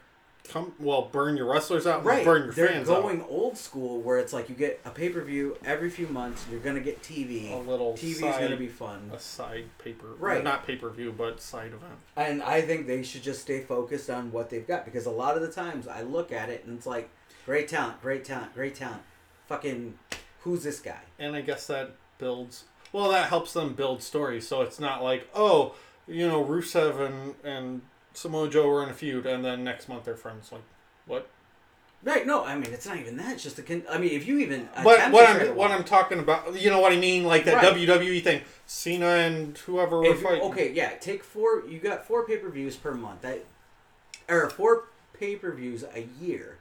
com- 0.50 0.74
well, 0.80 1.04
burn 1.12 1.38
your 1.38 1.46
wrestlers 1.52 1.88
out, 1.88 2.00
and 2.00 2.06
right. 2.06 2.26
burn 2.26 2.44
your 2.46 2.54
they're 2.54 2.68
fans 2.68 2.90
out. 2.90 3.02
going 3.02 3.22
old 3.24 3.58
school 3.58 4.02
where 4.02 4.18
it's 4.18 4.34
like 4.34 4.50
you 4.50 4.56
get 4.56 4.80
a 4.86 4.90
pay 4.90 5.10
per 5.10 5.22
view 5.22 5.58
every 5.64 5.90
few 5.90 6.08
months. 6.08 6.46
You're 6.52 6.60
gonna 6.60 6.80
get 6.80 7.02
TV. 7.02 7.52
A 7.54 7.58
little 7.58 7.94
TV's 7.94 8.20
gonna 8.20 8.56
be 8.58 8.68
fun. 8.68 9.12
a 9.14 9.20
side 9.20 9.66
paper, 9.78 10.08
Right. 10.18 10.44
Not 10.44 10.66
pay 10.66 10.76
per 10.76 10.90
view, 10.90 11.14
but 11.16 11.42
side 11.42 11.68
event. 11.74 12.00
And 12.16 12.42
I 12.44 12.62
think 12.62 12.88
they 12.88 13.04
should 13.04 13.24
just 13.24 13.42
stay 13.42 13.62
focused 13.62 14.10
on 14.10 14.32
what 14.32 14.50
they've 14.50 14.68
got 14.68 14.86
because 14.86 15.06
a 15.06 15.12
lot 15.12 15.36
of 15.36 15.42
the 15.42 15.52
times 15.52 15.88
I 15.88 16.02
look 16.02 16.32
at 16.32 16.50
it 16.50 16.66
and 16.66 16.78
it's 16.78 16.86
like, 16.88 17.10
great 17.46 17.68
talent, 17.68 18.02
great 18.02 18.26
talent, 18.26 18.54
great 18.54 18.76
talent. 18.76 19.02
Fucking, 19.48 19.98
who's 20.42 20.64
this 20.64 20.80
guy? 20.80 21.00
And 21.18 21.36
I 21.36 21.42
guess 21.42 21.68
that 21.68 21.96
builds. 22.18 22.66
Well, 22.92 23.10
that 23.12 23.30
helps 23.30 23.54
them 23.54 23.74
build 23.74 24.02
stories. 24.04 24.48
So 24.48 24.62
it's 24.62 24.80
not 24.80 25.04
like, 25.04 25.28
oh, 25.34 25.76
you 26.08 26.28
know, 26.28 26.44
Rusev 26.44 27.00
and 27.00 27.36
and 27.44 27.82
Samoa 28.14 28.50
Joe 28.50 28.68
were 28.68 28.84
in 28.84 28.90
a 28.90 28.94
feud, 28.94 29.26
and 29.26 29.44
then 29.44 29.64
next 29.64 29.88
month 29.90 30.06
they're 30.06 30.16
friends. 30.16 30.52
Like, 30.52 30.62
what? 31.06 31.30
Right? 32.04 32.26
No, 32.26 32.46
I 32.46 32.56
mean 32.56 32.72
it's 32.72 32.86
not 32.86 32.98
even 32.98 33.18
that. 33.18 33.34
It's 33.34 33.44
just 33.44 33.60
a. 33.60 33.62
Con- 33.62 33.84
I 33.90 33.98
mean, 33.98 34.12
if 34.12 34.26
you 34.26 34.40
even. 34.40 34.70
But 34.84 35.12
what 35.12 35.26
to 35.28 35.34
try 35.34 35.44
to 35.46 35.50
I'm 35.52 35.56
what 35.56 35.72
I'm 35.72 35.84
talking 35.84 36.20
about, 36.20 36.60
you 36.60 36.70
know 36.70 36.80
what 36.80 36.94
I 36.94 36.98
mean? 36.98 37.26
Like 37.26 37.44
that 37.46 37.56
Right. 37.56 37.76
WWE 37.76 38.24
thing, 38.24 38.42
Cena 38.66 39.06
and 39.06 39.58
whoever 39.60 40.00
were 40.00 40.16
fighting. 40.16 40.42
okay, 40.44 40.72
yeah, 40.72 40.92
take 41.02 41.24
four. 41.24 41.64
You 41.68 41.80
got 41.80 42.06
four 42.06 42.26
pay 42.26 42.38
per 42.38 42.50
views 42.50 42.78
per 42.78 42.94
month. 42.94 43.22
That, 43.22 43.44
or 44.30 44.50
four 44.50 44.86
pay 45.14 45.36
per 45.36 45.52
views 45.52 45.84
a 45.94 46.08
year. 46.22 46.58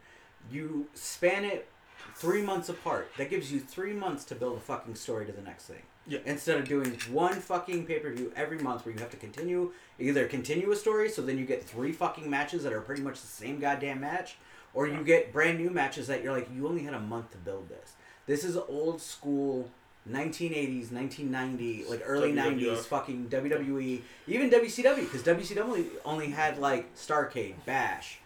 You 0.51 0.88
span 0.94 1.44
it 1.44 1.68
three 2.16 2.42
months 2.42 2.68
apart. 2.68 3.11
That 3.16 3.30
gives 3.30 3.53
you 3.53 3.61
three 3.61 3.92
months 3.92 4.24
to 4.26 4.34
build 4.34 4.57
a 4.57 4.61
fucking 4.61 4.96
story 4.96 5.24
to 5.26 5.32
the 5.32 5.42
next 5.42 5.66
thing. 5.66 5.82
Yeah. 6.09 6.20
Instead 6.24 6.59
of 6.59 6.66
doing 6.66 6.90
one 7.12 7.34
fucking 7.34 7.84
pay 7.86 7.98
per 7.98 8.11
view 8.11 8.32
every 8.34 8.59
month, 8.59 8.84
where 8.86 8.94
you 8.94 9.00
have 9.00 9.11
to 9.11 9.16
continue 9.18 9.72
either 9.98 10.26
continue 10.26 10.70
a 10.72 10.76
story, 10.76 11.09
so 11.11 11.20
then 11.22 11.36
you 11.38 11.44
get 11.44 11.62
three 11.62 11.92
fucking 11.92 12.28
matches 12.30 12.62
that 12.64 12.72
are 12.72 12.80
pretty 12.80 13.02
much 13.02 13.20
the 13.20 13.26
same 13.26 13.59
goddamn 13.61 14.00
match, 14.00 14.36
or 14.72 14.86
you 14.86 15.04
get 15.04 15.32
brand 15.32 15.59
new 15.59 15.70
matches 15.70 16.06
that 16.06 16.22
you're 16.22 16.32
like, 16.32 16.48
you 16.54 16.66
only 16.66 16.82
had 16.84 16.94
a 16.94 17.00
month 17.00 17.30
to 17.32 17.38
build 17.38 17.68
this. 17.68 17.92
This 18.26 18.42
is 18.44 18.56
old 18.56 19.02
school 19.02 19.70
1980s, 20.09 20.90
1990, 20.92 21.84
like 21.90 22.00
early 22.04 22.32
WWF. 22.32 22.59
90s, 22.61 22.78
fucking 22.84 23.26
WWE, 23.28 24.00
even 24.26 24.48
WCW, 24.50 24.96
because 25.00 25.22
WCW 25.22 25.59
only, 25.61 25.86
only 26.04 26.30
had 26.30 26.59
like 26.59 26.94
Starcade, 26.94 27.54
Bash, 27.66 28.18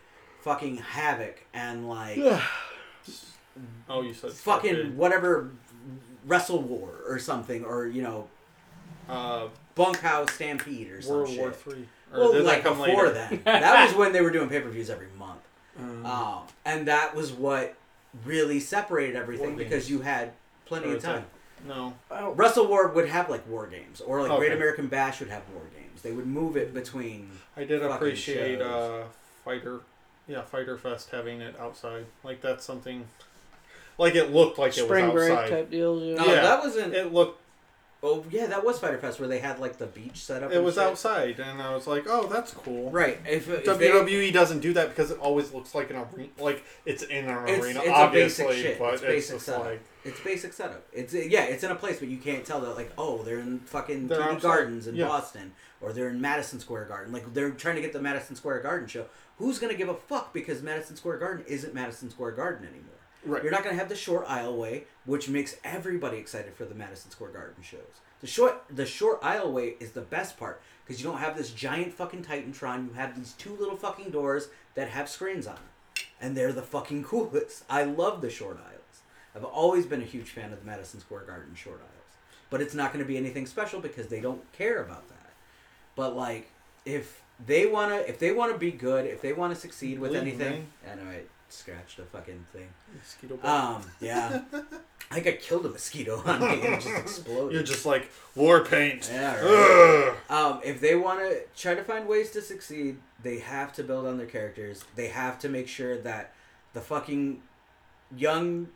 fucking 0.43 0.76
Havoc, 0.76 1.43
and 1.53 1.89
like 1.89 2.18
Oh, 3.89 4.01
you 4.03 4.14
said 4.14 4.33
fucking 4.33 4.74
Starcade. 4.74 4.95
whatever 4.95 5.51
Wrestle 6.27 6.61
War 6.62 6.91
or 7.09 7.18
something, 7.18 7.64
or 7.64 7.87
you 7.87 8.03
know, 8.03 8.29
uh, 9.09 9.49
Bunkhouse 9.75 10.33
Stampede 10.33 10.91
or 10.91 11.03
some 11.03 11.16
World 11.16 11.29
shit. 11.29 11.39
War 11.41 11.53
Three. 11.53 11.89
Or 12.12 12.20
Well, 12.20 12.33
did 12.33 12.45
like 12.45 12.62
that 12.62 12.68
come 12.68 12.79
before 12.85 13.07
later? 13.09 13.12
then. 13.12 13.41
That 13.45 13.87
was 13.87 13.97
when 13.97 14.12
they 14.12 14.20
were 14.20 14.31
doing 14.31 14.49
pay 14.49 14.61
per 14.61 14.68
views 14.68 14.91
every 14.91 15.09
month. 15.18 15.41
Um, 15.79 16.05
Um, 16.07 16.43
and 16.64 16.87
that 16.89 17.14
was 17.14 17.33
what 17.33 17.75
really 18.27 18.61
separated 18.61 19.16
everything 19.16 19.49
War 19.51 19.57
because 19.57 19.85
games. 19.85 19.91
you 19.91 20.01
had 20.03 20.33
plenty 20.66 20.91
Or 20.93 20.97
of 20.97 21.03
time. 21.03 21.25
no. 21.66 21.95
Wrestle 22.35 22.66
War 22.66 22.89
would 22.89 23.09
have 23.09 23.31
like 23.31 23.49
war 23.49 23.66
games, 23.66 24.01
or 24.03 24.23
like 24.27 24.37
Great 24.39 24.53
American 24.53 24.89
Bash 24.89 25.20
would 25.20 25.31
have 25.31 25.43
war 25.55 25.62
games. 25.75 26.03
They 26.03 26.12
would 26.12 26.27
move 26.27 26.57
it 26.57 26.75
between. 26.75 27.31
I 27.57 27.64
did 27.64 27.83
appreciate 27.83 28.59
shows. 28.59 29.03
uh, 29.05 29.05
Fighter, 29.45 29.81
yeah, 30.29 30.43
Fighter 30.43 30.77
Fest 30.77 31.11
having 31.11 31.41
it 31.41 31.59
outside. 31.59 32.05
Like 32.23 32.43
that's 32.43 32.64
something. 32.64 33.07
Like 33.99 34.14
it 34.14 34.32
looked 34.32 34.59
like 34.59 34.72
Spring 34.72 35.07
it 35.07 35.14
was 35.14 35.26
break 35.26 35.38
outside. 35.38 35.51
type 35.51 35.70
deals. 35.70 36.03
Yeah. 36.03 36.14
No, 36.14 36.24
Yeah. 36.26 36.43
that 36.43 36.61
wasn't. 36.62 36.95
It 36.95 37.12
looked. 37.12 37.40
oh 38.05 38.24
yeah, 38.30 38.47
that 38.47 38.64
was 38.64 38.80
Fyter 38.80 38.99
Fest 38.99 39.20
where 39.20 39.28
they 39.28 39.38
had 39.38 39.61
like 39.61 39.78
the 39.78 39.86
beach 39.86 40.16
set 40.24 40.43
up. 40.43 40.51
It 40.51 40.57
and 40.57 40.64
was 40.64 40.74
shit. 40.74 40.82
outside, 40.82 41.38
and 41.38 41.62
I 41.62 41.72
was 41.74 41.86
like, 41.86 42.05
"Oh, 42.09 42.26
that's 42.26 42.53
cool." 42.53 42.90
Right. 42.90 43.20
If, 43.28 43.49
if 43.49 43.64
they- 43.64 43.90
WWE 43.90 44.32
doesn't 44.32 44.59
do 44.61 44.72
that 44.72 44.88
because 44.88 45.11
it 45.12 45.18
always 45.20 45.53
looks 45.53 45.72
like 45.74 45.90
an 45.90 45.97
arena, 45.97 46.28
like 46.38 46.64
it's 46.84 47.05
in 47.05 47.26
an 47.26 47.45
It's- 47.49 47.62
arena, 47.62 47.78
it's 47.80 47.88
a 47.88 47.93
obviously, 47.93 48.47
basic 48.47 48.62
shit. 48.62 48.78
but 48.80 48.95
It's 48.95 49.03
it's, 49.03 49.09
basic 49.12 49.34
just 49.36 49.47
setup. 49.47 49.64
like 49.66 49.80
It's 50.05 50.20
basic 50.20 50.53
setup. 50.53 50.82
It's 50.93 51.14
yeah, 51.14 51.45
it's 51.45 51.62
in 51.62 51.70
a 51.70 51.76
place, 51.76 52.01
but 52.01 52.09
you 52.09 52.16
can't 52.18 52.45
tell 52.45 52.61
that 52.62 52.74
like 52.74 52.90
oh 52.99 53.22
they're 53.22 53.38
in 53.38 53.61
fucking 53.61 54.09
They're 54.09 54.18
TD 54.18 54.22
outside. 54.22 54.43
Gardens 54.43 54.86
in 54.88 54.97
Yeah. 54.97 55.07
Boston 55.07 55.53
or 55.80 55.93
they're 55.93 56.09
in 56.09 56.20
Madison 56.20 56.59
Square 56.59 56.86
Garden. 56.86 57.12
Like 57.12 57.32
they're 57.34 57.51
trying 57.51 57.76
to 57.76 57.82
get 57.82 57.93
the 57.93 58.01
Madison 58.03 58.34
Square 58.34 58.62
Garden 58.62 58.88
show. 58.88 59.05
Who's 59.38 59.61
gonna 59.61 59.74
give 59.74 59.88
a 59.88 59.95
fuck 59.95 60.32
because 60.32 60.61
Madison 60.61 60.97
Square 60.97 61.18
Garden 61.18 61.45
isn't 61.47 61.72
Madison 61.72 62.11
Square 62.11 62.32
Garden 62.32 62.66
anymore. 62.66 62.88
Right. 63.25 63.43
You're 63.43 63.53
not 63.53 63.64
gonna 63.64 63.77
have 63.77 63.89
the 63.89 63.97
short 63.97 64.27
aisleway, 64.27 64.85
which 65.05 65.29
makes 65.29 65.57
everybody 65.64 66.18
excited 66.18 66.55
for 66.55 66.64
the 66.64 66.75
Madison 66.75 67.11
Square 67.11 67.31
Garden 67.31 67.62
shows. 67.62 68.01
The 68.20 68.27
short 68.27 68.64
the 68.70 68.87
short 68.87 69.20
aisleway 69.23 69.81
is 69.81 69.93
the 69.93 70.01
best 70.01 70.39
part 70.39 70.61
because 70.85 71.03
you 71.03 71.09
don't 71.09 71.18
have 71.18 71.37
this 71.37 71.51
giant 71.51 71.93
fucking 71.93 72.25
Titantron. 72.25 72.89
You 72.89 72.95
have 72.95 73.16
these 73.16 73.33
two 73.33 73.57
little 73.57 73.77
fucking 73.77 74.11
doors 74.11 74.49
that 74.75 74.89
have 74.89 75.09
screens 75.09 75.47
on 75.47 75.57
them, 75.57 76.05
and 76.20 76.37
they're 76.37 76.53
the 76.53 76.62
fucking 76.62 77.05
coolest. 77.05 77.64
I 77.68 77.85
love 77.85 78.20
the 78.20 78.31
short 78.31 78.59
aisles. 78.59 78.79
I've 79.35 79.45
always 79.45 79.87
been 79.87 80.03
a 80.03 80.07
huge 80.07 80.31
fan 80.31 80.53
of 80.53 80.61
the 80.61 80.66
Madison 80.66 81.01
Square 81.01 81.23
Garden 81.23 81.55
short 81.55 81.81
aisles, 81.81 82.16
but 82.51 82.61
it's 82.61 82.75
not 82.75 82.93
going 82.93 83.05
to 83.05 83.09
be 83.09 83.16
anything 83.16 83.47
special 83.47 83.81
because 83.81 84.09
they 84.09 84.20
don't 84.20 84.51
care 84.53 84.83
about 84.83 85.09
that. 85.09 85.31
But 85.97 86.14
like, 86.14 86.51
if 86.85 87.23
they 87.45 87.66
wanna, 87.66 87.97
if 87.97 88.18
they 88.18 88.33
wanna 88.33 88.59
be 88.59 88.70
good, 88.70 89.07
if 89.07 89.20
they 89.23 89.33
wanna 89.33 89.55
succeed 89.55 89.99
with 89.99 90.11
Bleeding, 90.11 90.29
anything, 90.29 90.66
know 90.95 91.11
I 91.11 91.20
scratched 91.53 91.98
a 91.98 92.03
fucking 92.05 92.46
thing. 92.53 92.68
Mosquito 92.96 93.36
bite. 93.36 93.48
Um, 93.48 93.82
yeah. 94.00 94.42
I 95.11 95.14
think 95.14 95.26
I 95.26 95.32
killed 95.32 95.66
a 95.66 95.68
mosquito 95.68 96.22
on 96.24 96.40
me 96.40 96.46
and 96.46 96.74
it 96.74 96.80
just 96.80 96.98
exploded. 96.98 97.53
You're 97.53 97.62
just 97.62 97.84
like 97.86 98.11
war 98.34 98.64
paint. 98.64 99.11
yeah, 99.12 99.40
right. 99.40 100.14
Um, 100.30 100.61
if 100.64 100.80
they 100.80 100.94
want 100.94 101.20
to 101.20 101.42
try 101.57 101.74
to 101.74 101.84
find 101.84 102.09
ways 102.09 102.30
to 102.30 102.42
succeed, 102.42 102.96
they 103.22 103.38
have 103.38 103.72
to 103.74 103.84
build 103.84 104.07
on 104.07 104.16
their 104.16 104.26
characters. 104.26 104.84
They 104.96 105.09
have 105.09 105.38
to 105.40 105.48
make 105.48 105.68
sure 105.68 105.98
that 105.98 106.32
the 106.72 106.80
fucking 106.80 107.42
young 108.16 108.68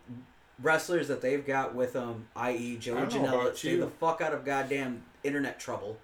wrestlers 0.62 1.08
that 1.08 1.22
they've 1.22 1.46
got 1.46 1.74
with 1.74 1.94
them, 1.94 2.28
i.e., 2.36 2.76
Joey 2.76 3.02
Janela, 3.02 3.56
stay 3.56 3.72
you. 3.72 3.80
the 3.80 3.88
fuck 3.88 4.20
out 4.20 4.32
of 4.32 4.44
goddamn 4.44 5.02
internet 5.24 5.58
trouble. 5.58 5.98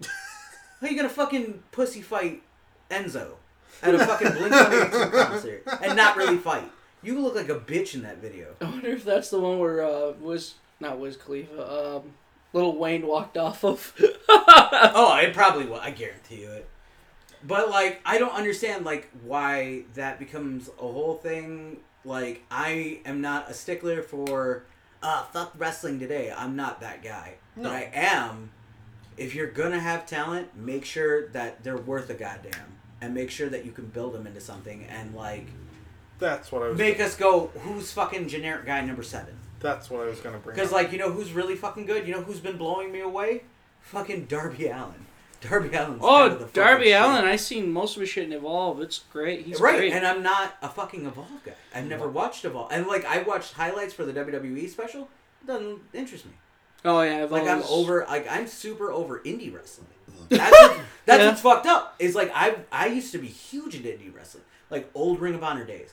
How 0.80 0.88
you 0.88 0.96
gonna 0.96 1.08
fucking 1.08 1.62
pussy 1.72 2.02
fight 2.02 2.42
Enzo 2.90 3.34
at 3.82 3.94
a 3.94 3.98
fucking 3.98 4.32
Blink 4.32 4.52
182 4.52 5.10
concert 5.10 5.62
and 5.82 5.96
not 5.96 6.16
really 6.16 6.36
fight? 6.36 6.70
You 7.02 7.20
look 7.20 7.34
like 7.34 7.48
a 7.48 7.60
bitch 7.60 7.94
in 7.94 8.02
that 8.02 8.18
video. 8.18 8.54
I 8.60 8.64
wonder 8.64 8.88
if 8.88 9.04
that's 9.04 9.30
the 9.30 9.38
one 9.38 9.58
where 9.58 9.84
uh, 9.84 10.12
was 10.20 10.54
not 10.80 10.98
Wiz 10.98 11.16
Khalifa, 11.16 11.96
um, 11.96 12.14
Lil 12.52 12.76
Wayne 12.76 13.06
walked 13.06 13.36
off 13.36 13.64
of. 13.64 13.94
oh, 14.28 15.18
it 15.22 15.34
probably 15.34 15.66
will. 15.66 15.80
I 15.80 15.90
guarantee 15.90 16.42
you 16.42 16.50
it. 16.50 16.68
But 17.44 17.70
like, 17.70 18.00
I 18.04 18.18
don't 18.18 18.34
understand 18.34 18.84
like 18.84 19.08
why 19.22 19.84
that 19.94 20.18
becomes 20.18 20.68
a 20.68 20.82
whole 20.82 21.14
thing. 21.14 21.78
Like, 22.04 22.44
I 22.50 23.00
am 23.04 23.20
not 23.20 23.50
a 23.50 23.54
stickler 23.54 24.00
for, 24.02 24.64
uh, 25.02 25.24
fuck 25.24 25.52
wrestling 25.58 25.98
today. 25.98 26.32
I'm 26.34 26.56
not 26.56 26.80
that 26.80 27.02
guy. 27.02 27.34
No. 27.56 27.64
But 27.64 27.72
I 27.72 27.90
am. 27.92 28.50
If 29.16 29.34
you're 29.34 29.50
gonna 29.50 29.80
have 29.80 30.06
talent, 30.06 30.56
make 30.56 30.84
sure 30.84 31.28
that 31.28 31.64
they're 31.64 31.76
worth 31.76 32.10
a 32.10 32.14
goddamn, 32.14 32.75
and 33.00 33.14
make 33.14 33.30
sure 33.30 33.48
that 33.48 33.64
you 33.64 33.72
can 33.72 33.86
build 33.86 34.14
them 34.14 34.26
into 34.26 34.40
something, 34.40 34.84
and 34.84 35.14
like 35.14 35.46
That's 36.18 36.50
what 36.50 36.62
I 36.62 36.68
was. 36.68 36.78
make 36.78 37.00
us 37.00 37.16
go. 37.16 37.48
Who's 37.60 37.92
fucking 37.92 38.28
generic 38.28 38.66
guy 38.66 38.80
number 38.82 39.02
seven? 39.02 39.36
That's 39.60 39.90
what 39.90 40.02
I 40.02 40.06
was 40.06 40.20
gonna 40.20 40.38
bring. 40.38 40.54
Because 40.54 40.72
like 40.72 40.92
you 40.92 40.98
know 40.98 41.10
who's 41.10 41.32
really 41.32 41.56
fucking 41.56 41.86
good. 41.86 42.06
You 42.06 42.14
know 42.14 42.22
who's 42.22 42.40
been 42.40 42.56
blowing 42.56 42.92
me 42.92 43.00
away? 43.00 43.42
Fucking 43.80 44.26
Darby 44.26 44.66
Allin. 44.68 45.06
Darby 45.40 45.74
Allin. 45.76 45.98
oh, 46.00 46.28
kind 46.28 46.32
of 46.32 46.38
the 46.40 46.46
Darby 46.60 46.86
shit. 46.86 47.00
Allin! 47.00 47.24
I've 47.24 47.40
seen 47.40 47.70
most 47.70 47.94
of 47.96 48.00
his 48.00 48.08
shit 48.08 48.24
in 48.24 48.32
Evolve. 48.32 48.80
It's 48.80 49.00
great. 49.12 49.44
He's 49.44 49.60
right, 49.60 49.76
great. 49.78 49.92
and 49.92 50.06
I'm 50.06 50.22
not 50.22 50.56
a 50.62 50.68
fucking 50.68 51.06
Evolve 51.06 51.44
guy. 51.44 51.52
I've 51.74 51.86
never 51.86 52.08
watched 52.08 52.44
Evolve, 52.44 52.72
and 52.72 52.86
like 52.86 53.04
I 53.04 53.22
watched 53.22 53.52
highlights 53.52 53.92
for 53.94 54.04
the 54.04 54.12
WWE 54.12 54.68
special. 54.70 55.08
It 55.42 55.46
doesn't 55.46 55.80
interest 55.92 56.24
me. 56.24 56.32
oh 56.86 57.02
yeah, 57.02 57.24
Evolve. 57.24 57.42
Like 57.42 57.48
I'm 57.48 57.62
over. 57.68 58.04
Like 58.08 58.26
I'm 58.30 58.46
super 58.46 58.90
over 58.90 59.20
indie 59.20 59.54
wrestling. 59.54 59.88
That's 60.28 60.50
what, 60.52 60.80
that's 61.06 61.20
Yeah. 61.22 61.28
what's 61.28 61.40
fucked 61.40 61.66
up. 61.66 61.94
Is 61.98 62.14
like 62.14 62.30
I 62.34 62.56
I 62.72 62.86
used 62.86 63.12
to 63.12 63.18
be 63.18 63.28
huge 63.28 63.74
into 63.74 63.88
indie 63.88 64.14
wrestling, 64.14 64.44
like 64.70 64.90
old 64.94 65.20
Ring 65.20 65.34
of 65.34 65.42
Honor 65.44 65.64
days, 65.64 65.92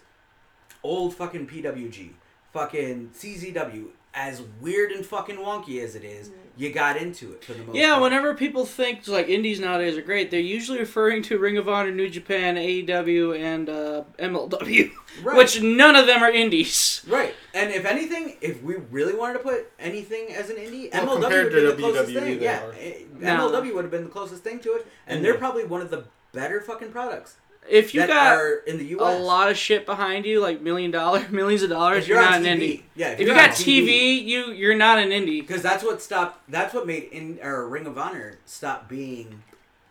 old 0.84 1.16
fucking 1.16 1.48
PWG, 1.48 2.12
fucking 2.52 3.12
CZW. 3.16 3.88
As 4.16 4.44
weird 4.62 4.92
and 4.92 5.06
fucking 5.06 5.38
wonky 5.38 5.84
as 5.84 5.96
it 5.96 6.04
is, 6.04 6.30
you 6.56 6.72
got 6.72 6.98
into 6.98 7.32
it 7.34 7.44
for 7.44 7.54
the 7.54 7.64
most 7.64 7.76
Yeah, 7.76 7.92
part. 7.94 8.04
whenever 8.04 8.36
people 8.36 8.64
think 8.64 9.08
like 9.08 9.28
indies 9.28 9.60
nowadays 9.60 9.98
are 9.98 10.04
great, 10.04 10.30
they're 10.30 10.40
usually 10.40 10.78
referring 10.78 11.24
to 11.24 11.40
Ring 11.40 11.58
of 11.58 11.68
Honor, 11.68 11.90
New 11.92 12.08
Japan, 12.10 12.56
AEW, 12.56 13.36
and 13.40 13.70
uh, 13.70 14.04
MLW, 14.20 14.92
Right. 15.24 15.36
which 15.38 15.62
none 15.64 15.96
of 15.96 16.06
them 16.06 16.22
are 16.22 16.30
indies. 16.30 17.02
Right, 17.08 17.34
and 17.56 17.72
if 17.72 17.86
anything, 17.86 18.38
if 18.40 18.62
we 18.62 18.76
really 18.92 19.16
wanted 19.16 19.34
to 19.34 19.40
put 19.40 19.72
anything 19.80 20.28
as 20.36 20.52
an 20.52 20.58
indie, 20.58 20.94
Well, 20.94 21.18
MLW 21.18 21.22
would 21.24 21.34
have 21.34 21.52
been 21.52 21.66
the 21.66 21.76
closest 21.76 22.12
WWE, 22.14 22.20
thing. 22.20 22.42
Yeah, 22.44 22.64
are. 22.66 22.74
eh, 22.80 22.94
MLW 23.20 23.74
would 23.74 23.84
have 23.86 23.92
been 23.92 24.04
the 24.04 24.10
closest 24.12 24.44
thing 24.44 24.60
to 24.60 24.74
it, 24.74 24.86
and 25.08 25.20
Mhm. 25.20 25.24
they're 25.24 25.34
probably 25.40 25.64
one 25.64 25.82
of 25.82 25.90
the 25.90 26.06
better 26.34 26.62
fucking 26.62 26.92
products 26.92 27.38
If 27.70 27.94
you 27.94 28.02
that 28.02 28.08
got 28.10 28.36
are 28.38 28.56
in 28.68 28.78
the 28.78 28.86
US. 28.98 29.20
a 29.20 29.24
lot 29.24 29.50
of 29.50 29.58
shit 29.58 29.86
behind 29.86 30.26
you, 30.26 30.40
like 30.42 30.62
million 30.62 30.92
dollar, 30.92 31.28
millions 31.32 31.64
of 31.64 31.70
dollars, 31.70 32.04
If 32.04 32.08
you're, 32.10 32.22
you're 32.22 32.30
not 32.30 32.40
on 32.40 32.46
an 32.46 32.60
indie. 32.60 32.84
yeah, 32.96 33.10
If 33.10 33.20
you 33.20 33.26
you're 33.28 33.36
got 33.36 33.50
on 33.50 33.56
TV, 33.56 34.24
you 34.24 34.52
you're 34.52 34.76
not 34.76 35.00
an 35.00 35.10
indie. 35.10 35.42
because 35.42 35.62
that's 35.62 35.84
what 35.84 36.02
stopped. 36.02 36.40
That's 36.50 36.74
what 36.74 36.86
made 36.88 37.04
in 37.12 37.40
or 37.42 37.68
Ring 37.68 37.86
of 37.88 37.98
Honor 37.98 38.38
stop 38.46 38.88
being 38.90 39.44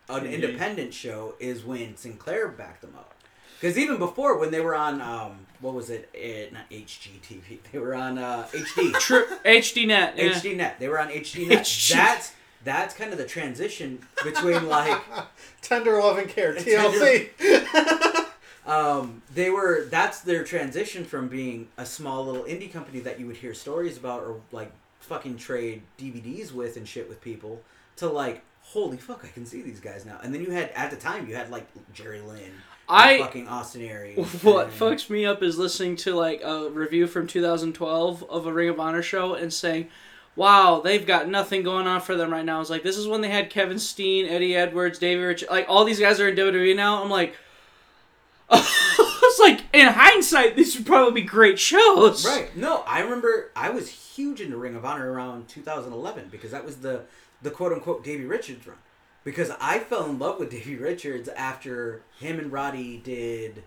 an 0.09 0.25
TV. 0.25 0.33
independent 0.35 0.93
show 0.95 1.35
is 1.41 1.65
when 1.65 1.97
Sinclair 1.97 2.49
backed 2.49 2.83
them 2.83 2.95
up. 2.97 3.15
Because 3.61 3.79
even 3.79 3.97
before, 3.99 4.39
when 4.39 4.51
they 4.51 4.61
were 4.61 4.75
on, 4.75 5.01
um, 5.01 5.47
what 5.61 5.73
was 5.73 5.89
it? 5.89 6.11
Eh, 6.15 6.47
not 6.53 6.69
HGTV. 6.71 7.59
They 7.73 7.79
were 7.79 7.95
on 7.95 8.19
uh, 8.19 8.49
HD. 8.53 8.93
True 8.99 9.25
HD 9.45 9.87
net. 9.87 10.15
Yeah. 10.17 10.31
HD 10.31 10.57
Net. 10.57 10.81
They 10.81 10.89
were 10.89 10.99
on 11.01 11.09
HDNet. 11.09 11.49
Net. 11.49 11.89
That's 11.93 12.33
that's 12.65 12.95
kind 12.95 13.13
of 13.13 13.19
the 13.19 13.27
transition 13.27 14.01
between 14.25 14.69
like 14.69 15.01
tender 15.63 15.99
love 15.99 16.19
and 16.19 16.29
care 16.29 16.55
Tender- 16.59 17.29
TLC. 17.39 18.27
um, 18.67 19.23
they 19.35 19.51
were 19.51 19.87
that's 19.91 20.21
their 20.21 20.45
transition 20.45 21.05
from 21.05 21.29
being 21.29 21.69
a 21.77 21.87
small 21.87 22.25
little 22.25 22.45
indie 22.45 22.73
company 22.73 23.01
that 23.01 23.19
you 23.19 23.27
would 23.27 23.37
hear 23.37 23.55
stories 23.55 23.97
about 23.97 24.23
or 24.23 24.41
like 24.53 24.73
fucking 25.01 25.37
trade 25.37 25.83
DVDs 25.99 26.53
with 26.53 26.77
and 26.77 26.87
shit 26.87 27.09
with 27.09 27.21
people 27.21 27.61
to 27.97 28.09
like 28.09 28.43
holy 28.63 28.97
fuck 28.97 29.25
I 29.25 29.29
can 29.29 29.45
see 29.45 29.63
these 29.63 29.81
guys 29.81 30.07
now. 30.07 30.19
And 30.23 30.33
then 30.33 30.43
you 30.43 30.51
had 30.51 30.71
at 30.71 30.91
the 30.91 30.97
time 30.97 31.29
you 31.29 31.35
had 31.35 31.51
like 31.51 31.67
Jerry 31.93 32.21
Lynn, 32.21 32.53
I 32.89 33.19
fucking 33.19 33.49
Austin 33.49 33.83
Aries. 33.83 34.17
what 34.43 34.69
and- 34.69 34.75
fucks 34.75 35.11
me 35.11 35.27
up 35.27 35.43
is 35.43 35.59
listening 35.59 35.97
to 35.97 36.15
like 36.15 36.43
a 36.43 36.71
review 36.71 37.07
from 37.07 37.27
2012 37.27 38.25
of 38.31 38.47
a 38.47 38.53
Ring 38.53 38.69
of 38.69 38.79
Honor 38.79 39.03
show 39.03 39.35
and 39.35 39.53
saying, 39.53 39.89
"Wow, 40.37 40.81
they've 40.83 41.07
got 41.07 41.29
nothing 41.29 41.63
going 41.63 41.87
on 41.87 42.01
for 42.01 42.15
them 42.17 42.33
right 42.33 42.45
now." 42.45 42.61
It's 42.61 42.71
like 42.71 42.83
this 42.83 42.97
is 42.97 43.07
when 43.07 43.21
they 43.21 43.31
had 43.31 43.51
Kevin 43.51 43.79
Steen, 43.79 44.27
Eddie 44.27 44.57
Edwards, 44.57 44.99
David 44.99 45.23
Rich, 45.23 45.45
like 45.51 45.67
all 45.69 45.85
these 45.85 46.01
guys 46.01 46.21
are 46.21 46.29
in 46.29 46.37
WWE 46.37 46.75
now. 46.77 47.03
I'm 47.03 47.11
like, 47.11 47.35
it's 48.53 49.41
like 49.41 49.63
in 49.73 49.89
hindsight, 49.89 50.57
these 50.57 50.77
would 50.77 50.87
probably 50.87 51.23
be 51.23 51.27
great 51.27 51.59
shows. 51.59 52.27
Right. 52.27 52.55
No, 52.57 52.83
I 52.87 53.01
remember 53.01 53.51
I 53.57 53.71
was 53.71 53.89
huge 53.89 54.41
into 54.41 54.57
Ring 54.57 54.75
of 54.77 54.85
Honor 54.85 55.11
around 55.11 55.49
2011 55.49 56.29
because 56.31 56.51
that 56.51 56.65
was 56.65 56.77
the 56.77 57.03
the 57.41 57.51
quote 57.51 57.73
unquote 57.73 58.05
Davey 58.05 58.25
Richards 58.25 58.67
run. 58.67 58.77
Because 59.25 59.53
I 59.61 59.79
fell 59.79 60.07
in 60.07 60.19
love 60.19 60.39
with 60.39 60.51
Davey 60.51 60.77
Richards 60.77 61.29
after 61.31 62.03
him 62.19 62.39
and 62.39 62.53
Roddy 62.53 62.99
did 62.99 63.63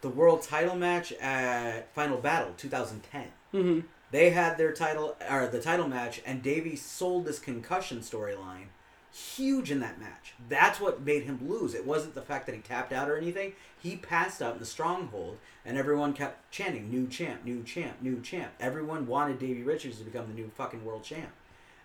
the 0.00 0.08
world 0.08 0.42
title 0.42 0.76
match 0.76 1.12
at 1.14 1.92
Final 1.94 2.18
Battle 2.18 2.52
2010. 2.56 3.26
hmm 3.52 3.80
They 4.16 4.30
had 4.30 4.56
their 4.56 4.72
title 4.72 5.14
or 5.30 5.46
the 5.46 5.60
title 5.60 5.88
match, 5.88 6.22
and 6.24 6.42
Davey 6.42 6.74
sold 6.74 7.26
this 7.26 7.38
concussion 7.38 7.98
storyline 7.98 8.68
huge 9.12 9.70
in 9.70 9.80
that 9.80 10.00
match. 10.00 10.32
That's 10.48 10.80
what 10.80 11.02
made 11.02 11.24
him 11.24 11.46
lose. 11.46 11.74
It 11.74 11.84
wasn't 11.84 12.14
the 12.14 12.22
fact 12.22 12.46
that 12.46 12.54
he 12.54 12.62
tapped 12.62 12.94
out 12.94 13.10
or 13.10 13.18
anything. 13.18 13.52
He 13.78 13.94
passed 13.94 14.40
out 14.40 14.54
in 14.54 14.58
the 14.58 14.64
stronghold, 14.64 15.36
and 15.66 15.76
everyone 15.76 16.14
kept 16.14 16.50
chanting, 16.50 16.88
"New 16.88 17.06
champ, 17.08 17.44
new 17.44 17.62
champ, 17.62 18.00
new 18.00 18.22
champ." 18.22 18.54
Everyone 18.58 19.06
wanted 19.06 19.38
Davey 19.38 19.62
Richards 19.62 19.98
to 19.98 20.04
become 20.04 20.28
the 20.28 20.32
new 20.32 20.48
fucking 20.48 20.82
world 20.82 21.04
champ, 21.04 21.32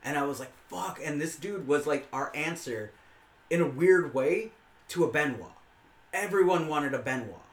and 0.01 0.17
I 0.17 0.23
was 0.23 0.39
like, 0.39 0.53
"Fuck!" 0.69 1.01
And 1.03 1.19
this 1.19 1.35
dude 1.35 1.67
was 1.67 1.85
like 1.85 2.07
our 2.13 2.33
answer, 2.33 2.93
in 3.49 3.59
a 3.59 3.67
weird 3.67 4.13
way, 4.13 4.53
to 4.87 5.03
a 5.03 5.11
Benoit. 5.11 5.51
Everyone 6.13 6.69
wanted 6.69 6.93
a 6.93 6.99
Benoit 6.99 7.43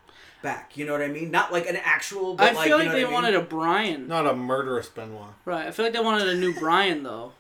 back. 0.43 0.77
You 0.77 0.87
know 0.87 0.93
what 0.93 1.03
I 1.03 1.09
mean? 1.09 1.31
Not 1.31 1.53
like 1.53 1.67
an 1.69 1.77
actual. 1.77 2.35
But 2.35 2.53
I 2.53 2.53
like, 2.53 2.69
feel 2.69 2.79
you 2.79 2.85
like 2.85 2.87
know 2.89 2.93
they 2.95 3.05
what 3.05 3.15
I 3.15 3.17
mean? 3.17 3.25
wanted 3.33 3.35
a 3.35 3.43
Brian. 3.43 4.09
Not 4.09 4.27
a 4.27 4.35
murderous 4.35 4.89
Benoit. 4.89 5.31
Right. 5.45 5.67
I 5.67 5.71
feel 5.71 5.85
like 5.85 5.93
they 5.95 6.01
wanted 6.01 6.29
a 6.29 6.35
new 6.35 6.55
Brian 6.59 7.03
though. 7.03 7.33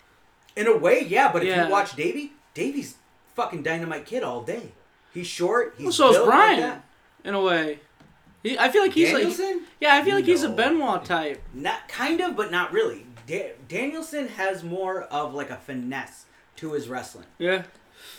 In 0.57 0.67
a 0.67 0.77
way, 0.77 1.05
yeah, 1.07 1.31
but 1.33 1.45
if 1.45 1.57
you 1.57 1.71
watch 1.71 1.95
Davey, 1.95 2.33
Davey's 2.55 2.97
fucking 3.35 3.63
dynamite 3.63 4.07
kid 4.07 4.23
all 4.25 4.43
day. 4.43 4.73
He's 5.15 5.27
short. 5.29 5.75
He's 5.77 5.85
Well, 5.85 5.93
so 5.93 6.11
is 6.11 6.17
built 6.17 6.29
like 6.29 6.57
Brian. 6.59 6.83
In 7.25 7.35
a 7.35 7.41
way. 7.41 7.81
He, 8.43 8.59
I 8.59 8.69
feel 8.69 8.83
like 8.83 8.93
he's 8.93 9.13
like 9.13 9.27
yeah. 9.81 9.95
I 9.95 10.05
feel 10.05 10.15
like 10.15 10.25
he's 10.25 10.43
a 10.43 10.49
Benoit 10.49 11.05
type. 11.05 11.43
Not 11.55 11.89
kind 11.89 12.21
of, 12.21 12.37
but 12.37 12.51
not 12.51 12.73
really. 12.73 13.07
Da- 13.27 13.53
Danielson 13.69 14.29
has 14.29 14.63
more 14.65 15.03
of 15.05 15.35
like 15.35 15.51
a 15.51 15.57
finesse 15.57 16.25
to 16.57 16.73
his 16.73 16.89
wrestling. 16.89 17.27
Yeah. 17.39 17.65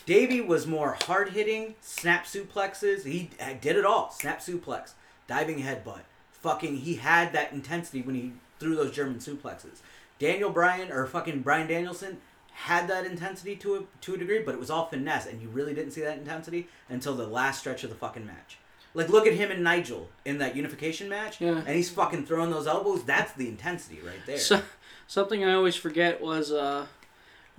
Davey 0.09 0.41
was 0.41 0.65
more 0.65 0.97
hard 1.03 1.29
hitting, 1.29 1.75
snap 1.81 2.25
suplexes. 2.25 3.05
He 3.05 3.29
did 3.61 3.75
it 3.75 3.85
all. 3.85 4.09
Snap 4.09 4.39
suplex, 4.39 4.93
diving 5.27 5.61
headbutt. 5.61 5.99
Fucking, 6.31 6.77
he 6.77 6.95
had 6.95 7.31
that 7.33 7.51
intensity 7.53 8.01
when 8.01 8.15
he 8.15 8.33
threw 8.59 8.75
those 8.75 8.89
German 8.91 9.19
suplexes. 9.19 9.81
Daniel 10.17 10.49
Bryan 10.49 10.91
or 10.91 11.05
fucking 11.05 11.41
Brian 11.41 11.67
Danielson 11.67 12.17
had 12.53 12.87
that 12.87 13.05
intensity 13.05 13.55
to 13.57 13.75
a 13.75 13.83
to 14.01 14.15
a 14.15 14.17
degree, 14.17 14.39
but 14.39 14.55
it 14.55 14.59
was 14.59 14.71
all 14.71 14.87
finesse, 14.87 15.27
and 15.27 15.43
you 15.43 15.47
really 15.49 15.75
didn't 15.75 15.91
see 15.91 16.01
that 16.01 16.17
intensity 16.17 16.67
until 16.89 17.13
the 17.13 17.27
last 17.27 17.59
stretch 17.59 17.83
of 17.83 17.91
the 17.91 17.95
fucking 17.95 18.25
match. 18.25 18.57
Like 18.95 19.09
look 19.09 19.27
at 19.27 19.33
him 19.33 19.51
and 19.51 19.63
Nigel 19.63 20.09
in 20.25 20.39
that 20.39 20.55
unification 20.55 21.07
match, 21.07 21.39
Yeah. 21.39 21.59
and 21.59 21.75
he's 21.75 21.91
fucking 21.91 22.25
throwing 22.25 22.49
those 22.49 22.65
elbows. 22.65 23.03
That's 23.03 23.33
the 23.33 23.47
intensity 23.47 23.99
right 24.03 24.25
there. 24.25 24.39
So, 24.39 24.63
something 25.05 25.45
I 25.45 25.53
always 25.53 25.75
forget 25.75 26.19
was 26.19 26.51
uh, 26.51 26.87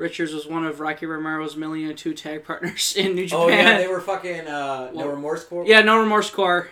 Richards 0.01 0.33
was 0.33 0.47
one 0.47 0.65
of 0.65 0.81
Rocky 0.81 1.05
Romero's 1.07 1.57
million 1.57 1.91
and 1.91 1.99
two 1.99 2.15
tag 2.15 2.45
partners 2.45 2.95
in 2.97 3.15
New 3.15 3.27
Japan. 3.27 3.45
oh 3.45 3.49
yeah, 3.49 3.79
they 3.79 3.87
were 3.87 4.01
fucking 4.01 4.49
uh, 4.49 4.91
No 4.95 5.09
Remorse 5.09 5.45
Corps. 5.45 5.67
Yeah, 5.67 5.83
No 5.83 5.99
Remorse 6.01 6.31
Corps. 6.31 6.69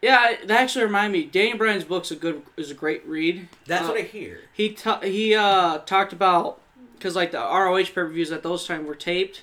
Yeah, 0.00 0.36
that 0.46 0.60
actually 0.60 0.84
reminded 0.84 1.12
me. 1.20 1.24
Daniel 1.26 1.58
Bryan's 1.58 1.84
book's 1.84 2.10
a 2.10 2.16
good 2.16 2.42
is 2.56 2.70
a 2.70 2.74
great 2.74 3.06
read. 3.06 3.48
that's 3.66 3.84
Uh, 3.86 3.92
what 3.92 3.98
I 4.00 4.02
hear. 4.04 4.40
He 4.52 4.72
ta- 4.72 5.00
he 5.00 5.34
uh 5.34 5.78
talked 5.78 6.12
about 6.12 6.60
because 6.94 7.14
like 7.16 7.32
the 7.32 7.38
ROH 7.38 7.76
pay 7.84 7.92
per 7.92 8.06
views 8.08 8.30
at 8.32 8.42
those 8.42 8.66
time 8.66 8.86
were 8.86 8.94
taped. 8.94 9.42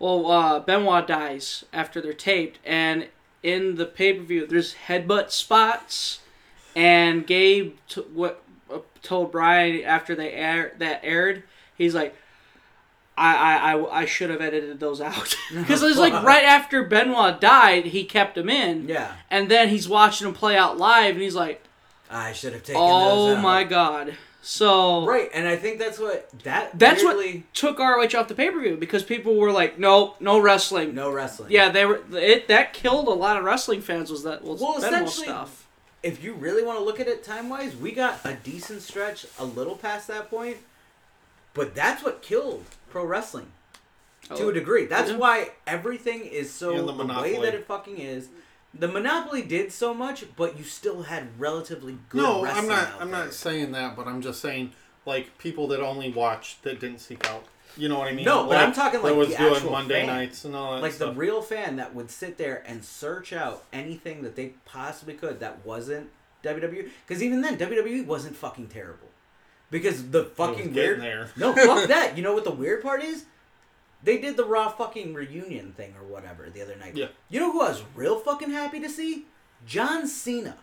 Well, 0.00 0.30
uh, 0.30 0.60
Benoit 0.60 1.06
dies 1.06 1.64
after 1.72 2.00
they're 2.00 2.12
taped, 2.12 2.58
and 2.66 3.08
in 3.42 3.76
the 3.76 3.86
pay 3.86 4.12
per 4.14 4.22
view, 4.24 4.46
there's 4.46 4.74
headbutt 4.88 5.30
spots, 5.30 6.18
and 6.74 7.24
Gabe 7.26 7.76
t- 7.88 8.00
what 8.12 8.42
uh, 8.70 8.80
told 9.02 9.30
Brian 9.30 9.82
after 9.84 10.14
they 10.16 10.32
air 10.32 10.72
that 10.78 11.00
aired, 11.04 11.44
he's 11.76 11.94
like. 11.94 12.14
I, 13.16 13.36
I, 13.36 13.74
I, 13.76 14.00
I 14.00 14.04
should 14.06 14.30
have 14.30 14.40
edited 14.40 14.80
those 14.80 15.00
out 15.00 15.36
because 15.54 15.84
it's 15.84 15.96
like 16.00 16.12
right 16.24 16.42
after 16.42 16.82
Benoit 16.82 17.40
died, 17.40 17.84
he 17.84 18.02
kept 18.02 18.36
him 18.36 18.48
in, 18.50 18.88
Yeah, 18.88 19.12
and 19.30 19.48
then 19.48 19.68
he's 19.68 19.88
watching 19.88 20.26
him 20.26 20.34
play 20.34 20.56
out 20.56 20.78
live, 20.78 21.14
and 21.14 21.22
he's 21.22 21.36
like, 21.36 21.62
I 22.10 22.32
should 22.32 22.54
have 22.54 22.64
taken. 22.64 22.82
"Oh 22.84 23.28
those 23.28 23.36
out. 23.36 23.42
my 23.44 23.62
god!" 23.62 24.14
So 24.42 25.06
Right, 25.06 25.30
and 25.32 25.46
I 25.46 25.54
think 25.54 25.78
that's 25.78 26.00
what 26.00 26.28
that. 26.42 26.76
That's 26.76 27.04
what 27.04 27.16
weirdly, 27.16 27.44
took 27.54 27.78
ROH 27.78 28.18
off 28.18 28.26
the 28.26 28.34
pay 28.34 28.50
per 28.50 28.60
view 28.60 28.76
because 28.76 29.04
people 29.04 29.36
were 29.36 29.52
like, 29.52 29.78
"No, 29.78 30.16
no 30.18 30.40
wrestling." 30.40 30.92
no 30.92 31.08
wrestling. 31.12 31.52
Yeah, 31.52 31.68
they 31.68 31.86
were. 31.86 32.00
It 32.14 32.48
that 32.48 32.72
killed 32.72 33.06
a 33.06 33.12
lot 33.12 33.36
of 33.36 33.44
wrestling 33.44 33.80
fans. 33.80 34.10
Was 34.10 34.24
that 34.24 34.42
was 34.42 34.60
Well, 34.60 34.80
Benoit 34.80 34.92
essentially- 35.02 35.26
stuff? 35.26 35.68
If 36.02 36.24
you 36.24 36.34
really 36.34 36.64
want 36.64 36.78
to 36.80 36.84
look 36.84 36.98
at 36.98 37.06
it 37.06 37.22
time 37.22 37.48
wise, 37.48 37.76
we 37.76 37.92
got 37.92 38.18
a 38.24 38.34
decent 38.34 38.82
stretch, 38.82 39.24
a 39.38 39.44
little 39.44 39.76
past 39.76 40.08
that 40.08 40.28
point, 40.28 40.56
but 41.54 41.74
that's 41.74 42.02
what 42.02 42.22
killed 42.22 42.64
pro 42.90 43.04
wrestling 43.04 43.46
oh, 44.30 44.36
to 44.36 44.44
Oh, 44.44 44.48
a 44.48 44.52
degree. 44.52 44.86
That's 44.86 45.10
yeah. 45.10 45.16
why 45.16 45.50
everything 45.66 46.20
is 46.24 46.52
so 46.52 46.76
And 46.76 46.88
the 46.88 47.04
the, 47.04 47.20
way 47.20 47.40
that 47.40 47.54
it 47.54 47.66
fucking 47.66 47.98
is. 47.98 48.28
The 48.76 48.88
monopoly 48.88 49.42
did 49.42 49.70
so 49.70 49.94
much, 49.94 50.24
but 50.36 50.58
you 50.58 50.64
still 50.64 51.04
had 51.04 51.28
relatively 51.38 51.96
good. 52.08 52.22
No, 52.22 52.42
wrestling 52.42 52.64
I'm 52.64 52.68
not. 52.68 52.88
out 52.88 53.00
I'm 53.00 53.10
there. 53.10 53.24
not 53.24 53.32
saying 53.32 53.72
that, 53.72 53.94
but 53.94 54.08
I'm 54.08 54.20
just 54.20 54.40
saying 54.40 54.72
like 55.06 55.38
people 55.38 55.68
that 55.68 55.80
only 55.80 56.10
watched 56.10 56.64
that 56.64 56.80
didn't 56.80 56.98
seek 56.98 57.28
out. 57.28 57.44
You 57.76 57.88
know 57.88 57.98
what 57.98 58.08
I 58.08 58.12
mean? 58.12 58.24
No, 58.24 58.46
but 58.46 58.56
I'm 58.56 58.72
talking 58.72 59.02
like 59.02 59.14
was 59.16 59.28
the 59.28 59.36
doing 59.36 59.54
actual 59.54 59.70
Monday 59.72 60.06
fan. 60.06 60.06
nights 60.06 60.44
and 60.44 60.54
all 60.54 60.74
that 60.74 60.82
like 60.82 60.92
stuff. 60.92 61.14
the 61.14 61.20
real 61.20 61.42
fan 61.42 61.76
that 61.76 61.94
would 61.94 62.10
sit 62.10 62.36
there 62.36 62.62
and 62.66 62.84
search 62.84 63.32
out 63.32 63.64
anything 63.72 64.22
that 64.22 64.36
they 64.36 64.54
possibly 64.64 65.14
could 65.14 65.40
that 65.40 65.64
wasn't 65.64 66.10
WWE. 66.44 66.88
Because 67.06 67.22
even 67.22 67.40
then, 67.40 67.56
WWE 67.58 68.06
wasn't 68.06 68.36
fucking 68.36 68.68
terrible. 68.68 69.08
Because 69.74 70.08
the 70.10 70.22
fucking 70.22 70.72
weird. 70.72 71.00
there. 71.00 71.30
No, 71.36 71.52
fuck 71.52 71.88
that. 71.88 72.16
You 72.16 72.22
know 72.22 72.32
what 72.32 72.44
the 72.44 72.52
weird 72.52 72.80
part 72.80 73.02
is? 73.02 73.24
They 74.04 74.18
did 74.18 74.36
the 74.36 74.44
Raw 74.44 74.68
fucking 74.68 75.14
reunion 75.14 75.72
thing 75.72 75.94
or 76.00 76.06
whatever 76.06 76.48
the 76.48 76.62
other 76.62 76.76
night. 76.76 76.94
Yeah. 76.96 77.06
You 77.28 77.40
know 77.40 77.50
who 77.50 77.60
I 77.60 77.70
was 77.70 77.82
real 77.96 78.20
fucking 78.20 78.50
happy 78.50 78.78
to 78.78 78.88
see? 78.88 79.24
John 79.66 80.06
Cena. 80.06 80.54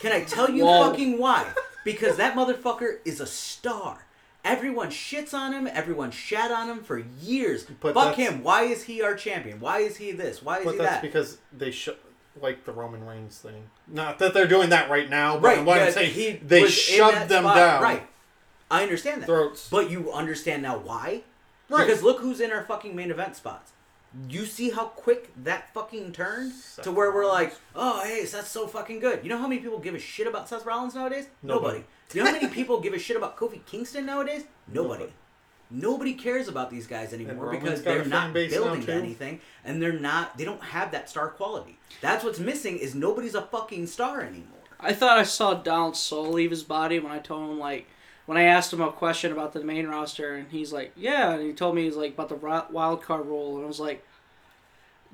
Can 0.00 0.12
I 0.12 0.24
tell 0.24 0.50
you 0.50 0.66
Whoa. 0.66 0.90
fucking 0.90 1.16
why? 1.18 1.46
Because 1.82 2.18
that 2.18 2.34
motherfucker 2.34 2.98
is 3.06 3.20
a 3.20 3.26
star. 3.26 4.04
Everyone 4.44 4.88
shits 4.90 5.32
on 5.32 5.54
him. 5.54 5.66
Everyone 5.66 6.10
shat 6.10 6.50
on 6.50 6.68
him 6.68 6.82
for 6.82 6.98
years. 6.98 7.64
But 7.80 7.94
Fuck 7.94 8.16
him. 8.16 8.42
Why 8.42 8.64
is 8.64 8.82
he 8.82 9.00
our 9.00 9.14
champion? 9.14 9.60
Why 9.60 9.78
is 9.78 9.96
he 9.96 10.12
this? 10.12 10.42
Why 10.42 10.58
is 10.58 10.64
But 10.66 10.72
he 10.72 10.76
that's 10.78 10.90
that? 10.96 11.02
because 11.02 11.38
they 11.56 11.70
sh- 11.70 11.88
like 12.40 12.64
the 12.66 12.72
Roman 12.72 13.06
Reigns 13.06 13.38
thing. 13.38 13.62
Not 13.88 14.18
that 14.18 14.34
they're 14.34 14.46
doing 14.46 14.68
that 14.70 14.90
right 14.90 15.08
now, 15.08 15.38
but 15.38 15.56
right. 15.56 15.64
what 15.64 15.80
I'm 15.80 15.92
saying, 15.92 16.12
he 16.12 16.32
they 16.32 16.66
shoved 16.66 17.28
them 17.28 17.44
spot. 17.44 17.56
down 17.56 17.82
Right. 17.82 18.02
I 18.72 18.82
understand 18.82 19.22
that. 19.22 19.26
throats. 19.26 19.68
But 19.68 19.90
you 19.90 20.12
understand 20.12 20.62
now 20.62 20.78
why? 20.78 21.22
Right. 21.68 21.86
Because 21.86 22.02
look 22.02 22.20
who's 22.20 22.40
in 22.40 22.50
our 22.50 22.64
fucking 22.64 22.94
main 22.96 23.10
event 23.10 23.36
spots. 23.36 23.72
You 24.28 24.44
see 24.44 24.70
how 24.70 24.86
quick 24.86 25.30
that 25.44 25.72
fucking 25.72 26.12
turned 26.12 26.52
Seth 26.52 26.84
to 26.84 26.92
where 26.92 27.12
we're 27.14 27.26
like, 27.26 27.54
oh, 27.74 28.02
hey, 28.04 28.26
Seth's 28.26 28.50
so 28.50 28.66
fucking 28.66 29.00
good. 29.00 29.20
You 29.22 29.30
know 29.30 29.38
how 29.38 29.46
many 29.46 29.62
people 29.62 29.78
give 29.78 29.94
a 29.94 29.98
shit 29.98 30.26
about 30.26 30.48
Seth 30.48 30.66
Rollins 30.66 30.94
nowadays? 30.94 31.28
Nobody. 31.42 31.84
You 32.12 32.22
know 32.22 32.26
how 32.30 32.36
many 32.36 32.48
people 32.48 32.80
give 32.80 32.92
a 32.92 32.98
shit 32.98 33.16
about 33.16 33.38
Kofi 33.38 33.64
Kingston 33.64 34.04
nowadays? 34.04 34.44
Nobody. 34.68 35.04
Nobody. 35.04 35.12
Nobody 35.74 36.12
cares 36.12 36.48
about 36.48 36.68
these 36.70 36.86
guys 36.86 37.14
anymore 37.14 37.50
because 37.50 37.82
they're 37.82 38.04
not 38.04 38.34
building 38.34 38.88
anything 38.90 39.40
and 39.64 39.80
they're 39.80 39.98
not 39.98 40.36
they 40.36 40.44
don't 40.44 40.62
have 40.62 40.92
that 40.92 41.08
star 41.08 41.28
quality. 41.28 41.78
That's 42.02 42.22
what's 42.22 42.38
missing 42.38 42.76
is 42.76 42.94
nobody's 42.94 43.34
a 43.34 43.40
fucking 43.40 43.86
star 43.86 44.20
anymore. 44.20 44.58
I 44.78 44.92
thought 44.92 45.16
I 45.16 45.22
saw 45.22 45.54
Donald's 45.54 45.98
soul 45.98 46.26
leave 46.32 46.50
his 46.50 46.62
body 46.62 46.98
when 46.98 47.10
I 47.10 47.20
told 47.20 47.50
him 47.50 47.58
like 47.58 47.86
when 48.26 48.38
I 48.38 48.44
asked 48.44 48.72
him 48.72 48.80
a 48.80 48.90
question 48.92 49.32
about 49.32 49.52
the 49.52 49.62
main 49.64 49.86
roster 49.88 50.34
and 50.34 50.46
he's 50.50 50.72
like, 50.72 50.92
yeah, 50.96 51.32
and 51.32 51.42
he 51.42 51.52
told 51.52 51.74
me 51.74 51.84
he's 51.84 51.96
like 51.96 52.14
about 52.14 52.28
the 52.28 52.36
wild 52.70 53.02
card 53.02 53.26
rule 53.26 53.56
and 53.56 53.64
I 53.64 53.68
was 53.68 53.80
like, 53.80 54.04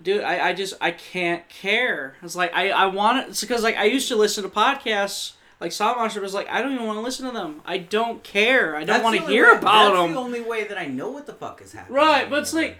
dude, 0.03 0.23
I, 0.23 0.49
I 0.49 0.53
just 0.53 0.75
I 0.81 0.91
can't 0.93 1.49
care. 1.49 2.16
It's 2.23 2.37
like 2.37 2.53
I 2.55 2.70
I 2.70 2.87
want 2.87 3.19
it. 3.19 3.31
It's 3.31 3.41
because 3.41 3.62
like 3.62 3.77
I 3.77 3.85
used 3.85 4.09
to 4.09 4.16
listen 4.16 4.45
to 4.45 4.51
podcasts. 4.51 5.32
Like 5.61 5.73
Solid 5.73 5.97
Monster 5.97 6.20
was 6.20 6.35
like, 6.35 6.49
I 6.49 6.62
don't 6.62 6.73
even 6.73 6.87
want 6.87 6.99
to 6.99 7.03
listen 7.03 7.27
to 7.27 7.32
them. 7.32 7.62
I 7.66 7.78
don't 7.78 8.23
care. 8.23 8.77
I 8.77 8.81
don't 8.81 8.87
That's 8.87 9.03
want 9.05 9.16
to 9.19 9.27
hear 9.27 9.51
way- 9.53 9.59
about 9.59 9.91
that's 9.91 9.97
them. 9.97 10.12
the 10.12 10.20
only 10.20 10.41
way 10.41 10.65
that 10.69 10.78
I 10.78 10.87
know 10.87 11.11
what 11.11 11.27
the 11.27 11.32
fuck 11.32 11.61
is 11.61 11.73
happening. 11.73 11.97
Right, 11.97 12.31
but 12.31 12.41
it's 12.41 12.55
like 12.55 12.78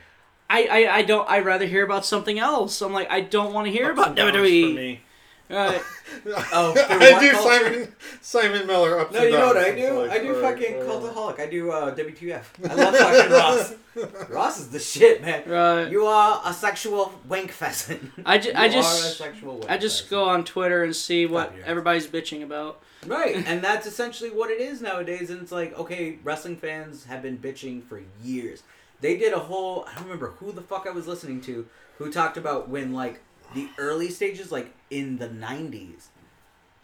I, 0.48 0.65
I, 0.86 0.94
I 0.98 1.02
don't 1.02 1.28
I 1.28 1.40
rather 1.40 1.66
hear 1.66 1.85
about 1.85 2.05
something 2.07 2.39
else. 2.39 2.81
I'm 2.81 2.93
like 2.93 3.11
I 3.11 3.20
don't 3.20 3.52
want 3.52 3.66
to 3.66 3.73
hear 3.73 3.90
Ups 3.90 3.98
about 4.01 4.16
WWE. 4.16 4.98
For 5.49 6.35
Oh, 6.53 6.75
I 6.77 7.20
do 7.20 7.31
culture? 7.31 7.43
Simon 7.62 7.95
Simon 8.20 8.66
Miller 8.66 9.01
ups 9.01 9.12
No, 9.15 9.20
and 9.20 9.31
you 9.31 9.37
know 9.39 9.47
what. 9.47 9.57
I 9.57 9.75
do? 9.75 9.93
like, 10.01 10.11
I 10.11 10.19
do 10.19 10.35
alright, 10.37 10.59
fucking 10.59 10.75
alright. 10.77 11.15
cultaholic. 11.15 11.41
I 11.41 11.47
do 11.51 11.70
uh, 11.70 11.95
WTF. 11.95 12.45
I 12.70 12.75
love 12.75 12.97
fucking 12.97 13.33
Ross. 13.33 13.75
Ross 14.29 14.61
is 14.61 14.69
the 14.69 14.79
shit, 14.79 15.23
man. 15.23 15.49
Right. 15.49 15.91
You 15.91 16.05
are 16.07 16.41
a 16.45 16.53
sexual 16.53 17.12
wank 17.29 17.51
pheasant. 17.51 18.11
I 18.27 18.39
ju- 18.39 18.53
I 18.55 18.69
just- 18.69 19.23
are 19.23 19.27
a 19.29 19.73
I 19.73 19.79
just 19.79 20.03
pheasant. 20.03 20.11
go 20.11 20.25
on 20.29 20.45
Twitter 20.45 20.85
and 20.85 20.95
see 20.95 21.25
what 21.27 21.49
Copy, 21.49 21.61
right. 21.61 21.69
everybody's 21.69 22.07
bitching 22.07 22.43
about. 22.43 22.83
Right, 23.07 23.37
and 23.47 23.62
that's 23.62 23.87
essentially 23.87 24.31
what 24.31 24.51
it 24.51 24.61
is 24.61 24.83
nowadays. 24.83 25.31
And 25.31 25.41
it's 25.41 25.53
like, 25.53 25.79
okay, 25.79 26.19
wrestling 26.25 26.57
fans 26.57 27.05
have 27.05 27.23
been 27.23 27.39
bitching 27.39 27.85
for 27.85 28.03
years. 28.23 28.65
They 29.01 29.16
did 29.16 29.33
a 29.33 29.39
whole, 29.39 29.85
I 29.89 29.95
don't 29.95 30.05
remember 30.05 30.31
who 30.41 30.51
the 30.51 30.61
fuck 30.62 30.85
I 30.87 30.91
was 30.91 31.07
listening 31.07 31.41
to, 31.43 31.66
who 31.99 32.11
talked 32.12 32.37
about 32.37 32.69
when, 32.69 32.93
like, 32.93 33.20
the 33.55 33.69
early 33.79 34.11
stages, 34.11 34.53
like, 34.53 34.75
in 34.91 35.19
the 35.19 35.29
90s, 35.29 36.07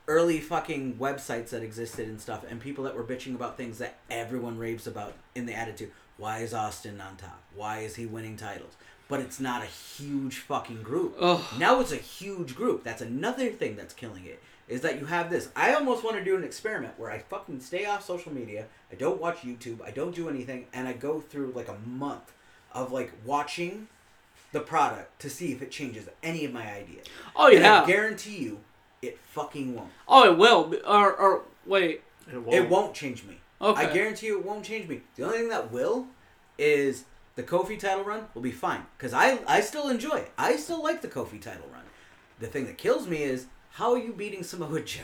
early 0.07 0.41
fucking 0.41 0.97
websites 0.97 1.51
that 1.51 1.63
existed 1.63 2.07
and 2.09 2.21
stuff, 2.21 2.45
and 2.49 2.61
people 2.61 2.85
that 2.85 2.95
were 2.97 3.05
bitching 3.05 3.35
about 3.35 3.57
things 3.57 3.79
that 3.79 3.99
everyone 4.11 4.59
raves 4.59 4.87
about 4.87 5.15
in 5.35 5.47
the 5.47 5.55
attitude. 5.55 5.91
Why 6.17 6.39
is 6.39 6.55
Austin 6.55 7.01
on 7.01 7.17
top? 7.17 7.43
Why 7.55 7.81
is 7.81 7.97
he 7.97 8.07
winning 8.07 8.37
titles? 8.37 8.75
But 9.09 9.21
it's 9.21 9.41
not 9.41 9.63
a 9.63 9.67
huge 9.67 10.39
fucking 10.39 10.83
group. 10.83 11.17
Ugh. 11.21 11.43
Now 11.59 11.81
it's 11.81 11.93
a 11.93 11.97
huge 11.97 12.55
group. 12.55 12.85
That's 12.85 13.03
another 13.03 13.51
thing 13.51 13.77
that's 13.77 13.95
killing 13.95 14.25
it. 14.25 14.41
is 14.69 14.81
that 14.81 14.99
you 14.99 15.07
have 15.07 15.31
this. 15.31 15.51
I 15.55 15.75
almost 15.75 16.05
want 16.05 16.17
to 16.17 16.25
do 16.25 16.37
an 16.37 16.45
experiment 16.45 16.95
where 16.99 17.11
I 17.11 17.19
fucking 17.19 17.61
stay 17.61 17.85
off 17.85 18.05
social 18.05 18.33
media. 18.33 18.67
I 18.91 18.95
don't 18.95 19.21
watch 19.21 19.39
YouTube. 19.39 19.83
I 19.83 19.91
don't 19.91 20.15
do 20.15 20.29
anything, 20.29 20.67
and 20.73 20.89
I 20.89 20.95
go 20.95 21.21
through 21.21 21.53
like 21.55 21.69
a 21.69 21.77
month 21.87 22.33
of 22.73 22.93
like 22.93 23.13
watching 23.25 23.89
the 24.55 24.61
product 24.61 25.21
to 25.21 25.29
see 25.29 25.53
if 25.53 25.61
it 25.61 25.71
changes 25.71 26.09
any 26.23 26.45
of 26.47 26.53
my 26.53 26.67
ideas. 26.73 27.07
Oh 27.37 27.49
And 27.49 27.61
yeah. 27.61 27.83
I 27.83 27.87
guarantee 27.87 28.39
you, 28.39 28.61
it 29.03 29.19
fucking 29.19 29.75
won't. 29.75 29.91
oh, 30.09 30.33
it 30.33 30.39
will. 30.39 30.75
Or, 30.87 31.13
or 31.13 31.43
wait. 31.67 32.03
It 32.33 32.39
won't. 32.39 32.55
It 32.55 32.69
won't 32.71 32.95
change 32.95 33.25
me. 33.25 33.37
Okay. 33.61 33.83
I 33.87 33.93
guarantee 33.93 34.29
you 34.29 34.39
it 34.39 34.47
won't 34.47 34.65
change 34.65 34.89
me. 34.89 35.03
The 35.17 35.25
only 35.25 35.39
thing 35.39 35.49
that 35.51 35.71
will 35.71 36.07
is 36.57 37.05
the 37.37 37.43
Kofi 37.43 37.79
title 37.79 38.05
run 38.05 38.27
will 38.33 38.43
be 38.43 38.53
fine 38.53 38.87
because 38.97 39.13
I 39.13 39.41
I 39.47 39.61
still 39.61 39.89
enjoy 39.89 40.17
it. 40.19 40.33
I 40.39 40.57
still 40.57 40.83
like 40.83 41.03
the 41.03 41.09
Kofi 41.09 41.41
title 41.41 41.69
run. 41.73 41.83
The 42.39 42.47
thing 42.47 42.67
that 42.67 42.79
kills 42.79 43.07
me 43.09 43.23
is 43.23 43.47
how 43.73 43.93
are 43.93 43.99
you 43.99 44.13
beating 44.13 44.43
Samoa 44.45 44.81
Joe? 44.81 45.03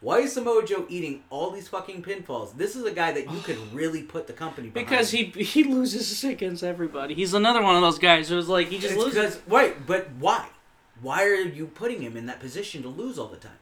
Why 0.00 0.20
is 0.20 0.32
Samoa 0.32 0.64
Joe 0.64 0.86
eating 0.88 1.22
all 1.28 1.50
these 1.50 1.68
fucking 1.68 2.02
pinfalls? 2.02 2.56
This 2.56 2.74
is 2.74 2.84
a 2.84 2.90
guy 2.92 3.12
that 3.12 3.30
you 3.30 3.38
could 3.40 3.58
really 3.74 4.02
put 4.02 4.26
the 4.26 4.32
company 4.32 4.68
behind. 4.70 4.88
Because 4.88 5.10
he 5.10 5.24
he 5.24 5.64
loses 5.64 6.24
against 6.24 6.62
everybody. 6.62 7.14
He's 7.14 7.34
another 7.34 7.62
one 7.62 7.76
of 7.76 7.82
those 7.82 7.98
guys 7.98 8.28
who's 8.28 8.48
like 8.48 8.68
he 8.68 8.78
just 8.78 8.94
It's 8.94 9.02
loses. 9.04 9.14
because 9.14 9.40
right, 9.46 9.86
but 9.86 10.08
why? 10.18 10.48
Why 11.02 11.24
are 11.24 11.34
you 11.34 11.66
putting 11.66 12.00
him 12.02 12.16
in 12.16 12.26
that 12.26 12.40
position 12.40 12.82
to 12.82 12.88
lose 12.88 13.18
all 13.18 13.28
the 13.28 13.36
time? 13.36 13.58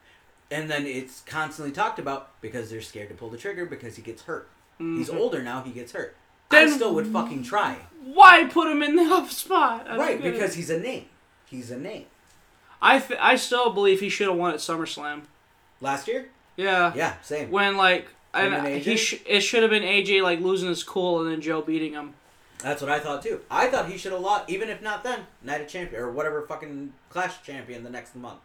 And 0.51 0.69
then 0.69 0.85
it's 0.85 1.21
constantly 1.21 1.71
talked 1.73 1.99
about 1.99 2.39
because 2.41 2.69
they're 2.69 2.81
scared 2.81 3.09
to 3.09 3.15
pull 3.15 3.29
the 3.29 3.37
trigger 3.37 3.65
because 3.65 3.95
he 3.97 4.01
gets 4.01 4.23
hurt. 4.23 4.49
He's 4.77 5.09
older 5.09 5.43
now, 5.43 5.61
he 5.61 5.71
gets 5.71 5.91
hurt. 5.91 6.15
I 6.51 6.65
Mm-hmm. 6.65 6.73
Still 6.75 6.95
would 6.95 7.07
fucking 7.07 7.43
try. 7.43 7.75
Why 8.03 8.45
put 8.45 8.71
him 8.71 8.81
in 8.81 8.95
the 8.95 9.03
up 9.13 9.29
spot? 9.29 9.87
I 9.89 9.97
Right, 9.97 10.21
because 10.23 10.55
he's 10.55 10.69
a 10.69 10.79
name. 10.79 11.05
He's 11.45 11.69
a 11.69 11.77
name. 11.77 12.05
I, 12.81 12.99
th- 12.99 13.19
I 13.21 13.35
still 13.35 13.71
believe 13.71 13.99
he 13.99 14.09
should 14.09 14.27
have 14.29 14.37
won 14.37 14.53
at 14.53 14.59
SummerSlam. 14.61 15.23
Last 15.81 16.07
year? 16.07 16.29
Yeah. 16.57 16.93
Yeah, 16.95 17.15
same. 17.21 17.51
When 17.51 17.77
like 17.77 18.07
and 18.33 18.67
he 18.81 18.95
sh- 18.97 19.21
it 19.25 19.41
should 19.41 19.61
have 19.63 19.71
been 19.71 19.83
AJ 19.83 20.21
like 20.21 20.39
losing 20.39 20.69
his 20.69 20.83
cool 20.83 21.21
and 21.21 21.31
then 21.31 21.41
Joe 21.41 21.61
beating 21.61 21.93
him. 21.93 22.13
That's 22.61 22.81
what 22.81 22.91
I 22.91 22.99
thought 22.99 23.23
too. 23.23 23.39
I 23.49 23.67
thought 23.67 23.89
he 23.89 23.97
should 23.97 24.11
have 24.11 24.21
lost, 24.21 24.49
even 24.49 24.69
if 24.69 24.81
not 24.81 25.03
then, 25.03 25.21
Night 25.41 25.61
of 25.61 25.67
Champion 25.69 26.01
or 26.01 26.11
whatever 26.11 26.41
fucking 26.41 26.91
Clash 27.09 27.41
Champion 27.41 27.83
the 27.83 27.89
next 27.89 28.15
month. 28.15 28.39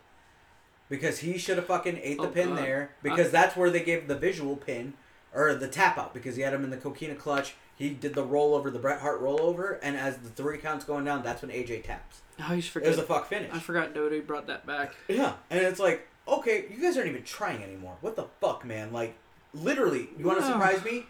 Because 0.89 1.19
he 1.21 1.37
should 1.39 1.57
have 1.57 1.67
fucking 1.67 1.99
ate 2.03 2.19
the 2.19 2.25
Oh, 2.25 2.29
pin 2.31 2.51
God. 2.51 2.59
there. 2.59 2.91
Because 3.03 3.31
that's 3.33 3.57
where 3.57 3.71
they 3.71 3.83
gave 3.83 4.07
the 4.07 4.15
visual 4.17 4.55
pin 4.57 4.93
or 5.35 5.55
the 5.55 5.67
tap 5.67 5.99
out. 5.99 6.15
Because 6.15 6.37
he 6.37 6.43
had 6.43 6.53
him 6.55 6.63
in 6.63 6.71
the 6.71 6.77
coquina 6.77 7.15
clutch. 7.17 7.55
He 7.75 7.91
did 7.91 8.15
the 8.15 8.25
rollover, 8.25 8.73
the 8.73 8.79
Bret 8.79 9.01
Hart 9.01 9.21
rollover, 9.21 9.81
and 9.83 9.97
as 9.97 10.19
the 10.19 10.29
three 10.29 10.59
counts 10.59 10.85
going 10.85 11.05
down, 11.05 11.25
that's 11.25 11.43
when 11.43 11.51
AJ 11.51 11.83
taps. 11.85 12.21
I 12.39 12.51
always 12.51 12.67
It 12.67 12.71
forget. 12.71 12.89
was 12.91 12.99
a 12.99 13.03
fuck 13.03 13.27
finish. 13.29 13.51
I 13.53 13.59
forgot 13.59 13.93
WWE 13.95 14.25
brought 14.27 14.47
that 14.47 14.65
back. 14.65 14.95
Yeah, 15.09 15.33
and 15.51 15.61
it's 15.61 15.81
like, 15.81 16.07
okay, 16.29 16.65
you 16.75 16.81
guys 16.83 16.97
aren't 16.97 17.09
even 17.09 17.23
trying 17.25 17.63
anymore. 17.63 17.97
What 18.01 18.17
the 18.17 18.25
fuck, 18.41 18.65
man? 18.65 18.93
Like, 18.93 19.15
literally, 19.53 20.09
you 20.19 20.25
want 20.25 20.39
to 20.41 20.45
Yeah. 20.47 20.53
surprise 20.53 20.85
me? 20.85 21.07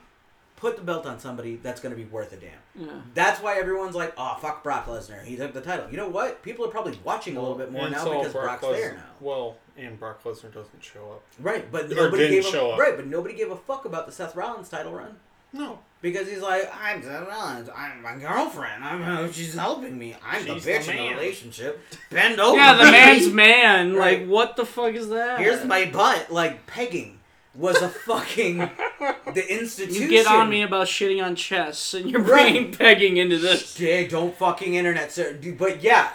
Put 0.56 0.76
the 0.76 0.82
belt 0.82 1.04
on 1.04 1.18
somebody 1.18 1.56
that's 1.56 1.80
gonna 1.80 1.96
be 1.96 2.04
worth 2.04 2.32
a 2.32 2.36
damn. 2.36 2.50
Yeah. 2.74 3.00
That's 3.12 3.40
why 3.42 3.58
everyone's 3.58 3.94
like, 3.96 4.14
oh, 4.16 4.36
fuck 4.40 4.62
Brock 4.62 4.86
Lesnar. 4.86 5.22
He 5.22 5.36
took 5.36 5.52
the 5.52 5.60
title. 5.60 5.90
You 5.90 5.96
know 5.96 6.08
what? 6.08 6.42
People 6.42 6.64
are 6.64 6.68
probably 6.68 6.98
watching 7.04 7.36
a 7.36 7.40
little 7.40 7.56
bit 7.56 7.70
more 7.72 7.82
And 7.82 7.92
now 7.92 8.04
so 8.04 8.18
because 8.18 8.32
Brock 8.32 8.60
Brock's 8.60 8.78
there 8.78 8.94
now. 8.94 9.02
Well, 9.20 9.56
and 9.76 9.98
Brock 9.98 10.22
Lesnar 10.22 10.54
doesn't 10.54 10.82
show 10.82 11.10
up. 11.12 11.22
Right, 11.40 11.70
but 11.70 11.86
Or 11.92 11.94
nobody 11.96 12.28
didn't 12.28 12.42
gave 12.42 12.52
show 12.52 12.70
a, 12.70 12.72
up. 12.74 12.78
right, 12.78 12.96
but 12.96 13.06
nobody 13.06 13.34
gave 13.34 13.50
a 13.50 13.56
fuck 13.56 13.84
about 13.84 14.06
the 14.06 14.12
Seth 14.12 14.36
Rollins 14.36 14.68
title 14.68 14.92
run 14.92 15.16
No. 15.54 15.78
because 16.02 16.28
he's 16.28 16.42
like, 16.42 16.70
I'm 16.78 17.02
Seth 17.02 17.28
I'm 17.74 18.02
my 18.02 18.16
girlfriend. 18.16 18.84
I'm 18.84 19.02
uh, 19.02 19.32
she's 19.32 19.54
helping 19.54 19.96
me. 19.98 20.14
I'm 20.22 20.44
She's 20.44 20.64
the 20.64 20.70
bitch 20.72 20.84
the 20.86 20.90
in 20.92 20.96
the 21.08 21.10
relationship. 21.14 21.80
Bend 22.10 22.40
over. 22.40 22.56
Yeah, 22.58 22.74
the 22.76 22.84
man's 22.90 23.28
man. 23.32 23.94
Right. 23.94 24.20
Like, 24.20 24.28
what 24.28 24.56
the 24.56 24.66
fuck 24.66 24.92
is 24.94 25.08
that? 25.08 25.38
Here's 25.38 25.64
my 25.64 25.86
butt. 25.86 26.30
Like 26.30 26.66
pegging 26.66 27.20
was 27.54 27.80
a 27.80 27.88
fucking 27.88 28.58
the 28.58 29.44
institution. 29.60 30.02
You 30.02 30.08
get 30.08 30.26
on 30.26 30.50
me 30.50 30.62
about 30.62 30.88
shitting 30.88 31.24
on 31.24 31.36
chess, 31.36 31.94
and 31.94 32.10
you're 32.10 32.20
Right. 32.20 32.52
bringing 32.52 32.72
pegging 32.72 33.16
into 33.16 33.38
this. 33.38 33.76
Hey, 33.76 34.08
don't 34.08 34.36
fucking 34.36 34.74
internet, 34.74 35.12
sir. 35.12 35.38
But 35.56 35.80
yeah, 35.82 36.10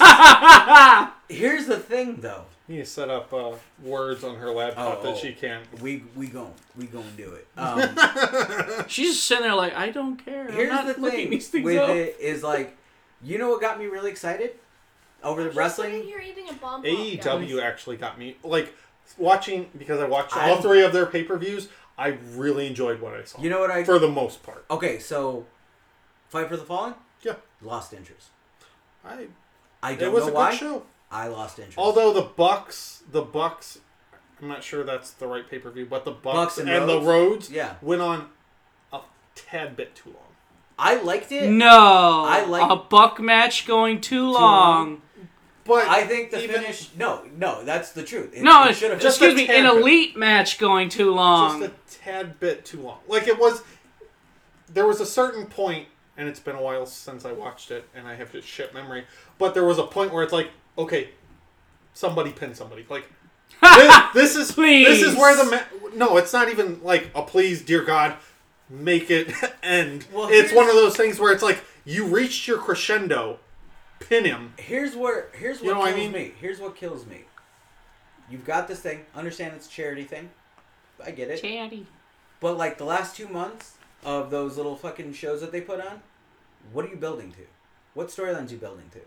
here's 1.28 1.66
the 1.66 1.78
thing 1.78 2.16
though. 2.22 2.44
You 2.70 2.76
need 2.76 2.84
to 2.84 2.88
set 2.90 3.10
up 3.10 3.32
uh, 3.34 3.50
words 3.82 4.22
on 4.22 4.36
her 4.36 4.52
laptop 4.52 4.98
Oh, 5.00 5.02
that 5.02 5.14
oh. 5.14 5.16
she 5.16 5.32
can't. 5.32 5.64
We 5.82 6.04
we 6.14 6.28
gon' 6.28 6.52
we 6.78 6.86
gon' 6.86 7.02
do 7.16 7.32
it. 7.32 7.48
Um, 7.56 7.80
She's 8.86 9.14
just 9.14 9.24
sitting 9.26 9.42
there 9.42 9.56
like, 9.56 9.74
I 9.74 9.90
don't 9.90 10.24
care. 10.24 10.46
I'm 10.46 10.52
here's 10.54 10.70
not 10.70 10.86
the 10.86 11.00
looking 11.00 11.18
thing 11.18 11.30
these 11.30 11.48
things 11.48 11.64
with 11.64 11.78
up. 11.78 11.90
it 11.90 12.16
is 12.20 12.44
like, 12.44 12.76
you 13.24 13.38
know 13.38 13.48
what 13.48 13.60
got 13.60 13.76
me 13.80 13.86
really 13.86 14.12
excited 14.12 14.52
over 15.24 15.40
the 15.42 15.48
I'm 15.48 15.54
just 15.54 15.58
wrestling. 15.58 16.04
here 16.04 16.20
eating 16.20 16.48
a 16.48 16.52
bomb. 16.52 16.84
AEW 16.84 17.60
actually 17.60 17.96
got 17.96 18.20
me 18.20 18.36
like 18.44 18.72
watching 19.18 19.68
because 19.76 19.98
I 19.98 20.06
watched 20.06 20.36
all 20.36 20.52
I'm- 20.54 20.62
three 20.62 20.84
of 20.84 20.92
their 20.92 21.06
pay 21.06 21.24
per 21.24 21.36
views. 21.38 21.68
I 21.98 22.18
really 22.36 22.68
enjoyed 22.68 23.00
what 23.00 23.14
I 23.14 23.24
saw. 23.24 23.42
You 23.42 23.50
know 23.50 23.58
what 23.58 23.72
I? 23.72 23.82
for 23.82 23.98
the 23.98 24.08
most 24.08 24.44
part. 24.44 24.64
Okay, 24.70 25.00
so 25.00 25.44
Fight 26.28 26.48
for 26.48 26.56
the 26.56 26.62
Fallen 26.62 26.94
Yeah, 27.22 27.34
lost 27.62 27.92
interest. 27.92 28.28
I 29.04 29.26
I 29.82 29.90
it 29.94 29.98
don't 29.98 30.12
was 30.14 30.26
know 30.26 30.30
a 30.30 30.34
why. 30.34 30.50
good 30.52 30.58
show. 30.60 30.82
I 31.10 31.26
lost 31.28 31.58
interest. 31.58 31.78
Although 31.78 32.12
the 32.12 32.22
Bucks, 32.22 33.02
the 33.10 33.22
Bucks, 33.22 33.78
I'm 34.40 34.48
not 34.48 34.62
sure 34.62 34.84
that's 34.84 35.10
the 35.12 35.26
right 35.26 35.48
pay 35.48 35.58
per 35.58 35.70
view, 35.70 35.86
but 35.86 36.04
the 36.04 36.12
Bucks, 36.12 36.34
Bucks 36.56 36.58
and 36.58 36.68
and, 36.68 36.86
Rhodes? 36.86 37.04
the 37.04 37.10
Rhodes 37.10 37.50
yeah, 37.50 37.74
went 37.82 38.00
on 38.02 38.28
a 38.92 39.00
tad 39.34 39.76
bit 39.76 39.94
too 39.94 40.10
long. 40.10 40.16
I 40.78 41.00
liked 41.02 41.30
it. 41.32 41.50
No, 41.50 42.24
I 42.26 42.44
like- 42.46 42.70
a 42.70 42.76
buck 42.76 43.20
match 43.20 43.66
going 43.66 44.00
too 44.00 44.30
long. 44.32 45.02
But 45.64 45.86
I 45.88 46.06
think 46.06 46.30
the 46.30 46.42
even- 46.42 46.62
finish. 46.62 46.88
No, 46.96 47.22
no, 47.36 47.62
that's 47.64 47.92
the 47.92 48.02
truth. 48.02 48.32
It, 48.34 48.42
No, 48.42 48.64
it 48.64 48.74
should 48.76 48.90
have 48.90 49.00
just 49.00 49.18
excuse 49.20 49.34
me, 49.36 49.46
tad 49.46 49.56
an 49.66 49.74
bit. 49.74 49.82
elite 49.82 50.16
match 50.16 50.58
going 50.58 50.88
too 50.88 51.12
long. 51.12 51.60
just 51.60 51.72
a 51.72 51.98
tad 52.02 52.40
bit 52.40 52.64
too 52.64 52.80
long. 52.80 52.98
Like 53.06 53.28
it 53.28 53.38
was, 53.38 53.62
there 54.72 54.86
was 54.86 55.00
a 55.00 55.06
certain 55.06 55.46
point, 55.46 55.86
and 56.16 56.28
it's 56.28 56.40
been 56.40 56.56
a 56.56 56.62
while 56.62 56.86
since 56.86 57.24
I 57.26 57.32
watched 57.32 57.70
it, 57.70 57.86
and 57.94 58.08
I 58.08 58.14
have 58.14 58.32
just 58.32 58.48
shit 58.48 58.72
memory. 58.72 59.04
But 59.38 59.52
there 59.54 59.64
was 59.66 59.78
a 59.78 59.84
point 59.84 60.12
where 60.12 60.22
it's 60.24 60.32
like, 60.32 60.48
okay, 60.80 61.10
somebody 61.94 62.32
pin 62.32 62.54
somebody. 62.54 62.86
Like 62.88 63.08
this, 63.62 64.12
this 64.14 64.36
is 64.36 64.54
this 64.56 65.02
is 65.02 65.16
where 65.16 65.36
the 65.36 65.50
ma- 65.50 65.88
no, 65.94 66.16
it's 66.16 66.32
not 66.32 66.48
even 66.48 66.82
like 66.82 67.10
a 67.14 67.22
please, 67.22 67.62
dear 67.62 67.84
God, 67.84 68.16
make 68.68 69.10
it 69.10 69.32
end. 69.62 70.06
Well, 70.12 70.28
it's 70.30 70.52
one 70.52 70.68
of 70.68 70.74
those 70.74 70.96
things 70.96 71.18
where 71.18 71.32
it's 71.32 71.42
like 71.42 71.62
you 71.84 72.06
reached 72.06 72.46
your 72.48 72.58
crescendo, 72.58 73.38
pin 74.00 74.24
him. 74.24 74.54
Here's 74.58 74.94
where 74.96 75.28
here's 75.34 75.58
what 75.58 75.64
You 75.66 75.72
know 75.74 75.80
what 75.80 75.88
I 75.88 75.92
kills 75.92 76.12
mean? 76.12 76.12
me. 76.12 76.32
Here's 76.40 76.60
what 76.60 76.76
kills 76.76 77.06
me. 77.06 77.24
You've 78.30 78.44
got 78.44 78.68
this 78.68 78.80
thing. 78.80 79.04
Understand 79.14 79.54
it's 79.56 79.66
a 79.66 79.70
charity 79.70 80.04
thing. 80.04 80.30
I 81.04 81.10
get 81.10 81.30
it. 81.30 81.40
Chatty. 81.42 81.86
But 82.40 82.56
like 82.56 82.78
the 82.78 82.84
last 82.84 83.16
two 83.16 83.28
months 83.28 83.74
of 84.04 84.30
those 84.30 84.56
little 84.56 84.76
fucking 84.76 85.12
shows 85.14 85.40
that 85.40 85.50
they 85.52 85.60
put 85.60 85.80
on, 85.80 86.00
what 86.72 86.84
are 86.84 86.88
you 86.88 86.96
building 86.96 87.32
to? 87.32 87.42
What 87.94 88.08
storylines 88.08 88.48
are 88.48 88.52
you 88.52 88.58
building 88.58 88.88
to? 88.92 89.00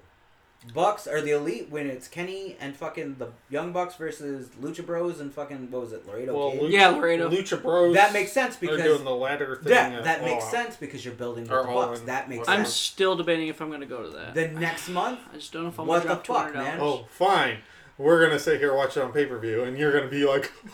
Bucks 0.74 1.08
are 1.08 1.20
the 1.22 1.32
elite 1.32 1.68
when 1.70 1.88
it's 1.88 2.08
Kenny 2.08 2.56
and 2.60 2.76
fucking 2.76 3.16
the 3.20 3.30
Young 3.50 3.74
Bucks 3.74 3.96
versus 3.96 4.50
Lucha 4.62 4.86
Bros 4.86 5.20
and 5.20 5.34
fucking 5.34 5.70
what 5.72 5.82
was 5.82 5.92
it 5.94 6.08
Laredo 6.08 6.34
Well, 6.38 6.52
Lucha, 6.54 6.72
Yeah, 6.72 6.88
Laredo. 6.90 7.30
Lucha 7.30 7.62
Bros. 7.62 7.94
that 7.96 8.14
makes 8.14 8.32
sense 8.32 8.56
because 8.56 8.78
they're 8.78 8.86
because 8.88 9.00
doing 9.02 9.06
the 9.06 9.16
ladder 9.16 9.58
thing. 9.58 9.74
yeah, 9.74 9.90
at 9.98 10.04
that 10.06 10.24
makes 10.24 10.46
sense 10.50 10.76
because 10.78 11.04
you're 11.04 11.14
building 11.16 11.44
with 11.44 11.52
Or 11.52 11.64
the 11.64 11.68
Bucks. 11.74 12.00
in- 12.00 12.06
That 12.06 12.30
makes 12.30 12.46
sense. 12.48 12.60
I'm 12.60 12.66
sense. 12.66 12.76
still 12.76 13.16
debating 13.18 13.50
if 13.50 13.60
I'm 13.62 13.68
going 13.70 13.82
to 13.82 13.86
go 13.88 14.04
to 14.04 14.10
that. 14.10 14.34
The 14.36 14.48
next 14.48 14.88
month, 14.90 15.20
I 15.34 15.36
just 15.38 15.52
don't 15.52 15.64
know 15.64 15.70
if 15.70 15.80
I'm 15.80 15.86
What 15.88 16.04
going 16.04 16.16
to 16.16 16.22
the 16.22 16.26
drop 16.26 16.46
fuck, 16.46 16.54
$200. 16.54 16.64
man? 16.64 16.80
Oh, 16.82 17.06
fine. 17.10 17.58
We're 17.98 18.24
gonna 18.26 18.40
sit 18.40 18.60
here 18.60 18.74
watch 18.74 18.98
it 18.98 19.04
on 19.04 19.12
pay 19.14 19.28
per 19.28 19.38
view, 19.38 19.64
and 19.64 19.78
you're 19.78 19.92
gonna 19.92 20.10
be 20.10 20.26
like, 20.26 20.52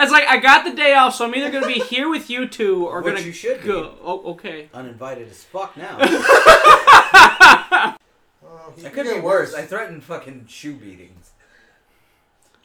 It's 0.00 0.12
like 0.12 0.28
I 0.28 0.36
got 0.40 0.64
the 0.64 0.70
day 0.72 0.94
off, 0.94 1.16
so 1.16 1.24
I'm 1.24 1.34
either 1.34 1.50
going 1.50 1.64
to 1.64 1.68
be 1.68 1.80
here 1.80 2.08
with 2.08 2.30
you 2.30 2.46
two 2.46 2.86
or 2.86 3.00
Which 3.02 3.14
going 3.14 3.22
to 3.24 3.26
you 3.26 3.32
should 3.34 3.60
be. 3.62 3.66
go. 3.66 3.96
Oh, 4.00 4.22
okay. 4.34 4.68
uninvited 4.72 5.28
as 5.28 5.42
fuck 5.42 5.76
now. 5.76 5.98
oh, 8.68 8.86
It 8.86 8.92
could 8.92 9.06
be 9.06 9.20
worse. 9.20 9.54
I 9.54 9.62
threatened 9.62 10.02
fucking 10.04 10.46
shoe 10.48 10.74
beatings. 10.74 11.30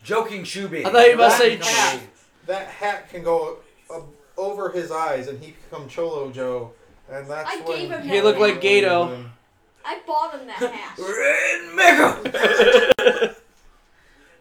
Joking 0.03 0.43
shoe 0.43 0.67
beatings. 0.67 0.89
I 0.89 0.91
thought 0.91 1.03
you 1.05 1.17
were 1.17 1.23
about 1.25 1.31
to 1.31 1.37
say 1.37 1.55
That- 1.55 1.65
hat, 1.65 1.99
that 2.47 2.67
hat 2.67 3.09
can 3.09 3.23
go 3.23 3.57
uh, 3.93 4.01
over 4.37 4.69
his 4.71 4.91
eyes, 4.91 5.27
and 5.27 5.41
he 5.43 5.51
become 5.69 5.87
Cholo 5.87 6.29
Joe, 6.31 6.71
and 7.09 7.29
that's 7.29 7.49
I 7.49 7.57
when 7.61 7.65
gave 7.77 7.89
him 7.91 8.01
He 8.09 8.21
looked 8.21 8.39
like 8.39 8.61
Gedo. 8.61 9.29
I 9.85 9.99
bought 10.07 10.33
him 10.39 10.47
that 10.47 10.57
hat. 10.73 10.97
Rainmaker! 12.17 13.35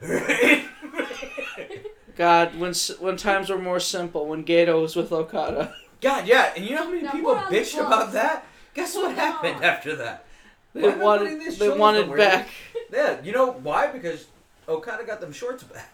Rain- 0.01 0.68
God, 2.16 2.59
when 2.59 2.70
s- 2.70 2.98
when 3.01 3.16
times 3.16 3.48
were 3.51 3.59
more 3.59 3.80
simple, 3.80 4.26
when 4.26 4.44
Gedo 4.44 4.82
was 4.82 4.94
with 4.97 5.12
Okada, 5.12 5.74
God, 6.01 6.26
yeah, 6.26 6.52
and 6.56 6.64
you 6.64 6.72
know 6.76 6.84
how 6.84 6.90
many 6.90 7.02
Now 7.02 7.12
people 7.12 7.34
put 7.34 7.44
on 7.44 7.52
the 7.52 7.59
bitched 7.59 7.72
gloves. 7.74 7.86
about 7.93 8.12
that? 8.12 8.47
Guess 8.74 8.94
what 8.97 9.06
Put 9.10 9.14
happened 9.18 9.56
on. 9.56 9.64
after 9.64 9.97
that? 9.97 10.26
They 10.74 10.82
Why 10.89 10.94
wanted 10.94 11.39
putting 11.40 11.59
they 11.59 11.69
wanted 11.70 12.16
back. 12.16 12.49
Yeah, 12.93 13.23
you 13.23 13.32
know 13.32 13.53
why? 13.53 13.86
Because 13.86 14.27
Okada 14.69 15.05
got 15.05 15.20
them 15.20 15.32
shorts 15.32 15.62
back. 15.62 15.90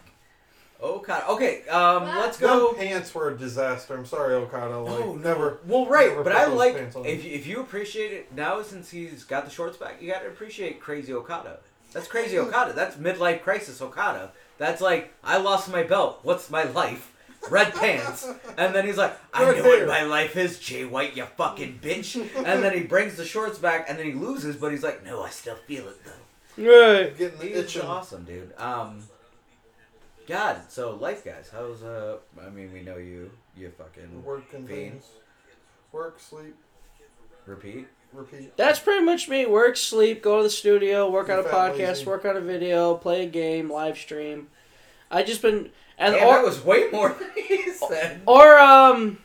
Okada. 0.81 1.27
Okay, 1.29 1.67
um, 1.67 2.03
Wow. 2.03 2.19
let's 2.21 2.37
Them 2.37 2.49
go. 2.49 2.73
pants 2.73 3.13
were 3.13 3.29
a 3.29 3.37
disaster. 3.37 3.95
I'm 3.95 4.05
sorry, 4.05 4.33
Okada. 4.35 4.77
Like 4.79 4.99
No, 5.05 5.15
never. 5.15 5.59
Well, 5.65 5.85
right, 5.85 6.09
never 6.09 6.23
but 6.23 6.33
I 6.33 6.45
like 6.47 6.75
pants 6.75 6.95
if 7.05 7.23
you, 7.25 7.31
if 7.31 7.47
you 7.47 7.59
appreciate 7.61 8.11
it 8.13 8.33
now 8.33 8.61
since 8.61 8.89
he's 8.89 9.23
got 9.23 9.45
the 9.45 9.51
shorts 9.51 9.77
back, 9.77 10.01
you 10.01 10.11
got 10.11 10.21
to 10.21 10.27
appreciate 10.27 10.79
Crazy 10.79 11.13
Okada. 11.13 11.59
That's 11.93 12.07
crazy 12.07 12.37
Okada. 12.37 12.73
That's 12.73 12.95
midlife 12.97 13.41
crisis 13.41 13.81
Okada. 13.81 14.31
That's 14.57 14.81
like 14.81 15.13
I 15.23 15.37
lost 15.37 15.71
my 15.71 15.83
belt. 15.83 16.19
What's 16.23 16.49
my 16.49 16.63
life? 16.63 17.13
Red 17.49 17.73
pants. 17.73 18.27
And 18.57 18.75
then 18.75 18.85
he's 18.85 18.97
like, 18.97 19.17
I 19.33 19.43
Red 19.43 19.57
know 19.57 19.69
what 19.69 19.87
my 19.87 20.03
life 20.03 20.35
is, 20.35 20.59
Jay 20.59 20.85
White, 20.85 21.15
you 21.15 21.25
fucking 21.25 21.79
bitch. 21.81 22.15
And 22.35 22.63
then 22.63 22.73
he 22.77 22.83
brings 22.83 23.15
the 23.15 23.25
shorts 23.25 23.57
back 23.57 23.85
and 23.89 23.97
then 23.97 24.05
he 24.05 24.13
loses, 24.13 24.55
but 24.57 24.71
he's 24.71 24.83
like, 24.83 25.05
No, 25.05 25.23
I 25.23 25.29
still 25.29 25.55
feel 25.55 25.87
it 25.87 25.97
though. 26.03 26.11
Right. 26.61 27.17
Getting 27.17 27.39
the 27.39 27.45
He's 27.45 27.57
itching. 27.57 27.83
awesome, 27.83 28.25
dude. 28.25 28.51
Um, 28.57 29.03
God, 30.27 30.57
so 30.69 30.95
life, 30.95 31.23
guys. 31.23 31.49
How's 31.51 31.81
uh? 31.81 32.17
I 32.45 32.49
mean, 32.49 32.71
we 32.73 32.81
know 32.81 32.97
you. 32.97 33.31
You 33.57 33.71
fucking 33.77 34.23
Working 34.23 34.67
Fiend. 34.67 34.91
things. 34.91 35.05
Work, 35.91 36.19
sleep, 36.19 36.55
repeat. 37.45 37.87
repeat. 38.13 38.55
That's 38.57 38.79
pretty 38.79 39.03
much 39.03 39.27
me. 39.27 39.45
Work, 39.47 39.75
sleep, 39.75 40.21
go 40.21 40.37
to 40.37 40.43
the 40.43 40.49
studio, 40.49 41.09
work 41.09 41.29
on 41.29 41.39
a 41.39 41.43
podcast, 41.43 41.77
lazy. 41.77 42.05
work 42.05 42.25
on 42.25 42.37
a 42.37 42.41
video, 42.41 42.93
play 42.95 43.23
a 43.25 43.29
game, 43.29 43.71
live 43.71 43.97
stream. 43.97 44.47
I 45.11 45.23
just 45.23 45.41
been 45.41 45.69
and 45.97 46.13
Damn, 46.15 46.27
or, 46.27 46.33
that 46.33 46.43
was 46.45 46.63
way 46.63 46.89
more 46.91 47.09
than 47.09 47.29
he 47.35 47.71
said. 47.71 48.21
or 48.25 48.57
um 48.59 49.17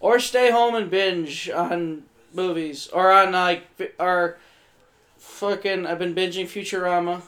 or 0.00 0.20
stay 0.20 0.50
home 0.50 0.74
and 0.74 0.90
binge 0.90 1.48
on 1.50 2.04
movies 2.32 2.88
or 2.88 3.10
on 3.12 3.32
like 3.32 3.64
or 3.98 4.38
fucking 5.18 5.86
I've 5.86 5.98
been 5.98 6.14
binging 6.14 6.44
Futurama 6.46 7.22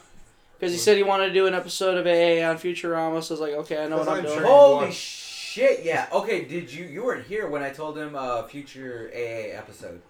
because 0.59 0.71
he 0.71 0.77
said 0.77 0.95
he 0.97 1.03
wanted 1.03 1.27
to 1.29 1.33
do 1.33 1.47
an 1.47 1.53
episode 1.53 1.97
of 1.97 2.05
AA 2.05 2.47
on 2.47 2.57
Futurama. 2.57 3.21
So 3.23 3.33
I 3.35 3.37
was 3.37 3.39
like, 3.41 3.53
okay, 3.53 3.83
I 3.83 3.87
know 3.87 3.97
what 3.97 4.07
I'm 4.07 4.17
I'm 4.19 4.23
doing. 4.23 4.37
sure- 4.37 4.45
Holy 4.47 4.91
shit! 4.91 5.83
Yeah. 5.83 6.07
Okay. 6.13 6.45
Did 6.45 6.71
you 6.71 6.85
you 6.85 7.03
weren't 7.03 7.25
here 7.25 7.47
when 7.49 7.63
I 7.63 7.71
told 7.71 7.97
him 7.97 8.15
uh 8.15 8.43
future 8.43 9.11
AA 9.13 9.57
episode? 9.57 10.01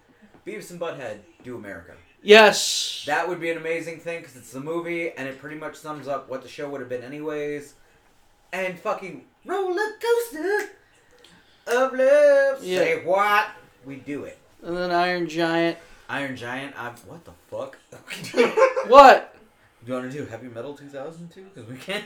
Beavis 0.46 0.70
and 0.70 0.80
Butthead 0.80 1.18
do 1.44 1.56
America. 1.56 1.92
Yes. 2.22 3.04
That 3.06 3.28
would 3.28 3.40
be 3.40 3.50
an 3.50 3.58
amazing 3.58 3.98
thing 3.98 4.20
because 4.20 4.36
it's 4.36 4.52
the 4.52 4.60
movie 4.60 5.10
and 5.10 5.28
it 5.28 5.38
pretty 5.38 5.56
much 5.56 5.74
sums 5.76 6.08
up 6.08 6.30
what 6.30 6.42
the 6.42 6.48
show 6.48 6.68
would 6.70 6.80
have 6.80 6.88
been 6.88 7.02
anyways. 7.02 7.74
And 8.52 8.78
fucking 8.78 9.24
roller 9.44 9.92
coaster 10.00 10.70
of 11.66 11.92
love. 11.94 12.62
Yeah. 12.62 12.78
Say 12.78 13.04
what? 13.04 13.48
We 13.84 13.96
do 13.96 14.24
it. 14.24 14.38
and 14.62 14.76
then 14.76 14.92
Iron 14.92 15.28
Giant. 15.28 15.78
Iron 16.08 16.36
Giant. 16.36 16.78
I 16.78 16.90
what 17.06 17.24
the 17.24 17.32
fuck? 17.50 17.78
What? 18.88 19.32
do 19.84 19.90
you 19.92 19.98
want 19.98 20.12
to 20.12 20.16
do 20.16 20.24
Heavy 20.26 20.48
Metal 20.48 20.74
2002? 20.74 21.42
Because 21.42 21.68
we 21.68 21.76
can't. 21.76 22.04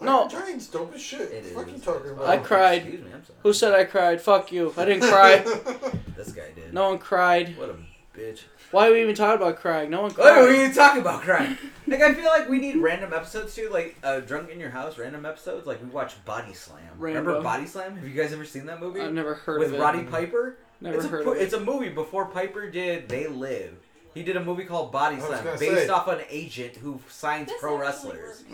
No. 0.00 0.28
Giant's 0.28 0.66
dope 0.66 0.94
as 0.94 1.00
shit. 1.00 1.32
It 1.32 1.56
what 1.56 1.66
is. 1.68 1.74
you 1.74 1.78
talking 1.80 2.10
oh, 2.10 2.14
about? 2.14 2.28
I 2.28 2.36
cried. 2.36 2.82
Excuse 2.82 3.00
me. 3.00 3.12
I'm 3.14 3.24
sorry. 3.24 3.38
Who 3.42 3.52
said 3.52 3.74
I 3.74 3.84
cried? 3.84 4.20
Fuck 4.20 4.52
you. 4.52 4.74
I 4.76 4.84
didn't 4.84 5.08
cry. 5.08 5.44
This 6.16 6.32
guy 6.32 6.52
did. 6.54 6.72
No 6.72 6.90
one 6.90 6.98
cried. 6.98 7.58
What 7.58 7.70
a 7.70 7.76
bitch. 8.16 8.42
Why 8.74 8.88
are 8.88 8.92
we 8.92 9.02
even 9.02 9.14
talking 9.14 9.40
about 9.40 9.56
crying? 9.60 9.88
No 9.90 10.02
one 10.02 10.10
What 10.12 10.26
are 10.26 10.46
cried. 10.46 10.58
you 10.68 10.74
talking 10.74 11.00
about 11.00 11.22
crying? 11.22 11.56
like 11.86 12.00
I 12.02 12.12
feel 12.14 12.24
like 12.26 12.48
we 12.48 12.58
need 12.58 12.76
random 12.76 13.12
episodes 13.12 13.54
too, 13.54 13.68
like 13.72 13.96
uh, 14.02 14.20
drunk 14.20 14.50
in 14.50 14.58
your 14.58 14.70
house, 14.70 14.98
random 14.98 15.24
episodes. 15.24 15.66
Like 15.66 15.80
we 15.82 15.88
watch 15.88 16.22
Body 16.24 16.52
Slam. 16.54 16.80
Remember 16.98 17.40
Body 17.40 17.66
Slam? 17.66 17.96
Have 17.96 18.06
you 18.08 18.14
guys 18.20 18.32
ever 18.32 18.44
seen 18.44 18.66
that 18.66 18.80
movie? 18.80 19.00
I've 19.00 19.12
never 19.12 19.34
heard 19.34 19.60
With 19.60 19.68
of 19.68 19.74
it. 19.74 19.76
With 19.78 19.82
Roddy 19.84 20.02
Piper. 20.04 20.56
Never 20.80 20.96
it's 20.96 21.04
a, 21.04 21.08
heard 21.08 21.24
po- 21.24 21.30
of 21.32 21.36
it. 21.38 21.42
It's 21.42 21.54
a 21.54 21.60
movie 21.60 21.88
before 21.88 22.26
Piper 22.26 22.68
did 22.68 23.08
They 23.08 23.28
Live. 23.28 23.74
He 24.12 24.22
did 24.22 24.36
a 24.36 24.44
movie 24.44 24.64
called 24.64 24.92
Body 24.92 25.18
Slam, 25.20 25.44
based 25.58 25.60
say. 25.86 25.88
off 25.88 26.06
an 26.08 26.20
agent 26.30 26.76
who 26.76 27.00
signs 27.08 27.48
This 27.48 27.60
pro 27.60 27.76
wrestlers 27.78 28.18
works. 28.18 28.38
to 28.42 28.48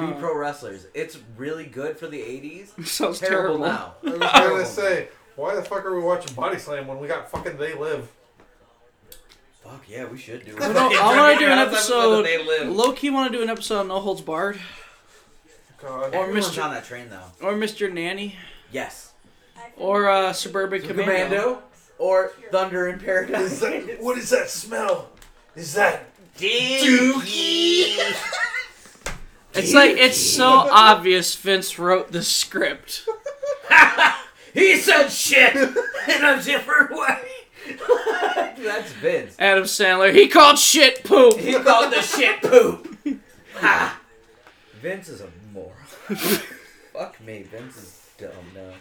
be 0.00 0.12
Ah. 0.12 0.16
pro 0.18 0.36
wrestlers. 0.36 0.86
It's 0.94 1.18
really 1.36 1.64
good 1.66 1.98
for 1.98 2.06
the 2.08 2.20
'80s. 2.20 2.86
Sounds 2.86 3.18
Terrible, 3.20 3.58
terrible. 3.58 4.18
now. 4.18 4.28
I 4.32 4.50
was 4.50 4.50
gonna 4.52 4.64
say, 4.66 5.08
why 5.36 5.54
the 5.54 5.62
fuck 5.62 5.84
are 5.84 5.94
we 5.94 6.02
watching 6.02 6.34
Body 6.34 6.58
Slam 6.58 6.86
when 6.86 6.98
we 7.00 7.06
got 7.08 7.30
fucking 7.30 7.56
They 7.58 7.74
Live? 7.74 8.08
Fuck 9.64 9.84
yeah, 9.88 10.04
we 10.06 10.18
should 10.18 10.44
do. 10.44 10.52
It. 10.52 10.58
know- 10.60 10.90
I 11.00 11.16
want 11.16 11.38
to 11.38 11.44
do 11.46 11.50
an 11.50 11.58
episode. 11.58 12.26
of 12.26 12.68
Low 12.74 12.92
key 12.92 13.10
want 13.10 13.30
to 13.32 13.38
do 13.38 13.42
an 13.42 13.48
episode 13.50 13.80
on 13.80 13.88
No 13.88 14.00
Holds 14.00 14.20
Barred 14.20 14.58
God. 15.80 16.14
Or 16.14 16.22
Everyone's 16.22 16.50
Mr. 16.50 16.64
on 16.64 16.70
that 16.72 16.84
train 16.84 17.08
though. 17.10 17.46
or 17.46 17.54
Mr. 17.54 17.92
Nanny 17.92 18.36
Yes. 18.70 19.12
Or 19.76 20.08
uh, 20.08 20.32
Suburban 20.32 20.82
Commando. 20.82 21.04
Commando 21.12 21.62
or 21.98 22.32
Thunder 22.50 22.88
in 22.88 22.98
Paradise. 22.98 23.62
what 24.00 24.18
is 24.18 24.30
that 24.30 24.48
smell? 24.50 25.10
Is 25.54 25.74
that 25.74 26.06
Dookie. 26.38 27.98
It's 29.54 29.74
like 29.74 29.98
it's 29.98 30.16
so 30.18 30.46
obvious 30.48 31.34
Vince 31.34 31.78
wrote 31.78 32.10
the 32.10 32.22
script. 32.22 33.06
he 34.54 34.78
said 34.78 35.08
shit 35.08 35.54
in 35.54 36.24
a 36.24 36.42
different 36.42 36.90
way. 36.92 37.20
That's 37.78 38.92
Vince. 38.92 39.36
Adam 39.38 39.64
Sandler. 39.64 40.14
He 40.14 40.28
called 40.28 40.58
shit 40.58 41.04
poop. 41.04 41.38
He 41.38 41.52
called 41.54 41.92
the 41.92 42.02
shit 42.02 42.40
poop. 42.42 42.88
Ha. 43.54 44.00
Vince 44.80 45.08
is 45.08 45.20
a 45.20 45.28
moron. 45.52 45.70
Fuck 46.92 47.20
me, 47.24 47.42
Vince 47.42 47.76
is 47.76 48.08
dumb 48.18 48.30
now. 48.54 48.72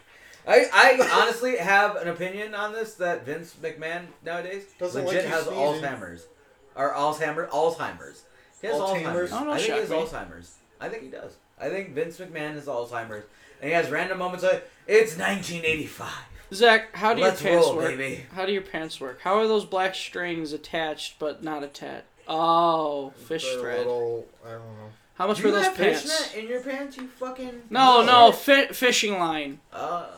I, 0.48 0.66
I 0.74 1.22
honestly 1.22 1.58
have 1.58 1.98
an 1.98 2.08
opinion 2.08 2.56
on 2.56 2.72
this 2.72 2.96
that 2.96 3.26
Vince 3.26 3.56
McMahon 3.62 4.06
nowadays 4.26 4.64
Doesn't 4.80 5.06
legit 5.06 5.26
like 5.26 5.30
you 5.30 5.36
has 5.36 5.44
sneezing. 5.44 5.62
Alzheimer's. 5.62 6.28
Or 6.76 6.94
Alzheimer, 6.94 7.50
Alzheimer's. 7.50 8.24
He 8.60 8.68
has 8.68 8.78
Alzheimer's? 8.78 9.30
Alzheimer's. 9.30 9.32
Oh, 9.34 9.44
no, 9.44 9.52
I 9.52 9.58
think 9.58 9.74
he 9.74 9.80
has 9.80 9.90
shock 9.90 10.00
me. 10.00 10.06
Alzheimer's. 10.06 10.56
I 10.80 10.90
think 10.90 11.04
he 11.04 11.10
does. 11.10 11.36
I 11.60 11.70
think 11.70 11.90
Vince 11.92 12.18
McMahon 12.18 12.54
has 12.54 12.66
Alzheimer's. 12.66 13.26
And 13.62 13.70
he 13.70 13.76
has 13.76 13.92
random 13.92 14.18
moments 14.18 14.44
like, 14.44 14.68
it's 14.88 15.16
1985. 15.18 16.10
Zach, 16.54 16.94
how 16.96 17.14
do 17.14 17.22
Let's 17.22 17.42
your 17.42 17.52
pants 17.54 17.68
roll, 17.68 17.76
work? 17.78 17.98
baby. 17.98 18.26
How 18.34 18.46
do 18.46 18.52
your 18.52 18.62
pants 18.62 19.00
work? 19.00 19.22
How 19.22 19.36
are 19.40 19.48
those 19.48 19.66
black 19.66 19.96
strings 19.96 20.52
attached 20.54 21.18
but 21.20 21.44
not 21.44 21.64
attached? 21.64 22.06
Oh, 22.28 23.12
fish 23.26 23.44
They're 23.44 23.60
thread. 23.60 23.78
Little, 23.80 24.28
I 24.46 24.52
don't 24.52 24.60
know. 24.60 24.90
How 25.16 25.28
much 25.28 25.38
Do 25.38 25.44
were 25.46 25.52
those 25.52 25.70
pants? 25.70 26.34
in 26.34 26.48
your 26.48 26.62
pants, 26.62 26.98
you 26.98 27.08
fucking... 27.08 27.64
No, 27.70 28.04
no, 28.04 28.32
fi- 28.32 28.68
fishing 28.68 29.20
line. 29.20 29.60
Oh, 29.72 30.10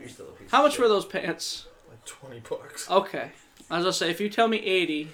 you're 0.00 0.08
still 0.08 0.26
a 0.28 0.32
piece 0.32 0.50
How 0.50 0.62
much 0.62 0.72
shit. 0.72 0.80
were 0.82 0.88
those 0.88 1.04
pants? 1.06 1.66
Like 1.88 2.04
20 2.04 2.40
bucks. 2.48 2.90
Okay. 2.90 3.30
as 3.30 3.64
I 3.70 3.76
was 3.76 3.84
gonna 3.84 3.92
say, 3.92 4.10
if 4.10 4.20
you 4.20 4.28
tell 4.28 4.48
me 4.48 4.58
80, 4.58 5.08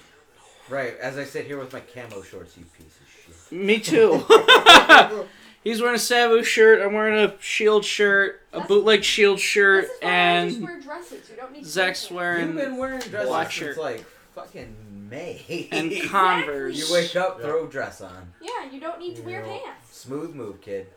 Right, 0.69 0.97
as 0.99 1.17
I 1.17 1.23
sit 1.23 1.45
here 1.45 1.57
with 1.57 1.73
my 1.73 1.79
camo 1.79 2.21
shorts, 2.21 2.55
you 2.57 2.65
piece 2.77 2.97
of 3.01 3.07
shit. 3.49 3.57
me 3.57 3.79
too. 3.79 4.23
He's 5.63 5.81
wearing 5.81 5.95
a 5.95 5.99
Sabu 5.99 6.43
shirt, 6.43 6.81
I'm 6.81 6.93
wearing 6.93 7.19
a 7.29 7.35
shield 7.41 7.83
shirt, 7.83 8.41
a 8.51 8.57
That's- 8.57 8.67
bootleg 8.67 9.03
shield 9.03 9.39
shirt, 9.39 9.87
This 9.87 9.91
is 9.91 10.01
why 10.01 10.09
I 10.09 10.45
just 10.45 10.55
and 10.57 10.63
wear 10.65 10.79
dresses. 10.79 11.29
You 11.29 11.35
don't 11.35 11.51
need. 11.51 11.65
Zach's 11.65 11.99
sneakers. 11.99 12.15
wearing 12.15 12.47
You've 12.47 12.55
been 12.57 12.77
wearing 12.77 12.99
dresses 13.01 13.27
black 13.29 13.47
since 13.51 13.53
shirt. 13.75 13.77
like 13.77 14.05
fucking 14.35 14.75
May. 15.09 15.67
and 15.71 15.91
Converse. 16.09 16.77
you 16.77 16.83
Converse. 16.85 16.91
wake 16.91 17.15
up, 17.15 17.39
Yeah. 17.39 17.45
throw 17.45 17.65
a 17.65 17.69
dress 17.69 17.99
on. 18.01 18.31
Yeah, 18.41 18.71
you 18.71 18.79
don't 18.79 18.99
need 18.99 19.15
to 19.17 19.21
wear 19.23 19.43
Yeah. 19.45 19.57
pants. 19.65 19.97
Smooth 19.97 20.33
move, 20.35 20.61
kid. 20.61 20.87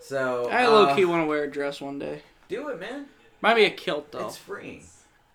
So 0.00 0.48
I 0.48 0.64
uh, 0.64 0.70
low 0.70 0.94
key 0.94 1.04
want 1.04 1.22
to 1.24 1.26
wear 1.26 1.44
a 1.44 1.50
dress 1.50 1.80
one 1.80 1.98
day. 1.98 2.22
do 2.48 2.68
it, 2.68 2.80
man. 2.80 3.06
Might 3.42 3.54
be 3.54 3.64
a 3.64 3.70
kilt 3.70 4.10
though. 4.12 4.26
It's 4.26 4.36
free. 4.36 4.82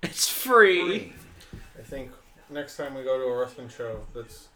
It's 0.01 0.27
free. 0.29 0.81
Free. 0.99 1.13
I 1.77 1.81
think 1.83 2.11
next 2.49 2.77
time 2.77 2.95
we 2.95 3.03
go 3.03 3.17
to 3.19 3.25
a 3.25 3.37
wrestling 3.37 3.69
show, 3.69 4.01
that's 4.13 4.47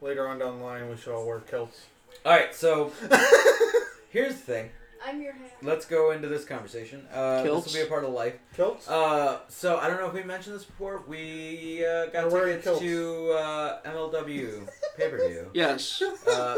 later 0.00 0.28
on 0.28 0.38
down 0.38 0.58
the 0.58 0.64
line, 0.64 0.88
we 0.88 0.96
should 0.96 1.14
all 1.14 1.26
wear 1.26 1.40
kilts. 1.40 1.86
All 2.24 2.32
right, 2.32 2.54
so 2.54 2.92
here's 4.10 4.34
the 4.34 4.40
thing. 4.40 4.70
I'm 5.06 5.20
your 5.22 5.34
hair. 5.34 5.48
Let's 5.62 5.84
go 5.86 6.10
into 6.10 6.26
this 6.26 6.44
conversation. 6.44 7.06
Uh, 7.12 7.42
this 7.42 7.50
Kilts? 7.50 7.66
will 7.66 7.74
be 7.74 7.86
a 7.86 7.88
part 7.88 8.04
of 8.04 8.10
life. 8.10 8.34
Kilts? 8.56 8.88
Uh, 8.88 9.40
so 9.48 9.76
I 9.76 9.88
don't 9.88 10.00
know 10.00 10.06
if 10.08 10.14
we 10.14 10.22
mentioned 10.24 10.56
this 10.56 10.64
before. 10.64 11.02
We 11.06 11.84
uh, 11.86 12.06
got 12.06 12.24
We're 12.24 12.30
wearing 12.32 12.56
tickets 12.56 12.64
kilts. 12.64 12.80
to 12.80 13.30
uh, 13.32 13.82
MLW 13.82 14.68
pay 14.96 15.08
per 15.10 15.28
view. 15.28 15.50
Yes. 15.54 16.02
Uh, 16.26 16.56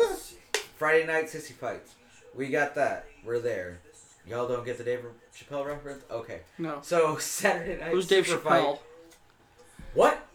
Friday 0.77 1.07
night 1.07 1.27
sissy 1.27 1.53
fights. 1.53 1.95
We 2.35 2.49
got 2.49 2.75
that. 2.77 3.07
We're 3.25 3.41
there. 3.41 3.81
Y'all 4.27 4.47
don't 4.49 4.65
get 4.65 4.79
the 4.79 4.85
Dave 4.85 5.01
Chappelle 5.37 5.67
reference? 5.67 6.05
Okay. 6.11 6.41
No. 6.59 6.79
So 6.83 7.17
Saturday 7.21 7.79
night. 7.81 7.91
Who's 7.91 8.07
Dave 8.07 8.27
super 8.27 8.41
Chappelle? 8.49 8.75
Fight. 8.77 8.81
What? 9.95 10.28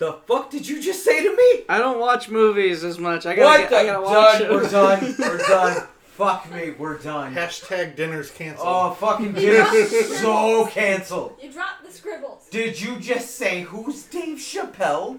The 0.00 0.14
fuck 0.26 0.50
did 0.50 0.66
you 0.66 0.80
just 0.80 1.04
say 1.04 1.22
to 1.22 1.36
me? 1.36 1.64
I 1.68 1.76
don't 1.76 2.00
watch 2.00 2.30
movies 2.30 2.84
as 2.84 2.98
much. 2.98 3.26
I 3.26 3.36
gotta, 3.36 3.60
what 3.62 3.68
get, 3.70 3.78
I 3.78 3.82
the? 3.82 3.88
gotta 3.90 4.02
watch 4.02 4.38
Done. 4.38 4.42
it. 4.42 4.50
We're 4.50 4.70
done. 4.70 5.14
We're 5.18 5.38
done. 5.46 5.86
Fuck 6.04 6.50
me. 6.50 6.70
We're 6.70 6.96
done. 6.96 7.34
Hashtag 7.34 7.96
dinner's 7.96 8.30
canceled. 8.30 8.66
Oh, 8.66 8.94
fucking 8.94 9.34
dinner 9.34 9.66
so 9.66 10.66
canceled. 10.68 11.36
You 11.42 11.52
dropped 11.52 11.84
the 11.84 11.92
scribbles. 11.92 12.48
Did 12.50 12.80
you 12.80 12.98
just 12.98 13.36
say 13.36 13.60
who's 13.60 14.04
Dave 14.04 14.38
Chappelle? 14.38 15.18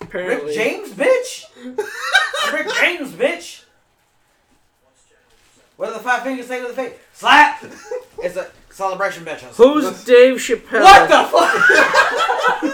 Apparently. 0.00 0.46
Rick 0.46 0.54
James, 0.56 0.90
bitch. 0.92 1.44
Rick 2.50 2.68
James, 2.80 3.12
bitch. 3.12 3.64
What 5.76 5.88
do 5.88 5.92
the 5.92 6.00
five 6.00 6.22
fingers 6.22 6.46
say 6.46 6.62
to 6.62 6.68
the 6.68 6.74
face? 6.74 6.94
Slap. 7.12 7.62
It's 8.22 8.36
a 8.36 8.46
celebration, 8.70 9.22
bitch. 9.24 9.40
Who's 9.56 10.02
Dave 10.04 10.36
Chappelle? 10.36 10.80
What 10.80 11.08
the 11.10 11.24
fuck? 11.28 12.73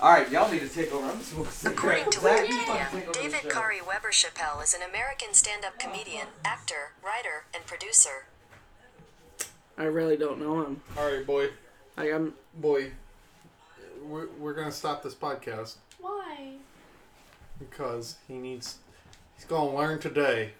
All 0.00 0.12
right, 0.12 0.30
y'all 0.30 0.50
need 0.50 0.60
to 0.60 0.68
take 0.68 0.92
over. 0.92 1.06
I'm 1.06 1.18
just 1.18 1.36
gonna 1.36 1.50
sit 1.50 1.72
According 1.72 2.10
to 2.10 2.20
Zach, 2.20 2.48
you 2.48 2.54
Wikipedia, 2.54 2.66
fucking 2.66 3.00
take 3.00 3.08
over 3.08 3.12
the 3.12 3.18
David 3.18 3.40
show. 3.42 3.48
Khari 3.48 3.86
Webber 3.86 4.10
Chappelle 4.10 4.62
is 4.62 4.74
an 4.74 4.82
American 4.82 5.34
stand 5.34 5.64
up 5.64 5.78
comedian, 5.78 6.28
actor, 6.44 6.92
writer, 7.04 7.46
and 7.52 7.66
producer. 7.66 8.26
I 9.76 9.84
really 9.84 10.16
don't 10.16 10.40
know 10.40 10.62
him. 10.62 10.82
Alright, 10.96 11.26
boy. 11.26 11.48
Like 11.96 12.12
I'm. 12.12 12.34
Boy. 12.54 12.92
We're, 14.04 14.28
we're 14.38 14.54
going 14.54 14.68
to 14.68 14.72
stop 14.72 15.02
this 15.02 15.14
podcast. 15.14 15.74
Why? 16.00 16.58
because 17.58 18.16
he 18.26 18.34
needs. 18.34 18.78
He's 19.34 19.44
gonna 19.44 19.74
learn 19.74 19.98
today. 19.98 20.52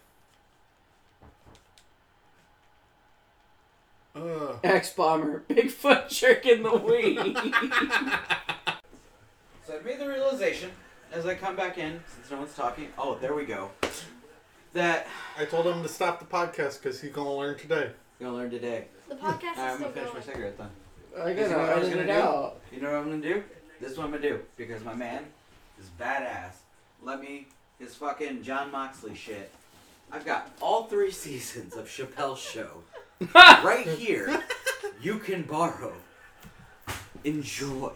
Ugh. 4.15 4.59
X 4.65 4.93
Bomber, 4.95 5.45
Bigfoot 5.49 6.09
jerk 6.09 6.47
in 6.47 6.63
the 6.63 6.77
wing. 6.77 7.37
So 9.69 9.79
I 9.79 9.83
made 9.83 9.99
the 9.99 10.09
realization 10.09 10.71
as 11.13 11.27
I 11.27 11.35
come 11.35 11.55
back 11.55 11.77
in, 11.77 12.01
since 12.15 12.31
no 12.31 12.39
one's 12.39 12.55
talking. 12.55 12.89
Oh, 12.97 13.19
there 13.21 13.35
we 13.35 13.45
go. 13.45 13.71
That 14.73 15.07
I 15.39 15.45
told 15.45 15.67
him 15.67 15.83
to 15.83 15.89
stop 15.91 16.21
the 16.21 16.25
podcast 16.25 16.83
because 16.83 17.03
he's 17.03 17.13
gonna 17.13 17.35
learn 17.35 17.59
today. 17.59 17.91
you're 18.19 18.31
gonna 18.31 18.41
learn 18.41 18.51
today. 18.51 18.87
The 19.11 19.17
podcast 19.17 19.53
is 19.53 19.59
I'm 19.59 19.77
still 19.77 19.91
gonna 19.91 19.93
finish 19.93 20.07
my 20.07 20.13
going. 20.13 20.23
cigarette 20.23 20.57
then. 20.57 20.71
I 21.21 21.31
You 21.33 21.49
know 21.51 21.59
what 21.59 21.69
I 21.69 21.79
was 21.81 21.89
gonna 21.91 22.07
do. 22.07 22.13
Out. 22.13 22.61
You 22.73 22.81
know 22.81 22.93
what 22.93 22.99
I'm 22.99 23.11
gonna 23.11 23.21
do? 23.21 23.45
This 23.79 23.93
is 23.93 23.99
what 23.99 24.05
I'm 24.05 24.11
gonna 24.13 24.23
do 24.23 24.41
because 24.57 24.83
my 24.85 24.95
man 24.95 25.27
is 25.79 25.91
badass. 26.01 26.53
Let 27.03 27.21
me 27.21 27.49
his 27.79 27.95
fucking 27.95 28.43
Jon 28.43 28.73
Moxley 28.73 29.15
shit. 29.15 29.53
I've 30.11 30.25
got 30.25 30.51
all 30.63 30.85
three 30.85 31.11
seasons 31.11 31.77
of 31.77 31.89
Chappelle's 31.89 32.41
show 32.41 32.85
right 33.35 33.87
here. 33.87 34.45
You 35.03 35.19
can 35.19 35.43
borrow. 35.43 35.93
Enjoy. 37.23 37.93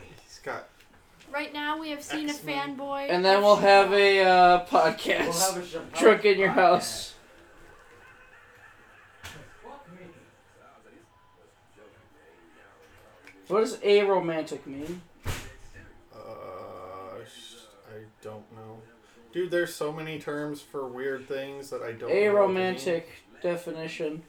He's 1.33 1.35
got. 1.35 1.39
Right 1.39 1.53
now, 1.53 1.79
we 1.79 1.91
have 1.91 2.03
seen 2.03 2.29
a 2.29 2.33
X-Men. 2.33 2.77
fanboy. 2.77 3.11
And 3.11 3.25
then 3.25 3.43
we'll 3.43 3.57
have 3.57 3.93
a 3.93 4.21
uh, 4.21 4.67
podcast. 4.67 5.29
We'll 5.29 5.55
have 5.55 5.57
a 5.57 5.61
Chappelle 5.61 5.99
Drunk 5.99 6.25
in 6.25 6.39
your 6.39 6.51
house. 6.51 7.15
What 13.49 13.61
does 13.61 13.77
aromantic 13.79 14.67
mean? 14.67 15.03
Uh, 15.27 16.19
I 16.19 18.05
don't 18.23 18.51
know, 18.53 18.79
dude. 19.33 19.51
There's 19.51 19.75
so 19.75 19.93
many 19.93 20.19
terms 20.19 20.63
for 20.63 20.87
weird 20.87 21.29
things 21.29 21.69
that 21.71 21.83
I 21.83 21.93
don't. 21.93 22.01
know 22.01 22.07
what 22.07 22.15
they. 22.15 22.25
Aromantic 22.25 23.05
definition. 23.43 24.23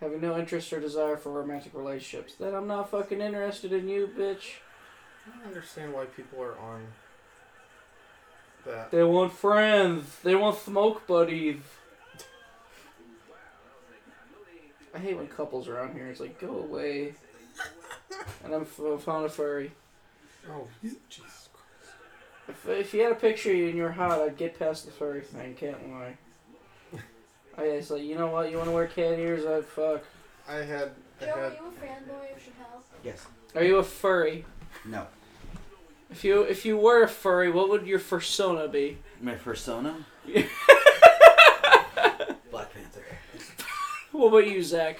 Having 0.00 0.20
no 0.20 0.38
interest 0.38 0.72
or 0.72 0.80
desire 0.80 1.16
for 1.16 1.32
romantic 1.32 1.72
relationships. 1.74 2.34
Then 2.34 2.54
I'm 2.54 2.66
not 2.66 2.90
fucking 2.90 3.20
interested 3.20 3.72
in 3.72 3.88
you, 3.88 4.10
bitch. 4.14 4.56
I 5.26 5.36
don't 5.38 5.46
understand 5.48 5.92
why 5.92 6.04
people 6.04 6.42
are 6.42 6.58
on 6.58 6.86
that. 8.66 8.90
They 8.90 9.02
want 9.02 9.32
friends. 9.32 10.04
They 10.22 10.34
want 10.34 10.58
smoke 10.58 11.06
buddies. 11.06 11.60
I 14.94 14.98
hate 14.98 15.16
when 15.16 15.28
couples 15.28 15.68
are 15.68 15.80
on 15.80 15.92
here. 15.92 16.06
It's 16.06 16.20
like, 16.20 16.40
go 16.40 16.58
away. 16.58 17.14
And 18.44 18.54
I'm 18.54 18.64
found 18.64 19.26
a 19.26 19.28
furry. 19.28 19.72
Oh, 20.48 20.68
Jesus 20.82 21.48
Christ. 21.52 21.96
If, 22.48 22.68
if 22.68 22.94
you 22.94 23.02
had 23.02 23.12
a 23.12 23.16
picture 23.16 23.50
of 23.50 23.56
you 23.56 23.68
and 23.68 23.76
you're 23.76 23.92
hot, 23.92 24.20
I'd 24.20 24.36
get 24.36 24.58
past 24.58 24.86
the 24.86 24.92
furry 24.92 25.20
thing. 25.22 25.54
Can't 25.54 25.90
lie. 25.90 26.16
I 27.58 27.62
it's 27.62 27.90
like, 27.90 28.02
you 28.02 28.16
know 28.16 28.28
what? 28.28 28.50
You 28.50 28.56
want 28.58 28.68
to 28.68 28.74
wear 28.74 28.86
cat 28.86 29.18
ears? 29.18 29.44
I'd 29.46 29.64
fuck. 29.64 30.02
I 30.48 30.56
had. 30.56 30.90
I 31.20 31.24
Joe, 31.24 31.30
are 31.32 31.42
had. 31.42 31.52
you 31.52 31.58
a 31.66 31.70
fanboy 31.86 32.32
of 32.36 32.42
Chappelle? 32.42 32.82
Yes. 33.02 33.26
Are 33.54 33.64
you 33.64 33.76
a 33.78 33.82
furry? 33.82 34.44
No. 34.84 35.06
If 36.10 36.22
you 36.24 36.42
if 36.42 36.64
you 36.64 36.76
were 36.76 37.02
a 37.02 37.08
furry, 37.08 37.50
what 37.50 37.68
would 37.68 37.86
your 37.86 37.98
persona 37.98 38.68
be? 38.68 38.98
My 39.20 39.34
persona. 39.34 40.04
Black 42.50 42.72
Panther. 42.74 43.04
What 44.12 44.28
about 44.28 44.46
you, 44.46 44.62
Zach? 44.62 44.98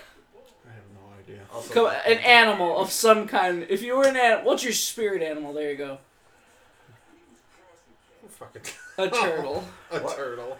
I 0.66 0.70
have 0.72 0.84
no 0.94 1.00
idea. 1.20 1.42
Also 1.54 1.72
Come, 1.74 1.84
Black 1.84 2.02
an 2.06 2.16
Panther. 2.18 2.28
animal 2.28 2.78
of 2.80 2.90
some 2.90 3.26
kind. 3.28 3.66
If 3.68 3.82
you 3.82 3.96
were 3.96 4.06
an 4.06 4.16
animal, 4.16 4.46
what's 4.46 4.64
your 4.64 4.72
spirit 4.72 5.22
animal? 5.22 5.52
There 5.52 5.70
you 5.70 5.76
go. 5.76 5.98
Fucking 8.28 8.62
A 8.98 9.08
turtle. 9.08 9.64
a 9.90 9.98
What? 10.00 10.16
turtle. 10.16 10.58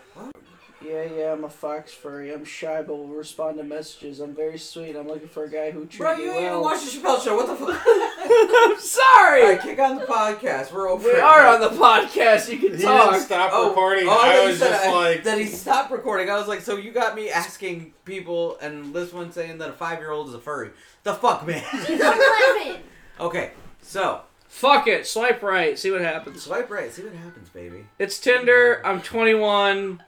Yeah, 0.87 1.05
yeah, 1.17 1.33
I'm 1.33 1.43
a 1.45 1.49
fox 1.49 1.93
furry. 1.93 2.33
I'm 2.33 2.45
shy, 2.45 2.83
but 2.83 2.95
will 2.97 3.09
respond 3.09 3.59
to 3.59 3.65
messages. 3.65 4.21
I'm 4.21 4.35
very 4.35 4.59
sweet. 4.59 4.95
I'm 4.95 5.09
looking 5.09 5.27
for 5.29 5.45
a 5.45 5.51
guy 5.51 5.71
who 5.73 5.81
treats 5.81 5.95
me 5.95 5.99
Bro, 5.99 6.17
me 6.17 6.23
you 6.25 6.31
ain't 6.31 6.41
even 6.43 6.53
well. 6.53 6.63
watched 6.63 6.85
the 6.85 6.99
Chappelle 7.01 7.25
show. 7.25 7.35
What 7.37 7.47
the 7.49 7.57
fuck? 7.57 7.83
I'm 7.87 8.79
sorry. 8.81 9.43
Alright, 9.43 9.61
kick 9.63 9.79
on 9.81 9.97
the 9.97 10.05
podcast. 10.07 10.73
We're 10.73 10.89
over 10.89 11.09
we 11.09 11.15
it. 11.15 11.21
are 11.21 11.47
on 11.47 11.61
the 11.61 11.71
podcast. 11.71 12.51
You 12.53 12.59
can 12.59 12.77
He 12.77 12.83
talk. 12.85 13.11
didn't 13.13 13.25
stop 13.25 13.51
Oh, 13.53 13.69
recording. 13.71 14.07
oh, 14.09 14.11
I, 14.13 14.43
I, 14.43 14.47
was 14.47 14.59
just 14.61 14.85
I- 14.87 14.93
like, 14.93 15.25
that 15.25 15.39
he 15.39 15.47
stopped 15.47 15.91
recording. 15.91 16.31
I 16.31 16.39
was 16.39 16.47
like, 16.49 16.61
so 16.61 16.77
you 16.77 16.93
got 16.93 17.15
me 17.17 17.31
asking 17.31 17.93
people, 18.05 18.57
and 18.61 18.95
this 18.95 19.13
one 19.13 19.33
saying 19.33 19.59
that 19.59 19.71
a 19.71 19.73
five 19.73 19.99
year 19.99 20.11
old 20.13 20.29
is 20.29 20.35
a 20.35 20.41
furry. 20.41 20.71
The 21.03 21.15
fuck, 21.15 21.47
man. 21.47 21.65
She's 21.87 22.01
11. 22.01 22.77
okay, 23.21 23.51
so 23.83 24.21
Fuck 24.49 24.87
it. 24.87 25.07
Swipe 25.07 25.43
right. 25.43 25.79
See 25.79 25.91
what 25.91 26.01
happens. 26.01 26.43
swipe 26.45 26.71
right. 26.71 26.91
See 26.91 27.03
what 27.03 27.13
happens, 27.15 27.49
baby. 27.51 27.85
It's 27.99 28.19
Tinder. 28.19 28.81
I'm 28.87 29.03
21. 29.03 30.03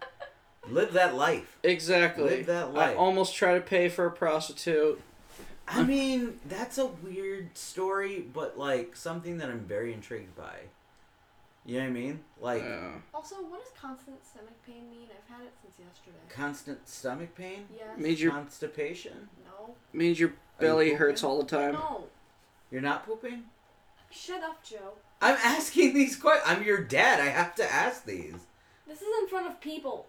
Live 0.71 0.93
that 0.93 1.15
life. 1.15 1.57
Exactly. 1.63 2.25
Live 2.25 2.47
that 2.47 2.75
life. 2.75 2.91
I 2.91 2.95
almost 2.95 3.35
try 3.35 3.55
to 3.55 3.61
pay 3.61 3.89
for 3.89 4.07
a 4.07 4.11
prostitute. 4.11 5.01
I 5.67 5.83
mean, 5.83 6.41
that's 6.49 6.79
a 6.79 6.87
weird 6.87 7.57
story, 7.57 8.25
but 8.33 8.59
like 8.59 8.97
something 8.97 9.39
that 9.39 9.51
I'm 9.51 9.61
very 9.61 9.93
intrigued 9.93 10.35
by. 10.37 10.55
You 11.67 11.75
know 11.79 11.81
what 11.85 11.89
I 11.91 11.93
mean? 11.93 12.21
Like 12.41 12.63
Yeah. 12.63 12.93
Also, 13.13 13.37
what 13.37 13.63
does 13.63 13.73
constant 13.79 14.25
stomach 14.25 14.55
pain 14.67 14.91
mean? 14.91 15.09
I've 15.11 15.37
had 15.37 15.45
it 15.45 15.53
since 15.63 15.75
yesterday. 15.79 16.17
constant 16.31 16.89
stomach 16.89 17.35
pain, 17.35 17.67
Yes. 17.77 17.99
Means 17.99 18.23
your 18.23 18.33
constipation. 18.33 19.29
No. 19.45 19.75
means 19.93 20.19
your 20.19 20.33
belly 20.59 20.87
pooping? 20.87 20.99
hurts 20.99 21.23
all 21.23 21.39
the 21.43 21.47
time. 21.49 21.75
No. 21.75 22.05
You're 22.71 22.81
not 22.81 23.05
pooping. 23.05 23.45
Shut 24.11 24.43
up, 24.43 24.65
Joe. 24.65 24.95
I'm 25.21 25.37
asking 25.45 25.93
these 25.93 26.17
questions. 26.17 26.49
I'm 26.49 26.63
your 26.65 26.83
dad. 26.83 27.21
I 27.21 27.27
have 27.27 27.55
to 27.57 27.71
ask 27.71 28.07
these. 28.07 28.37
This 28.87 29.03
is 29.03 29.09
in 29.21 29.29
front 29.29 29.47
of 29.47 29.61
people. 29.61 30.07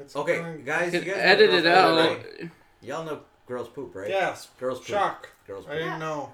It's 0.00 0.16
Okay, 0.16 0.38
going- 0.38 0.64
guys, 0.64 0.92
You 0.92 1.00
you 1.00 1.04
can 1.04 1.14
guys 1.14 1.22
know 1.24 1.30
edit 1.30 1.50
girls 1.50 1.60
it 1.60 1.64
poop, 1.64 1.76
out. 1.76 1.96
right? 2.40 2.50
Y'all 2.82 3.04
know 3.04 3.20
girls 3.46 3.68
poop, 3.68 3.94
right? 3.94 4.08
Yes. 4.10 4.48
Girls 4.58 4.78
poop. 4.78 4.86
Shock. 4.88 5.28
Girls 5.46 5.64
poop. 5.64 5.74
I 5.74 5.78
didn't 5.78 5.98
know. 6.00 6.32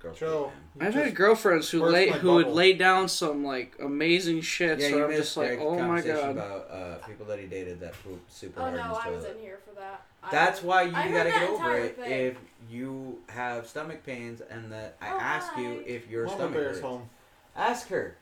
Girls 0.00 0.18
Joe. 0.18 0.44
poop. 0.44 0.52
you 0.82 0.86
I've 0.88 0.94
had 0.94 1.04
just- 1.04 1.14
girlfriends 1.16 1.70
who 1.70 1.80
burst 1.80 1.92
lay 1.92 2.10
my 2.10 2.16
who 2.18 2.34
would 2.34 2.42
bubble. 2.46 2.56
lay 2.56 2.72
down 2.72 3.08
some 3.08 3.44
like 3.44 3.76
amazing 3.80 4.40
shit. 4.40 4.80
Yeah, 4.80 4.88
so 4.88 4.96
you 4.96 5.04
I'm 5.04 5.10
missed 5.10 5.20
just 5.22 5.36
like, 5.36 5.46
Greg's 5.48 5.62
oh 5.64 5.70
my 5.74 5.78
conversation 5.78 6.16
god. 6.16 6.30
about 6.30 6.70
uh, 6.70 7.06
people 7.06 7.26
that 7.26 7.38
he 7.38 7.46
dated 7.46 7.78
that 7.80 7.94
poop 8.02 8.20
super 8.28 8.60
Oh 8.60 8.64
hard 8.64 8.74
no, 8.74 8.82
in 8.82 8.88
his 8.88 8.98
I 8.98 9.02
toilet. 9.04 9.16
wasn't 9.16 9.40
here 9.40 9.58
for 9.68 9.74
that. 9.80 10.02
I 10.24 10.30
That's 10.30 10.58
was- 10.60 10.66
why 10.66 10.82
you 10.82 10.92
I 10.96 11.02
heard 11.02 11.12
gotta 11.12 11.30
that 11.30 11.40
get 11.40 11.50
over 11.50 11.54
entire 11.76 11.84
it 11.84 11.96
thing. 11.96 12.12
if 12.12 12.36
you 12.70 13.20
have 13.28 13.66
stomach 13.68 14.04
pains 14.04 14.40
and 14.40 14.72
that 14.72 14.96
I 15.00 15.12
Oh, 15.12 15.18
ask 15.20 15.56
you 15.56 15.68
hi. 15.68 15.82
if 15.86 16.08
your 16.10 16.24
Mama 16.26 16.36
stomach 16.38 16.54
Bear's 16.54 16.76
hurts. 16.76 16.80
home. 16.80 17.10
Ask 17.54 17.88
her. 17.88 18.16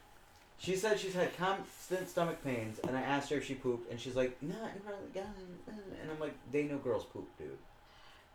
She 0.60 0.76
said 0.76 1.00
she's 1.00 1.14
had 1.14 1.34
constant 1.38 2.06
stomach 2.10 2.44
pains, 2.44 2.80
and 2.80 2.94
I 2.94 3.00
asked 3.00 3.30
her 3.30 3.36
if 3.36 3.46
she 3.46 3.54
pooped, 3.54 3.90
and 3.90 3.98
she's 3.98 4.14
like, 4.14 4.36
"Nah, 4.42 4.66
I 4.66 4.78
probably 4.84 5.08
got 5.14 5.24
it." 5.24 5.72
And 6.02 6.10
I'm 6.10 6.20
like, 6.20 6.34
"They 6.52 6.64
know 6.64 6.76
girls 6.76 7.06
poop, 7.06 7.26
dude. 7.38 7.56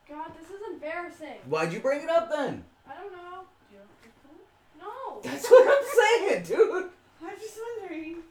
God, 0.09 0.31
this 0.35 0.49
is 0.49 0.59
embarrassing. 0.73 1.37
Why'd 1.45 1.71
you 1.71 1.79
bring 1.79 2.01
it 2.01 2.09
up 2.09 2.31
then?" 2.31 2.65
I 2.89 2.95
don't 2.95 3.11
know. 3.11 3.45
You 3.71 3.77
don't 3.77 4.81
No. 4.81 5.21
That's 5.21 5.47
what 5.47 5.67
I'm 5.67 6.27
saying, 6.27 6.43
dude. 6.45 6.89
I'm 7.23 7.39
just 7.39 7.59
wondering. 7.79 8.23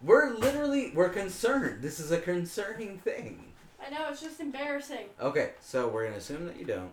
We're 0.00 0.32
literally 0.32 0.92
we're 0.94 1.10
concerned. 1.10 1.82
This 1.82 2.00
is 2.00 2.10
a 2.10 2.18
concerning 2.18 2.98
thing. 2.98 3.52
I 3.84 3.90
know 3.90 4.08
it's 4.08 4.22
just 4.22 4.40
embarrassing. 4.40 5.08
Okay, 5.20 5.50
so 5.60 5.88
we're 5.88 6.06
gonna 6.06 6.16
assume 6.16 6.46
that 6.46 6.58
you 6.58 6.64
don't. 6.64 6.92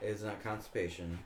It's 0.00 0.22
not 0.22 0.42
constipation. 0.42 1.18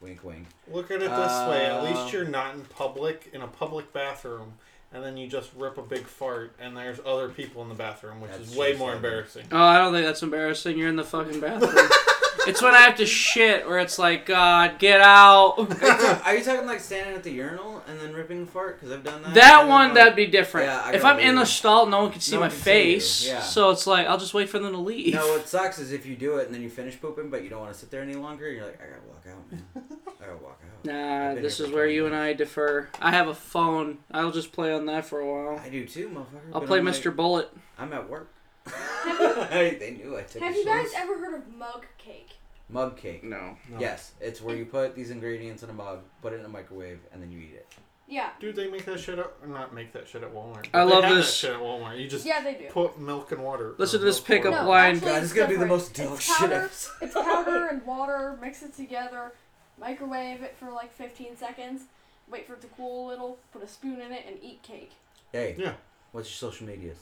Wink, 0.00 0.22
wink. 0.22 0.46
Look 0.70 0.90
at 0.90 1.02
it 1.02 1.10
this 1.10 1.48
way. 1.48 1.66
At 1.66 1.80
Uh, 1.80 1.82
least 1.84 2.12
you're 2.12 2.24
not 2.24 2.54
in 2.54 2.60
public 2.62 3.30
in 3.32 3.42
a 3.42 3.48
public 3.48 3.92
bathroom, 3.92 4.52
and 4.92 5.02
then 5.02 5.16
you 5.16 5.26
just 5.26 5.50
rip 5.56 5.76
a 5.76 5.82
big 5.82 6.06
fart, 6.06 6.54
and 6.60 6.76
there's 6.76 7.00
other 7.04 7.28
people 7.28 7.62
in 7.62 7.68
the 7.68 7.74
bathroom, 7.74 8.20
which 8.20 8.30
is 8.32 8.54
way 8.54 8.74
more 8.74 8.88
like- 8.88 8.96
embarrassing. 8.96 9.46
Oh, 9.50 9.58
I 9.58 9.78
don't 9.78 9.92
think 9.92 10.06
that's 10.06 10.22
embarrassing. 10.22 10.78
You're 10.78 10.88
in 10.88 10.96
the 10.96 11.04
fucking 11.04 11.40
bathroom. 11.40 11.88
it's 12.46 12.62
when 12.62 12.74
I 12.74 12.78
have 12.82 12.96
to 12.98 13.04
shit 13.06 13.66
where 13.66 13.80
it's 13.80 13.98
like, 13.98 14.24
God, 14.24 14.78
get 14.78 15.00
out. 15.00 15.56
Are 15.58 15.64
you, 15.66 15.76
ta- 15.76 16.22
are 16.24 16.36
you 16.36 16.44
talking 16.44 16.66
like 16.66 16.80
standing 16.80 17.14
at 17.16 17.22
the 17.24 17.32
urinal 17.32 17.82
and 17.88 17.98
then 18.00 18.12
ripping 18.14 18.42
a 18.44 18.46
fart? 18.46 18.78
Because 18.80 18.94
I've 18.94 19.02
done 19.04 19.20
that. 19.22 19.34
That 19.34 19.66
one, 19.68 19.86
like- 19.88 19.94
that'd 19.94 20.16
be 20.16 20.26
different. 20.26 20.68
Yeah, 20.68 20.92
if 20.92 21.04
I'm 21.04 21.18
in 21.18 21.34
the 21.34 21.40
leave. 21.42 21.48
stall, 21.48 21.86
no 21.86 22.02
one 22.02 22.12
can 22.12 22.20
see 22.20 22.32
No 22.36 22.40
my 22.40 22.46
one 22.46 22.50
can 22.50 22.58
see 22.60 22.62
face. 22.64 23.26
yeah. 23.26 23.40
So 23.40 23.70
it's 23.70 23.86
like, 23.86 24.06
I'll 24.06 24.16
just 24.18 24.32
wait 24.32 24.48
for 24.48 24.60
them 24.60 24.72
to 24.72 24.78
leave. 24.78 25.14
No, 25.14 25.26
what 25.28 25.46
sucks 25.54 25.78
is 25.80 25.90
if 25.92 26.06
you 26.06 26.14
do 26.16 26.36
it 26.38 26.46
and 26.46 26.54
then 26.54 26.62
you 26.62 26.70
finish 26.70 26.98
pooping, 26.98 27.28
but 27.28 27.42
you 27.42 27.50
don't 27.50 27.60
want 27.60 27.72
to 27.74 27.78
sit 27.78 27.90
there 27.90 28.00
any 28.02 28.14
longer. 28.14 28.48
You're 28.50 28.64
like, 28.64 28.80
I 28.80 28.86
gotta 28.86 29.02
walk 29.08 29.24
out, 29.28 29.52
man. 29.52 29.84
I 30.28 30.32
gotta 30.32 30.44
walk 30.44 30.60
out. 30.62 30.84
Nah, 30.84 31.34
this 31.40 31.60
is 31.60 31.68
where 31.70 31.84
20 31.84 31.94
you 31.94 32.06
and. 32.06 32.14
I 32.14 32.32
differ. 32.32 32.88
I 33.00 33.10
have 33.12 33.28
a 33.28 33.34
phone. 33.34 33.98
I'll 34.12 34.30
just 34.30 34.52
play 34.52 34.72
on 34.72 34.86
that 34.86 35.04
for 35.06 35.20
a 35.20 35.26
while. 35.26 35.58
I 35.58 35.68
do 35.68 35.86
too, 35.86 36.08
motherfucker. 36.08 36.52
I'll 36.52 36.60
but 36.60 36.66
play 36.66 36.78
I'm 36.78 36.84
Mr. 36.86 37.06
Like, 37.06 37.16
Bullet. 37.16 37.50
I'm 37.78 37.92
at 37.92 38.08
work. 38.08 38.32
they 38.64 39.96
knew 40.02 40.16
I 40.16 40.22
took. 40.22 40.42
Have 40.42 40.54
you 40.54 40.64
guys 40.64 40.88
ever 40.96 41.18
heard 41.18 41.34
of 41.34 41.48
mug 41.54 41.86
cake? 41.96 42.30
Mug 42.68 42.96
cake. 42.96 43.24
No. 43.24 43.56
No. 43.70 43.78
Yes, 43.80 44.12
it's 44.20 44.42
where 44.42 44.54
you 44.54 44.66
put 44.66 44.94
these 44.94 45.10
ingredients 45.10 45.62
in 45.62 45.70
a 45.70 45.72
mug, 45.72 46.00
put 46.20 46.32
it 46.34 46.40
in 46.40 46.44
a 46.44 46.48
microwave, 46.48 46.98
and 47.12 47.22
then 47.22 47.32
you 47.32 47.38
eat 47.38 47.54
it. 47.54 47.66
Yeah. 48.06 48.30
Dude, 48.40 48.56
they 48.56 48.68
make 48.70 48.86
that 48.86 49.00
shit 49.00 49.18
at 49.18 49.30
or 49.42 49.48
not 49.48 49.74
make 49.74 49.92
that 49.92 50.08
shit 50.08 50.22
at 50.22 50.32
Walmart. 50.34 50.66
I 50.66 50.68
but 50.72 50.86
they 50.86 50.94
love 50.94 51.04
have 51.04 51.16
this- 51.16 51.26
That 51.42 51.48
shit 51.48 51.50
at 51.56 51.60
Walmart. 51.60 51.98
You 52.00 52.08
just 52.08 52.24
Yeah, 52.24 52.42
they 52.42 52.54
do. 52.54 52.66
put 52.70 52.98
milk 52.98 53.32
and 53.32 53.42
water. 53.44 53.74
Listen 53.76 54.00
to 54.00 54.06
this 54.06 54.16
milk 54.18 54.26
pickup. 54.26 54.52
No, 54.62 54.68
line. 54.68 54.94
actually, 54.96 55.08
God, 55.10 55.16
it's 55.16 55.20
this 55.22 55.30
is 55.32 55.36
gonna 55.36 55.48
be 55.48 55.56
the 55.56 55.66
most 55.66 55.94
dog 55.94 56.12
It's 56.14 56.24
shit 56.24 56.36
powder, 56.38 56.70
it's 57.02 57.14
powder 57.14 57.66
and 57.70 57.84
water. 57.84 58.38
Mix 58.40 58.62
it 58.62 58.74
together. 58.74 59.32
Microwave 59.80 60.42
it 60.42 60.56
for 60.56 60.70
like 60.70 60.92
15 60.92 61.36
seconds. 61.36 61.82
wait 62.30 62.46
for 62.46 62.54
it 62.54 62.60
to 62.62 62.66
cool 62.68 63.06
a 63.06 63.10
little, 63.10 63.38
put 63.52 63.62
a 63.62 63.68
spoon 63.68 64.00
in 64.00 64.12
it, 64.12 64.24
and 64.26 64.36
eat 64.42 64.62
cake. 64.62 64.92
Hey. 65.32 65.54
Yeah. 65.58 65.74
What's 66.12 66.28
your 66.28 66.50
social 66.50 66.66
medias? 66.66 66.98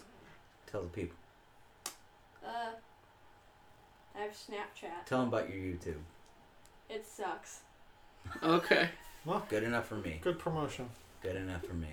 Tell 0.71 0.83
the 0.83 0.89
people. 0.89 1.17
Uh, 2.45 2.71
I 4.17 4.23
have 4.23 4.33
Snapchat. 4.33 5.05
Tell 5.07 5.21
them 5.21 5.29
about 5.29 5.49
your 5.49 5.59
YouTube. 5.59 6.01
It 6.89 7.05
sucks. 7.07 7.61
Okay. 8.43 8.89
Well 9.25 9.45
Good 9.49 9.63
enough 9.65 9.87
for 9.87 9.97
me. 9.97 10.21
Good 10.23 10.39
promotion. 10.39 10.89
Good 11.23 11.37
enough 11.37 11.65
for 11.65 11.75
me. 11.75 11.89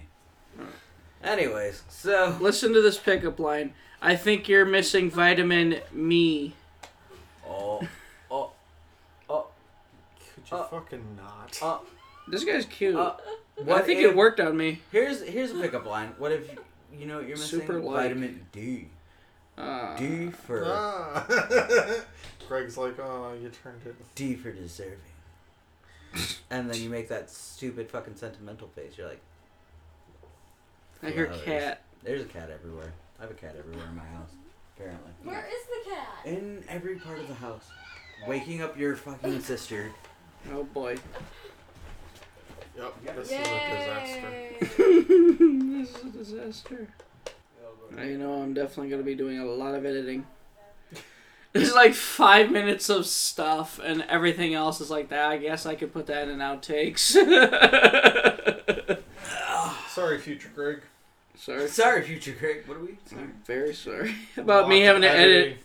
Anyways, 1.23 1.84
so 1.89 2.38
Listen 2.39 2.73
to 2.73 2.81
this 2.81 2.97
pickup 2.97 3.39
line. 3.39 3.73
I 4.01 4.15
think 4.15 4.47
you're 4.47 4.65
missing 4.65 5.10
vitamin 5.10 5.80
me. 5.91 6.53
oh 7.47 7.88
oh 8.30 8.51
oh 9.30 9.47
Could 10.49 10.52
you 10.52 10.57
Uh, 10.57 10.68
fucking 10.68 11.15
not? 11.18 11.60
oh. 11.61 11.86
This 12.28 12.44
guy's 12.45 12.65
cute. 12.65 12.95
Uh, 12.95 13.15
I 13.70 13.82
think 13.82 13.99
if- 13.99 14.11
it 14.11 14.15
worked 14.15 14.40
on 14.40 14.56
me. 14.56 14.82
Here's 14.91 15.22
here's 15.24 15.52
a 15.52 15.56
pickup 15.60 15.86
line. 15.86 16.14
What 16.18 16.32
if 16.32 16.49
you 16.98 17.06
know 17.06 17.20
you're 17.20 17.38
missing 17.38 17.60
Super 17.61 17.80
like. 17.82 18.03
vitamin 18.03 18.48
D? 18.52 18.88
Uh, 19.57 19.95
D 19.98 20.30
for 20.32 20.64
Ah. 20.65 21.26
Greg's 22.48 22.78
like, 22.78 22.98
oh, 22.99 23.34
you 23.41 23.49
turned 23.49 23.82
it. 23.86 23.95
D 24.15 24.36
for 24.36 24.52
deserving. 24.52 24.98
and 26.49 26.70
then 26.70 26.82
you 26.82 26.90
make 26.90 27.10
that 27.10 27.30
stupid 27.30 27.90
fucking 27.90 28.15
sentimental 28.15 28.68
face. 28.70 28.94
You're 28.98 29.07
like, 29.10 29.22
I 31.02 31.10
hear 31.11 31.28
flowers. 31.28 31.41
cat. 31.44 31.82
There's 32.03 32.22
a 32.22 32.26
cat 32.26 32.49
everywhere. 32.49 32.94
I 33.20 33.24
have 33.24 33.32
a 33.32 33.36
cat 33.36 33.56
everywhere 33.57 33.86
in 33.88 33.95
my 33.95 34.06
house. 34.06 34.32
Apparently. 34.78 35.11
Where 35.24 35.45
is 35.45 35.65
the 35.86 35.90
cat? 35.91 36.07
In 36.26 36.64
every 36.70 36.95
part 36.95 37.20
of 37.20 37.28
the 37.28 37.34
house. 37.34 37.65
Waking 38.28 38.61
up 38.61 38.78
your 38.78 38.95
fucking 38.95 39.41
sister. 39.41 39.91
Oh 40.52 40.64
boy. 40.64 40.98
Yep, 42.78 42.94
this 43.15 43.28
is 43.28 43.34
a 43.34 43.38
disaster. 43.38 44.32
Yay! 44.32 44.57
this 44.60 45.95
is 45.95 46.03
a 46.03 46.10
disaster. 46.10 46.88
I 47.98 48.06
know 48.07 48.41
I'm 48.41 48.53
definitely 48.53 48.90
gonna 48.90 49.03
be 49.03 49.15
doing 49.15 49.40
a 49.40 49.45
lot 49.45 49.76
of 49.76 49.86
editing. 49.86 50.26
There's 51.53 51.74
like 51.74 51.94
five 51.94 52.52
minutes 52.52 52.90
of 52.90 53.06
stuff, 53.06 53.80
and 53.84 54.03
everything 54.10 54.56
else 54.56 54.82
is 54.82 54.90
like 54.90 55.10
that. 55.10 55.30
I 55.30 55.38
guess 55.38 55.65
I 55.65 55.76
could 55.76 55.94
put 55.94 56.07
that 56.07 56.28
in 56.28 56.40
outtakes. 56.40 57.14
Sorry, 59.90 60.18
future 60.18 60.49
Greg. 60.56 60.82
sorry. 61.36 61.68
Sorry, 61.68 62.02
future 62.02 62.36
Greg. 62.40 62.64
What 62.65 62.78
are 62.78 62.82
we? 62.82 62.98
I'm 63.11 63.36
very 63.45 63.76
sorry 63.76 64.15
about 64.38 64.68
me 64.68 64.82
having 64.82 65.03
of 65.03 65.11
to 65.11 65.15
edit. 65.15 65.57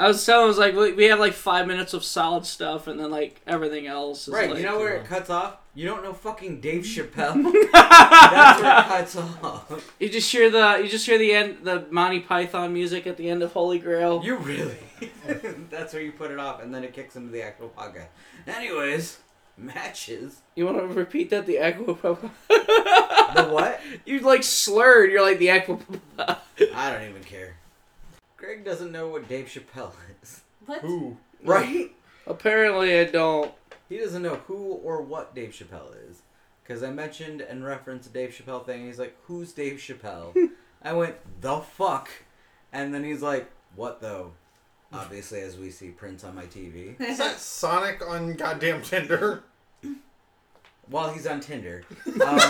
I 0.00 0.08
was 0.08 0.24
telling, 0.24 0.44
I 0.44 0.46
was 0.46 0.56
like, 0.56 0.74
we 0.74 1.04
have 1.04 1.20
like 1.20 1.34
five 1.34 1.66
minutes 1.66 1.92
of 1.92 2.02
solid 2.02 2.46
stuff, 2.46 2.86
and 2.86 2.98
then 2.98 3.10
like 3.10 3.42
everything 3.46 3.86
else 3.86 4.28
is 4.28 4.32
Right, 4.32 4.48
like, 4.48 4.58
you 4.58 4.64
know 4.64 4.78
where 4.78 4.96
uh, 4.96 5.02
it 5.02 5.06
cuts 5.06 5.28
off? 5.28 5.58
You 5.74 5.86
don't 5.86 6.02
know 6.02 6.14
fucking 6.14 6.62
Dave 6.62 6.84
Chappelle? 6.84 7.34
That's 7.72 8.62
where 8.62 8.78
it 8.78 8.84
cuts 8.86 9.16
off. 9.16 9.94
You 10.00 10.08
just 10.08 10.32
hear 10.32 10.50
the 10.50 10.80
you 10.82 10.88
just 10.88 11.04
hear 11.04 11.18
the 11.18 11.32
end 11.32 11.58
the 11.64 11.84
Monty 11.90 12.20
Python 12.20 12.72
music 12.72 13.06
at 13.06 13.18
the 13.18 13.28
end 13.28 13.42
of 13.42 13.52
Holy 13.52 13.78
Grail. 13.78 14.24
You 14.24 14.36
really? 14.36 14.78
That's 15.70 15.92
where 15.92 16.02
you 16.02 16.12
put 16.12 16.30
it 16.30 16.38
off, 16.38 16.62
and 16.62 16.74
then 16.74 16.82
it 16.82 16.94
kicks 16.94 17.14
into 17.14 17.30
the 17.30 17.42
actual 17.42 17.68
podcast. 17.68 18.08
Anyways, 18.46 19.18
matches. 19.58 20.40
You 20.54 20.64
want 20.64 20.78
to 20.78 20.86
repeat 20.86 21.28
that? 21.28 21.44
The 21.44 21.58
aqua. 21.58 21.94
The 22.48 23.48
what? 23.50 23.80
you 24.06 24.20
like 24.20 24.44
slurred. 24.44 25.10
You're 25.10 25.22
like 25.22 25.38
the 25.38 25.50
aqua. 25.50 25.78
I 26.18 26.90
don't 26.90 27.06
even 27.06 27.22
care. 27.22 27.56
Greg 28.50 28.64
doesn't 28.64 28.90
know 28.90 29.06
what 29.06 29.28
Dave 29.28 29.46
Chappelle 29.46 29.92
is. 30.20 30.40
What? 30.66 30.80
Who? 30.80 31.16
Right? 31.44 31.92
Apparently, 32.26 32.98
I 32.98 33.04
don't. 33.04 33.52
He 33.88 33.96
doesn't 33.96 34.22
know 34.24 34.40
who 34.48 34.56
or 34.56 35.02
what 35.02 35.36
Dave 35.36 35.50
Chappelle 35.50 35.94
is. 36.10 36.22
Because 36.60 36.82
I 36.82 36.90
mentioned 36.90 37.42
and 37.42 37.64
referenced 37.64 38.10
a 38.10 38.12
Dave 38.12 38.30
Chappelle 38.30 38.66
thing. 38.66 38.86
He's 38.86 38.98
like, 38.98 39.16
Who's 39.28 39.52
Dave 39.52 39.76
Chappelle? 39.76 40.34
I 40.82 40.92
went, 40.94 41.14
The 41.40 41.60
fuck? 41.60 42.08
And 42.72 42.92
then 42.92 43.04
he's 43.04 43.22
like, 43.22 43.48
What 43.76 44.00
though? 44.00 44.32
Obviously, 44.92 45.42
as 45.42 45.56
we 45.56 45.70
see 45.70 45.90
Prince 45.90 46.24
on 46.24 46.34
my 46.34 46.46
TV. 46.46 47.00
Is 47.00 47.18
that 47.18 47.38
Sonic 47.38 48.04
on 48.04 48.34
goddamn 48.34 48.82
Tinder? 48.82 49.44
While 50.88 51.12
he's 51.12 51.28
on 51.28 51.38
Tinder. 51.38 51.84
Um, 52.20 52.40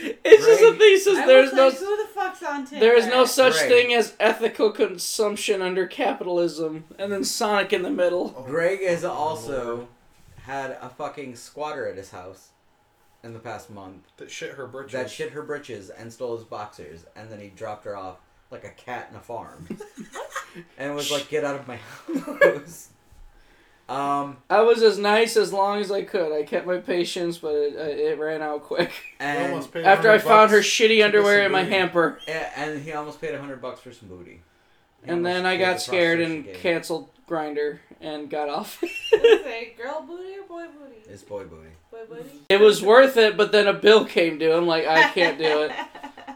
It's 0.00 0.46
just 0.46 0.62
a 0.62 0.72
thesis. 0.78 1.14
There's 1.26 1.52
no. 1.52 1.68
like, 1.68 1.78
who 1.78 1.96
the 1.96 2.08
fuck's 2.14 2.42
on 2.42 2.64
Tinder? 2.66 2.84
There 2.84 2.96
is 2.96 3.06
no 3.06 3.24
such 3.24 3.54
Right. 3.54 3.68
thing 3.68 3.94
as 3.94 4.14
ethical 4.20 4.70
consumption 4.70 5.60
under 5.62 5.86
capitalism, 5.86 6.84
and 6.98 7.10
then 7.12 7.24
Sonic 7.24 7.72
in 7.72 7.82
the 7.82 7.90
middle. 7.90 8.28
Greg 8.46 8.82
has 8.86 9.04
also 9.04 9.88
had 10.42 10.78
a 10.80 10.88
fucking 10.88 11.34
squatter 11.36 11.86
at 11.88 11.96
his 11.96 12.10
house 12.10 12.50
in 13.24 13.32
the 13.32 13.38
past 13.40 13.68
month 13.70 14.02
That 14.18 14.30
shit 14.30 14.52
her 14.52 14.66
britches. 14.68 14.92
that 14.92 15.10
shit 15.10 15.32
her 15.32 15.42
britches 15.42 15.90
and 15.90 16.12
stole 16.12 16.36
his 16.36 16.44
boxers, 16.46 17.04
and 17.16 17.30
then 17.30 17.40
he 17.40 17.48
dropped 17.48 17.84
her 17.84 17.96
off 17.96 18.16
like 18.50 18.64
a 18.64 18.70
cat 18.70 19.08
in 19.10 19.16
a 19.16 19.20
farm, 19.20 19.66
and 20.78 20.94
was 20.94 21.10
like, 21.10 21.28
"Get 21.28 21.44
out 21.44 21.56
of 21.56 21.66
my 21.68 21.76
house." 22.42 22.88
Um, 23.88 24.36
I 24.50 24.60
was 24.60 24.82
as 24.82 24.98
nice 24.98 25.36
as 25.36 25.50
long 25.50 25.80
as 25.80 25.90
I 25.90 26.02
could. 26.02 26.30
I 26.30 26.42
kept 26.42 26.66
my 26.66 26.76
patience, 26.76 27.38
but 27.38 27.54
it, 27.54 27.76
uh, 27.76 27.84
it 27.84 28.18
ran 28.18 28.42
out 28.42 28.64
quick. 28.64 28.92
And 29.20 29.66
After 29.76 30.10
I 30.10 30.18
found 30.18 30.52
her 30.52 30.58
shitty 30.58 31.04
underwear 31.04 31.44
in 31.44 31.50
my 31.50 31.64
hamper, 31.64 32.20
and 32.28 32.80
he 32.80 32.92
almost 32.92 33.20
paid 33.20 33.34
a 33.34 33.40
hundred 33.40 33.60
bucks 33.60 33.80
for 33.80 33.92
some 33.92 34.08
booty. 34.08 34.42
He 35.04 35.10
and 35.10 35.26
then 35.26 35.44
I 35.44 35.56
got 35.56 35.74
the 35.74 35.80
scared 35.80 36.20
and 36.20 36.44
game. 36.44 36.54
canceled 36.54 37.08
Grindr 37.28 37.78
and 38.00 38.30
got 38.30 38.48
off. 38.48 38.82
Say 39.10 39.74
girl 39.76 40.04
booty 40.06 40.38
or 40.38 40.46
boy 40.46 40.66
booty? 40.66 41.00
It's 41.08 41.22
boy 41.22 41.44
booty. 41.44 41.70
Boy 41.90 42.04
booty. 42.08 42.30
it 42.48 42.60
was 42.60 42.80
worth 42.82 43.16
it, 43.16 43.36
but 43.36 43.50
then 43.50 43.66
a 43.66 43.72
bill 43.72 44.04
came 44.04 44.38
due. 44.38 44.52
I'm 44.52 44.66
like, 44.66 44.86
I 44.86 45.08
can't 45.10 45.38
do 45.38 45.62
it. 45.62 45.72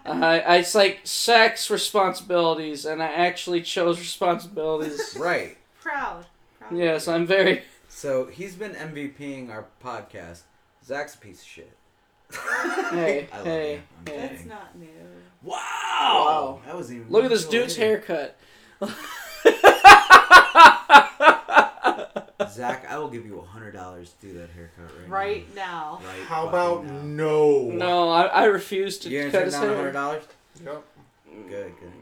I, 0.05 0.41
I 0.47 0.57
it's 0.57 0.75
like 0.75 1.01
sex 1.05 1.71
responsibilities, 1.71 2.85
and 2.85 3.03
I 3.03 3.07
actually 3.07 3.63
chose 3.63 3.99
responsibilities. 4.01 5.17
Right. 5.19 5.57
Proud. 5.81 6.27
Proud. 6.69 6.79
yes, 6.79 7.09
I'm 7.09 7.27
very. 7.27 7.63
So 7.95 8.25
he's 8.25 8.55
been 8.55 8.73
MVPing 8.73 9.51
our 9.51 9.67
podcast. 9.85 10.45
Zach's 10.83 11.15
a 11.15 11.19
piece 11.19 11.43
of 11.43 11.47
shit. 11.47 11.77
Hey, 12.91 13.29
I 13.33 13.37
love 13.37 13.45
hey, 13.47 13.73
you. 13.75 13.81
I'm 13.99 14.07
hey. 14.07 14.17
That's 14.19 14.33
kidding. 14.33 14.49
not 14.49 14.79
new. 14.79 14.87
Wow. 15.43 15.59
Wow. 15.59 16.61
That 16.65 16.75
was 16.75 16.91
even. 16.91 17.11
Look 17.11 17.25
at 17.25 17.29
this 17.31 17.45
dude's 17.45 17.77
later. 17.77 18.03
haircut. 18.09 18.39
Zach, 22.51 22.87
I 22.91 22.99
will 22.99 23.09
give 23.09 23.25
you 23.27 23.39
a 23.41 23.45
hundred 23.45 23.73
dollars 23.73 24.15
to 24.21 24.27
do 24.27 24.33
that 24.39 24.51
haircut 24.51 24.85
right, 25.01 25.09
Right 25.09 25.55
now. 25.55 26.01
now. 26.03 26.07
Right. 26.09 26.23
How 26.27 26.45
fucking 26.49 26.49
about 26.49 26.85
now. 26.87 27.03
no? 27.03 27.63
No, 27.71 28.09
I, 28.11 28.23
I 28.27 28.45
refuse 28.45 28.99
to 29.01 29.09
You 29.11 29.21
gonna 29.21 29.31
cut 29.33 29.39
turn 29.39 29.45
his 29.45 29.55
down 29.55 29.71
a 29.71 29.77
hundred 29.77 29.93
dollars? 29.93 30.25
Yep. 30.65 30.83
Good, 31.27 31.49
good, 31.51 31.73
good. 31.81 31.93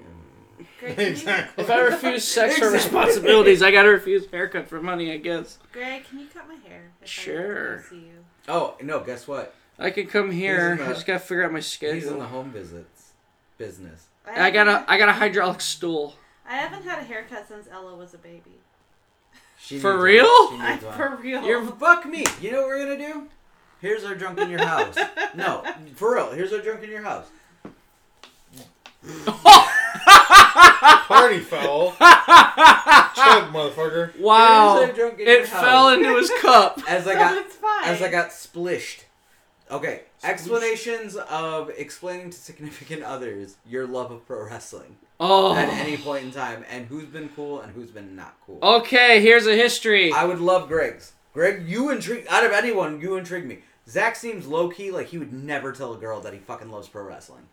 Greg, 0.81 0.99
Exactly. 0.99 1.63
If 1.65 1.71
I 1.71 1.81
refuse 1.81 2.25
sex 2.27 2.59
for 2.59 2.75
Exactly. 2.75 2.99
responsibilities, 2.99 3.63
I 3.63 3.71
gotta 3.71 3.91
refuse 3.91 4.27
haircut 4.31 4.69
for 4.69 4.81
money, 4.83 5.13
I 5.13 5.19
guess. 5.19 5.59
Greg, 5.73 6.05
can 6.09 6.19
you 6.21 6.27
cut 6.33 6.49
my 6.49 6.55
hair? 6.69 6.91
if 7.01 7.05
I 7.05 7.07
Sure. 7.07 7.85
see 7.89 7.97
you? 7.97 8.25
Oh 8.49 8.75
no! 8.83 9.01
Guess 9.01 9.29
what? 9.29 9.55
I 9.79 9.91
can 9.91 10.07
come 10.07 10.31
here. 10.31 10.77
the- 10.77 10.85
I 10.85 10.89
just 10.89 11.07
gotta 11.07 11.19
figure 11.21 11.45
out 11.45 11.53
my 11.53 11.61
schedule. 11.61 11.95
He's 11.95 12.07
in 12.09 12.19
the 12.19 12.25
home 12.27 12.51
visits 12.51 13.13
business. 13.59 14.07
I 14.27 14.51
got 14.51 14.67
haven't- 14.67 14.89
a 14.89 14.91
I 14.91 14.99
got 14.99 15.09
a 15.09 15.13
hydraulic 15.13 15.61
stool. 15.61 16.15
I 16.49 16.55
haven't 16.57 16.83
had 16.85 16.99
a 16.99 17.05
haircut 17.05 17.47
since 17.47 17.69
Ella 17.71 17.95
was 17.95 18.15
a 18.15 18.19
baby. 18.19 18.59
She 19.59 19.79
For 19.79 20.01
real? 20.01 20.25
She 20.51 20.57
I'm 20.59 20.71
needs 20.81 20.97
for 20.97 21.19
real. 21.23 21.45
You're 21.45 21.65
fuck 21.67 22.07
me. 22.07 22.25
You 22.41 22.53
know 22.53 22.61
what 22.63 22.69
we're 22.69 22.79
gonna 22.97 22.99
do? 23.13 23.29
Here's 23.81 24.05
our 24.05 24.15
drunk 24.15 24.39
in 24.41 24.51
your 24.51 24.65
house. 24.65 24.97
no, 25.35 25.63
for 25.95 26.15
real. 26.15 26.33
Here's 26.33 26.53
our 26.53 26.61
drunk 26.61 26.83
in 26.83 26.91
your 26.91 27.03
house. 27.03 27.27
Party 30.65 31.41
foul. 31.41 31.91
Chug, 31.93 33.53
motherfucker. 33.53 34.19
Wow! 34.19 34.83
Here's 34.85 34.97
drunk 34.97 35.19
in 35.21 35.27
your 35.27 35.37
It 35.43 35.49
house. 35.49 35.61
fell 35.63 35.89
into 35.91 36.17
his 36.17 36.31
cup. 36.41 36.81
as 36.89 37.07
I 37.07 37.15
got 37.15 37.45
as 37.85 38.03
I 38.03 38.11
got 38.11 38.31
splished. 38.31 39.01
Okay, 39.71 40.03
explanations 40.25 41.15
of 41.17 41.71
explaining 41.77 42.31
to 42.31 42.37
significant 42.39 43.03
others 43.05 43.57
your 43.65 43.87
love 43.87 44.11
of 44.11 44.27
pro 44.27 44.45
wrestling 44.47 44.97
Oh. 45.21 45.55
at 45.55 45.69
any 45.69 45.97
point 45.97 46.25
in 46.25 46.33
time, 46.33 46.65
and 46.69 46.87
who's 46.87 47.05
been 47.07 47.29
cool 47.37 47.61
and 47.61 47.73
who's 47.73 47.91
been 47.91 48.17
not 48.17 48.35
cool. 48.47 48.59
Okay, 48.63 49.21
here's 49.21 49.47
a 49.47 49.55
history. 49.55 50.13
I 50.13 50.25
would 50.25 50.41
love 50.41 50.67
Greg's. 50.69 51.13
Greg, 51.35 51.69
you 51.69 51.91
intrigue. 51.91 52.27
Out 52.29 52.45
of 52.45 52.51
anyone, 52.53 53.01
you 53.01 53.17
intrigue 53.17 53.45
me. 53.47 53.59
Zach 53.89 54.17
seems 54.17 54.47
low 54.47 54.69
key, 54.69 54.91
like 54.91 55.09
he 55.09 55.19
would 55.19 55.33
never 55.33 55.71
tell 55.73 55.93
a 55.95 55.99
girl 55.99 56.21
that 56.21 56.33
he 56.33 56.39
fucking 56.41 56.71
loves 56.71 56.89
pro 56.89 57.05
wrestling. 57.05 57.47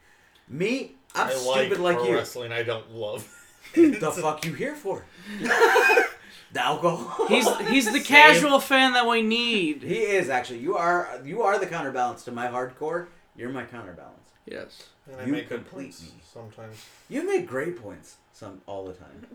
Me, 0.50 0.94
I'm 1.16 1.28
I 1.28 1.32
stupid 1.34 1.80
like, 1.80 1.80
like, 1.80 1.98
pro 1.98 2.08
you. 2.08 2.16
wrestling. 2.16 2.52
I 2.52 2.64
don't 2.64 2.92
love. 2.94 3.28
the 3.74 4.12
fuck 4.22 4.46
you 4.46 4.54
here 4.54 4.76
for? 4.76 5.04
the 5.40 6.62
alcohol. 6.62 7.28
He's 7.28 7.48
he's 7.68 7.86
the 7.86 7.92
Same. 8.00 8.04
casual 8.04 8.60
fan 8.60 8.94
that 8.94 9.08
we 9.08 9.22
need. 9.22 9.84
He 9.84 9.96
is 10.00 10.30
actually. 10.30 10.60
You 10.60 10.76
are 10.78 11.20
you 11.26 11.42
are 11.44 11.60
the 11.60 11.66
counterbalance 11.68 12.24
to 12.26 12.32
my 12.32 12.48
hardcore. 12.48 13.08
You're 13.36 13.50
my 13.50 13.64
counterbalance. 13.66 14.14
Yes. 14.46 14.88
And 15.12 15.22
I 15.22 15.26
You 15.26 15.32
make 15.34 15.50
good 15.50 15.60
complete 15.66 15.84
points 15.86 16.02
me. 16.04 16.10
sometimes. 16.34 16.86
You 17.10 17.26
make 17.28 17.48
great 17.48 17.82
points 17.82 18.16
some 18.34 18.62
all 18.66 18.86
the 18.86 18.94
time. 18.94 19.28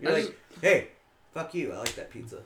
You're 0.00 0.10
I 0.10 0.14
like, 0.14 0.22
just- 0.24 0.32
hey, 0.62 0.88
fuck 1.36 1.54
you. 1.54 1.70
I 1.70 1.78
like 1.78 1.94
that 1.96 2.10
pizza. 2.10 2.38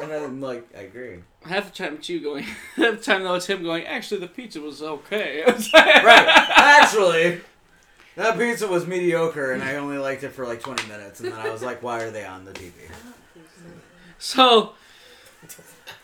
and 0.00 0.12
I'm 0.12 0.40
like, 0.40 0.68
I 0.76 0.82
agree. 0.82 1.18
Half 1.44 1.72
the 1.72 1.82
time 1.82 1.94
it's 1.94 2.08
you 2.08 2.20
going. 2.20 2.44
Half 2.76 2.98
the 2.98 3.02
time 3.02 3.24
though 3.24 3.34
it's 3.34 3.46
him 3.46 3.64
going. 3.64 3.84
Actually, 3.86 4.20
the 4.20 4.28
pizza 4.28 4.60
was 4.60 4.82
okay. 4.82 5.42
Right. 5.74 6.28
Actually, 6.56 7.40
that 8.14 8.38
pizza 8.38 8.68
was 8.68 8.86
mediocre, 8.86 9.52
and 9.52 9.64
I 9.64 9.76
only 9.76 9.98
liked 9.98 10.22
it 10.22 10.30
for 10.30 10.46
like 10.46 10.60
20 10.60 10.86
minutes, 10.86 11.18
and 11.18 11.32
then 11.32 11.40
I 11.40 11.50
was 11.50 11.62
like, 11.62 11.82
why 11.82 12.02
are 12.02 12.10
they 12.12 12.24
on 12.24 12.44
the 12.44 12.52
TV? 12.52 12.72
So 14.18 14.74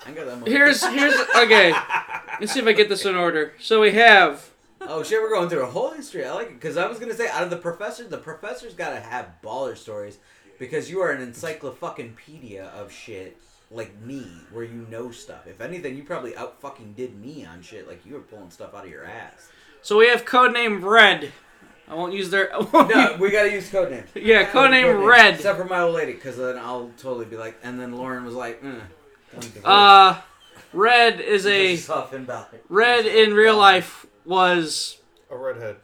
I 0.05 0.11
got 0.11 0.27
that. 0.27 0.49
here's 0.49 0.85
here's 0.85 1.15
okay. 1.37 1.73
Let's 2.41 2.53
see 2.53 2.61
if 2.61 2.67
I 2.67 2.73
get 2.73 2.89
this 2.89 3.05
in 3.05 3.15
order. 3.15 3.53
So 3.61 3.81
we 3.81 3.93
have 3.93 4.51
Oh 4.81 5.03
shit, 5.03 5.23
we're 5.23 5.31
going 5.31 5.49
through 5.49 5.63
a 5.63 5.71
whole 5.71 5.91
history. 5.93 6.25
I 6.25 6.33
like 6.33 6.49
it 6.49 6.55
because 6.55 6.77
I 6.77 6.87
was 6.87 6.99
gonna 6.99 7.15
say 7.15 7.29
out 7.29 7.43
of 7.45 7.51
the 7.51 7.57
professor, 7.57 8.07
the 8.07 8.19
professor's 8.19 8.75
gotta 8.75 9.01
have 9.01 9.29
baller 9.43 9.77
stories 9.77 10.19
because 10.59 10.91
you 10.91 11.01
are 11.01 11.11
an 11.11 11.23
encyclopedia 11.23 12.65
of 12.75 12.93
shit 12.93 13.37
like 13.71 13.99
me, 14.01 14.27
where 14.53 14.65
you 14.65 14.87
know 14.91 15.11
stuff. 15.11 15.47
If 15.47 15.61
anything, 15.61 15.97
you 15.97 16.05
probably 16.05 16.37
out 16.37 16.61
fucking 16.61 16.95
did 16.95 17.19
me 17.19 17.45
on 17.45 17.63
shit. 17.63 17.89
Like 17.89 18.05
you 18.07 18.15
were 18.15 18.21
pulling 18.21 18.51
stuff 18.51 18.75
out 18.75 18.85
of 18.85 18.91
your 18.91 19.05
ass. 19.05 19.49
so 19.83 19.99
we 19.99 20.09
have 20.09 20.25
codename 20.25 20.83
Red. 20.83 21.33
I 21.87 21.95
won't 21.95 22.15
use 22.15 22.31
their. 22.31 22.51
Won't 22.73 22.89
No, 22.89 23.17
we 23.21 23.31
gotta 23.31 23.53
use 23.53 23.69
code 23.69 23.91
names. 23.91 24.09
Yeah, 24.15 24.45
Code 24.45 24.71
codename 24.71 24.95
names. 24.95 25.07
Red. 25.07 25.35
Except 25.35 25.59
for 25.59 25.67
my 25.67 25.81
old 25.81 25.95
lady, 25.95 26.13
because 26.13 26.37
then 26.39 26.57
I'll 26.57 26.91
totally 26.97 27.27
be 27.27 27.37
like. 27.37 27.59
And 27.63 27.79
then 27.79 27.95
Lauren 27.95 28.25
was 28.25 28.35
like, 28.35 28.63
mm, 28.63 28.81
I'm. 29.37 29.51
Uh, 29.65 30.21
Red 30.73 31.21
is 31.21 31.47
a 31.47 31.73
Just 31.75 31.87
soften 31.87 32.25
back. 32.25 32.49
Red 32.69 33.05
in 33.07 33.35
real 33.35 33.59
life 33.59 34.07
was 34.25 34.99
A 35.31 35.37
redhead. 35.37 35.77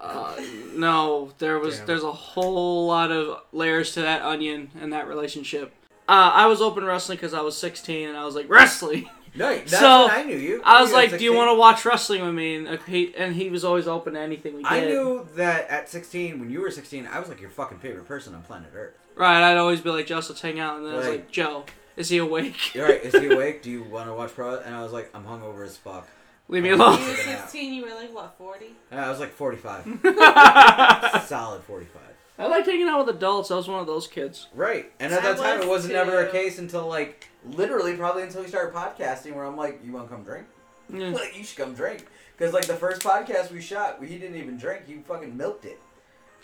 Uh, 0.00 0.34
no. 0.74 1.32
There 1.38 1.58
was 1.58 1.78
Damn. 1.78 1.86
there's 1.86 2.02
a 2.04 2.12
whole 2.12 2.86
lot 2.86 3.10
of 3.10 3.42
layers 3.52 3.92
to 3.94 4.02
that 4.02 4.22
onion 4.22 4.70
and 4.80 4.92
that 4.92 5.08
relationship. 5.08 5.72
Uh, 6.08 6.30
I 6.34 6.46
was 6.46 6.60
open 6.62 6.84
wrestling 6.84 7.16
because 7.16 7.34
I 7.34 7.42
was 7.42 7.56
16 7.58 8.08
and 8.08 8.16
I 8.16 8.24
was 8.24 8.34
like 8.34 8.48
wrestling. 8.48 9.10
No, 9.34 9.54
that's 9.54 9.70
So, 9.78 10.06
when 10.06 10.16
I 10.16 10.22
knew 10.22 10.36
you. 10.36 10.62
I 10.64 10.80
was 10.80 10.90
you 10.90 10.96
like, 10.96 11.10
"Do 11.10 11.22
you 11.22 11.34
want 11.34 11.50
to 11.50 11.54
watch 11.58 11.84
wrestling 11.84 12.24
with 12.24 12.34
me?" 12.34 12.56
And 12.56 12.68
uh, 12.68 12.76
he 12.86 13.14
and 13.14 13.34
he 13.34 13.50
was 13.50 13.64
always 13.64 13.86
open 13.86 14.14
to 14.14 14.20
anything 14.20 14.56
we 14.56 14.62
did. 14.62 14.72
I 14.72 14.80
knew 14.86 15.28
that 15.36 15.68
at 15.68 15.88
16, 15.88 16.40
when 16.40 16.50
you 16.50 16.60
were 16.60 16.70
16, 16.70 17.06
I 17.06 17.20
was 17.20 17.28
like 17.28 17.40
your 17.40 17.50
fucking 17.50 17.78
favorite 17.78 18.06
person 18.06 18.34
on 18.34 18.42
planet 18.42 18.70
Earth. 18.74 18.94
Right, 19.16 19.42
I'd 19.42 19.56
always 19.58 19.80
be 19.80 19.90
like, 19.90 20.06
"Just 20.06 20.30
let's 20.30 20.40
hang 20.40 20.58
out," 20.60 20.78
and 20.78 20.86
then 20.86 20.94
I 20.94 20.96
was 20.96 21.08
like, 21.08 21.30
"Joe, 21.30 21.64
is 21.98 22.08
he 22.08 22.18
awake? 22.18 22.74
You're 22.74 22.88
right. 22.88 23.02
Is 23.04 23.12
he 23.12 23.26
awake? 23.32 23.60
Do 23.62 23.70
you 23.70 23.82
want 23.82 24.08
to 24.08 24.14
watch 24.14 24.32
pro? 24.32 24.58
And 24.60 24.74
I 24.74 24.82
was 24.82 24.92
like, 24.92 25.10
I'm 25.14 25.24
hungover 25.24 25.66
as 25.66 25.76
fuck. 25.76 26.08
Leave 26.48 26.62
me 26.62 26.70
alone. 26.70 27.00
You 27.00 27.08
were 27.08 27.14
16, 27.14 27.74
you 27.74 27.82
were 27.82 27.94
like, 27.94 28.14
what, 28.14 28.34
40? 28.38 28.66
And 28.90 29.00
I 29.00 29.10
was 29.10 29.20
like 29.20 29.32
45. 29.32 30.00
Solid 31.26 31.62
45. 31.62 32.02
I 32.38 32.46
like 32.46 32.64
hanging 32.64 32.88
out 32.88 33.04
with 33.04 33.16
adults. 33.16 33.50
I 33.50 33.56
was 33.56 33.68
one 33.68 33.80
of 33.80 33.86
those 33.86 34.06
kids. 34.06 34.46
Right. 34.54 34.92
And 35.00 35.12
at 35.12 35.20
I 35.20 35.32
that 35.32 35.36
time, 35.38 35.56
was 35.58 35.66
it 35.66 35.68
wasn't 35.68 35.94
never 35.94 36.24
a 36.26 36.30
case 36.30 36.58
until 36.58 36.86
like 36.86 37.28
literally 37.44 37.96
probably 37.96 38.22
until 38.22 38.42
we 38.42 38.48
started 38.48 38.72
podcasting, 38.74 39.34
where 39.34 39.44
I'm 39.44 39.56
like, 39.56 39.80
you 39.84 39.92
want 39.92 40.08
to 40.08 40.14
come 40.14 40.24
drink? 40.24 40.46
Yeah. 40.92 41.10
Like 41.12 41.36
you 41.36 41.44
should 41.44 41.58
come 41.58 41.74
drink. 41.74 42.06
Because 42.36 42.54
like 42.54 42.66
the 42.66 42.74
first 42.76 43.02
podcast 43.02 43.50
we 43.50 43.60
shot, 43.60 44.02
he 44.02 44.18
didn't 44.18 44.36
even 44.36 44.56
drink. 44.56 44.86
He 44.86 44.94
fucking 44.94 45.36
milked 45.36 45.64
it. 45.64 45.80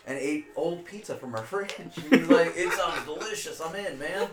And 0.07 0.19
ate 0.19 0.47
old 0.57 0.85
pizza 0.85 1.15
from 1.15 1.35
our 1.35 1.43
fridge. 1.45 1.73
He 2.11 2.17
was 2.17 2.29
like, 2.29 2.53
"It 2.57 2.71
sounds 2.73 3.07
delicious. 3.07 3.59
I'm 3.63 3.75
in, 3.75 3.99
man." 3.99 4.29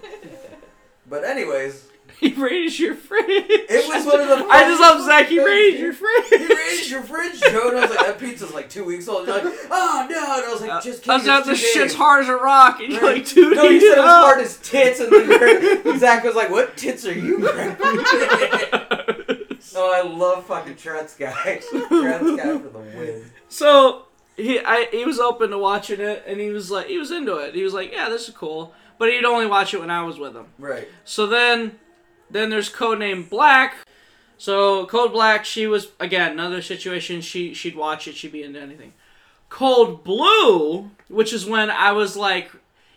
But 1.08 1.24
anyways, 1.24 1.88
He 2.22 2.34
raised 2.34 2.78
your 2.78 2.94
fridge. 2.94 3.26
It 3.28 3.88
was 3.88 4.06
one 4.06 4.20
of 4.20 4.28
the 4.28 4.46
I 4.52 4.62
just 4.70 4.80
love 4.80 5.04
Zach. 5.04 5.26
He 5.28 5.44
raised 5.44 5.80
your 5.80 5.92
fridge. 5.92 6.26
he 6.30 6.54
raised 6.54 6.92
your 6.92 7.02
fridge, 7.02 7.40
Joe, 7.42 7.70
and 7.70 7.78
I 7.80 7.82
was 7.82 7.90
like, 7.90 8.06
"That 8.06 8.20
pizza's 8.20 8.54
like 8.54 8.70
two 8.70 8.84
weeks 8.84 9.08
old." 9.08 9.26
You're 9.26 9.44
like, 9.44 9.54
"Oh 9.72 10.08
no!" 10.08 10.36
And 10.36 10.46
I 10.46 10.50
was 10.52 10.62
like, 10.62 10.70
uh, 10.70 10.82
"Just 10.82 11.02
I 11.10 11.18
kidding." 11.18 11.20
was 11.20 11.28
out 11.28 11.40
it's 11.40 11.48
the 11.48 11.56
two 11.56 11.80
shit's 11.80 11.94
hard 11.96 12.22
as 12.24 12.30
a 12.30 12.36
rock, 12.36 12.80
and 12.80 12.94
you're 12.94 13.02
Right. 13.02 13.16
like, 13.24 13.28
dude, 13.28 13.56
No, 13.56 13.64
he 13.68 13.80
heat 13.80 13.82
said 13.82 13.88
it 13.94 13.98
it 13.98 14.02
was 14.02 14.12
hard 14.12 14.40
as 14.40 14.58
tits, 14.58 15.00
and 15.00 15.12
then 15.12 16.00
Zach 16.00 16.24
was 16.24 16.36
like, 16.36 16.52
"What 16.52 16.78
tits 16.78 17.08
are 17.08 17.12
you?" 17.14 17.40
grabbing?" 17.40 17.78
oh, 19.76 19.92
I 19.94 20.02
love 20.08 20.46
fucking 20.46 20.76
Trent's 20.76 21.16
guy. 21.16 21.32
Trent's 21.34 21.72
guy 21.72 22.58
for 22.60 22.70
the 22.70 22.80
win. 22.80 23.32
So 23.50 24.04
he, 24.38 24.60
I, 24.60 24.88
he 24.92 25.06
was 25.06 25.20
open 25.20 25.50
to 25.52 25.58
watching 25.58 26.00
it, 26.00 26.24
and 26.28 26.40
he 26.40 26.50
was 26.50 26.70
like, 26.72 26.88
he 26.88 26.98
was 26.98 27.12
into 27.12 27.38
it. 27.38 27.56
He 27.56 27.64
was 27.64 27.74
like, 27.74 27.92
yeah, 27.92 28.10
this 28.10 28.28
is 28.30 28.36
cool. 28.36 28.74
But 28.98 29.10
he'd 29.10 29.26
only 29.26 29.48
watch 29.48 29.74
it 29.74 29.80
when 29.80 29.90
I 29.90 30.04
was 30.04 30.20
with 30.20 30.36
him. 30.36 30.46
Right. 30.60 30.88
So 31.04 31.26
then, 31.26 31.80
then 32.32 32.50
there's 32.50 32.72
Codename 32.72 33.30
Black. 33.30 33.76
So 34.38 34.86
Code 34.88 35.12
Black, 35.12 35.46
she 35.46 35.68
was 35.68 35.90
again 36.00 36.32
another 36.32 36.62
situation. 36.62 37.22
She 37.22 37.54
she'd 37.54 37.76
watch 37.76 38.08
it. 38.08 38.16
She'd 38.16 38.32
be 38.32 38.44
into 38.44 38.60
anything. 38.60 38.94
Cold 39.50 40.04
Blue, 40.04 40.90
which 41.10 41.34
is 41.34 41.46
when 41.46 41.70
I 41.70 41.92
was 41.92 42.16
like, 42.16 42.52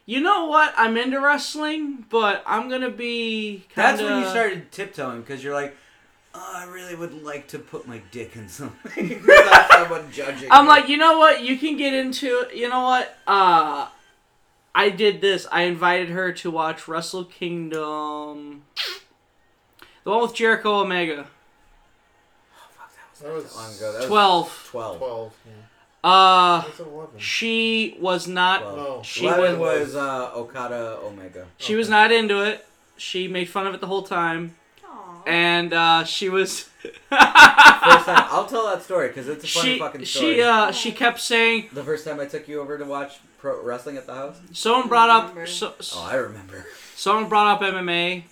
you 0.06 0.20
know 0.20 0.46
what? 0.46 0.72
I'm 0.76 0.96
into 0.96 1.20
wrestling, 1.20 2.04
but 2.10 2.42
I'm 2.46 2.68
gonna 2.68 2.90
be. 2.90 3.64
Kinda... 3.74 3.90
That's 3.90 4.02
when 4.02 4.22
you 4.22 4.28
started 4.28 4.72
tiptoeing 4.72 5.20
because 5.20 5.42
you're 5.42 5.54
like, 5.54 5.76
oh, 6.34 6.52
I 6.54 6.64
really 6.66 6.94
would 6.94 7.22
like 7.22 7.48
to 7.48 7.58
put 7.58 7.86
my 7.86 8.00
dick 8.10 8.36
in 8.36 8.48
something 8.48 9.08
without 9.26 9.70
someone 9.70 10.10
judging. 10.12 10.48
I'm 10.50 10.64
me." 10.64 10.68
like, 10.68 10.88
you 10.88 10.96
know 10.96 11.18
what? 11.18 11.42
You 11.42 11.58
can 11.58 11.76
get 11.76 11.94
into. 11.94 12.46
You 12.54 12.68
know 12.68 12.82
what? 12.82 13.16
Uh, 13.26 13.88
I 14.74 14.90
did 14.90 15.20
this. 15.20 15.46
I 15.50 15.62
invited 15.62 16.10
her 16.10 16.32
to 16.32 16.50
watch 16.50 16.86
Wrestle 16.88 17.24
Kingdom, 17.24 18.64
the 20.04 20.10
one 20.10 20.22
with 20.22 20.34
Jericho 20.34 20.80
Omega, 20.80 21.26
Oh, 21.26 22.66
fuck, 22.70 22.92
That 23.22 23.32
was 23.32 23.56
long 23.56 23.74
ago. 23.74 23.92
That 23.92 23.98
was 24.00 24.06
twelve. 24.06 24.68
12. 24.70 24.98
12. 24.98 25.32
Uh, 26.04 26.60
That 26.60 26.68
was 26.70 26.80
11. 26.80 27.18
she 27.18 27.96
was 28.00 28.28
not. 28.28 28.60
Twelve. 28.62 28.76
No. 28.76 29.02
She 29.02 29.26
11 29.26 29.58
was. 29.58 29.80
was 29.80 29.96
uh, 29.96 30.30
Okada 30.34 30.98
Omega. 31.02 31.46
She 31.58 31.74
was 31.74 31.88
not 31.88 32.12
into 32.12 32.42
it. 32.42 32.64
She 32.96 33.26
made 33.26 33.48
fun 33.48 33.66
of 33.66 33.74
it 33.74 33.80
the 33.80 33.86
whole 33.88 34.02
time, 34.02 34.54
Aw. 34.86 35.22
and 35.26 35.72
uh, 35.72 36.04
she 36.04 36.28
was. 36.28 36.68
First 37.08 38.06
time, 38.06 38.26
I'll 38.30 38.46
tell 38.46 38.66
that 38.66 38.82
story 38.82 39.08
because 39.08 39.26
it's 39.28 39.44
a 39.44 39.48
funny 39.48 39.72
she 39.74 39.78
fucking 39.78 40.04
story. 40.04 40.34
she 40.36 40.42
uh 40.42 40.70
she 40.70 40.92
kept 40.92 41.18
saying 41.20 41.68
the 41.72 41.82
first 41.82 42.04
time 42.04 42.20
I 42.20 42.26
took 42.26 42.46
you 42.46 42.60
over 42.60 42.76
to 42.78 42.84
watch 42.84 43.14
pro 43.38 43.62
wrestling 43.62 43.96
at 43.96 44.06
the 44.06 44.14
house. 44.14 44.36
someone 44.52 44.88
brought 44.88 45.08
up 45.10 45.48
so, 45.48 45.72
Oh, 45.94 46.08
I 46.10 46.16
remember. 46.16 46.66
someone 46.94 47.28
brought 47.30 47.46
up 47.46 47.60
MMA, 47.62 48.24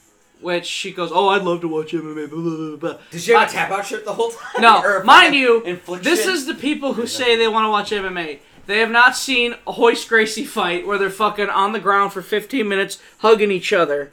which 0.43 0.67
she 0.67 0.93
goes, 0.93 1.11
oh 1.13 1.29
I'd 1.29 1.43
love 1.43 1.61
to 1.63 1.69
watch 1.69 1.93
MMA. 1.93 2.29
Blah, 2.29 2.41
blah, 2.41 2.57
blah, 2.57 2.77
blah. 2.77 2.99
Did 3.11 3.21
she 3.21 3.33
have 3.33 3.49
a 3.49 3.53
tap 3.53 3.71
out 3.71 3.87
shirt 3.87 4.05
the 4.05 4.13
whole 4.13 4.31
time? 4.31 4.63
No, 4.63 5.03
mind 5.05 5.35
you, 5.35 5.59
Affliction? 5.65 6.03
This 6.03 6.27
is 6.27 6.47
the 6.47 6.55
people 6.55 6.95
who 6.95 7.07
say 7.07 7.37
they 7.37 7.49
want 7.49 7.65
to 7.65 7.71
watch 7.71 7.91
MMA. 7.91 8.41
They 8.67 8.79
have 8.79 8.91
not 8.91 9.17
seen 9.17 9.55
a 9.67 9.75
Royce 9.77 10.05
Gracie 10.05 10.45
fight 10.45 10.87
where 10.87 10.99
they're 10.99 11.11
fucking 11.11 11.49
on 11.49 11.73
the 11.73 11.81
ground 11.81 12.13
for 12.13 12.23
15 12.23 12.69
minutes 12.69 13.01
hugging 13.19 13.51
each 13.51 13.73
other. 13.73 14.13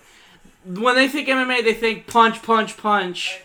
When 0.65 0.95
they 0.95 1.07
think 1.07 1.27
MMA, 1.27 1.63
they 1.63 1.73
think 1.73 2.07
punch, 2.07 2.41
punch, 2.41 2.77
punch. 2.77 3.41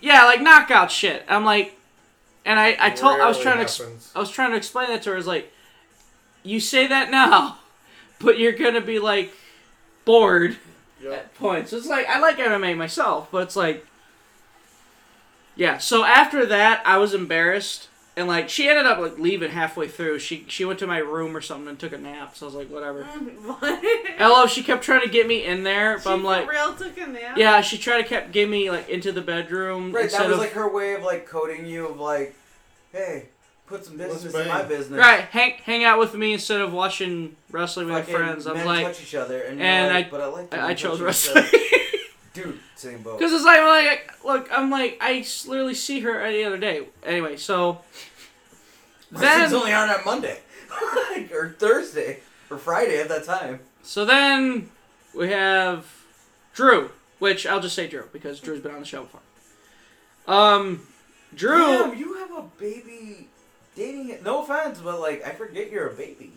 Yeah, 0.00 0.24
like 0.24 0.40
knockout 0.40 0.90
shit. 0.90 1.24
I'm 1.28 1.44
like, 1.44 1.76
and 2.44 2.58
I, 2.58 2.76
I 2.80 2.90
told, 2.90 3.20
I 3.20 3.28
was 3.28 3.36
Rarely 3.36 3.42
trying 3.42 3.56
to, 3.56 3.62
ex- 3.62 4.12
I 4.14 4.18
was 4.18 4.30
trying 4.30 4.50
to 4.52 4.56
explain 4.56 4.88
that 4.88 5.02
to 5.02 5.10
her. 5.10 5.16
I 5.16 5.18
was 5.18 5.26
like, 5.26 5.52
you 6.42 6.58
say 6.58 6.86
that 6.86 7.10
now, 7.10 7.58
but 8.18 8.38
you're 8.38 8.52
gonna 8.52 8.80
be 8.80 8.98
like 8.98 9.32
bored 10.04 10.56
Yep. 11.02 11.12
at 11.12 11.34
points. 11.34 11.72
It's 11.72 11.86
like 11.86 12.06
I 12.06 12.20
like 12.20 12.38
MMA 12.38 12.76
myself, 12.76 13.28
but 13.30 13.42
it's 13.42 13.56
like 13.56 13.86
Yeah, 15.56 15.78
so 15.78 16.04
after 16.04 16.46
that 16.46 16.82
I 16.84 16.98
was 16.98 17.14
embarrassed 17.14 17.88
and 18.16 18.28
like 18.28 18.48
she 18.48 18.68
ended 18.68 18.86
up 18.86 18.98
like 18.98 19.18
leaving 19.18 19.50
halfway 19.50 19.88
through. 19.88 20.18
She 20.18 20.44
she 20.48 20.64
went 20.64 20.78
to 20.80 20.86
my 20.86 20.98
room 20.98 21.36
or 21.36 21.40
something 21.40 21.68
and 21.68 21.78
took 21.78 21.92
a 21.92 21.98
nap, 21.98 22.36
so 22.36 22.46
I 22.46 22.48
was 22.48 22.54
like, 22.54 22.68
whatever. 22.68 23.04
what? 23.04 23.80
Hello, 24.18 24.46
she 24.46 24.62
kept 24.62 24.82
trying 24.82 25.02
to 25.02 25.08
get 25.08 25.26
me 25.26 25.44
in 25.44 25.62
there, 25.62 25.96
but 25.96 26.04
She 26.04 26.10
I'm 26.10 26.24
like 26.24 26.50
real 26.50 26.74
took 26.74 26.98
a 26.98 27.06
nap? 27.06 27.36
Yeah, 27.36 27.60
she 27.60 27.78
tried 27.78 28.02
to 28.02 28.08
kept 28.08 28.32
get 28.32 28.48
me 28.48 28.70
like 28.70 28.88
into 28.88 29.12
the 29.12 29.22
bedroom 29.22 29.92
Right, 29.92 30.10
that 30.10 30.26
was 30.26 30.34
of 30.34 30.38
like 30.38 30.52
her 30.52 30.68
way 30.68 30.94
of 30.94 31.02
like 31.02 31.26
coding 31.26 31.66
you 31.66 31.86
of 31.86 31.98
like, 31.98 32.34
hey, 32.92 33.28
put 33.70 33.84
some 33.84 33.96
business 33.96 34.34
in 34.34 34.48
my 34.48 34.62
business. 34.64 34.98
Right, 34.98 35.20
hang 35.20 35.52
hang 35.64 35.84
out 35.84 35.98
with 35.98 36.14
me 36.14 36.32
instead 36.34 36.60
of 36.60 36.72
watching 36.72 37.36
wrestling 37.50 37.86
with 37.86 37.96
Fucking 38.00 38.12
my 38.12 38.18
friends. 38.18 38.46
I'm 38.46 38.54
men 38.56 38.66
like 38.66 38.86
touch 38.86 39.02
each 39.02 39.14
other, 39.14 39.40
and, 39.42 39.62
and 39.62 39.94
like, 39.94 40.06
I- 40.06 40.10
but 40.10 40.20
I 40.20 40.26
like. 40.26 40.54
I, 40.54 40.68
I 40.68 40.74
chose 40.74 41.00
wrestling. 41.00 41.44
Dude, 42.34 42.58
same 42.76 43.02
boat. 43.02 43.18
Because 43.18 43.32
it's 43.32 43.44
like, 43.44 43.60
like, 43.60 44.24
look, 44.24 44.48
I'm 44.56 44.70
like, 44.70 44.98
I 45.00 45.24
literally 45.48 45.74
see 45.74 46.00
her 46.00 46.20
any 46.20 46.44
other 46.44 46.58
day. 46.58 46.86
Anyway, 47.04 47.36
so 47.36 47.80
Wrestling's 49.10 49.50
then, 49.50 49.60
only 49.60 49.72
on 49.72 49.88
on 49.88 50.04
Monday, 50.04 50.38
or 51.32 51.56
Thursday, 51.58 52.20
or 52.50 52.58
Friday 52.58 53.00
at 53.00 53.08
that 53.08 53.24
time. 53.24 53.60
so 53.82 54.04
then 54.04 54.70
we 55.14 55.30
have 55.30 55.86
Drew, 56.54 56.90
which 57.18 57.46
I'll 57.46 57.60
just 57.60 57.74
say 57.74 57.88
Drew 57.88 58.04
because 58.12 58.38
Drew's 58.40 58.60
been 58.60 58.74
on 58.74 58.80
the 58.80 58.86
show 58.86 59.02
before. 59.02 59.20
Um, 60.28 60.86
Drew, 61.34 61.58
Damn, 61.58 61.96
you 61.98 62.14
have 62.18 62.30
a 62.32 62.42
baby 62.58 63.28
dating. 63.80 64.22
No 64.22 64.42
offense, 64.42 64.78
but 64.82 65.00
like 65.00 65.24
I 65.26 65.30
forget 65.30 65.70
you're 65.70 65.88
a 65.88 65.94
baby. 65.94 66.32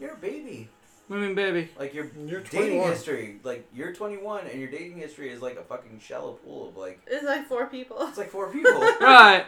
You're 0.00 0.12
a 0.14 0.16
baby. 0.16 0.68
I 1.10 1.14
mean, 1.14 1.34
baby, 1.34 1.68
Like 1.78 1.92
your 1.92 2.06
You're 2.26 2.40
dating 2.40 2.78
21. 2.78 2.90
history, 2.90 3.40
like 3.44 3.68
you're 3.74 3.92
21 3.92 4.46
and 4.46 4.58
your 4.58 4.70
dating 4.70 4.96
history 4.96 5.28
is 5.30 5.42
like 5.42 5.56
a 5.58 5.62
fucking 5.62 6.00
shallow 6.02 6.32
pool 6.32 6.68
of 6.70 6.76
like 6.78 6.98
It's 7.06 7.24
like 7.24 7.46
four 7.46 7.66
people. 7.66 7.98
it's 8.08 8.16
like 8.16 8.30
four 8.30 8.50
people. 8.50 8.72
right? 9.00 9.44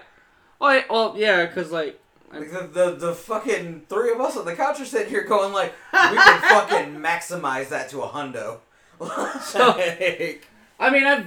Well, 0.59 0.75
yeah, 0.75 0.83
well, 0.91 1.15
yeah, 1.17 1.47
because 1.47 1.73
like 1.73 1.99
Like 2.31 2.51
the, 2.53 2.67
the 2.73 2.91
the 2.97 3.15
fucking 3.15 3.87
three 3.89 4.13
of 4.13 4.21
us 4.21 4.37
on 4.37 4.45
the 4.45 4.55
couch 4.55 4.81
are 4.81 4.85
sitting 4.85 5.09
here 5.09 5.25
going 5.25 5.55
like, 5.55 5.73
we 5.95 6.17
can 6.19 6.41
fucking 6.55 6.97
maximize 6.97 7.71
that 7.71 7.89
to 7.91 8.03
a 8.03 8.09
hundo. 8.09 8.59
Like, 9.01 10.47
I 10.79 10.91
mean, 10.91 11.05
I've 11.05 11.27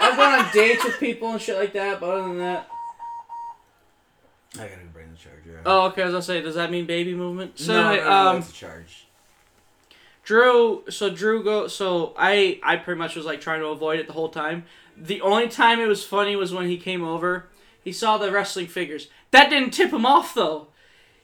I've 0.00 0.16
gone 0.16 0.44
on 0.44 0.52
dates 0.52 0.84
with 0.84 0.98
people 1.00 1.30
and 1.32 1.40
shit 1.40 1.56
like 1.58 1.72
that, 1.72 2.00
but 2.00 2.10
other 2.10 2.28
than 2.28 2.38
that, 2.38 2.68
I 4.54 4.58
gotta 4.68 4.84
bring 4.92 5.10
the 5.10 5.16
charger. 5.16 5.57
out. 5.57 5.57
Oh, 5.68 5.86
okay. 5.88 6.02
As 6.02 6.14
I 6.14 6.20
say, 6.20 6.40
does 6.40 6.54
that 6.56 6.70
mean 6.70 6.86
baby 6.86 7.14
movement? 7.14 7.58
So, 7.58 7.72
no, 7.72 7.94
no, 7.96 8.04
no, 8.04 8.10
um, 8.10 8.36
that's 8.40 8.50
a 8.50 8.54
charge. 8.54 9.04
Drew, 10.24 10.84
so 10.90 11.08
Drew 11.10 11.42
go. 11.42 11.68
So 11.68 12.14
I, 12.18 12.60
I 12.62 12.76
pretty 12.76 12.98
much 12.98 13.16
was 13.16 13.24
like 13.24 13.40
trying 13.40 13.60
to 13.60 13.66
avoid 13.68 13.98
it 13.98 14.06
the 14.06 14.12
whole 14.12 14.28
time. 14.28 14.64
The 14.96 15.20
only 15.22 15.48
time 15.48 15.80
it 15.80 15.86
was 15.86 16.04
funny 16.04 16.36
was 16.36 16.52
when 16.52 16.68
he 16.68 16.76
came 16.76 17.02
over. 17.04 17.46
He 17.82 17.92
saw 17.92 18.18
the 18.18 18.30
wrestling 18.30 18.66
figures. 18.66 19.08
That 19.30 19.48
didn't 19.48 19.70
tip 19.70 19.92
him 19.92 20.04
off 20.04 20.34
though. 20.34 20.66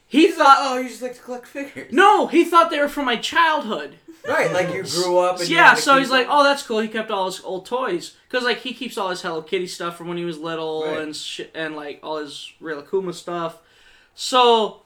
He 0.07 0.31
thought, 0.31 0.57
Oh, 0.59 0.77
you 0.79 0.87
just 0.89 1.01
like 1.01 1.15
to 1.15 1.21
collect 1.21 1.45
figures. 1.47 1.91
no, 1.91 2.27
he 2.27 2.45
thought 2.45 2.69
they 2.71 2.79
were 2.79 2.87
from 2.87 3.05
my 3.05 3.17
childhood. 3.17 3.95
Right, 4.27 4.51
like 4.51 4.73
you 4.73 4.81
grew 4.83 5.19
up 5.19 5.39
and 5.39 5.47
yeah, 5.49 5.75
so 5.75 5.99
he's 5.99 6.09
like, 6.09 6.25
oh, 6.27 6.43
that's 6.43 6.63
cool. 6.63 6.79
He 6.79 6.87
kept 6.87 7.11
all 7.11 7.27
his 7.27 7.41
old 7.43 7.67
toys 7.67 8.15
because 8.27 8.43
like 8.43 8.59
he 8.59 8.73
keeps 8.73 8.97
all 8.97 9.09
his 9.11 9.21
Hello 9.21 9.43
Kitty 9.43 9.67
stuff 9.67 9.97
from 9.97 10.07
when 10.07 10.17
he 10.17 10.25
was 10.25 10.39
little 10.39 10.83
Right. 10.83 10.97
and 10.99 11.15
shit, 11.15 11.51
and 11.53 11.75
like 11.75 11.99
all 12.01 12.17
his 12.17 12.51
Real 12.59 12.81
Akuma 12.81 13.13
stuff. 13.13 13.59
So 14.15 14.81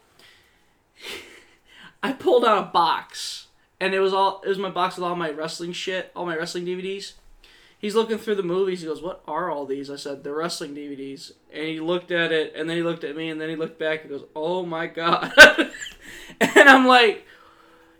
I 2.03 2.11
pulled 2.11 2.43
out 2.43 2.57
a 2.57 2.71
box, 2.71 3.47
and 3.79 3.93
it 3.93 3.99
was 3.99 4.13
all 4.13 4.41
it 4.43 4.49
was 4.49 4.57
my 4.57 4.71
box 4.71 4.97
with 4.97 5.05
all 5.05 5.15
my 5.15 5.29
wrestling 5.29 5.71
shit, 5.71 6.11
all 6.15 6.25
my 6.25 6.35
wrestling 6.35 6.65
DVDs. 6.65 7.13
He's 7.77 7.95
looking 7.95 8.17
through 8.17 8.35
the 8.35 8.43
movies. 8.43 8.81
He 8.81 8.87
goes, 8.87 9.01
"What 9.01 9.21
are 9.25 9.49
all 9.49 9.65
these?" 9.65 9.89
I 9.89 9.95
said, 9.95 10.23
"They're 10.23 10.33
wrestling 10.33 10.75
DVDs." 10.75 11.31
And 11.53 11.65
he 11.65 11.79
looked 11.79 12.11
at 12.11 12.33
it, 12.33 12.53
and 12.55 12.69
then 12.69 12.75
he 12.75 12.83
looked 12.83 13.05
at 13.05 13.15
me, 13.15 13.29
and 13.29 13.39
then 13.39 13.49
he 13.49 13.55
looked 13.55 13.79
back 13.79 14.01
and 14.01 14.09
goes, 14.09 14.25
"Oh 14.35 14.65
my 14.65 14.87
god!" 14.87 15.31
and 16.41 16.69
I'm 16.69 16.85
like, 16.85 17.25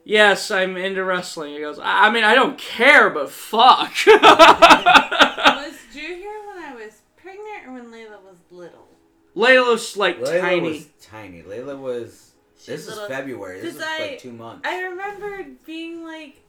"Yes, 0.03 0.51
I'm 0.51 0.76
into 0.76 1.03
wrestling." 1.03 1.53
He 1.53 1.60
goes, 1.61 1.80
"I 1.80 2.07
I 2.07 2.11
mean, 2.11 2.26
I 2.26 2.35
don't 2.35 2.57
care, 2.57 3.10
but 3.10 3.30
fuck." 3.30 3.93
was 4.06 5.77
Drew 5.93 6.01
here 6.01 6.41
when 6.47 6.64
I 6.64 6.76
was 6.76 7.01
pregnant 7.15 7.68
or 7.68 7.73
when 7.73 7.85
Layla 7.85 8.22
was 8.22 8.39
little? 8.51 8.89
Layla's 9.35 9.95
like 9.97 10.19
Layla 10.19 10.41
tiny. 10.41 10.61
was 10.61 10.88
tiny. 11.01 11.41
Layla 11.43 11.77
was. 11.77 12.31
She's 12.57 12.65
This 12.85 12.88
is. 12.88 12.99
February. 13.07 13.61
This 13.61 13.76
is 13.76 13.81
I- 13.81 13.99
like 13.99 14.19
two 14.19 14.31
months. 14.34 14.68
I 14.68 14.81
remember 14.84 15.45
being 15.65 16.03
like, 16.03 16.41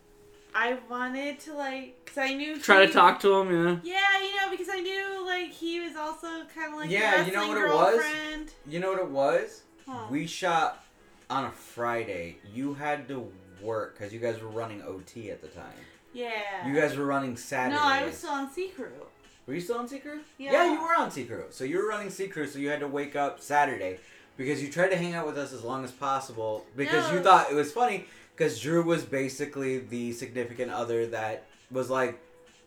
I 0.55 0.77
wanted 0.89 1.39
to 1.41 1.55
like, 1.55 2.05
cause 2.07 2.19
I 2.19 2.35
knew. 2.35 2.59
Try 2.59 2.85
to 2.87 2.93
talk 2.93 3.21
to 3.21 3.33
him, 3.35 3.49
yeah. 3.53 3.77
Yeah, 3.95 4.21
you 4.27 4.37
know, 4.37 4.51
because 4.51 4.69
I 4.71 4.81
knew 4.81 5.25
like 5.25 5.53
he 5.53 5.81
was 5.81 5.95
also 5.97 6.27
kind 6.55 6.73
of 6.73 6.81
like 6.81 6.91
Yeah, 6.91 7.23
a 7.23 7.27
you 7.27 7.33
know 7.33 7.41
wrestling 7.41 7.49
what 7.49 7.59
it 7.59 7.75
was? 7.75 7.95
girlfriend. 8.03 8.51
You 8.67 8.81
know 8.81 8.91
what 8.91 9.01
it 9.01 9.11
was? 9.11 9.63
Huh. 9.87 10.07
We 10.11 10.27
shot 10.27 10.85
on 11.29 11.45
a 11.45 11.51
Friday. 11.53 12.39
You 12.53 12.75
had 12.75 13.07
to 13.09 13.31
work 13.63 13.97
because 13.97 14.13
you 14.13 14.19
guys 14.19 14.41
were 14.41 14.49
running 14.49 14.83
OT 14.83 15.31
at 15.31 15.41
the 15.43 15.49
time. 15.49 15.65
yeah. 16.13 16.67
You 16.67 16.75
guys 16.75 16.97
were 16.97 17.07
running 17.07 17.37
Saturday. 17.37 17.77
No, 17.77 17.83
I 17.83 18.05
was 18.05 18.17
still 18.17 18.31
on 18.31 18.51
Sea 18.53 18.69
Crew. 18.75 18.91
Were 19.51 19.57
you 19.57 19.61
still 19.61 19.79
on 19.79 19.89
Sea 19.89 19.99
Crew? 19.99 20.21
Yeah. 20.39 20.53
yeah, 20.53 20.73
you 20.75 20.81
were 20.81 20.95
on 20.97 21.11
Sea 21.11 21.25
Crew. 21.25 21.47
So 21.51 21.65
you 21.65 21.79
were 21.79 21.89
running 21.89 22.09
Sea 22.09 22.29
Crew, 22.29 22.47
so 22.47 22.61
you 22.61 22.69
had 22.69 22.79
to 22.79 22.87
wake 22.87 23.17
up 23.17 23.41
Saturday 23.41 23.99
because 24.37 24.63
you 24.63 24.71
tried 24.71 24.91
to 24.91 24.97
hang 24.97 25.15
out 25.15 25.27
with 25.27 25.37
us 25.37 25.53
as 25.53 25.65
long 25.65 25.83
as 25.83 25.91
possible 25.91 26.65
because 26.77 27.13
you 27.13 27.19
thought 27.19 27.51
it 27.51 27.57
was 27.57 27.73
funny 27.73 28.05
because 28.33 28.61
Drew 28.61 28.85
was 28.85 29.03
basically 29.05 29.79
the 29.79 30.13
significant 30.13 30.71
other 30.71 31.05
that 31.07 31.47
was 31.69 31.91
like, 31.91 32.21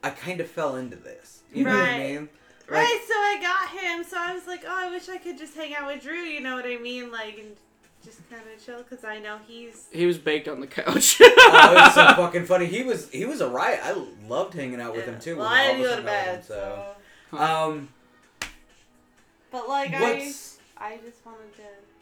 I 0.03 0.09
kind 0.09 0.41
of 0.41 0.49
fell 0.49 0.75
into 0.75 0.97
this. 0.97 1.43
You 1.53 1.63
know 1.63 1.73
what 1.73 1.87
I 1.87 1.99
mean? 1.99 2.29
Like, 2.69 2.71
right, 2.71 3.01
so 3.07 3.13
I 3.13 3.37
got 3.39 3.81
him. 3.81 4.03
So 4.03 4.17
I 4.19 4.33
was 4.33 4.45
like, 4.45 4.65
oh, 4.67 4.75
I 4.75 4.89
wish 4.89 5.07
I 5.07 5.19
could 5.19 5.37
just 5.37 5.55
hang 5.55 5.73
out 5.73 5.87
with 5.87 6.03
Drew. 6.03 6.19
You 6.19 6.41
know 6.41 6.55
what 6.55 6.65
I 6.65 6.75
mean? 6.79 7.13
Like, 7.13 7.37
and 7.37 7.55
just 8.03 8.29
kind 8.29 8.41
of 8.55 8.63
chill 8.65 8.83
because 8.83 9.03
I 9.03 9.19
know 9.19 9.37
he's. 9.47 9.87
He 9.91 10.05
was 10.05 10.17
baked 10.17 10.47
on 10.47 10.59
the 10.59 10.67
couch. 10.67 11.17
oh, 11.21 11.25
it 11.25 11.75
was 11.75 11.93
so 11.93 12.05
fucking 12.15 12.45
funny. 12.45 12.65
He 12.65 12.83
was 12.83 13.09
he 13.09 13.25
was 13.25 13.41
a 13.41 13.47
riot. 13.49 13.79
I 13.83 13.93
loved 14.27 14.53
hanging 14.53 14.81
out 14.81 14.95
with 14.95 15.05
him 15.05 15.19
too. 15.19 15.37
Well, 15.37 15.49
when 15.49 15.53
I 15.59 15.67
all 15.67 15.73
didn't 15.77 15.81
go 15.83 15.89
to 15.89 15.95
hung 15.95 15.99
out 15.99 16.05
with 16.05 16.05
bed, 16.05 16.35
him, 16.37 16.43
so. 16.43 16.85
so. 17.31 17.37
Um, 17.37 17.89
But 19.51 19.69
like 19.69 19.91
what's 19.93 20.57
I, 20.77 20.93
I 20.93 20.97
just 20.97 21.25
wanted 21.25 21.55
to, 21.55 21.61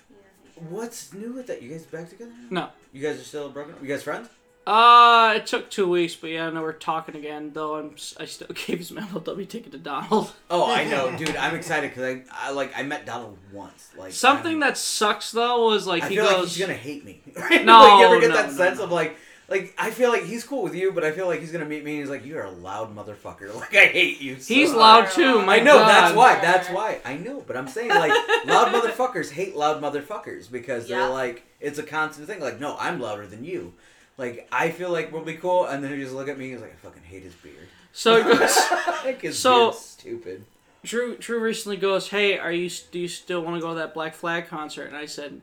you 0.10 0.15
know. 0.64 0.69
what's 0.78 1.14
new 1.14 1.34
with 1.34 1.48
that? 1.48 1.61
You 1.61 1.69
guys 1.72 1.86
back 1.86 2.10
together? 2.10 2.32
now? 2.49 2.61
no. 2.61 2.69
You 2.94 3.02
guys 3.07 3.19
are 3.19 3.23
still 3.23 3.49
broken? 3.49 3.73
up? 3.73 3.82
You 3.82 3.88
guys 3.88 4.03
friends? 4.03 4.30
Uh, 4.67 5.33
it 5.38 5.47
took 5.47 5.71
two 5.71 5.89
weeks, 5.89 6.15
but 6.15 6.29
yeah, 6.29 6.47
no, 6.51 6.61
we're 6.61 6.71
talking 6.73 7.15
again. 7.15 7.51
Though 7.53 7.75
I'm, 7.77 7.95
I 8.19 8.25
still 8.25 8.47
gave 8.53 8.77
his 8.77 8.91
MLW 8.91 9.49
ticket 9.49 9.71
to 9.71 9.77
Donald. 9.79 10.31
Oh, 10.51 10.69
I 10.71 10.83
know, 10.83 11.15
dude. 11.17 11.35
I'm 11.35 11.55
excited 11.55 11.89
because 11.89 12.03
I, 12.03 12.23
I 12.49 12.51
like 12.51 12.71
I 12.77 12.83
met 12.83 13.05
Donald 13.05 13.38
once. 13.51 13.89
Like 13.97 14.11
Something 14.11 14.51
I'm- 14.51 14.59
that 14.61 14.77
sucks 14.77 15.31
though 15.31 15.65
was 15.67 15.88
like 15.88 16.03
I 16.03 16.09
he 16.09 16.15
feel 16.15 16.25
goes, 16.25 16.33
like 16.39 16.47
he's 16.49 16.57
gonna 16.59 16.73
hate 16.73 17.03
me. 17.05 17.21
Right? 17.35 17.65
No, 17.65 17.79
like, 17.79 17.99
you 17.99 18.05
ever 18.05 18.19
get 18.19 18.29
no, 18.29 18.35
that 18.35 18.51
no, 18.51 18.55
sense 18.57 18.77
no. 18.77 18.83
of 18.83 18.91
like, 18.91 19.15
like 19.49 19.73
I 19.79 19.89
feel 19.91 20.09
like 20.11 20.25
he's 20.25 20.43
cool 20.43 20.61
with 20.63 20.75
you, 20.75 20.91
but 20.91 21.03
I 21.03 21.11
feel 21.11 21.25
like 21.27 21.39
he's 21.39 21.51
gonna 21.51 21.65
meet 21.65 21.83
me 21.83 21.91
and 21.93 21.99
he's 22.01 22.09
like, 22.09 22.25
"You're 22.25 22.43
a 22.43 22.51
loud 22.51 22.95
motherfucker. 22.95 23.53
Like 23.55 23.73
I 23.75 23.85
hate 23.85 24.21
you." 24.21 24.39
So 24.39 24.53
he's 24.53 24.69
much." 24.69 24.77
loud 24.77 25.11
too. 25.11 25.41
My 25.41 25.55
I 25.55 25.59
know 25.61 25.79
God. 25.79 25.88
that's 25.89 26.15
why. 26.15 26.39
That's 26.39 26.69
why. 26.69 26.99
I 27.03 27.15
know, 27.17 27.43
but 27.47 27.57
I'm 27.57 27.67
saying 27.67 27.89
like 27.89 28.11
loud 28.45 28.71
motherfuckers 28.73 29.31
hate 29.31 29.55
loud 29.55 29.81
motherfuckers 29.81 30.51
because 30.51 30.88
Yeah. 30.89 30.99
they're 30.99 31.09
like 31.09 31.43
it's 31.59 31.79
a 31.79 31.83
constant 31.83 32.27
thing. 32.27 32.39
Like, 32.41 32.59
no, 32.59 32.75
I'm 32.79 32.99
louder 32.99 33.25
than 33.25 33.43
you. 33.43 33.73
Like 34.17 34.47
I 34.51 34.69
feel 34.71 34.91
like 34.91 35.11
we'll 35.11 35.23
be 35.23 35.35
cool, 35.35 35.65
and 35.65 35.83
then 35.83 35.91
he 35.91 36.01
just 36.01 36.13
look 36.13 36.27
at 36.27 36.38
me. 36.38 36.51
He's 36.51 36.61
like, 36.61 36.73
I 36.73 36.75
fucking 36.75 37.03
hate 37.03 37.23
his 37.23 37.33
beard. 37.35 37.67
So 37.93 38.17
he 38.17 38.23
goes, 38.23 38.57
like 39.05 39.21
his 39.21 39.38
So- 39.39 39.69
beard's 39.71 39.79
stupid. 39.85 40.45
Drew. 40.83 41.15
Drew 41.17 41.39
recently 41.39 41.77
goes, 41.77 42.09
"Hey, 42.09 42.39
are 42.39 42.51
you? 42.51 42.67
Do 42.91 42.97
you 42.99 43.07
still 43.07 43.41
want 43.41 43.55
to 43.57 43.61
go 43.61 43.69
to 43.69 43.75
that 43.75 43.93
Black 43.93 44.15
Flag 44.15 44.47
concert?" 44.47 44.85
And 44.85 44.97
I 44.97 45.05
said, 45.05 45.39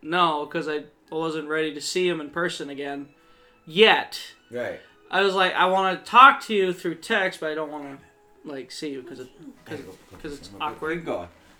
"No, 0.00 0.46
because 0.46 0.66
I 0.66 0.84
wasn't 1.10 1.46
ready 1.48 1.74
to 1.74 1.80
see 1.82 2.08
him 2.08 2.22
in 2.22 2.30
person 2.30 2.70
again, 2.70 3.08
yet." 3.66 4.18
Right. 4.50 4.80
I 5.10 5.20
was 5.22 5.34
like, 5.34 5.52
I 5.54 5.66
want 5.66 6.02
to 6.04 6.10
talk 6.10 6.40
to 6.44 6.54
you 6.54 6.72
through 6.72 6.96
text, 6.96 7.40
but 7.40 7.50
I 7.50 7.54
don't 7.54 7.70
want 7.70 8.00
to 8.00 8.50
like 8.50 8.70
see 8.70 8.90
you 8.90 9.02
because 9.02 9.20
it 9.20 9.28
because 10.10 10.32
it's 10.38 10.48
awkward. 10.58 11.04
Keep 11.04 11.14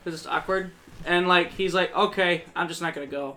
because 0.04 0.20
it's 0.20 0.26
awkward. 0.26 0.70
And 1.04 1.28
like 1.28 1.52
he's 1.52 1.74
like, 1.74 1.94
okay, 1.94 2.44
I'm 2.56 2.66
just 2.68 2.80
not 2.80 2.94
gonna 2.94 3.06
go. 3.06 3.36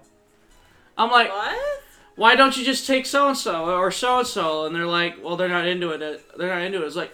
I'm 0.98 1.12
like, 1.12 1.30
What? 1.30 1.82
Why 2.16 2.36
don't 2.36 2.56
you 2.58 2.64
just 2.66 2.86
take 2.86 3.06
so 3.06 3.30
and 3.30 3.38
so 3.38 3.66
or 3.66 3.90
so 3.92 4.20
and 4.20 4.28
so? 4.28 4.66
And 4.66 4.76
they're 4.76 4.86
like, 4.86 5.24
well, 5.24 5.38
they're 5.38 5.48
not 5.48 5.68
into 5.68 5.90
it. 5.92 6.02
uh, 6.02 6.18
They're 6.38 6.50
not 6.54 6.62
into 6.62 6.84
it. 6.84 6.86
It's 6.88 6.96
like, 6.96 7.14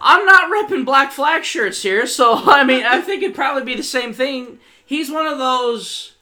I'm 0.00 0.24
not 0.24 0.50
repping 0.50 0.84
Black 0.84 1.10
Flag 1.12 1.44
shirts 1.44 1.82
here, 1.82 2.06
so 2.06 2.34
I 2.46 2.64
mean, 2.64 2.84
I 2.84 3.00
think 3.00 3.22
it'd 3.22 3.34
probably 3.36 3.64
be 3.64 3.74
the 3.74 3.82
same 3.82 4.12
thing. 4.12 4.58
He's 4.84 5.10
one 5.10 5.26
of 5.26 5.38
those. 5.38 6.12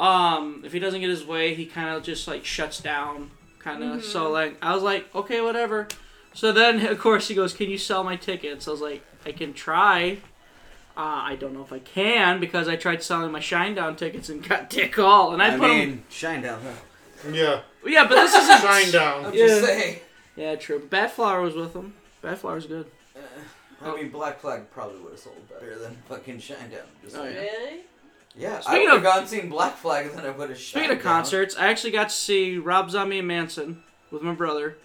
Um, 0.00 0.62
if 0.64 0.72
he 0.72 0.78
doesn't 0.78 1.00
get 1.00 1.10
his 1.10 1.24
way, 1.24 1.54
he 1.54 1.66
kind 1.66 1.96
of 1.96 2.02
just 2.04 2.28
like 2.28 2.44
shuts 2.44 2.80
down, 2.80 3.30
kind 3.58 3.82
of. 3.82 4.04
So 4.04 4.30
like, 4.30 4.56
I 4.62 4.72
was 4.74 4.82
like, 4.82 5.12
okay, 5.14 5.40
whatever. 5.40 5.88
So 6.34 6.52
then, 6.52 6.86
of 6.86 6.98
course, 7.00 7.28
he 7.28 7.34
goes, 7.34 7.52
"Can 7.52 7.68
you 7.68 7.78
sell 7.78 8.04
my 8.04 8.14
tickets?" 8.16 8.68
I 8.68 8.70
was 8.70 8.80
like, 8.80 9.04
"I 9.26 9.32
can 9.32 9.52
try." 9.54 10.18
Uh, 10.96 11.00
I 11.30 11.36
don't 11.36 11.52
know 11.54 11.62
if 11.62 11.72
I 11.72 11.78
can 11.80 12.40
because 12.40 12.66
I 12.68 12.74
tried 12.76 13.02
selling 13.04 13.30
my 13.32 13.38
Shinedown 13.40 13.96
tickets 13.96 14.28
and 14.28 14.46
got 14.48 14.68
dick 14.70 14.98
all, 14.98 15.32
and 15.32 15.42
I, 15.42 15.54
I, 15.54 15.58
put 15.58 15.70
'em- 15.70 15.78
mean, 15.78 16.02
Shinedown. 16.10 16.62
Huh? 16.62 16.70
Yeah. 17.30 17.60
Yeah, 17.84 18.06
but 18.06 18.14
this 18.16 18.34
isn't 18.34 18.56
Shinedown. 18.58 19.24
I'm 19.26 19.34
Yeah. 19.34 19.46
just 19.46 19.64
saying. 19.64 20.00
Yeah, 20.36 20.54
true. 20.56 20.80
Badflower 20.80 21.42
was 21.42 21.54
with 21.54 21.74
him. 21.74 21.94
Badflower's 22.22 22.66
good. 22.66 22.90
Uh, 23.16 23.20
I 23.82 23.94
mean, 23.96 24.08
Black 24.10 24.40
Flag 24.40 24.70
probably 24.70 25.00
would 25.00 25.12
have 25.12 25.20
sold 25.20 25.48
better 25.48 25.78
than 25.78 25.96
fucking 26.08 26.38
Shinedown. 26.38 26.86
Just 27.02 27.16
Oh, 27.16 27.24
yeah. 27.24 27.40
Really? 27.40 27.80
Yeah, 28.36 28.56
I 28.58 28.60
Speaking 28.60 28.80
would 28.82 28.88
have 28.88 28.96
of- 28.98 29.02
gone 29.04 29.18
and 29.20 29.28
seen 29.28 29.48
Black 29.48 29.76
Flag 29.76 30.12
than 30.12 30.24
I 30.26 30.30
would 30.30 30.50
have 30.50 30.58
Speaking 30.58 30.90
of 30.92 31.00
concerts, 31.02 31.56
I 31.56 31.68
actually 31.68 31.90
got 31.92 32.08
to 32.10 32.14
see 32.14 32.56
Rob 32.58 32.90
Zombie 32.90 33.18
and 33.18 33.26
Manson 33.28 33.82
with 34.10 34.22
my 34.22 34.32
brother, 34.32 34.76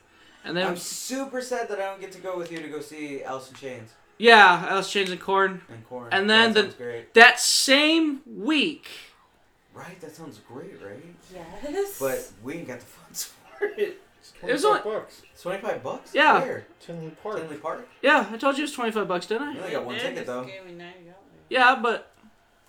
and 0.43 0.57
then 0.57 0.65
I'm 0.67 0.75
super 0.77 1.41
sad 1.41 1.69
that 1.69 1.79
I 1.79 1.83
don't 1.85 2.01
get 2.01 2.11
to 2.13 2.19
go 2.19 2.35
with 2.37 2.51
you 2.51 2.59
to 2.59 2.67
go 2.67 2.79
see 2.81 3.23
Alice 3.23 3.49
in 3.49 3.55
Chains 3.55 3.91
yeah, 4.19 4.65
Alice 4.69 4.89
Chains 4.91 5.09
and 5.11 5.19
Korn. 5.19 5.61
and 5.69 5.87
Korn. 5.89 6.07
And 6.11 6.29
then 6.29 6.53
that 6.53 6.53
the- 6.53 6.61
sounds 6.69 6.75
great. 6.75 7.13
That 7.15 7.39
same 7.39 8.21
week, 8.25 8.87
Right, 9.73 9.99
that 10.01 10.15
sounds 10.15 10.39
great, 10.39 10.73
right? 10.83 11.03
Yes. 11.33 11.99
But 11.99 12.31
we 12.43 12.55
ain't 12.55 12.67
got 12.67 12.79
the 12.79 12.85
funds 12.85 13.23
for 13.59 13.65
it. 13.65 13.99
It 14.41 14.51
was 14.51 14.61
25 14.61 14.83
bucks. 14.85 15.21
Twenty-five 15.41 15.83
bucks. 15.83 16.11
Yeah. 16.13 16.39
Where? 16.41 16.65
Tinley 16.79 17.09
Park. 17.21 17.37
Tinley 17.41 17.57
Park. 17.57 17.89
yeah, 18.01 18.27
I 18.31 18.37
told 18.37 18.55
you 18.57 18.61
it 18.63 18.67
was 18.67 18.73
twenty 18.73 18.91
five 18.91 19.05
bucks, 19.07 19.25
didn't 19.25 19.49
I? 19.49 19.51
You 19.53 19.59
only 19.59 19.71
got 19.71 19.85
one 19.85 19.95
Dad 19.95 20.01
ticket 20.01 20.15
just 20.17 20.27
though. 20.27 20.43
Gave 20.45 20.65
me 20.65 20.71
ninety 20.73 20.99
dollars. 20.99 21.17
Yeah, 21.49 21.77
but 21.81 22.13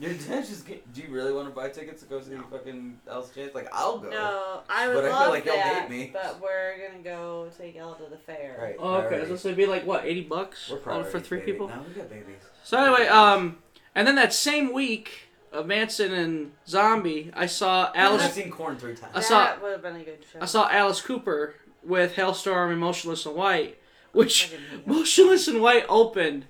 Your 0.00 0.12
dad 0.14 0.44
just. 0.44 0.66
Get, 0.66 0.92
do 0.92 1.02
you 1.02 1.10
really 1.10 1.32
want 1.32 1.46
to 1.46 1.54
buy 1.54 1.68
tickets 1.68 2.02
to 2.02 2.08
go 2.08 2.20
see 2.20 2.32
fucking 2.50 2.98
Alice 3.08 3.28
in 3.28 3.34
Chains? 3.34 3.54
Like 3.54 3.68
I'll 3.72 3.98
go. 3.98 4.10
No, 4.10 4.60
I 4.68 4.88
would 4.88 4.94
But 4.94 5.04
I 5.04 5.08
feel 5.08 5.16
love 5.16 5.28
like 5.28 5.44
you'll 5.44 5.54
that. 5.54 5.82
hate 5.82 5.90
me. 5.90 6.10
But 6.12 6.40
we're 6.42 6.88
gonna 6.88 7.04
go 7.04 7.48
take 7.56 7.76
Ella 7.76 7.96
to 7.98 8.10
the 8.10 8.18
fair. 8.18 8.58
Right. 8.60 8.76
oh, 8.78 8.94
okay, 9.02 9.20
alrighty. 9.20 9.38
so 9.38 9.48
it'd 9.48 9.56
be 9.56 9.66
like 9.66 9.86
what 9.86 10.04
eighty 10.04 10.22
bucks 10.22 10.68
We're 10.70 10.78
all 10.78 10.82
probably 10.82 11.10
for 11.12 11.20
three 11.20 11.38
baby. 11.38 11.52
people. 11.52 11.68
No, 11.68 11.84
we 11.86 11.94
got 11.94 12.10
babies. 12.10 12.42
So 12.64 12.82
anyway, 12.82 13.06
um, 13.06 13.58
and 13.94 14.08
then 14.08 14.16
that 14.16 14.32
same 14.32 14.72
week 14.72 15.23
of 15.54 15.66
Manson 15.66 16.12
and 16.12 16.52
Zombie, 16.66 17.30
I 17.34 17.46
saw 17.46 17.90
Alice. 17.94 18.20
I've 18.20 18.24
Alice. 18.26 18.34
seen 18.34 18.50
Korn 18.50 18.76
three 18.76 18.94
times. 18.94 19.12
I 19.14 19.20
That 19.44 19.62
would 19.62 19.72
have 19.72 19.82
been 19.82 19.96
a 19.96 20.04
good 20.04 20.24
show. 20.30 20.38
I 20.40 20.46
saw 20.46 20.68
Alice 20.70 21.00
Cooper 21.00 21.54
with 21.82 22.14
Halestorm 22.14 22.70
and 22.72 22.80
Motionless 22.80 23.24
in 23.26 23.34
White, 23.34 23.78
which 24.12 24.48
I 24.52 24.56
didn't 24.56 24.86
Motionless 24.86 25.48
in 25.48 25.60
White 25.62 25.86
opened. 25.88 26.46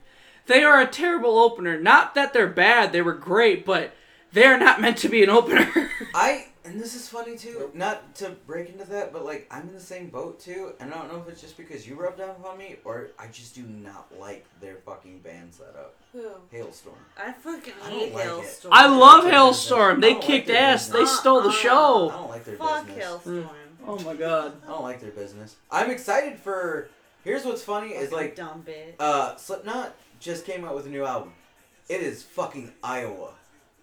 They 0.47 0.62
are 0.62 0.81
a 0.81 0.86
terrible 0.86 1.39
opener. 1.39 1.81
Not 1.81 2.14
that 2.14 2.32
they're 2.32 2.47
bad, 2.48 2.93
they 2.93 3.02
were 3.02 3.14
great, 3.14 3.64
but 3.64 3.94
they're 4.32 4.59
not 4.59 4.81
meant 4.81 4.98
to 4.98 5.09
be 5.09 5.22
an 5.22 5.31
opener. 5.31 5.90
I 6.14 6.48
and 6.65 6.81
this 6.81 6.95
is 6.95 7.09
funny 7.09 7.36
too. 7.36 7.70
Not 7.74 8.15
to 8.16 8.31
break 8.47 8.69
into 8.70 8.85
that, 8.86 9.12
but 9.12 9.24
like 9.24 9.47
I'm 9.51 9.69
in 9.69 9.74
the 9.74 9.81
same 9.81 10.09
boat 10.09 10.41
too, 10.41 10.73
and 10.81 10.93
I 10.93 10.99
don't 10.99 11.12
know 11.12 11.19
if 11.20 11.28
it's 11.28 11.41
just 11.41 11.57
because 11.57 11.86
you 11.86 11.95
rubbed 11.95 12.20
off 12.20 12.45
on 12.45 12.59
me 12.59 12.77
or 12.85 13.11
I 13.19 13.27
just 13.28 13.55
do 13.55 13.62
not 13.62 14.07
like 14.19 14.47
their 14.61 14.77
fucking 14.86 15.19
band 15.20 15.53
setup. 15.55 15.95
Who? 16.12 16.23
Halestorm. 16.53 16.95
I 17.19 17.32
fucking 17.32 17.74
I 17.85 17.91
don't 17.91 17.99
hate 17.99 18.15
like 18.15 18.24
it. 18.27 18.28
Halestorm. 18.31 18.69
I 18.73 18.86
love 18.89 19.24
Halestorm. 19.24 20.01
They 20.01 20.09
I 20.09 20.11
don't 20.12 20.20
like 20.20 20.27
kicked 20.28 20.47
their 20.47 20.57
ass. 20.62 20.89
They 20.89 21.05
stole 21.05 21.41
the 21.43 21.49
Uh-uh. 21.49 21.53
I 21.53 21.57
show. 21.57 22.09
don't 22.11 22.28
like 22.31 22.45
their 22.45 22.57
Fuck 22.57 22.86
business. 22.86 23.05
Halestorm. 23.07 23.49
Oh 23.86 23.99
my 24.01 24.15
god. 24.15 24.53
I 24.65 24.69
don't 24.69 24.82
like 24.82 25.01
their 25.01 25.11
business. 25.11 25.57
I'm 25.70 25.91
excited 25.91 26.39
for. 26.39 26.89
Here's 27.24 27.45
what's 27.45 27.62
funny 27.62 27.89
is 27.91 28.11
Fucking 28.11 28.16
like 28.27 28.36
dumb 28.36 28.62
bitch. 28.66 28.95
uh 28.99 29.36
Slipknot 29.36 29.95
just 30.20 30.45
came 30.47 30.65
out 30.65 30.74
with 30.74 30.86
a 30.86 30.91
new 30.91 31.05
album. 31.05 31.32
It 31.89 32.01
is 32.01 32.23
fucking 32.23 32.73
Iowa, 32.82 33.32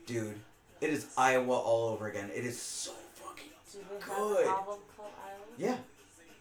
dude. 0.08 0.40
It 0.82 0.90
is 0.90 1.08
Iowa 1.18 1.54
all 1.54 1.90
over 1.90 2.08
again. 2.08 2.30
It 2.36 2.44
is 2.44 2.60
so 2.60 2.92
fucking 3.14 3.46
Do 3.72 3.78
they 3.88 3.96
have 4.04 4.18
good. 4.18 4.48
album 4.48 4.80
called 4.98 5.12
Iowa? 5.24 5.46
Yeah. 5.58 5.78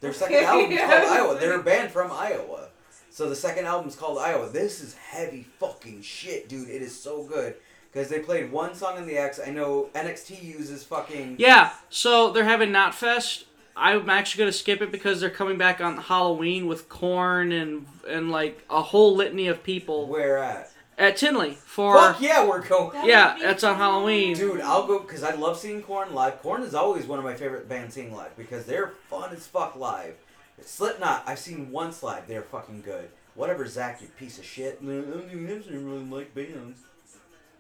Their 0.01 0.12
second 0.15 0.45
album 0.45 0.73
is 0.73 0.81
called 0.81 0.93
Iowa. 1.12 1.39
They're 1.39 1.61
a 1.61 1.62
band 1.62 1.91
from 1.91 2.11
Iowa. 2.11 2.69
So 3.11 3.29
the 3.29 3.37
second 3.37 3.67
album's 3.67 3.97
called 3.97 4.19
Iowa. 4.19 4.49
This 4.49 4.81
is 4.81 4.95
heavy 4.95 5.47
fucking 5.59 6.03
shit, 6.03 6.49
dude. 6.49 6.69
It 6.71 6.81
is 6.81 6.99
so 6.99 7.23
good. 7.25 7.57
Because 7.93 8.09
they 8.09 8.21
played 8.21 8.53
one 8.53 8.75
song 8.75 8.97
in 8.99 9.07
the 9.07 9.19
X. 9.19 9.41
I 9.45 9.51
know 9.51 9.91
NXT 9.95 10.43
uses 10.43 10.85
fucking. 10.85 11.37
Yeah, 11.39 11.73
so 11.91 12.31
they're 12.31 12.45
having 12.45 12.71
Knotfest. 12.71 13.45
I'm 13.77 14.09
actually 14.09 14.41
gonna 14.41 14.53
skip 14.53 14.81
it 14.81 14.93
because 14.93 15.21
they're 15.21 15.31
coming 15.31 15.59
back 15.59 15.81
on 15.81 15.97
Halloween 15.97 16.67
with 16.67 16.89
Korn 16.89 17.51
and 17.53 17.87
and 18.09 18.31
like 18.31 18.65
a 18.71 18.81
whole 18.83 19.17
litany 19.17 19.49
of 19.49 19.62
people 19.62 20.07
Where 20.07 20.39
at? 20.39 20.70
At 21.01 21.17
Tinley 21.17 21.53
for 21.65 21.97
Fuck 21.97 22.21
yeah, 22.21 22.47
we're 22.47 22.61
going. 22.61 22.93
That 22.93 23.07
yeah, 23.07 23.39
that's 23.41 23.65
on. 23.65 23.77
Halloween. 23.77 24.37
Dude, 24.37 24.61
I'll 24.61 24.87
go 24.87 24.99
because 24.99 25.23
I 25.23 25.35
love 25.35 25.59
seeing 25.59 25.81
Korn 25.83 26.15
live. 26.15 26.43
Korn 26.43 26.63
is 26.63 26.75
always 26.75 27.07
one 27.07 27.19
of 27.19 27.25
my 27.25 27.35
favorite 27.35 27.69
bands 27.71 27.95
seeing 27.95 28.15
live 28.15 28.37
because 28.37 28.67
they're 28.67 28.89
fun 29.09 29.33
as 29.33 29.47
fuck 29.47 29.77
live. 29.77 30.15
Slipknot, 30.63 31.23
I've 31.27 31.39
seen 31.39 31.71
once 31.71 32.03
live. 32.03 32.27
They're 32.29 32.43
fucking 32.43 32.83
good. 32.83 33.09
Whatever, 33.35 33.67
Zach, 33.67 34.03
you 34.03 34.09
piece 34.19 34.39
of 34.39 34.45
shit. 34.45 34.79
I 34.83 34.85
don't 34.85 35.27
even 35.31 35.87
really 35.91 36.05
like 36.05 36.35
bands. 36.35 36.81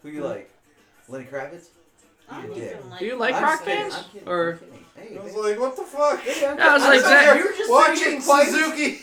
Who 0.02 0.10
you 0.10 0.22
like? 0.22 0.50
Lenny 1.08 1.24
Kravitz? 1.24 1.68
I 2.28 2.42
don't 2.42 2.54
you 2.54 2.60
did. 2.62 2.76
even 2.76 2.90
like 2.90 2.98
Do 3.00 3.04
you 3.06 3.16
like 3.16 3.34
I'm 3.36 3.42
rock 3.42 3.64
kidding, 3.64 3.74
bands? 3.80 3.96
I'm 3.96 4.04
kidding, 4.12 4.28
Or- 4.28 4.50
I'm 4.52 4.58
kidding. 4.58 4.84
Hey, 4.96 5.18
I 5.18 5.24
was 5.24 5.34
like, 5.34 5.58
what 5.58 5.76
the 5.76 5.82
fuck? 5.82 6.20
Hey, 6.20 6.46
I'm 6.46 6.56
was 6.74 6.82
like, 6.82 7.00
Zach- 7.00 7.38
you 7.38 7.44
were 7.46 7.52
just 7.56 7.70
Watching 7.70 7.96
sitting 7.96 8.12
here 8.12 8.20
quiet. 8.22 8.48
Suzuki. 8.48 8.98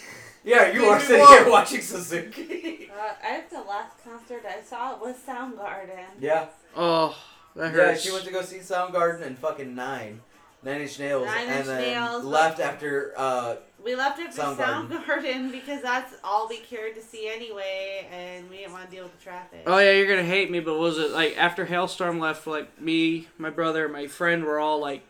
Yeah, 0.48 0.72
you 0.72 0.86
are 0.86 1.00
sitting 1.00 1.26
here 1.28 1.50
watching 1.50 1.82
Suzuki. 1.82 2.84
Uh, 2.98 3.14
I 3.24 3.36
think 3.36 3.50
the 3.52 3.62
last 3.62 3.92
concert 4.04 4.44
I 4.44 4.60
saw 4.64 4.98
was 4.98 5.16
Soundgarden. 5.18 6.06
yeah, 6.20 6.48
Oh, 6.76 7.16
that 7.56 7.70
hurts. 7.72 8.04
yeah. 8.04 8.10
She 8.10 8.12
went 8.12 8.26
to 8.26 8.32
go 8.32 8.42
see 8.42 8.58
Soundgarden 8.58 9.22
and 9.22 9.38
fucking 9.38 9.76
Nine, 9.76 10.22
Nine 10.64 10.82
Inch 10.82 10.98
Nails, 10.98 11.28
Nine 11.28 11.48
and 11.48 11.58
Inch 11.58 11.66
then 11.68 11.82
Nails, 11.82 12.26
left 12.26 12.60
after. 12.60 13.14
uh 13.16 13.58
We 13.86 13.94
left 13.96 14.20
after 14.20 14.42
Soundgarden. 14.42 14.90
Soundgarden. 15.04 15.52
because 15.60 15.84
that's 15.84 16.16
all 16.24 16.48
we 16.50 16.58
cared 16.58 16.96
to 16.96 17.04
see 17.04 17.30
anyway, 17.30 18.08
and 18.12 18.50
we 18.50 18.58
didn't 18.58 18.72
want 18.74 18.86
to 18.86 18.92
deal 18.96 19.04
with 19.04 19.16
the 19.16 19.24
traffic. 19.24 19.62
Oh 19.68 19.78
yeah, 19.78 19.92
you're 19.92 20.08
gonna 20.08 20.24
hate 20.28 20.50
me, 20.50 20.60
but 20.60 20.80
was 20.80 20.98
it 20.98 21.12
like 21.12 21.38
after 21.38 21.68
Halestorm 21.68 22.20
left? 22.20 22.48
Like 22.48 22.82
me, 22.82 23.28
my 23.38 23.52
brother, 23.52 23.88
my 23.88 24.08
friend 24.08 24.44
were 24.44 24.58
all 24.60 24.80
like, 24.80 25.04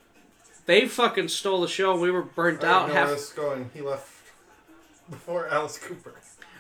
they 0.66 0.86
fucking 0.90 1.30
stole 1.30 1.62
the 1.62 1.70
show. 1.70 1.94
and 1.94 2.02
We 2.02 2.12
were 2.12 2.24
burnt 2.24 2.66
I 2.66 2.68
out. 2.68 2.80
don't 2.88 2.90
know 2.90 3.06
where 3.06 3.16
Half. 3.16 3.36
going. 3.36 3.70
He 3.74 3.80
left 3.80 4.12
before 5.10 5.48
Alice 5.50 5.78
Cooper. 5.78 6.14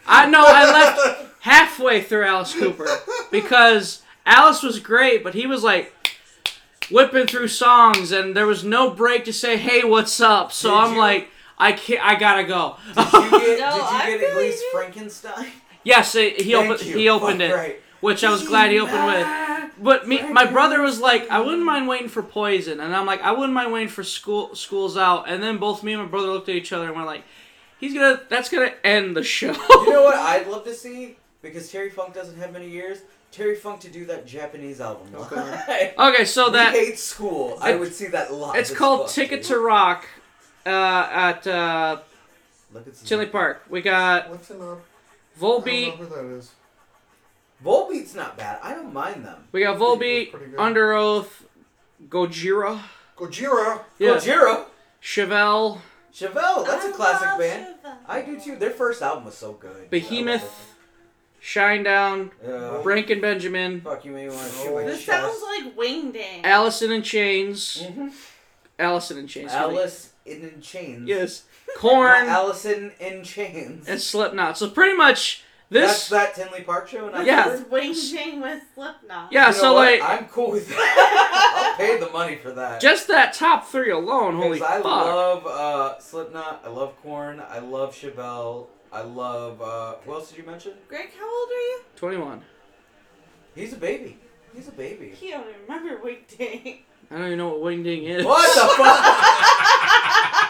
I 0.05 0.29
know 0.29 0.43
I 0.47 0.71
left 0.71 1.25
halfway 1.41 2.01
through 2.01 2.25
Alice 2.25 2.53
Cooper 2.53 2.87
because 3.31 4.01
Alice 4.25 4.63
was 4.63 4.79
great, 4.79 5.23
but 5.23 5.33
he 5.33 5.45
was 5.47 5.63
like 5.63 5.93
whipping 6.89 7.27
through 7.27 7.49
songs, 7.49 8.11
and 8.11 8.35
there 8.35 8.47
was 8.47 8.63
no 8.63 8.89
break 8.91 9.25
to 9.25 9.33
say, 9.33 9.57
"Hey, 9.57 9.83
what's 9.83 10.19
up?" 10.21 10.51
So 10.53 10.69
Did 10.71 10.77
I'm 10.77 10.93
you- 10.93 10.99
like, 10.99 11.29
I 11.57 11.71
can't. 11.73 12.03
I 12.03 12.15
gotta 12.15 12.43
go. 12.43 12.77
Did 12.95 12.97
you 13.13 13.29
get? 13.31 13.59
No, 13.59 13.73
did 13.75 13.81
I 13.81 14.09
you 14.09 14.17
get 14.19 14.27
at 14.27 14.33
feel 14.33 14.41
least 14.41 14.61
you. 14.63 14.71
Frankenstein? 14.73 15.47
yes, 15.83 16.15
it, 16.15 16.41
he 16.41 16.53
Thank 16.53 16.69
opened. 16.71 16.87
you. 16.87 16.97
He 16.97 17.09
opened 17.09 17.39
Fuck 17.41 17.49
it, 17.49 17.53
right. 17.55 17.81
which 18.01 18.23
I 18.23 18.29
was 18.31 18.47
glad 18.47 18.71
he 18.71 18.79
opened 18.79 19.05
with. 19.05 19.27
But 19.79 20.07
me, 20.07 20.23
my 20.31 20.45
brother 20.45 20.81
was 20.81 20.99
like, 20.99 21.29
I 21.29 21.39
wouldn't 21.39 21.63
mind 21.63 21.87
waiting 21.87 22.07
for 22.09 22.23
Poison, 22.23 22.79
and 22.79 22.95
I'm 22.95 23.05
like, 23.05 23.21
I 23.21 23.31
wouldn't 23.31 23.53
mind 23.53 23.71
waiting 23.73 23.89
for 23.89 24.03
school. 24.03 24.55
School's 24.55 24.95
out, 24.97 25.27
and 25.29 25.41
then 25.43 25.57
both 25.57 25.83
me 25.83 25.93
and 25.93 26.01
my 26.01 26.07
brother 26.07 26.27
looked 26.29 26.49
at 26.49 26.55
each 26.55 26.71
other 26.73 26.87
and 26.87 26.95
we're 26.95 27.05
like, 27.05 27.23
he's 27.79 27.93
gonna. 27.93 28.21
That's 28.29 28.49
gonna 28.49 28.73
end 28.83 29.15
the 29.15 29.23
show. 29.23 29.51
You 29.53 29.89
know 29.91 30.03
what 30.03 30.15
I'd 30.15 30.47
love 30.47 30.63
to 30.65 30.73
see 30.73 31.17
because 31.41 31.71
Terry 31.71 31.89
Funk 31.89 32.13
doesn't 32.13 32.37
have 32.37 32.51
many 32.53 32.69
years. 32.69 32.99
Terry 33.31 33.55
Funk 33.55 33.81
to 33.81 33.89
do 33.89 34.05
that 34.05 34.25
Japanese 34.25 34.79
album. 34.81 35.07
Okay. 35.13 35.93
Okay, 35.99 36.25
so 36.25 36.47
we 36.47 36.53
that 36.53 36.73
hate 36.73 36.97
school. 36.97 37.57
I 37.61 37.75
would 37.75 37.93
see 37.93 38.07
that 38.07 38.33
live. 38.33 38.55
it's 38.55 38.71
called 38.73 39.01
fuck, 39.07 39.09
Ticket 39.11 39.41
dude. 39.41 39.49
to 39.49 39.59
Rock 39.59 40.05
uh, 40.65 40.69
at 41.11 41.45
uh, 41.47 41.97
Look 42.73 43.03
Tinley 43.03 43.25
Park. 43.27 43.63
We 43.69 43.81
got 43.81 44.31
Listen 44.31 44.61
up. 44.61 44.79
I 45.35 45.39
Volbeat. 45.39 45.85
don't 45.89 45.99
know 45.99 46.05
who 46.05 46.15
that 46.29 46.37
is. 46.37 46.51
Volbeat's 47.63 48.15
not 48.15 48.37
bad. 48.37 48.59
I 48.63 48.73
don't 48.73 48.93
mind 48.93 49.25
them. 49.25 49.43
We 49.51 49.61
got 49.61 49.77
Volbeat 49.77 49.99
Volbeat, 49.99 50.31
was 50.31 50.39
pretty 50.39 50.51
good. 50.51 50.59
Underoath, 50.59 51.29
Gojira, 52.07 52.81
Gojira. 53.17 53.81
yeah, 53.99 54.09
Gojira, 54.11 54.65
Chevelle, 55.01 55.79
Chevelle. 56.17 56.65
That's 56.65 56.85
a 56.85 56.89
I 56.89 56.91
classic 56.91 57.27
love 57.27 57.39
band. 57.39 57.67
Shiva. 57.81 57.97
I 58.07 58.21
do 58.21 58.39
too. 58.39 58.55
Their 58.55 58.71
first 58.71 59.01
album 59.01 59.25
was 59.25 59.37
so 59.37 59.53
good. 59.53 59.89
Behemoth, 59.89 60.73
Shinedown, 61.41 62.31
Uh, 62.45 62.81
and 62.81 63.21
Benjamin, 63.21 63.81
fuck 63.81 64.03
you, 64.03 64.11
made 64.11 64.29
me 64.29 64.35
want 64.35 64.51
to 64.51 64.57
shoot 64.57 64.73
my 64.75 64.83
This 64.83 65.05
chest. 65.05 65.05
sounds 65.05 65.41
like 65.43 65.75
Wingding. 65.77 66.43
Allison 66.43 66.91
in 66.91 67.03
Chains, 67.03 67.83
Mhm. 67.83 68.11
Allison 68.79 69.17
in 69.19 69.27
Chains. 69.27 69.51
funny. 69.51 69.77
Alice 69.77 70.09
in 70.25 70.61
Chains. 70.61 71.07
Yes, 71.07 71.43
Not 71.67 71.77
Korn 71.77 72.27
Allison 72.27 72.91
in 72.99 73.23
Chains. 73.23 73.87
and 73.87 74.01
Slipknot. 74.01 74.57
So 74.57 74.69
pretty 74.69 74.95
much 74.97 75.43
That's 75.69 76.07
this. 76.07 76.09
that 76.09 76.33
Tinley 76.35 76.61
Park 76.61 76.87
show. 76.87 77.09
And 77.09 77.25
Yeah. 77.27 77.49
This 77.49 77.61
is 77.61 77.65
Wingding 77.67 78.41
with 78.41 78.63
Slipknot. 78.73 79.31
Yeah, 79.33 79.47
You 79.47 79.53
know 79.53 79.57
so 79.59 79.73
what? 79.73 79.99
like 79.99 80.09
I'm 80.09 80.25
cool 80.27 80.51
with 80.51 80.67
that. 80.69 81.75
I'll 81.79 81.85
pay 81.85 81.99
the 81.99 82.09
money 82.11 82.35
for 82.37 82.51
that. 82.51 82.79
just 82.81 83.07
that 83.09 83.33
top 83.33 83.67
three 83.67 83.91
alone. 83.91 84.35
Holy 84.37 84.53
Because 84.59 84.67
I 84.69 84.75
fuck! 84.77 84.85
love 84.85 85.45
uh, 85.47 85.99
Slipknot. 85.99 86.61
I 86.65 86.69
love 86.69 86.95
Korn. 87.01 87.41
I 87.49 87.59
love 87.59 87.93
Chevelle. 87.93 88.67
I 88.93 89.01
love. 89.01 89.61
Uh, 89.61 89.95
who 90.05 90.13
else 90.13 90.29
did 90.29 90.37
you 90.37 90.45
mention? 90.45 90.73
Greg, 90.87 91.09
how 91.19 91.25
old 91.25 91.49
are 91.49 91.53
you? 91.53 91.79
Twenty-one. 91.97 92.41
He's 93.53 93.73
a 93.73 93.77
baby. 93.77 94.17
He's 94.55 94.67
a 94.69 94.71
baby. 94.71 95.09
He 95.09 95.31
don't 95.31 95.41
even 95.49 95.55
remember 95.67 95.97
Wingding. 96.01 96.79
I 97.11 97.15
don't 97.15 97.25
even 97.27 97.37
know 97.37 97.49
what 97.49 97.61
wing 97.61 97.83
ding 97.83 98.03
is. 98.03 98.25
What 98.25 98.53
the 98.53 98.61
fuck? 98.83 98.99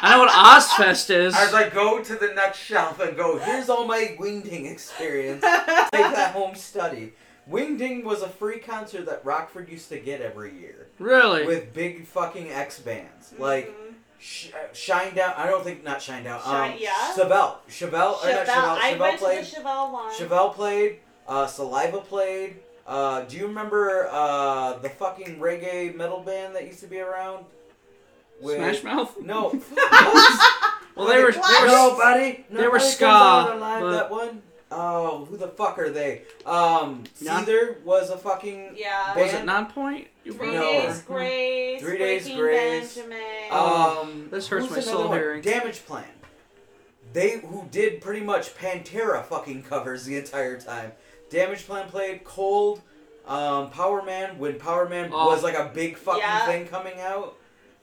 I 0.02 0.12
know 0.12 0.20
what 0.20 0.30
Ozzfest 0.30 1.10
is. 1.10 1.36
As 1.36 1.54
I 1.54 1.70
go 1.70 2.02
to 2.04 2.16
the 2.16 2.34
next 2.36 2.60
shelf 2.60 3.00
and 3.00 3.16
go, 3.16 3.38
here's 3.38 3.70
all 3.70 3.86
my 3.86 4.16
wingding 4.20 4.70
experience. 4.72 5.42
Take 5.42 5.92
that 5.92 6.32
home 6.34 6.56
study. 6.56 7.14
Wingding 7.50 8.04
was 8.04 8.22
a 8.22 8.28
free 8.30 8.60
concert 8.60 9.06
that 9.06 9.24
Rockford 9.24 9.70
used 9.70 9.90
to 9.90 10.00
get 10.00 10.22
every 10.22 10.54
year 10.60 10.88
Really? 11.00 11.46
with 11.46 11.74
big 11.74 12.06
fucking 12.06 12.50
X 12.52 12.80
bands 12.80 13.34
like 13.40 13.70
Mhm. 13.70 13.94
Sh- 14.20 14.50
uh, 14.54 14.68
Shinedown. 14.74 15.38
I 15.38 15.46
don't 15.48 15.64
think 15.64 15.84
not 15.84 16.00
Shinedown. 16.00 16.36
Um, 16.46 16.72
Shine- 16.72 16.78
yeah. 16.80 16.92
Chevelle. 17.16 17.58
Chevelle. 17.70 18.22
Or 18.24 18.32
not 18.32 18.46
Chevelle. 18.46 18.48
Chevelle. 18.48 18.78
I 18.82 18.94
Chevelle 18.94 19.00
went 19.00 19.20
played. 19.20 19.46
to 19.46 19.56
the 19.56 19.62
Chevelle 19.62 19.92
one. 19.94 20.14
Chevelle 20.14 20.54
played. 20.54 21.00
Uh, 21.28 21.48
Saliva 21.48 22.00
played. 22.02 22.56
Uh, 22.86 23.22
do 23.22 23.38
you 23.38 23.48
remember 23.48 24.08
uh, 24.12 24.74
the 24.80 24.90
fucking 24.90 25.40
reggae 25.40 25.94
metal 25.96 26.22
band 26.22 26.56
that 26.56 26.66
used 26.66 26.80
to 26.82 26.88
be 26.88 27.00
around? 27.00 27.46
Smash 28.42 28.84
Mouth? 28.84 29.18
No. 29.22 29.60
Well, 30.96 31.08
they 31.10 31.24
were. 31.24 31.32
They 31.32 31.38
were 31.40 31.68
Nobody. 31.68 32.46
they 32.50 32.56
were 32.58 32.64
nobody 32.64 32.84
ska, 32.84 33.06
alive, 33.06 33.82
but- 33.82 33.92
That 33.92 34.10
one. 34.10 34.42
Oh, 34.72 35.26
who 35.26 35.38
the 35.38 35.48
fuck 35.48 35.78
are 35.78 35.92
they? 35.92 36.24
Um, 36.44 37.04
Non- 37.22 37.46
Caesar 37.46 37.78
was 37.86 38.10
a 38.10 38.18
fucking. 38.18 38.72
Yeah. 38.76 39.16
was 39.16 39.32
it 39.32 39.46
band. 39.46 39.70
Nonpoint? 39.70 40.08
You 40.24 40.34
Three 40.34 40.54
No. 40.54 40.60
Days 40.62 41.02
Grace. 41.04 41.82
Three 41.84 41.98
Days 42.00 42.24
Breaking 42.24 42.40
Grace. 42.42 42.96
Benjamin. 42.96 43.22
Oh, 43.52 44.02
Um, 44.02 44.28
this 44.32 44.48
hurts 44.48 44.66
who's 44.70 44.78
my 44.78 44.82
soul 44.82 45.10
one? 45.10 45.18
hearing. 45.20 45.44
Damageplan. 45.44 46.04
They 47.14 47.38
who 47.42 47.68
did 47.72 48.02
pretty 48.02 48.22
much 48.26 48.56
Pantera 48.58 49.24
fucking 49.24 49.64
covers 49.64 50.04
the 50.06 50.18
entire 50.18 50.60
time. 50.60 50.94
Damageplan 51.30 51.88
played 51.90 52.24
Cold, 52.24 52.82
um, 53.28 53.70
Powerman 53.70 54.38
when 54.38 54.56
Powerman 54.56 55.12
Oh. 55.14 55.28
was 55.28 55.44
like 55.44 55.56
a 55.56 55.72
big 55.74 55.96
fucking 55.98 56.22
Yeah. 56.22 56.46
thing 56.48 56.68
coming 56.68 57.00
out. 57.00 57.36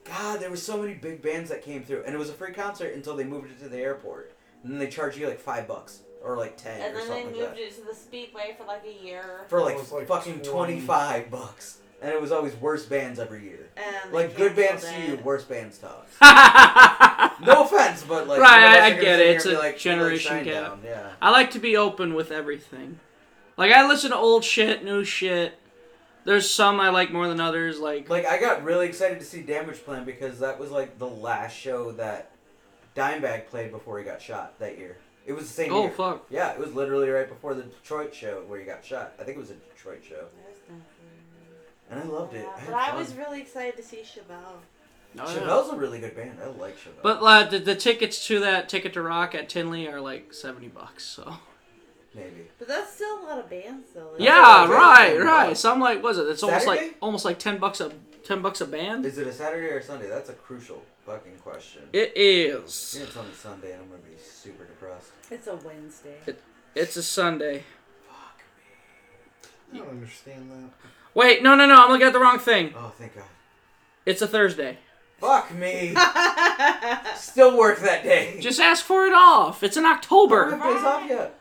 God, 0.05 0.41
there 0.41 0.51
were 0.51 0.57
so 0.57 0.77
many 0.81 0.95
big 0.95 1.23
bands 1.23 1.51
that 1.51 1.63
came 1.63 1.83
through, 1.83 2.03
and 2.05 2.15
it 2.15 2.19
was 2.19 2.29
a 2.29 2.35
free 2.35 2.53
concert 2.53 2.95
until 2.95 3.17
they 3.17 3.25
moved 3.25 3.51
it 3.51 3.59
to 3.63 3.69
the 3.69 3.79
airport, 3.79 4.35
and 4.63 4.73
then 4.73 4.79
they 4.79 4.89
charge 4.89 5.17
you 5.17 5.27
like 5.27 5.41
five 5.41 5.67
bucks 5.67 6.01
or 6.23 6.37
like 6.37 6.57
ten 6.57 6.81
and 6.81 6.95
or 6.95 6.99
then 6.99 7.01
they 7.01 7.07
something 7.07 7.27
moved 7.27 7.39
like 7.39 7.55
that 7.57 7.59
it 7.63 7.75
to 7.77 7.85
the 7.85 7.95
Speedway 7.95 8.55
for 8.59 8.65
like 8.67 8.85
a 8.87 9.05
year. 9.05 9.45
for 9.49 9.61
like, 9.63 9.77
like 9.93 10.07
fucking 10.07 10.41
20. 10.41 10.49
twenty 10.49 10.81
five 10.81 11.31
bucks, 11.31 11.79
and 12.03 12.11
it 12.13 12.21
was 12.21 12.33
always 12.33 12.55
worst 12.57 12.89
bands 12.91 13.19
every 13.19 13.43
year. 13.45 13.69
And 13.77 14.13
Like 14.13 14.37
good 14.37 14.55
bands 14.57 14.85
canceled 14.85 15.03
to 15.05 15.09
you, 15.13 15.15
it. 15.19 15.25
worst 15.25 15.49
bands 15.49 15.79
to 15.79 15.89
us. 15.91 16.11
No 17.45 17.65
offense, 17.65 18.05
but 18.07 18.29
like 18.29 18.41
Right, 18.41 18.61
none 18.61 18.73
of 18.73 18.79
us 18.79 18.83
I- 18.83 18.87
I 18.87 18.91
get 19.01 19.21
it. 19.21 19.37
It's 19.37 19.45
a 19.47 19.53
like, 19.59 19.77
generation 19.77 20.37
Shinedown." 20.45 20.45
gap. 20.45 20.79
Yeah. 20.85 21.11
I 21.21 21.31
like 21.31 21.51
to 21.53 21.59
be 21.59 21.77
open 21.77 22.15
with 22.15 22.31
everything. 22.31 23.01
Like 23.57 23.73
I 23.73 23.87
listen 23.87 24.11
to 24.13 24.17
old 24.17 24.45
shit, 24.45 24.85
new 24.85 25.03
shit. 25.05 25.55
There's 26.25 26.49
some 26.51 26.81
I 26.81 26.89
like 26.89 27.13
more 27.13 27.29
than 27.29 27.41
others. 27.41 27.79
Like, 27.79 28.09
Like 28.09 28.27
I 28.27 28.39
got 28.41 28.65
really 28.65 28.87
excited 28.89 29.19
to 29.21 29.25
see 29.25 29.43
Damageplan 29.43 30.05
because 30.07 30.39
that 30.41 30.59
was 30.59 30.71
like 30.71 30.99
the 30.99 31.09
last 31.09 31.55
show 31.57 31.93
that 31.93 32.31
Dimebag 32.97 33.47
played 33.49 33.71
before 33.71 33.99
he 33.99 34.05
got 34.05 34.23
shot 34.23 34.59
that 34.59 34.79
year. 34.79 34.97
It 35.27 35.33
was 35.33 35.47
the 35.47 35.53
same 35.55 35.73
oh 35.73 35.83
year. 35.83 35.91
fuck. 35.91 36.27
Yeah, 36.31 36.53
it 36.53 36.59
was 36.59 36.75
literally 36.75 37.09
right 37.09 37.29
before 37.29 37.55
the 37.55 37.63
Detroit 37.63 38.15
show 38.15 38.43
where 38.47 38.59
he 38.61 38.67
got 38.67 38.85
shot. 38.85 39.13
I 39.19 39.25
think 39.25 39.37
it 39.37 39.41
was 39.41 39.51
a 39.51 39.55
Detroit 39.55 40.03
show, 40.07 40.27
and 41.91 42.01
I 42.01 42.05
loved 42.05 42.35
it. 42.35 42.43
Yeah, 42.45 42.53
I 42.55 42.61
had 42.61 42.67
but 42.71 42.75
I 42.77 42.87
fun. 42.91 42.99
was 42.99 43.15
really 43.15 43.41
excited 43.41 43.77
to 43.77 43.83
see 43.83 44.03
Chevelle. 44.03 44.61
Oh, 45.17 45.23
yeah. 45.23 45.25
Chevelle's 45.25 45.73
a 45.73 45.77
really 45.77 46.01
good 46.01 46.17
band. 46.17 46.39
I 46.43 46.49
like 46.49 46.77
Chevelle. 46.77 47.03
But 47.03 47.23
uh, 47.23 47.45
the, 47.49 47.59
the 47.59 47.75
tickets 47.75 48.27
to 48.27 48.41
that 48.41 48.69
Ticket 48.69 48.93
to 48.95 49.03
Rock 49.03 49.35
at 49.35 49.49
Tinley 49.49 49.89
are 49.89 50.01
like 50.01 50.33
seventy 50.35 50.69
bucks. 50.69 51.05
So 51.05 51.37
maybe. 52.15 52.49
But 52.59 52.69
that's 52.69 52.93
still 52.95 53.21
a 53.21 53.23
lot 53.27 53.39
of 53.39 53.51
bands, 53.51 53.89
though. 53.95 54.11
Like, 54.13 54.21
yeah, 54.21 54.67
right, 54.69 55.19
right. 55.21 55.57
So 55.57 55.73
I'm 55.73 55.81
like, 55.81 56.03
was 56.03 56.19
it? 56.19 56.29
It's 56.29 56.43
almost 56.43 56.65
Saturday? 56.65 56.87
like 56.89 56.97
almost 57.01 57.25
like 57.25 57.39
ten 57.39 57.59
bucks 57.59 57.81
a 57.81 57.93
ten 58.25 58.43
bucks 58.43 58.61
a 58.61 58.67
band. 58.67 59.05
Is 59.07 59.19
it 59.19 59.27
a 59.27 59.33
Saturday 59.33 59.69
or 59.69 59.83
Sunday? 59.83 60.09
That's 60.09 60.31
a 60.31 60.35
crucial 60.35 60.83
fucking 61.07 61.37
question. 61.43 61.83
It 61.93 62.13
is. 62.17 62.97
Yeah, 62.99 63.07
it's 63.07 63.17
on 63.17 63.27
a 63.27 63.35
Sunday, 63.35 63.73
and 63.73 63.83
I'm 63.83 63.89
gonna 63.91 64.03
be 64.03 64.17
super 64.23 64.65
depressed. 64.65 65.11
It's 65.31 65.47
a 65.47 65.57
Wednesday. 65.57 66.17
It, 66.27 66.41
It's 66.75 66.97
a 66.97 67.03
Sunday. 67.03 67.63
Fuck 68.09 68.43
me. 69.73 69.81
I 69.81 69.85
don't 69.85 69.91
understand 69.95 70.51
that. 70.51 70.71
Wait, 71.15 71.43
no, 71.43 71.55
no, 71.55 71.67
no. 71.67 71.75
I'm 71.85 71.91
looking 71.91 72.07
at 72.07 72.13
the 72.13 72.19
wrong 72.21 72.39
thing. 72.39 72.73
Oh, 72.77 72.93
thank 72.99 73.15
God. 73.15 73.25
It's 74.07 74.21
a 74.23 74.27
Thursday. 74.27 74.79
Fuck 75.19 75.55
me. 75.55 75.95
Still 77.17 77.57
work 77.57 77.79
that 77.81 78.03
day. 78.03 78.37
Just 78.41 78.61
ask 78.61 78.85
for 78.85 79.07
it 79.07 79.13
off. 79.13 79.63
It's 79.63 79.77
in 79.77 79.85
I 79.87 79.91
don't 79.91 79.97
October. 79.99 80.51
have 80.57 80.63
days 80.63 80.85
off 80.85 81.09
yet. 81.09 81.39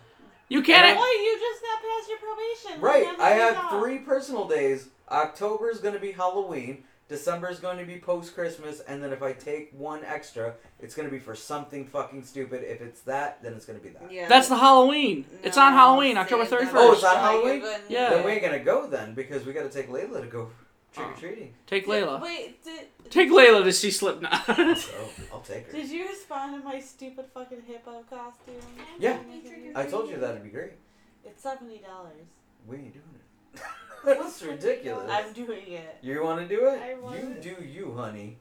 You 0.54 0.62
can't. 0.62 0.96
Boy, 0.96 1.04
you 1.04 1.40
just 1.40 1.64
got 1.64 1.82
past 1.82 2.10
your 2.10 2.20
probation. 2.20 2.82
Right, 2.82 3.06
Have 3.08 3.20
I 3.20 3.30
a 3.32 3.34
day 3.34 3.40
have 3.56 3.58
off. 3.58 3.72
three 3.82 3.98
personal 3.98 4.48
days. 4.48 4.90
October 5.10 5.72
is 5.72 5.80
going 5.80 5.96
to 5.96 6.00
be 6.00 6.12
Halloween. 6.12 6.84
December 7.10 7.50
is 7.50 7.60
going 7.60 7.80
to 7.80 7.86
be 7.86 7.98
post 7.98 8.36
Christmas, 8.36 8.80
and 8.82 9.04
then 9.04 9.12
if 9.12 9.24
I 9.24 9.34
take 9.34 9.72
one 9.76 10.04
extra, 10.06 10.54
it's 10.80 10.94
going 10.94 11.08
to 11.08 11.12
be 11.12 11.18
for 11.20 11.34
something 11.34 11.88
fucking 11.88 12.24
stupid. 12.24 12.64
If 12.64 12.82
it's 12.82 13.02
that, 13.02 13.42
then 13.42 13.54
it's 13.54 13.66
going 13.66 13.80
to 13.80 13.84
be 13.84 13.92
that. 13.94 14.12
Yeah. 14.12 14.28
That's 14.28 14.48
the 14.48 14.56
Halloween. 14.58 15.26
it's 15.44 15.58
on 15.58 15.74
Halloween, 15.74 16.18
October 16.18 16.46
31st. 16.46 16.70
Oh, 16.74 16.94
it's 16.94 17.04
on. 17.04 17.16
Halloween? 17.18 17.64
Yeah. 17.90 18.12
Then 18.12 18.24
we 18.24 18.34
ain't 18.34 18.42
going 18.42 18.58
to 18.58 18.64
go 18.64 18.86
then 18.88 19.16
because 19.16 19.46
we 19.46 19.54
got 19.54 19.64
to 19.64 19.76
take 19.76 19.90
Layla 19.90 20.22
to 20.22 20.28
go 20.28 20.50
trick 20.94 21.08
or 21.08 21.12
Oh. 21.12 21.20
treating. 21.20 21.54
Take 21.68 21.86
Did- 21.86 22.04
Layla. 22.06 22.22
Wait, 22.22 22.64
did, 22.64 22.88
Take 23.10 23.30
Layla 23.30 23.64
to 23.64 23.72
see 23.74 23.92
Slipknot. 23.92 24.46
So 24.46 24.56
I'll 25.34 25.42
take 25.42 25.68
her. 25.68 25.72
Did 25.78 25.90
you 25.90 26.08
respond 26.08 26.60
to 26.62 26.64
my 26.68 26.80
stupid 26.80 27.26
fucking 27.34 27.62
hippo 27.68 28.04
costume? 28.10 28.56
Yeah. 29.00 29.18
I 29.76 29.86
told 29.86 30.10
you 30.10 30.18
that'd 30.18 30.44
be 30.44 30.50
great. 30.50 30.74
It's 31.26 31.42
seventy 31.44 31.80
dollars. 31.80 32.26
We 32.68 32.78
ain't 32.78 32.94
doing 32.94 33.06
it. 33.56 33.62
That's 34.06 34.42
ridiculous. 34.44 35.10
I'm 35.10 35.32
doing 35.34 35.68
it. 35.68 35.98
You 36.02 36.24
want 36.24 36.48
to 36.48 36.56
do 36.56 36.66
it? 36.68 36.82
I 36.82 36.88
it? 36.92 37.02
want 37.02 37.20
You 37.20 37.28
it. 37.30 37.42
do 37.42 37.64
you, 37.64 37.94
honey. 37.96 38.38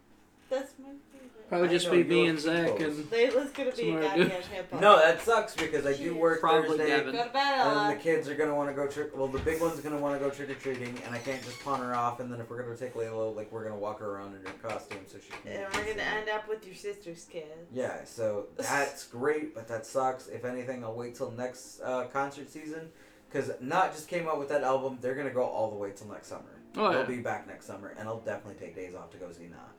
That's 0.53 0.75
my 0.79 0.89
favorite. 1.13 1.49
Probably 1.49 1.69
I 1.69 1.71
just 1.73 1.87
know, 1.87 1.93
be 1.93 1.99
you're 1.99 2.07
me 2.07 2.27
and 2.29 2.39
Zach 2.41 2.67
people. 2.79 2.85
and 2.87 3.05
Layla's 3.11 3.51
gonna 3.51 3.73
be 3.73 3.83
a 3.83 3.85
Tomorrow, 3.85 4.03
goddamn 4.03 4.27
dude. 4.29 4.33
hippo. 4.47 4.81
No, 4.81 4.99
that 4.99 5.21
sucks 5.21 5.55
because 5.55 5.85
I 5.85 5.93
do 5.93 6.15
work 6.17 6.41
Probably 6.41 6.69
Thursday. 6.79 6.87
Gavin. 6.87 7.13
Go 7.15 7.25
to 7.25 7.31
bed, 7.31 7.37
And 7.37 7.61
Ella. 7.61 7.75
then 7.89 7.97
the 7.99 8.03
kids 8.03 8.29
are 8.31 8.35
gonna 8.35 8.55
want 8.55 8.71
to 8.71 8.75
go 8.75 8.87
trick. 8.87 9.15
Well, 9.15 9.27
the 9.29 9.39
big 9.41 9.61
one's 9.61 9.81
gonna 9.81 9.99
want 9.99 10.19
to 10.19 10.25
go 10.27 10.31
trick 10.35 10.49
or 10.49 10.55
treating, 10.55 10.99
and 11.05 11.15
I 11.15 11.19
can't 11.19 11.43
just 11.43 11.63
pawn 11.63 11.81
her 11.81 11.95
off. 11.95 12.21
And 12.21 12.33
then 12.33 12.41
if 12.41 12.49
we're 12.49 12.63
gonna 12.63 12.75
take 12.77 12.95
Layla, 12.95 13.37
like 13.37 13.53
we're 13.53 13.65
gonna 13.65 13.77
walk 13.79 14.01
her 14.01 14.13
around 14.13 14.35
in 14.35 14.41
her 14.47 14.53
costume 14.67 15.01
so 15.07 15.19
she 15.19 15.31
can. 15.47 15.53
And 15.65 15.75
we're 15.75 15.85
gonna 15.93 16.03
end 16.09 16.31
up 16.31 16.49
with 16.49 16.65
your 16.67 16.75
sister's 16.75 17.25
kid. 17.31 17.45
Yeah, 17.71 18.03
so 18.05 18.47
that's 18.57 19.07
great, 19.09 19.55
but 19.55 19.69
that 19.69 19.85
sucks. 19.85 20.29
If 20.29 20.47
anything, 20.47 20.83
I'll 20.85 20.95
wait 20.95 21.17
till 21.17 21.33
next 21.33 21.81
uh, 21.85 22.05
concert 22.05 22.49
season, 22.51 22.89
because 23.31 23.51
Not 23.61 23.93
just 23.93 24.09
came 24.09 24.27
out 24.27 24.39
with 24.39 24.49
that 24.49 24.63
album. 24.63 24.97
They're 25.03 25.15
gonna 25.15 25.29
go 25.31 25.45
all 25.45 25.69
the 25.71 25.77
way 25.77 25.93
till 25.95 26.09
next 26.09 26.29
summer. 26.29 26.45
Oh, 26.79 26.91
They'll 26.91 27.01
yeah. 27.01 27.07
be 27.07 27.19
back 27.19 27.47
next 27.47 27.67
summer, 27.67 27.95
and 27.99 28.09
I'll 28.09 28.21
definitely 28.21 28.59
take 28.59 28.75
days 28.75 28.95
off 28.95 29.11
to 29.11 29.19
go 29.19 29.31
see 29.33 29.49
Not. 29.49 29.75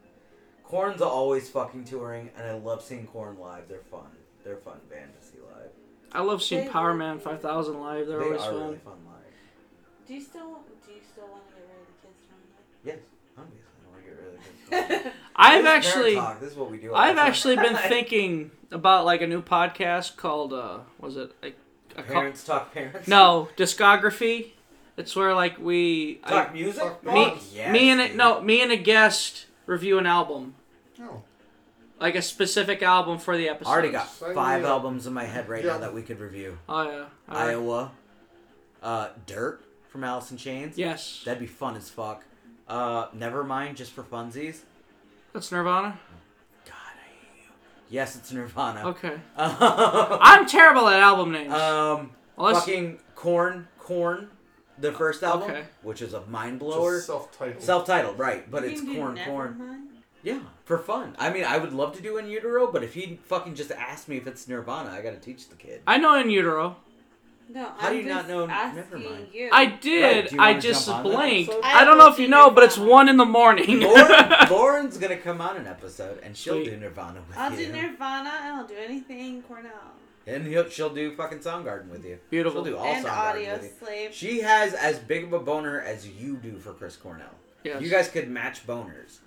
Korn's 0.64 1.02
always 1.02 1.50
fucking 1.50 1.84
touring, 1.86 2.30
and 2.38 2.48
I 2.48 2.54
love 2.54 2.82
seeing 2.84 3.06
Korn 3.08 3.38
live. 3.40 3.68
They're 3.68 3.80
fun. 3.92 4.08
They're 4.44 4.56
a 4.56 4.58
fun 4.58 4.80
band 4.90 5.12
to 5.20 5.26
see 5.26 5.38
live. 5.54 5.70
I 6.12 6.22
love 6.22 6.42
seeing 6.44 6.66
They 6.66 6.70
Power 6.72 6.90
were- 6.90 6.96
Man 6.96 7.20
5000 7.20 7.80
live. 7.80 8.08
They're 8.08 8.20
they 8.20 8.26
always 8.26 8.42
are 8.42 8.52
fun. 8.52 8.62
really 8.62 8.78
fun 8.78 8.94
live. 9.06 9.14
Do 10.08 10.14
you 10.14 10.22
still 10.22 10.60
do 10.86 10.92
you 10.92 11.00
still 11.12 11.28
want 11.28 11.48
to 11.48 11.54
get 11.54 11.64
rid 11.70 11.80
of 11.80 11.88
the 11.88 12.08
kids 12.08 12.22
from 12.28 12.38
it? 12.58 12.86
Yes, 12.86 13.00
obviously. 13.38 13.70
I 13.86 13.90
want 13.92 14.04
to 14.04 14.10
get 14.10 14.20
rid 14.20 14.88
of 14.88 15.00
the 15.00 15.04
kids. 15.04 15.16
I've 15.36 15.52
This 15.54 15.62
is 15.62 15.66
parent 15.66 15.86
actually, 15.86 16.16
talk. 16.16 16.40
This 16.40 16.52
is 16.52 16.58
what 16.58 16.72
we 16.72 16.78
do. 16.78 16.90
all 16.92 16.98
I've 16.98 17.16
the 17.16 17.22
time. 17.22 17.28
actually 17.30 17.56
been 17.58 17.76
thinking 17.90 18.52
about 18.72 19.06
like 19.06 19.22
a 19.22 19.28
new 19.28 19.42
podcast 19.42 20.18
called, 20.18 20.54
uh, 20.54 20.80
was 21.00 21.18
it 21.18 21.32
like 21.42 21.58
a 21.98 22.04
co- 22.04 22.14
Parents 22.14 22.44
talk 22.44 22.74
parents. 22.74 23.08
no 23.08 23.50
discography? 23.58 24.52
It's 24.98 25.16
where 25.16 25.34
like 25.34 25.58
we 25.58 26.20
I- 26.24 26.30
Talk 26.30 26.54
music. 26.54 27.04
Me, 27.04 27.12
Fuck 27.26 27.42
yes, 27.54 27.72
me 27.74 27.90
and 27.90 28.02
a, 28.02 28.08
dude. 28.10 28.18
no 28.18 28.42
me 28.42 28.62
and 28.62 28.72
a 28.72 28.78
guest 28.78 29.46
review 29.66 29.98
an 29.98 30.06
album, 30.06 30.56
Oh, 31.02 31.22
like 32.00 32.16
a 32.16 32.22
specific 32.22 32.82
album 32.84 33.18
for 33.18 33.38
the 33.38 33.50
episode. 33.50 33.70
I 33.70 33.74
already 33.74 33.92
got 33.92 34.08
Sign 34.10 34.34
five 34.36 34.64
up. 34.64 34.70
albums 34.70 35.08
in 35.08 35.14
my 35.14 35.24
head 35.26 35.48
right 35.50 35.64
Yeah. 35.64 35.74
now 35.74 35.78
that 35.80 35.94
we 35.94 36.02
could 36.02 36.20
review. 36.20 36.58
Oh 36.70 36.84
yeah. 36.84 36.98
All 37.30 37.36
right. 37.36 37.50
Iowa, 37.50 37.92
uh, 38.82 39.10
Dirt 39.26 39.64
from 39.90 40.04
Alice 40.04 40.32
in 40.32 40.38
Chains. 40.38 40.78
Yes. 40.78 41.22
That'd 41.26 41.40
be 41.40 41.48
fun 41.48 41.76
as 41.76 41.90
fuck. 41.90 42.24
Uh, 42.68 43.10
Nevermind, 43.10 43.76
just 43.76 43.92
for 43.92 44.04
funsies. 44.04 44.60
That's 45.34 45.52
Nirvana. 45.52 46.00
God, 46.66 46.74
I 46.76 47.08
hate 47.36 47.44
you. 47.44 47.50
Yes, 47.90 48.16
it's 48.16 48.32
Nirvana. 48.32 48.88
Okay. 48.90 49.16
I'm 49.38 50.46
terrible 50.48 50.88
at 50.88 51.00
album 51.00 51.32
names. 51.32 51.54
um, 51.54 52.12
Unless 52.38 52.60
fucking 52.62 53.00
Korn, 53.16 53.68
Korn, 53.80 54.30
the 54.84 54.92
first 54.94 55.24
album, 55.24 55.50
Okay. 55.50 55.64
which 55.82 56.02
is 56.02 56.14
a 56.14 56.22
mind 56.28 56.60
blower. 56.60 57.00
self-titled. 57.00 57.64
Self-titled, 57.64 58.20
right? 58.20 58.50
But 58.52 58.64
You 58.64 58.70
it's 58.70 58.82
can 58.82 58.96
Korn, 58.96 59.16
Nevermind. 59.18 59.26
Korn. 59.26 59.88
Yeah, 60.22 60.40
for 60.64 60.78
fun. 60.78 61.16
I 61.20 61.32
mean, 61.32 61.44
I 61.44 61.58
would 61.58 61.74
love 61.74 61.96
to 61.98 62.02
do 62.02 62.18
In 62.18 62.30
Utero, 62.30 62.72
but 62.72 62.82
if 62.84 62.94
he 62.94 63.20
fucking 63.26 63.56
just 63.56 63.72
asked 63.72 64.08
me 64.08 64.16
if 64.18 64.26
it's 64.28 64.48
Nirvana, 64.48 64.90
I 64.92 65.02
gotta 65.02 65.18
teach 65.18 65.50
the 65.50 65.56
kid. 65.56 65.82
I 65.88 65.98
know 65.98 66.14
In 66.16 66.30
Utero. 66.30 66.78
No, 67.50 67.66
How 67.78 67.90
do 67.90 67.98
I'm 67.98 68.04
you 68.04 68.10
not 68.10 68.28
know 68.30 68.48
asking 68.48 68.84
Nevermind? 69.02 69.34
You. 69.34 69.50
I 69.52 69.66
did. 69.66 70.32
Right, 70.32 70.56
I 70.56 70.60
just 70.60 70.86
jump 70.86 71.00
on 71.00 71.04
that 71.12 71.18
blanked. 71.18 71.52
episode? 71.52 71.66
I 71.66 71.84
don't 71.84 71.98
know 71.98 72.08
if 72.08 72.18
you 72.18 72.30
know, 72.30 72.50
but 72.52 72.64
it's 72.64 72.78
one 72.78 73.10
in 73.10 73.18
the 73.18 73.26
morning. 73.26 73.82
Lauren, 73.82 74.26
Lauren's 74.50 74.98
gonna 74.98 75.18
come 75.18 75.42
on 75.42 75.58
an 75.58 75.68
episode, 75.68 76.20
and 76.24 76.38
she'll 76.38 76.54
Sweet. 76.54 76.70
do 76.70 76.78
Nirvana 76.78 77.20
with 77.28 77.38
I'll 77.38 77.52
you. 77.52 77.66
do 77.68 77.74
Nirvana 77.74 78.32
and 78.44 78.56
I'll 78.56 78.66
do 78.68 78.76
anything 78.78 79.42
Cornell 79.44 79.72
and 80.28 80.46
he'll, 80.48 80.70
she'll 80.70 80.94
do 80.94 81.14
fucking 81.16 81.40
Soundgarden 81.40 81.90
with 81.90 82.06
you. 82.06 82.18
Beautiful. 82.30 82.64
She'll 82.64 82.74
do 82.74 82.78
all 82.80 82.86
and 82.86 83.06
Soundgarden 83.06 83.30
Audio 83.30 83.54
with 83.54 83.64
you. 83.64 83.86
Slave. 83.86 84.14
She 84.14 84.42
has 84.42 84.74
as 84.74 85.00
big 85.00 85.24
of 85.26 85.34
a 85.34 85.40
boner 85.40 85.82
as 85.82 86.08
you 86.08 86.38
do 86.38 86.58
for 86.58 86.74
Chris 86.74 86.96
Cornell. 86.96 87.28
Yes. 87.64 87.82
You 87.82 87.90
guys 87.90 88.08
could 88.10 88.30
match 88.30 88.66
boners. 88.68 89.20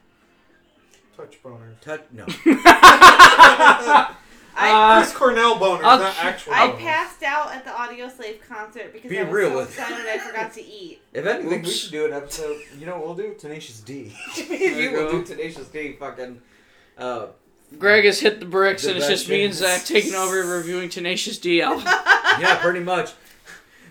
Touch 1.17 1.43
boners. 1.43 1.81
Touch 1.81 2.03
no. 2.13 2.27
I, 4.59 5.03
Chris 5.03 5.15
Cornell 5.15 5.57
boners, 5.57 5.85
I'll- 5.85 5.99
not 5.99 6.17
actual 6.19 6.55
I 6.55 6.69
boners. 6.69 6.79
passed 6.79 7.23
out 7.23 7.53
at 7.53 7.65
the 7.65 7.71
Audioslave 7.71 8.41
concert 8.49 8.91
because 8.93 9.11
Be 9.11 9.19
I 9.19 9.25
was 9.25 9.33
real 9.33 9.51
so 9.51 9.57
with- 9.59 9.69
excited 9.71 10.07
I 10.07 10.19
forgot 10.19 10.53
to 10.55 10.65
eat. 10.65 11.01
If 11.13 11.27
anything, 11.27 11.63
we 11.63 11.69
should 11.71 11.93
do 11.93 12.07
an 12.07 12.13
episode. 12.15 12.61
You 12.79 12.87
know 12.87 12.97
what 12.99 13.07
we'll 13.07 13.15
do? 13.17 13.35
Tenacious 13.39 13.81
D. 13.81 13.95
Me 14.05 14.13
There 14.37 14.69
and 14.69 14.77
you 14.77 14.91
you 14.91 14.93
will 14.93 15.11
do 15.11 15.25
Tenacious 15.25 15.69
D. 15.69 15.93
Fucking. 15.99 16.41
Uh, 16.97 17.27
Greg 17.79 18.05
has 18.05 18.21
hit 18.21 18.41
the 18.41 18.47
bricks, 18.47 18.83
The 18.83 18.91
and 18.91 18.99
it's 18.99 19.09
just 19.09 19.29
me 19.29 19.45
and. 19.45 19.55
Zach 19.55 19.85
taking 19.85 20.15
over 20.15 20.37
reviewing 20.37 20.89
Tenacious 20.89 21.39
D 21.39 21.63
album. 21.63 21.85
yeah, 21.87 22.59
pretty 22.61 22.81
much. 22.81 23.13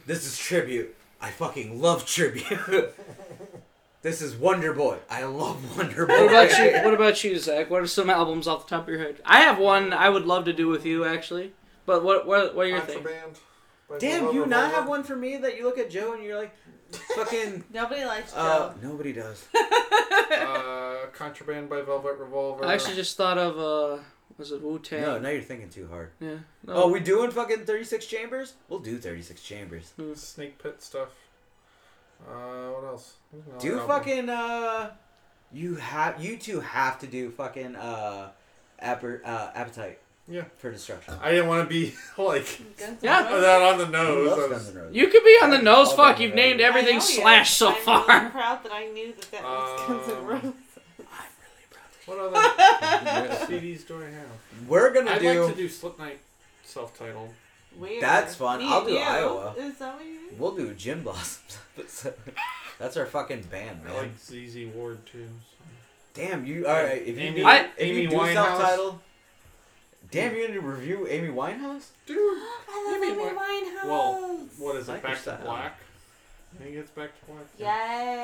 This 0.05 0.25
is 0.25 0.37
tribute. 0.37 0.95
I 1.21 1.31
fucking 1.31 1.81
love 1.81 2.05
tribute. 2.05 2.93
this 4.01 4.21
is 4.21 4.35
Wonder 4.35 4.73
Boy. 4.73 4.97
I 5.09 5.23
love 5.23 5.77
Wonder 5.77 6.05
Boy. 6.05 6.25
What 6.25 6.29
about 6.29 6.57
you? 6.57 6.83
What 6.83 6.93
about 6.93 7.23
you, 7.23 7.39
Zach? 7.39 7.69
What 7.69 7.81
are 7.81 7.87
some 7.87 8.09
albums 8.09 8.47
off 8.47 8.67
the 8.67 8.75
top 8.75 8.83
of 8.83 8.89
your 8.89 8.99
head? 8.99 9.21
I 9.25 9.41
have 9.41 9.57
one 9.57 9.93
I 9.93 10.09
would 10.09 10.25
love 10.25 10.45
to 10.45 10.53
do 10.53 10.67
with 10.67 10.85
you, 10.85 11.05
actually. 11.05 11.53
But 11.85 12.03
what 12.03 12.27
what 12.27 12.55
what 12.55 12.65
are 12.65 12.69
your 12.69 12.81
things? 12.81 13.07
Damn, 13.99 14.33
you 14.33 14.45
not 14.45 14.71
have 14.71 14.87
one 14.87 15.03
for 15.03 15.15
me 15.15 15.37
that 15.37 15.57
you 15.57 15.63
look 15.63 15.77
at 15.77 15.91
Joe 15.91 16.13
and 16.13 16.23
you're 16.23 16.37
like, 16.37 16.55
fucking. 17.15 17.63
Nobody 17.73 18.05
likes 18.05 18.33
Joe. 18.33 18.39
Uh, 18.39 18.73
nobody 18.81 19.13
does. 19.13 19.45
Uh, 20.25 21.05
Contraband 21.13 21.69
by 21.69 21.81
Velvet 21.81 22.17
Revolver. 22.17 22.65
I 22.65 22.73
actually 22.73 22.95
just 22.95 23.15
thought 23.15 23.37
of 23.37 23.59
uh, 23.59 24.01
was 24.37 24.51
it 24.51 24.61
Wu 24.61 24.79
Tang? 24.79 25.01
No, 25.01 25.19
now 25.19 25.29
you're 25.29 25.41
thinking 25.41 25.69
too 25.69 25.87
hard. 25.87 26.11
Yeah. 26.19 26.37
No. 26.65 26.73
Oh, 26.73 26.87
we 26.91 26.99
doing 26.99 27.29
fucking 27.31 27.65
36 27.65 28.05
chambers? 28.07 28.53
We'll 28.67 28.79
do 28.79 28.97
36 28.97 29.41
chambers. 29.41 29.93
Snake 30.15 30.61
Pit 30.61 30.81
stuff. 30.81 31.09
Uh, 32.27 32.71
what 32.71 32.85
else? 32.85 33.15
There's 33.31 33.45
another 33.45 33.61
Do 33.61 33.79
album. 33.79 33.87
fucking 33.87 34.29
uh, 34.29 34.91
you 35.51 35.75
have 35.75 36.21
you 36.23 36.37
two 36.37 36.59
have 36.59 36.99
to 36.99 37.07
do 37.07 37.29
fucking 37.29 37.75
uh, 37.75 38.31
aper, 38.81 39.21
uh 39.23 39.51
appetite. 39.53 39.99
Yeah. 40.27 40.45
For 40.57 40.71
destruction. 40.71 41.13
I 41.21 41.29
didn't 41.31 41.47
want 41.47 41.67
to 41.67 41.73
be 41.73 41.93
like 42.17 42.59
Yeah. 43.01 43.25
Roses. 43.25 43.41
that 43.41 43.61
on 43.61 43.77
the 43.77 43.87
nose. 43.87 44.37
was- 44.37 44.49
Guns 44.49 44.69
N' 44.69 44.75
Roses? 44.75 44.95
You 44.95 45.07
could 45.07 45.23
be 45.23 45.37
on 45.41 45.49
the 45.51 45.59
nose. 45.61 45.89
all 45.89 45.95
Fuck, 45.97 46.17
that 46.17 46.23
you've 46.23 46.31
right. 46.31 46.35
named 46.35 46.61
everything 46.61 46.95
know 46.95 46.99
slash 47.01 47.51
so 47.53 47.71
far. 47.73 47.99
I'm 47.99 48.05
far. 48.05 48.19
Really 48.19 48.31
proud 48.31 48.63
that 48.63 48.71
I 48.71 48.85
knew 48.87 49.13
that 49.13 49.31
that 49.31 49.43
was 49.43 49.87
Guns 49.87 50.07
N' 50.09 50.15
Um, 50.17 50.25
Roses. 50.27 50.53
What 52.05 52.19
other 52.19 52.35
CDs 53.47 53.87
do 53.87 53.97
I 54.01 54.05
have? 54.05 54.67
We're 54.67 54.93
gonna 54.93 55.19
do 55.19 55.27
I'd 55.29 55.33
do. 55.33 55.43
like 55.45 55.55
to 55.55 55.61
do 55.61 55.69
Slipknot 55.69 56.11
self-titled. 56.63 57.29
Weird. 57.77 58.01
That's 58.03 58.35
fun. 58.35 58.59
Me 58.59 58.67
I'll 58.67 58.85
do 58.85 58.91
you. 58.93 58.99
Iowa. 58.99 59.53
Is 59.57 59.77
that 59.79 59.95
what 59.95 60.05
you 60.05 60.13
do? 60.29 60.35
We'll 60.37 60.55
do 60.55 60.73
Gin 60.75 61.01
Blossoms. 61.01 61.57
episode. 61.77 62.13
That's 62.79 62.95
our 62.97 63.05
fucking 63.05 63.43
band, 63.43 63.83
man. 63.83 63.93
I 63.93 63.97
like 64.01 64.19
ZZ 64.19 64.67
Ward 64.75 65.05
too. 65.05 65.27
Damn, 66.13 66.45
you. 66.45 66.67
All 66.67 66.73
right, 66.73 67.01
if 67.01 67.17
you 67.17 67.21
Amy- 67.23 67.39
do, 67.41 67.45
I- 67.47 67.57
if 67.59 67.71
Amy 67.79 68.01
you 68.03 68.09
do 68.09 68.15
Winehouse. 68.17 68.33
self-titled. 68.33 68.99
Damn, 70.11 70.35
you're 70.35 70.47
gonna 70.47 70.59
review 70.61 71.07
Amy 71.07 71.29
Winehouse? 71.29 71.87
Dude, 72.05 72.17
I 72.69 72.85
love 72.87 72.95
Amy 73.03 73.07
Amy 73.07 73.15
Wi- 73.17 73.33
Winehouse. 73.33 73.87
well, 73.87 74.39
what 74.57 74.75
is 74.77 74.87
it? 74.87 74.91
like 74.93 75.03
Back 75.03 75.23
to. 75.23 75.39
Black. 75.43 75.79
I 76.57 76.63
think 76.63 76.75
it's 76.77 76.91
Back 76.91 77.09
to 77.19 77.25
Black. 77.31 77.45
Yay. 77.57 77.65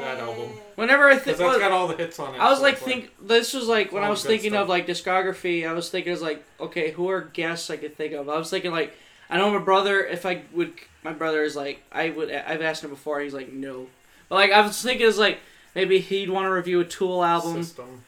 That 0.02 0.20
album. 0.20 0.52
Whenever 0.76 1.10
I 1.10 1.16
Because 1.16 1.26
think, 1.26 1.38
that's 1.40 1.58
got 1.60 1.72
all 1.72 1.88
the 1.90 1.98
hits 1.98 2.18
on 2.20 2.34
it. 2.36 2.40
I 2.40 2.50
was 2.50 2.60
so 2.60 2.64
like, 2.64 2.76
it's 2.76 2.84
think 2.84 3.12
this 3.22 3.54
was 3.54 3.68
like 3.68 3.92
when 3.92 4.04
I 4.04 4.10
was 4.10 4.24
thinking 4.24 4.52
stuff. 4.52 4.64
of 4.64 4.70
like 4.70 4.88
discography. 4.88 5.68
I 5.68 5.74
was 5.74 5.90
thinking 5.90 6.14
as 6.14 6.22
like, 6.22 6.44
okay, 6.60 6.92
who 6.92 7.10
are 7.10 7.22
guests 7.22 7.70
I 7.70 7.76
could 7.78 7.98
think 7.98 8.14
of? 8.14 8.30
I 8.30 8.38
was 8.38 8.50
thinking 8.50 8.72
like, 8.72 8.96
I 9.30 9.38
know 9.38 9.52
my 9.52 9.60
brother. 9.60 10.02
If 10.06 10.26
I 10.26 10.44
would, 10.54 10.74
my 11.04 11.12
brother 11.14 11.44
is 11.44 11.56
like, 11.58 11.82
I 11.92 12.10
would. 12.12 12.32
I've 12.32 12.62
asked 12.62 12.84
him 12.86 12.90
before. 12.90 13.20
He's 13.20 13.34
like, 13.34 13.52
no. 13.52 13.88
But 14.30 14.36
like, 14.36 14.52
I 14.52 14.62
was 14.62 14.82
thinking 14.82 15.08
as 15.08 15.18
like 15.18 15.40
maybe 15.76 16.00
he'd 16.00 16.30
want 16.30 16.46
to 16.46 16.52
review 16.52 16.80
a 16.80 16.86
Tool 16.86 17.22
album. 17.26 17.62
System. 17.64 18.04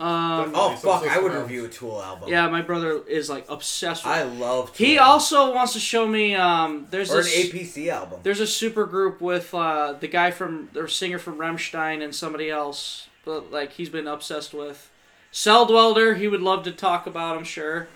Um, 0.00 0.52
Oh 0.54 0.76
fuck! 0.76 1.02
I 1.08 1.18
would 1.18 1.32
review 1.32 1.64
a 1.64 1.68
Tool 1.68 2.00
album. 2.00 2.28
yeah, 2.28 2.48
my 2.48 2.62
brother 2.62 3.02
is 3.06 3.28
like 3.28 3.46
obsessed 3.48 4.04
with. 4.04 4.12
I 4.14 4.22
love. 4.22 4.72
Tool. 4.72 4.86
He 4.86 4.98
also 4.98 5.52
wants 5.52 5.72
to 5.72 5.80
show 5.80 6.06
me. 6.06 6.34
Um, 6.36 6.86
there's 6.90 7.10
or 7.12 7.18
an 7.18 7.24
this. 7.24 7.50
APC 7.52 7.88
album. 7.88 8.20
There's 8.22 8.38
a 8.40 8.46
super 8.46 8.86
group 8.86 9.20
with 9.20 9.52
uh, 9.52 9.94
the 9.94 10.06
guy 10.06 10.30
from 10.30 10.68
the 10.72 10.88
singer 10.88 11.18
from 11.18 11.36
Rammstein 11.38 12.02
and 12.02 12.14
somebody 12.14 12.48
else, 12.48 13.08
but 13.24 13.50
like 13.50 13.72
he's 13.72 13.88
been 13.88 14.06
obsessed 14.06 14.54
with. 14.54 14.88
Celldweller, 15.32 16.16
he 16.16 16.28
would 16.28 16.42
love 16.42 16.62
to 16.64 16.72
talk 16.72 17.06
about. 17.06 17.36
I'm 17.36 17.44
sure. 17.44 17.88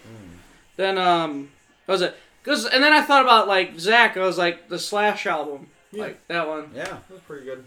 Then 0.77 0.99
um, 0.99 1.51
what 1.87 1.95
was 1.95 2.03
it? 2.03 2.17
Cause 2.45 2.65
and 2.67 2.83
then 2.83 2.93
I 2.93 3.03
thought 3.03 3.23
about 3.23 3.47
like 3.47 3.79
Zach. 3.79 4.17
I 4.17 4.21
was 4.27 4.37
like 4.39 4.69
the 4.69 4.79
Slash 4.79 5.27
album, 5.27 5.69
Yeah. 5.93 6.03
like 6.03 6.27
that 6.27 6.49
one. 6.49 6.73
Yeah. 6.75 6.99
That's 7.09 7.23
pretty 7.29 7.45
good. 7.45 7.65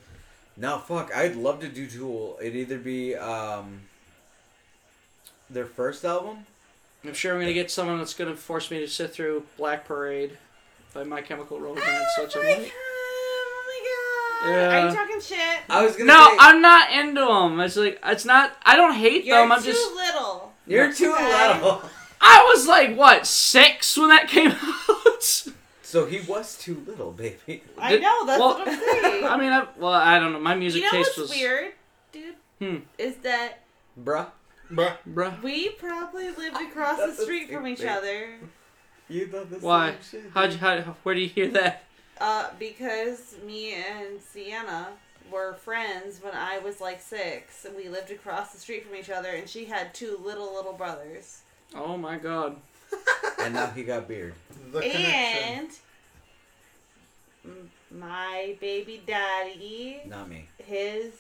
Now 0.57 0.77
fuck. 0.77 1.15
I'd 1.15 1.35
love 1.37 1.61
to 1.61 1.67
do 1.69 1.87
Tool. 1.87 2.37
It'd 2.41 2.55
either 2.55 2.77
be 2.77 3.15
um. 3.15 3.81
Their 5.49 5.65
first 5.65 6.03
album. 6.03 6.45
I'm 7.03 7.13
sure 7.13 7.34
I'm 7.34 7.39
gonna 7.39 7.53
get 7.53 7.69
someone 7.69 7.99
that's 7.99 8.13
gonna 8.15 8.35
force 8.35 8.72
me 8.72 8.80
to 8.80 8.88
sit 8.88 9.11
through 9.13 9.45
Black 9.57 9.85
Parade 9.85 10.38
by 10.93 11.03
My 11.03 11.22
Chemical 11.22 11.59
Romance, 11.59 11.85
Oh 11.88 12.23
which 12.23 12.35
I'm 12.35 12.43
my 12.43 12.49
like, 12.49 12.57
god! 12.63 12.72
Oh 12.73 13.63
my 14.41 14.47
god! 14.47 14.51
Yeah. 14.51 14.85
Are 14.85 14.89
you 14.89 14.95
talking 14.95 15.22
shit? 15.22 15.59
I 15.69 15.85
was 15.85 15.95
gonna. 15.95 16.05
no, 16.11 16.30
say, 16.30 16.38
I'm 16.39 16.61
not 16.61 16.91
into 16.91 17.22
them. 17.22 17.59
It's 17.59 17.76
like 17.76 17.99
it's 18.03 18.26
not. 18.26 18.55
I 18.63 18.76
don't 18.76 18.95
hate 18.95 19.26
them. 19.27 19.51
I'm 19.51 19.59
too 19.61 19.67
just. 19.72 19.93
little. 19.93 20.53
You're 20.65 20.91
too 20.91 21.13
Okay. 21.13 21.53
little. 21.53 21.84
I 22.19 22.43
was 22.55 22.67
like 22.67 22.97
what 22.97 23.27
six 23.27 23.95
when 23.97 24.09
that 24.09 24.27
came 24.27 24.51
out. 24.89 25.23
So 25.84 26.05
he 26.07 26.22
was 26.22 26.57
too 26.57 26.84
little, 26.88 27.11
baby. 27.11 27.61
I 27.77 27.97
know. 27.97 28.26
That's 28.26 28.39
well, 28.39 28.49
what 28.57 28.67
I'm 28.67 28.80
saying. 28.80 29.23
I 29.26 29.38
mean, 29.38 29.51
I, 29.53 29.67
well, 29.77 29.93
I 29.93 30.19
don't 30.19 30.34
know. 30.34 30.39
My 30.39 30.55
music 30.55 30.81
you 30.81 30.88
know 30.91 30.97
taste 30.97 31.17
what's 31.17 31.30
was 31.30 31.38
weird, 31.38 31.72
dude? 32.11 32.35
Hmm. 32.59 32.77
Is 32.97 33.17
that 33.17 33.59
Bruh. 34.03 34.27
Bruh. 34.71 34.95
bruh. 35.07 35.41
we 35.43 35.69
probably 35.69 36.29
lived 36.31 36.59
across 36.61 36.97
the 36.97 37.13
street 37.23 37.51
from 37.51 37.67
each 37.67 37.79
thing. 37.79 37.89
other. 37.89 38.29
You 39.07 39.27
thought 39.27 39.49
the 39.51 39.57
Why? 39.59 39.91
same 40.01 40.21
shit. 40.23 40.31
How'd 40.33 40.51
you, 40.53 40.57
how, 40.57 40.95
where 41.03 41.13
do 41.15 41.21
you 41.21 41.29
hear 41.29 41.49
that? 41.49 41.83
Uh, 42.19 42.49
because 42.57 43.35
me 43.45 43.73
and 43.75 44.19
Sienna 44.21 44.89
were 45.31 45.53
friends 45.53 46.19
when 46.23 46.33
I 46.33 46.57
was 46.59 46.81
like 46.81 47.01
six, 47.01 47.65
and 47.65 47.75
we 47.75 47.89
lived 47.89 48.09
across 48.11 48.51
the 48.53 48.59
street 48.59 48.85
from 48.87 48.95
each 48.95 49.09
other, 49.09 49.29
and 49.29 49.47
she 49.49 49.65
had 49.65 49.93
two 49.93 50.19
little 50.23 50.53
little 50.55 50.73
brothers. 50.73 51.41
Oh 51.75 51.97
my 51.97 52.17
god. 52.17 52.55
And 53.43 53.53
now 53.53 53.67
he 53.67 53.83
got 53.83 54.07
beard. 54.07 54.33
The 54.71 54.79
connection. 54.81 55.03
And 55.59 55.69
m- 57.43 57.71
my 57.91 58.55
baby 58.59 59.03
daddy, 59.05 60.01
Not 60.07 60.29
me. 60.29 60.47
his, 60.57 61.11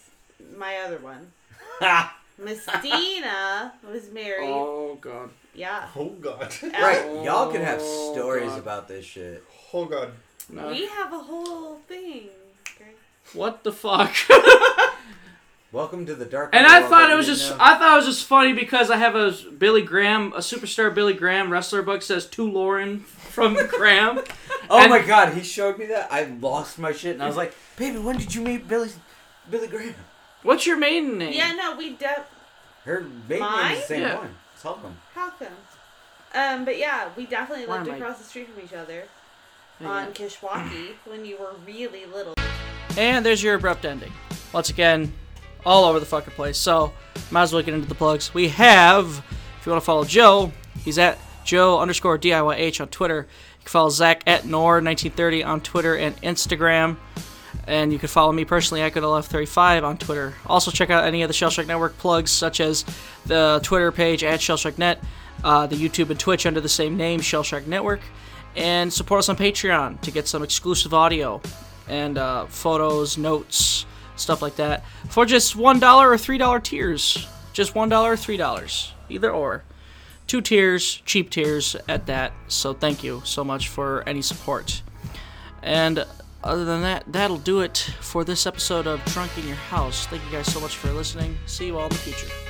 my 0.57 0.77
other 0.77 0.97
one, 0.97 1.31
Ha! 2.37 2.43
Mystina, 2.43 3.71
was 3.91 4.11
married. 4.11 4.49
Oh 4.49 4.97
god. 4.99 5.29
Yeah. 5.53 5.87
Oh 5.95 6.09
god. 6.09 6.53
Right, 6.63 7.23
y'all 7.23 7.51
can 7.51 7.61
have 7.61 7.79
Oh, 7.81 8.13
stories 8.13 8.49
God. 8.49 8.59
about 8.59 8.87
this 8.87 9.05
shit. 9.05 9.43
Oh 9.73 9.85
god. 9.85 10.11
No. 10.49 10.67
We 10.69 10.85
have 10.87 11.11
a 11.13 11.19
whole 11.19 11.75
thing. 11.87 12.29
Okay. 12.75 12.91
What 13.33 13.63
the 13.63 13.71
fuck? 13.71 14.13
Welcome 15.71 16.05
to 16.05 16.15
the 16.15 16.25
dark. 16.25 16.51
and 16.53 16.65
I 16.65 16.79
world 16.79 16.89
thought 16.91 16.99
that 17.01 17.09
it 17.09 17.11
you 17.13 17.17
was 17.17 17.25
didn't 17.25 17.39
just 17.39 17.49
know. 17.51 17.57
I 17.59 17.77
thought 17.77 17.93
it 17.93 17.95
was 17.97 18.05
just 18.05 18.25
funny 18.25 18.53
because 18.53 18.89
I 18.89 18.95
have 18.97 19.15
a 19.15 19.31
Billy 19.57 19.81
Graham, 19.81 20.31
a 20.33 20.37
superstar 20.37 20.93
Billy 20.93 21.13
Graham 21.13 21.51
wrestler 21.51 21.81
book 21.81 22.01
says 22.01 22.25
to 22.27 22.49
Lauren 22.49 22.99
from 23.01 23.55
Graham. 23.69 24.19
Oh 24.69 24.79
and- 24.81 24.89
my 24.89 25.01
god, 25.01 25.33
he 25.33 25.41
showed 25.43 25.77
me 25.77 25.87
that. 25.87 26.07
I 26.11 26.25
lost 26.39 26.79
my 26.79 26.91
shit, 26.93 27.15
and 27.15 27.23
I 27.23 27.27
was 27.27 27.35
like, 27.35 27.53
"Baby, 27.77 27.97
when 27.97 28.17
did 28.17 28.33
you 28.33 28.41
meet 28.41 28.67
Billy, 28.69 28.89
Billy 29.49 29.67
Graham?" 29.67 29.95
What's 30.45 30.67
your 30.67 30.77
maiden 30.77 31.17
name? 31.17 31.33
Yeah, 31.33 31.53
no, 31.53 31.75
we 31.75 31.93
de- 31.95 32.23
Her 32.83 33.01
maiden 33.27 33.47
name 33.51 33.71
is 33.71 33.79
the 33.81 33.85
same 33.87 34.01
Yeah. 34.03 34.15
one. 34.17 34.35
It's 34.53 34.61
Holcomb. 34.61 34.95
How 35.15 35.31
come? 35.31 35.47
Um, 36.35 36.65
but 36.65 36.77
yeah, 36.77 37.09
we 37.17 37.25
definitely 37.25 37.65
Why 37.65 37.77
lived 37.77 37.87
am 37.87 37.95
I- 37.95 37.97
across 37.97 38.19
the 38.19 38.25
street 38.25 38.49
from 38.53 38.63
each 38.63 38.73
other 38.73 39.05
Yeah. 39.79 39.87
on 39.89 40.13
Kishwaukee 40.13 40.91
when 41.05 41.25
you 41.25 41.37
were 41.39 41.53
really 41.65 42.05
little. 42.05 42.35
And 42.95 43.25
there's 43.25 43.41
your 43.41 43.55
abrupt 43.55 43.85
ending. 43.85 44.13
Once 44.53 44.69
again, 44.69 45.13
all 45.65 45.83
over 45.85 45.99
the 45.99 46.05
fucker 46.05 46.29
place. 46.29 46.59
So, 46.59 46.93
might 47.31 47.41
as 47.43 47.51
well 47.53 47.63
get 47.63 47.73
into 47.73 47.87
the 47.87 47.95
plugs. 47.95 48.31
We 48.33 48.49
have, 48.49 49.23
if 49.59 49.65
you 49.65 49.71
want 49.71 49.81
to 49.81 49.85
follow 49.85 50.05
Joe, 50.05 50.51
he's 50.83 50.99
at 50.99 51.17
Joe 51.43 51.79
underscore 51.79 52.19
DIYH 52.19 52.79
on 52.81 52.89
Twitter. 52.89 53.27
You 53.57 53.63
can 53.65 53.69
follow 53.71 53.89
Zach 53.89 54.21
at 54.27 54.43
Nor1930 54.43 55.43
on 55.43 55.61
Twitter 55.61 55.95
and 55.97 56.15
Instagram. 56.21 56.97
And 57.67 57.91
you 57.91 57.97
can 57.97 58.07
follow 58.07 58.31
me 58.31 58.45
personally 58.45 58.81
at 58.81 58.93
GoodLF35 58.93 59.83
on 59.83 59.97
Twitter. 59.97 60.33
Also, 60.45 60.69
check 60.69 60.89
out 60.89 61.03
any 61.03 61.23
of 61.23 61.29
the 61.29 61.33
Shellshock 61.33 61.65
Network 61.65 61.97
plugs, 61.97 62.31
such 62.31 62.59
as 62.59 62.85
the 63.25 63.59
Twitter 63.63 63.91
page 63.91 64.23
at 64.23 64.39
ShellshockNet, 64.39 64.99
uh, 65.43 65.65
the 65.67 65.75
YouTube 65.75 66.09
and 66.11 66.19
Twitch 66.19 66.45
under 66.45 66.61
the 66.61 66.69
same 66.69 66.95
name, 66.95 67.19
Shellshock 67.21 67.65
Network, 67.65 68.01
and 68.55 68.93
support 68.93 69.19
us 69.19 69.29
on 69.29 69.35
Patreon 69.35 69.99
to 70.01 70.11
get 70.11 70.27
some 70.27 70.43
exclusive 70.43 70.93
audio 70.93 71.41
and 71.87 72.17
uh, 72.17 72.45
photos, 72.45 73.17
notes, 73.17 73.85
stuff 74.15 74.41
like 74.41 74.55
that 74.55 74.83
for 75.09 75.25
just 75.25 75.55
one 75.55 75.79
dollar 75.79 76.09
or 76.09 76.17
three 76.17 76.37
dollar 76.37 76.59
tiers. 76.59 77.27
Just 77.53 77.73
one 77.73 77.89
dollar 77.89 78.11
or 78.11 78.17
three 78.17 78.37
dollars, 78.37 78.93
either 79.09 79.31
or. 79.31 79.63
Two 80.27 80.41
tiers, 80.41 81.01
cheap 81.05 81.29
tiers 81.29 81.75
at 81.87 82.07
that. 82.07 82.33
So 82.47 82.73
thank 82.73 83.03
you 83.03 83.21
so 83.23 83.43
much 83.43 83.69
for 83.69 84.03
any 84.07 84.21
support. 84.21 84.81
And 85.61 86.05
other 86.45 86.63
than 86.63 86.81
that, 86.81 87.03
that'll 87.07 87.37
do 87.37 87.61
it 87.61 87.77
for 87.99 88.23
this 88.23 88.45
episode 88.45 88.87
of 88.87 89.03
Drunk 89.05 89.37
in 89.37 89.47
Your 89.47 89.55
House. 89.55 90.05
Thank 90.07 90.23
you 90.25 90.31
guys 90.31 90.51
so 90.51 90.59
much 90.59 90.77
for 90.77 90.91
listening. 90.91 91.37
See 91.45 91.65
you 91.67 91.77
all 91.77 91.85
in 91.85 91.89
the 91.89 91.95
future. 91.95 92.44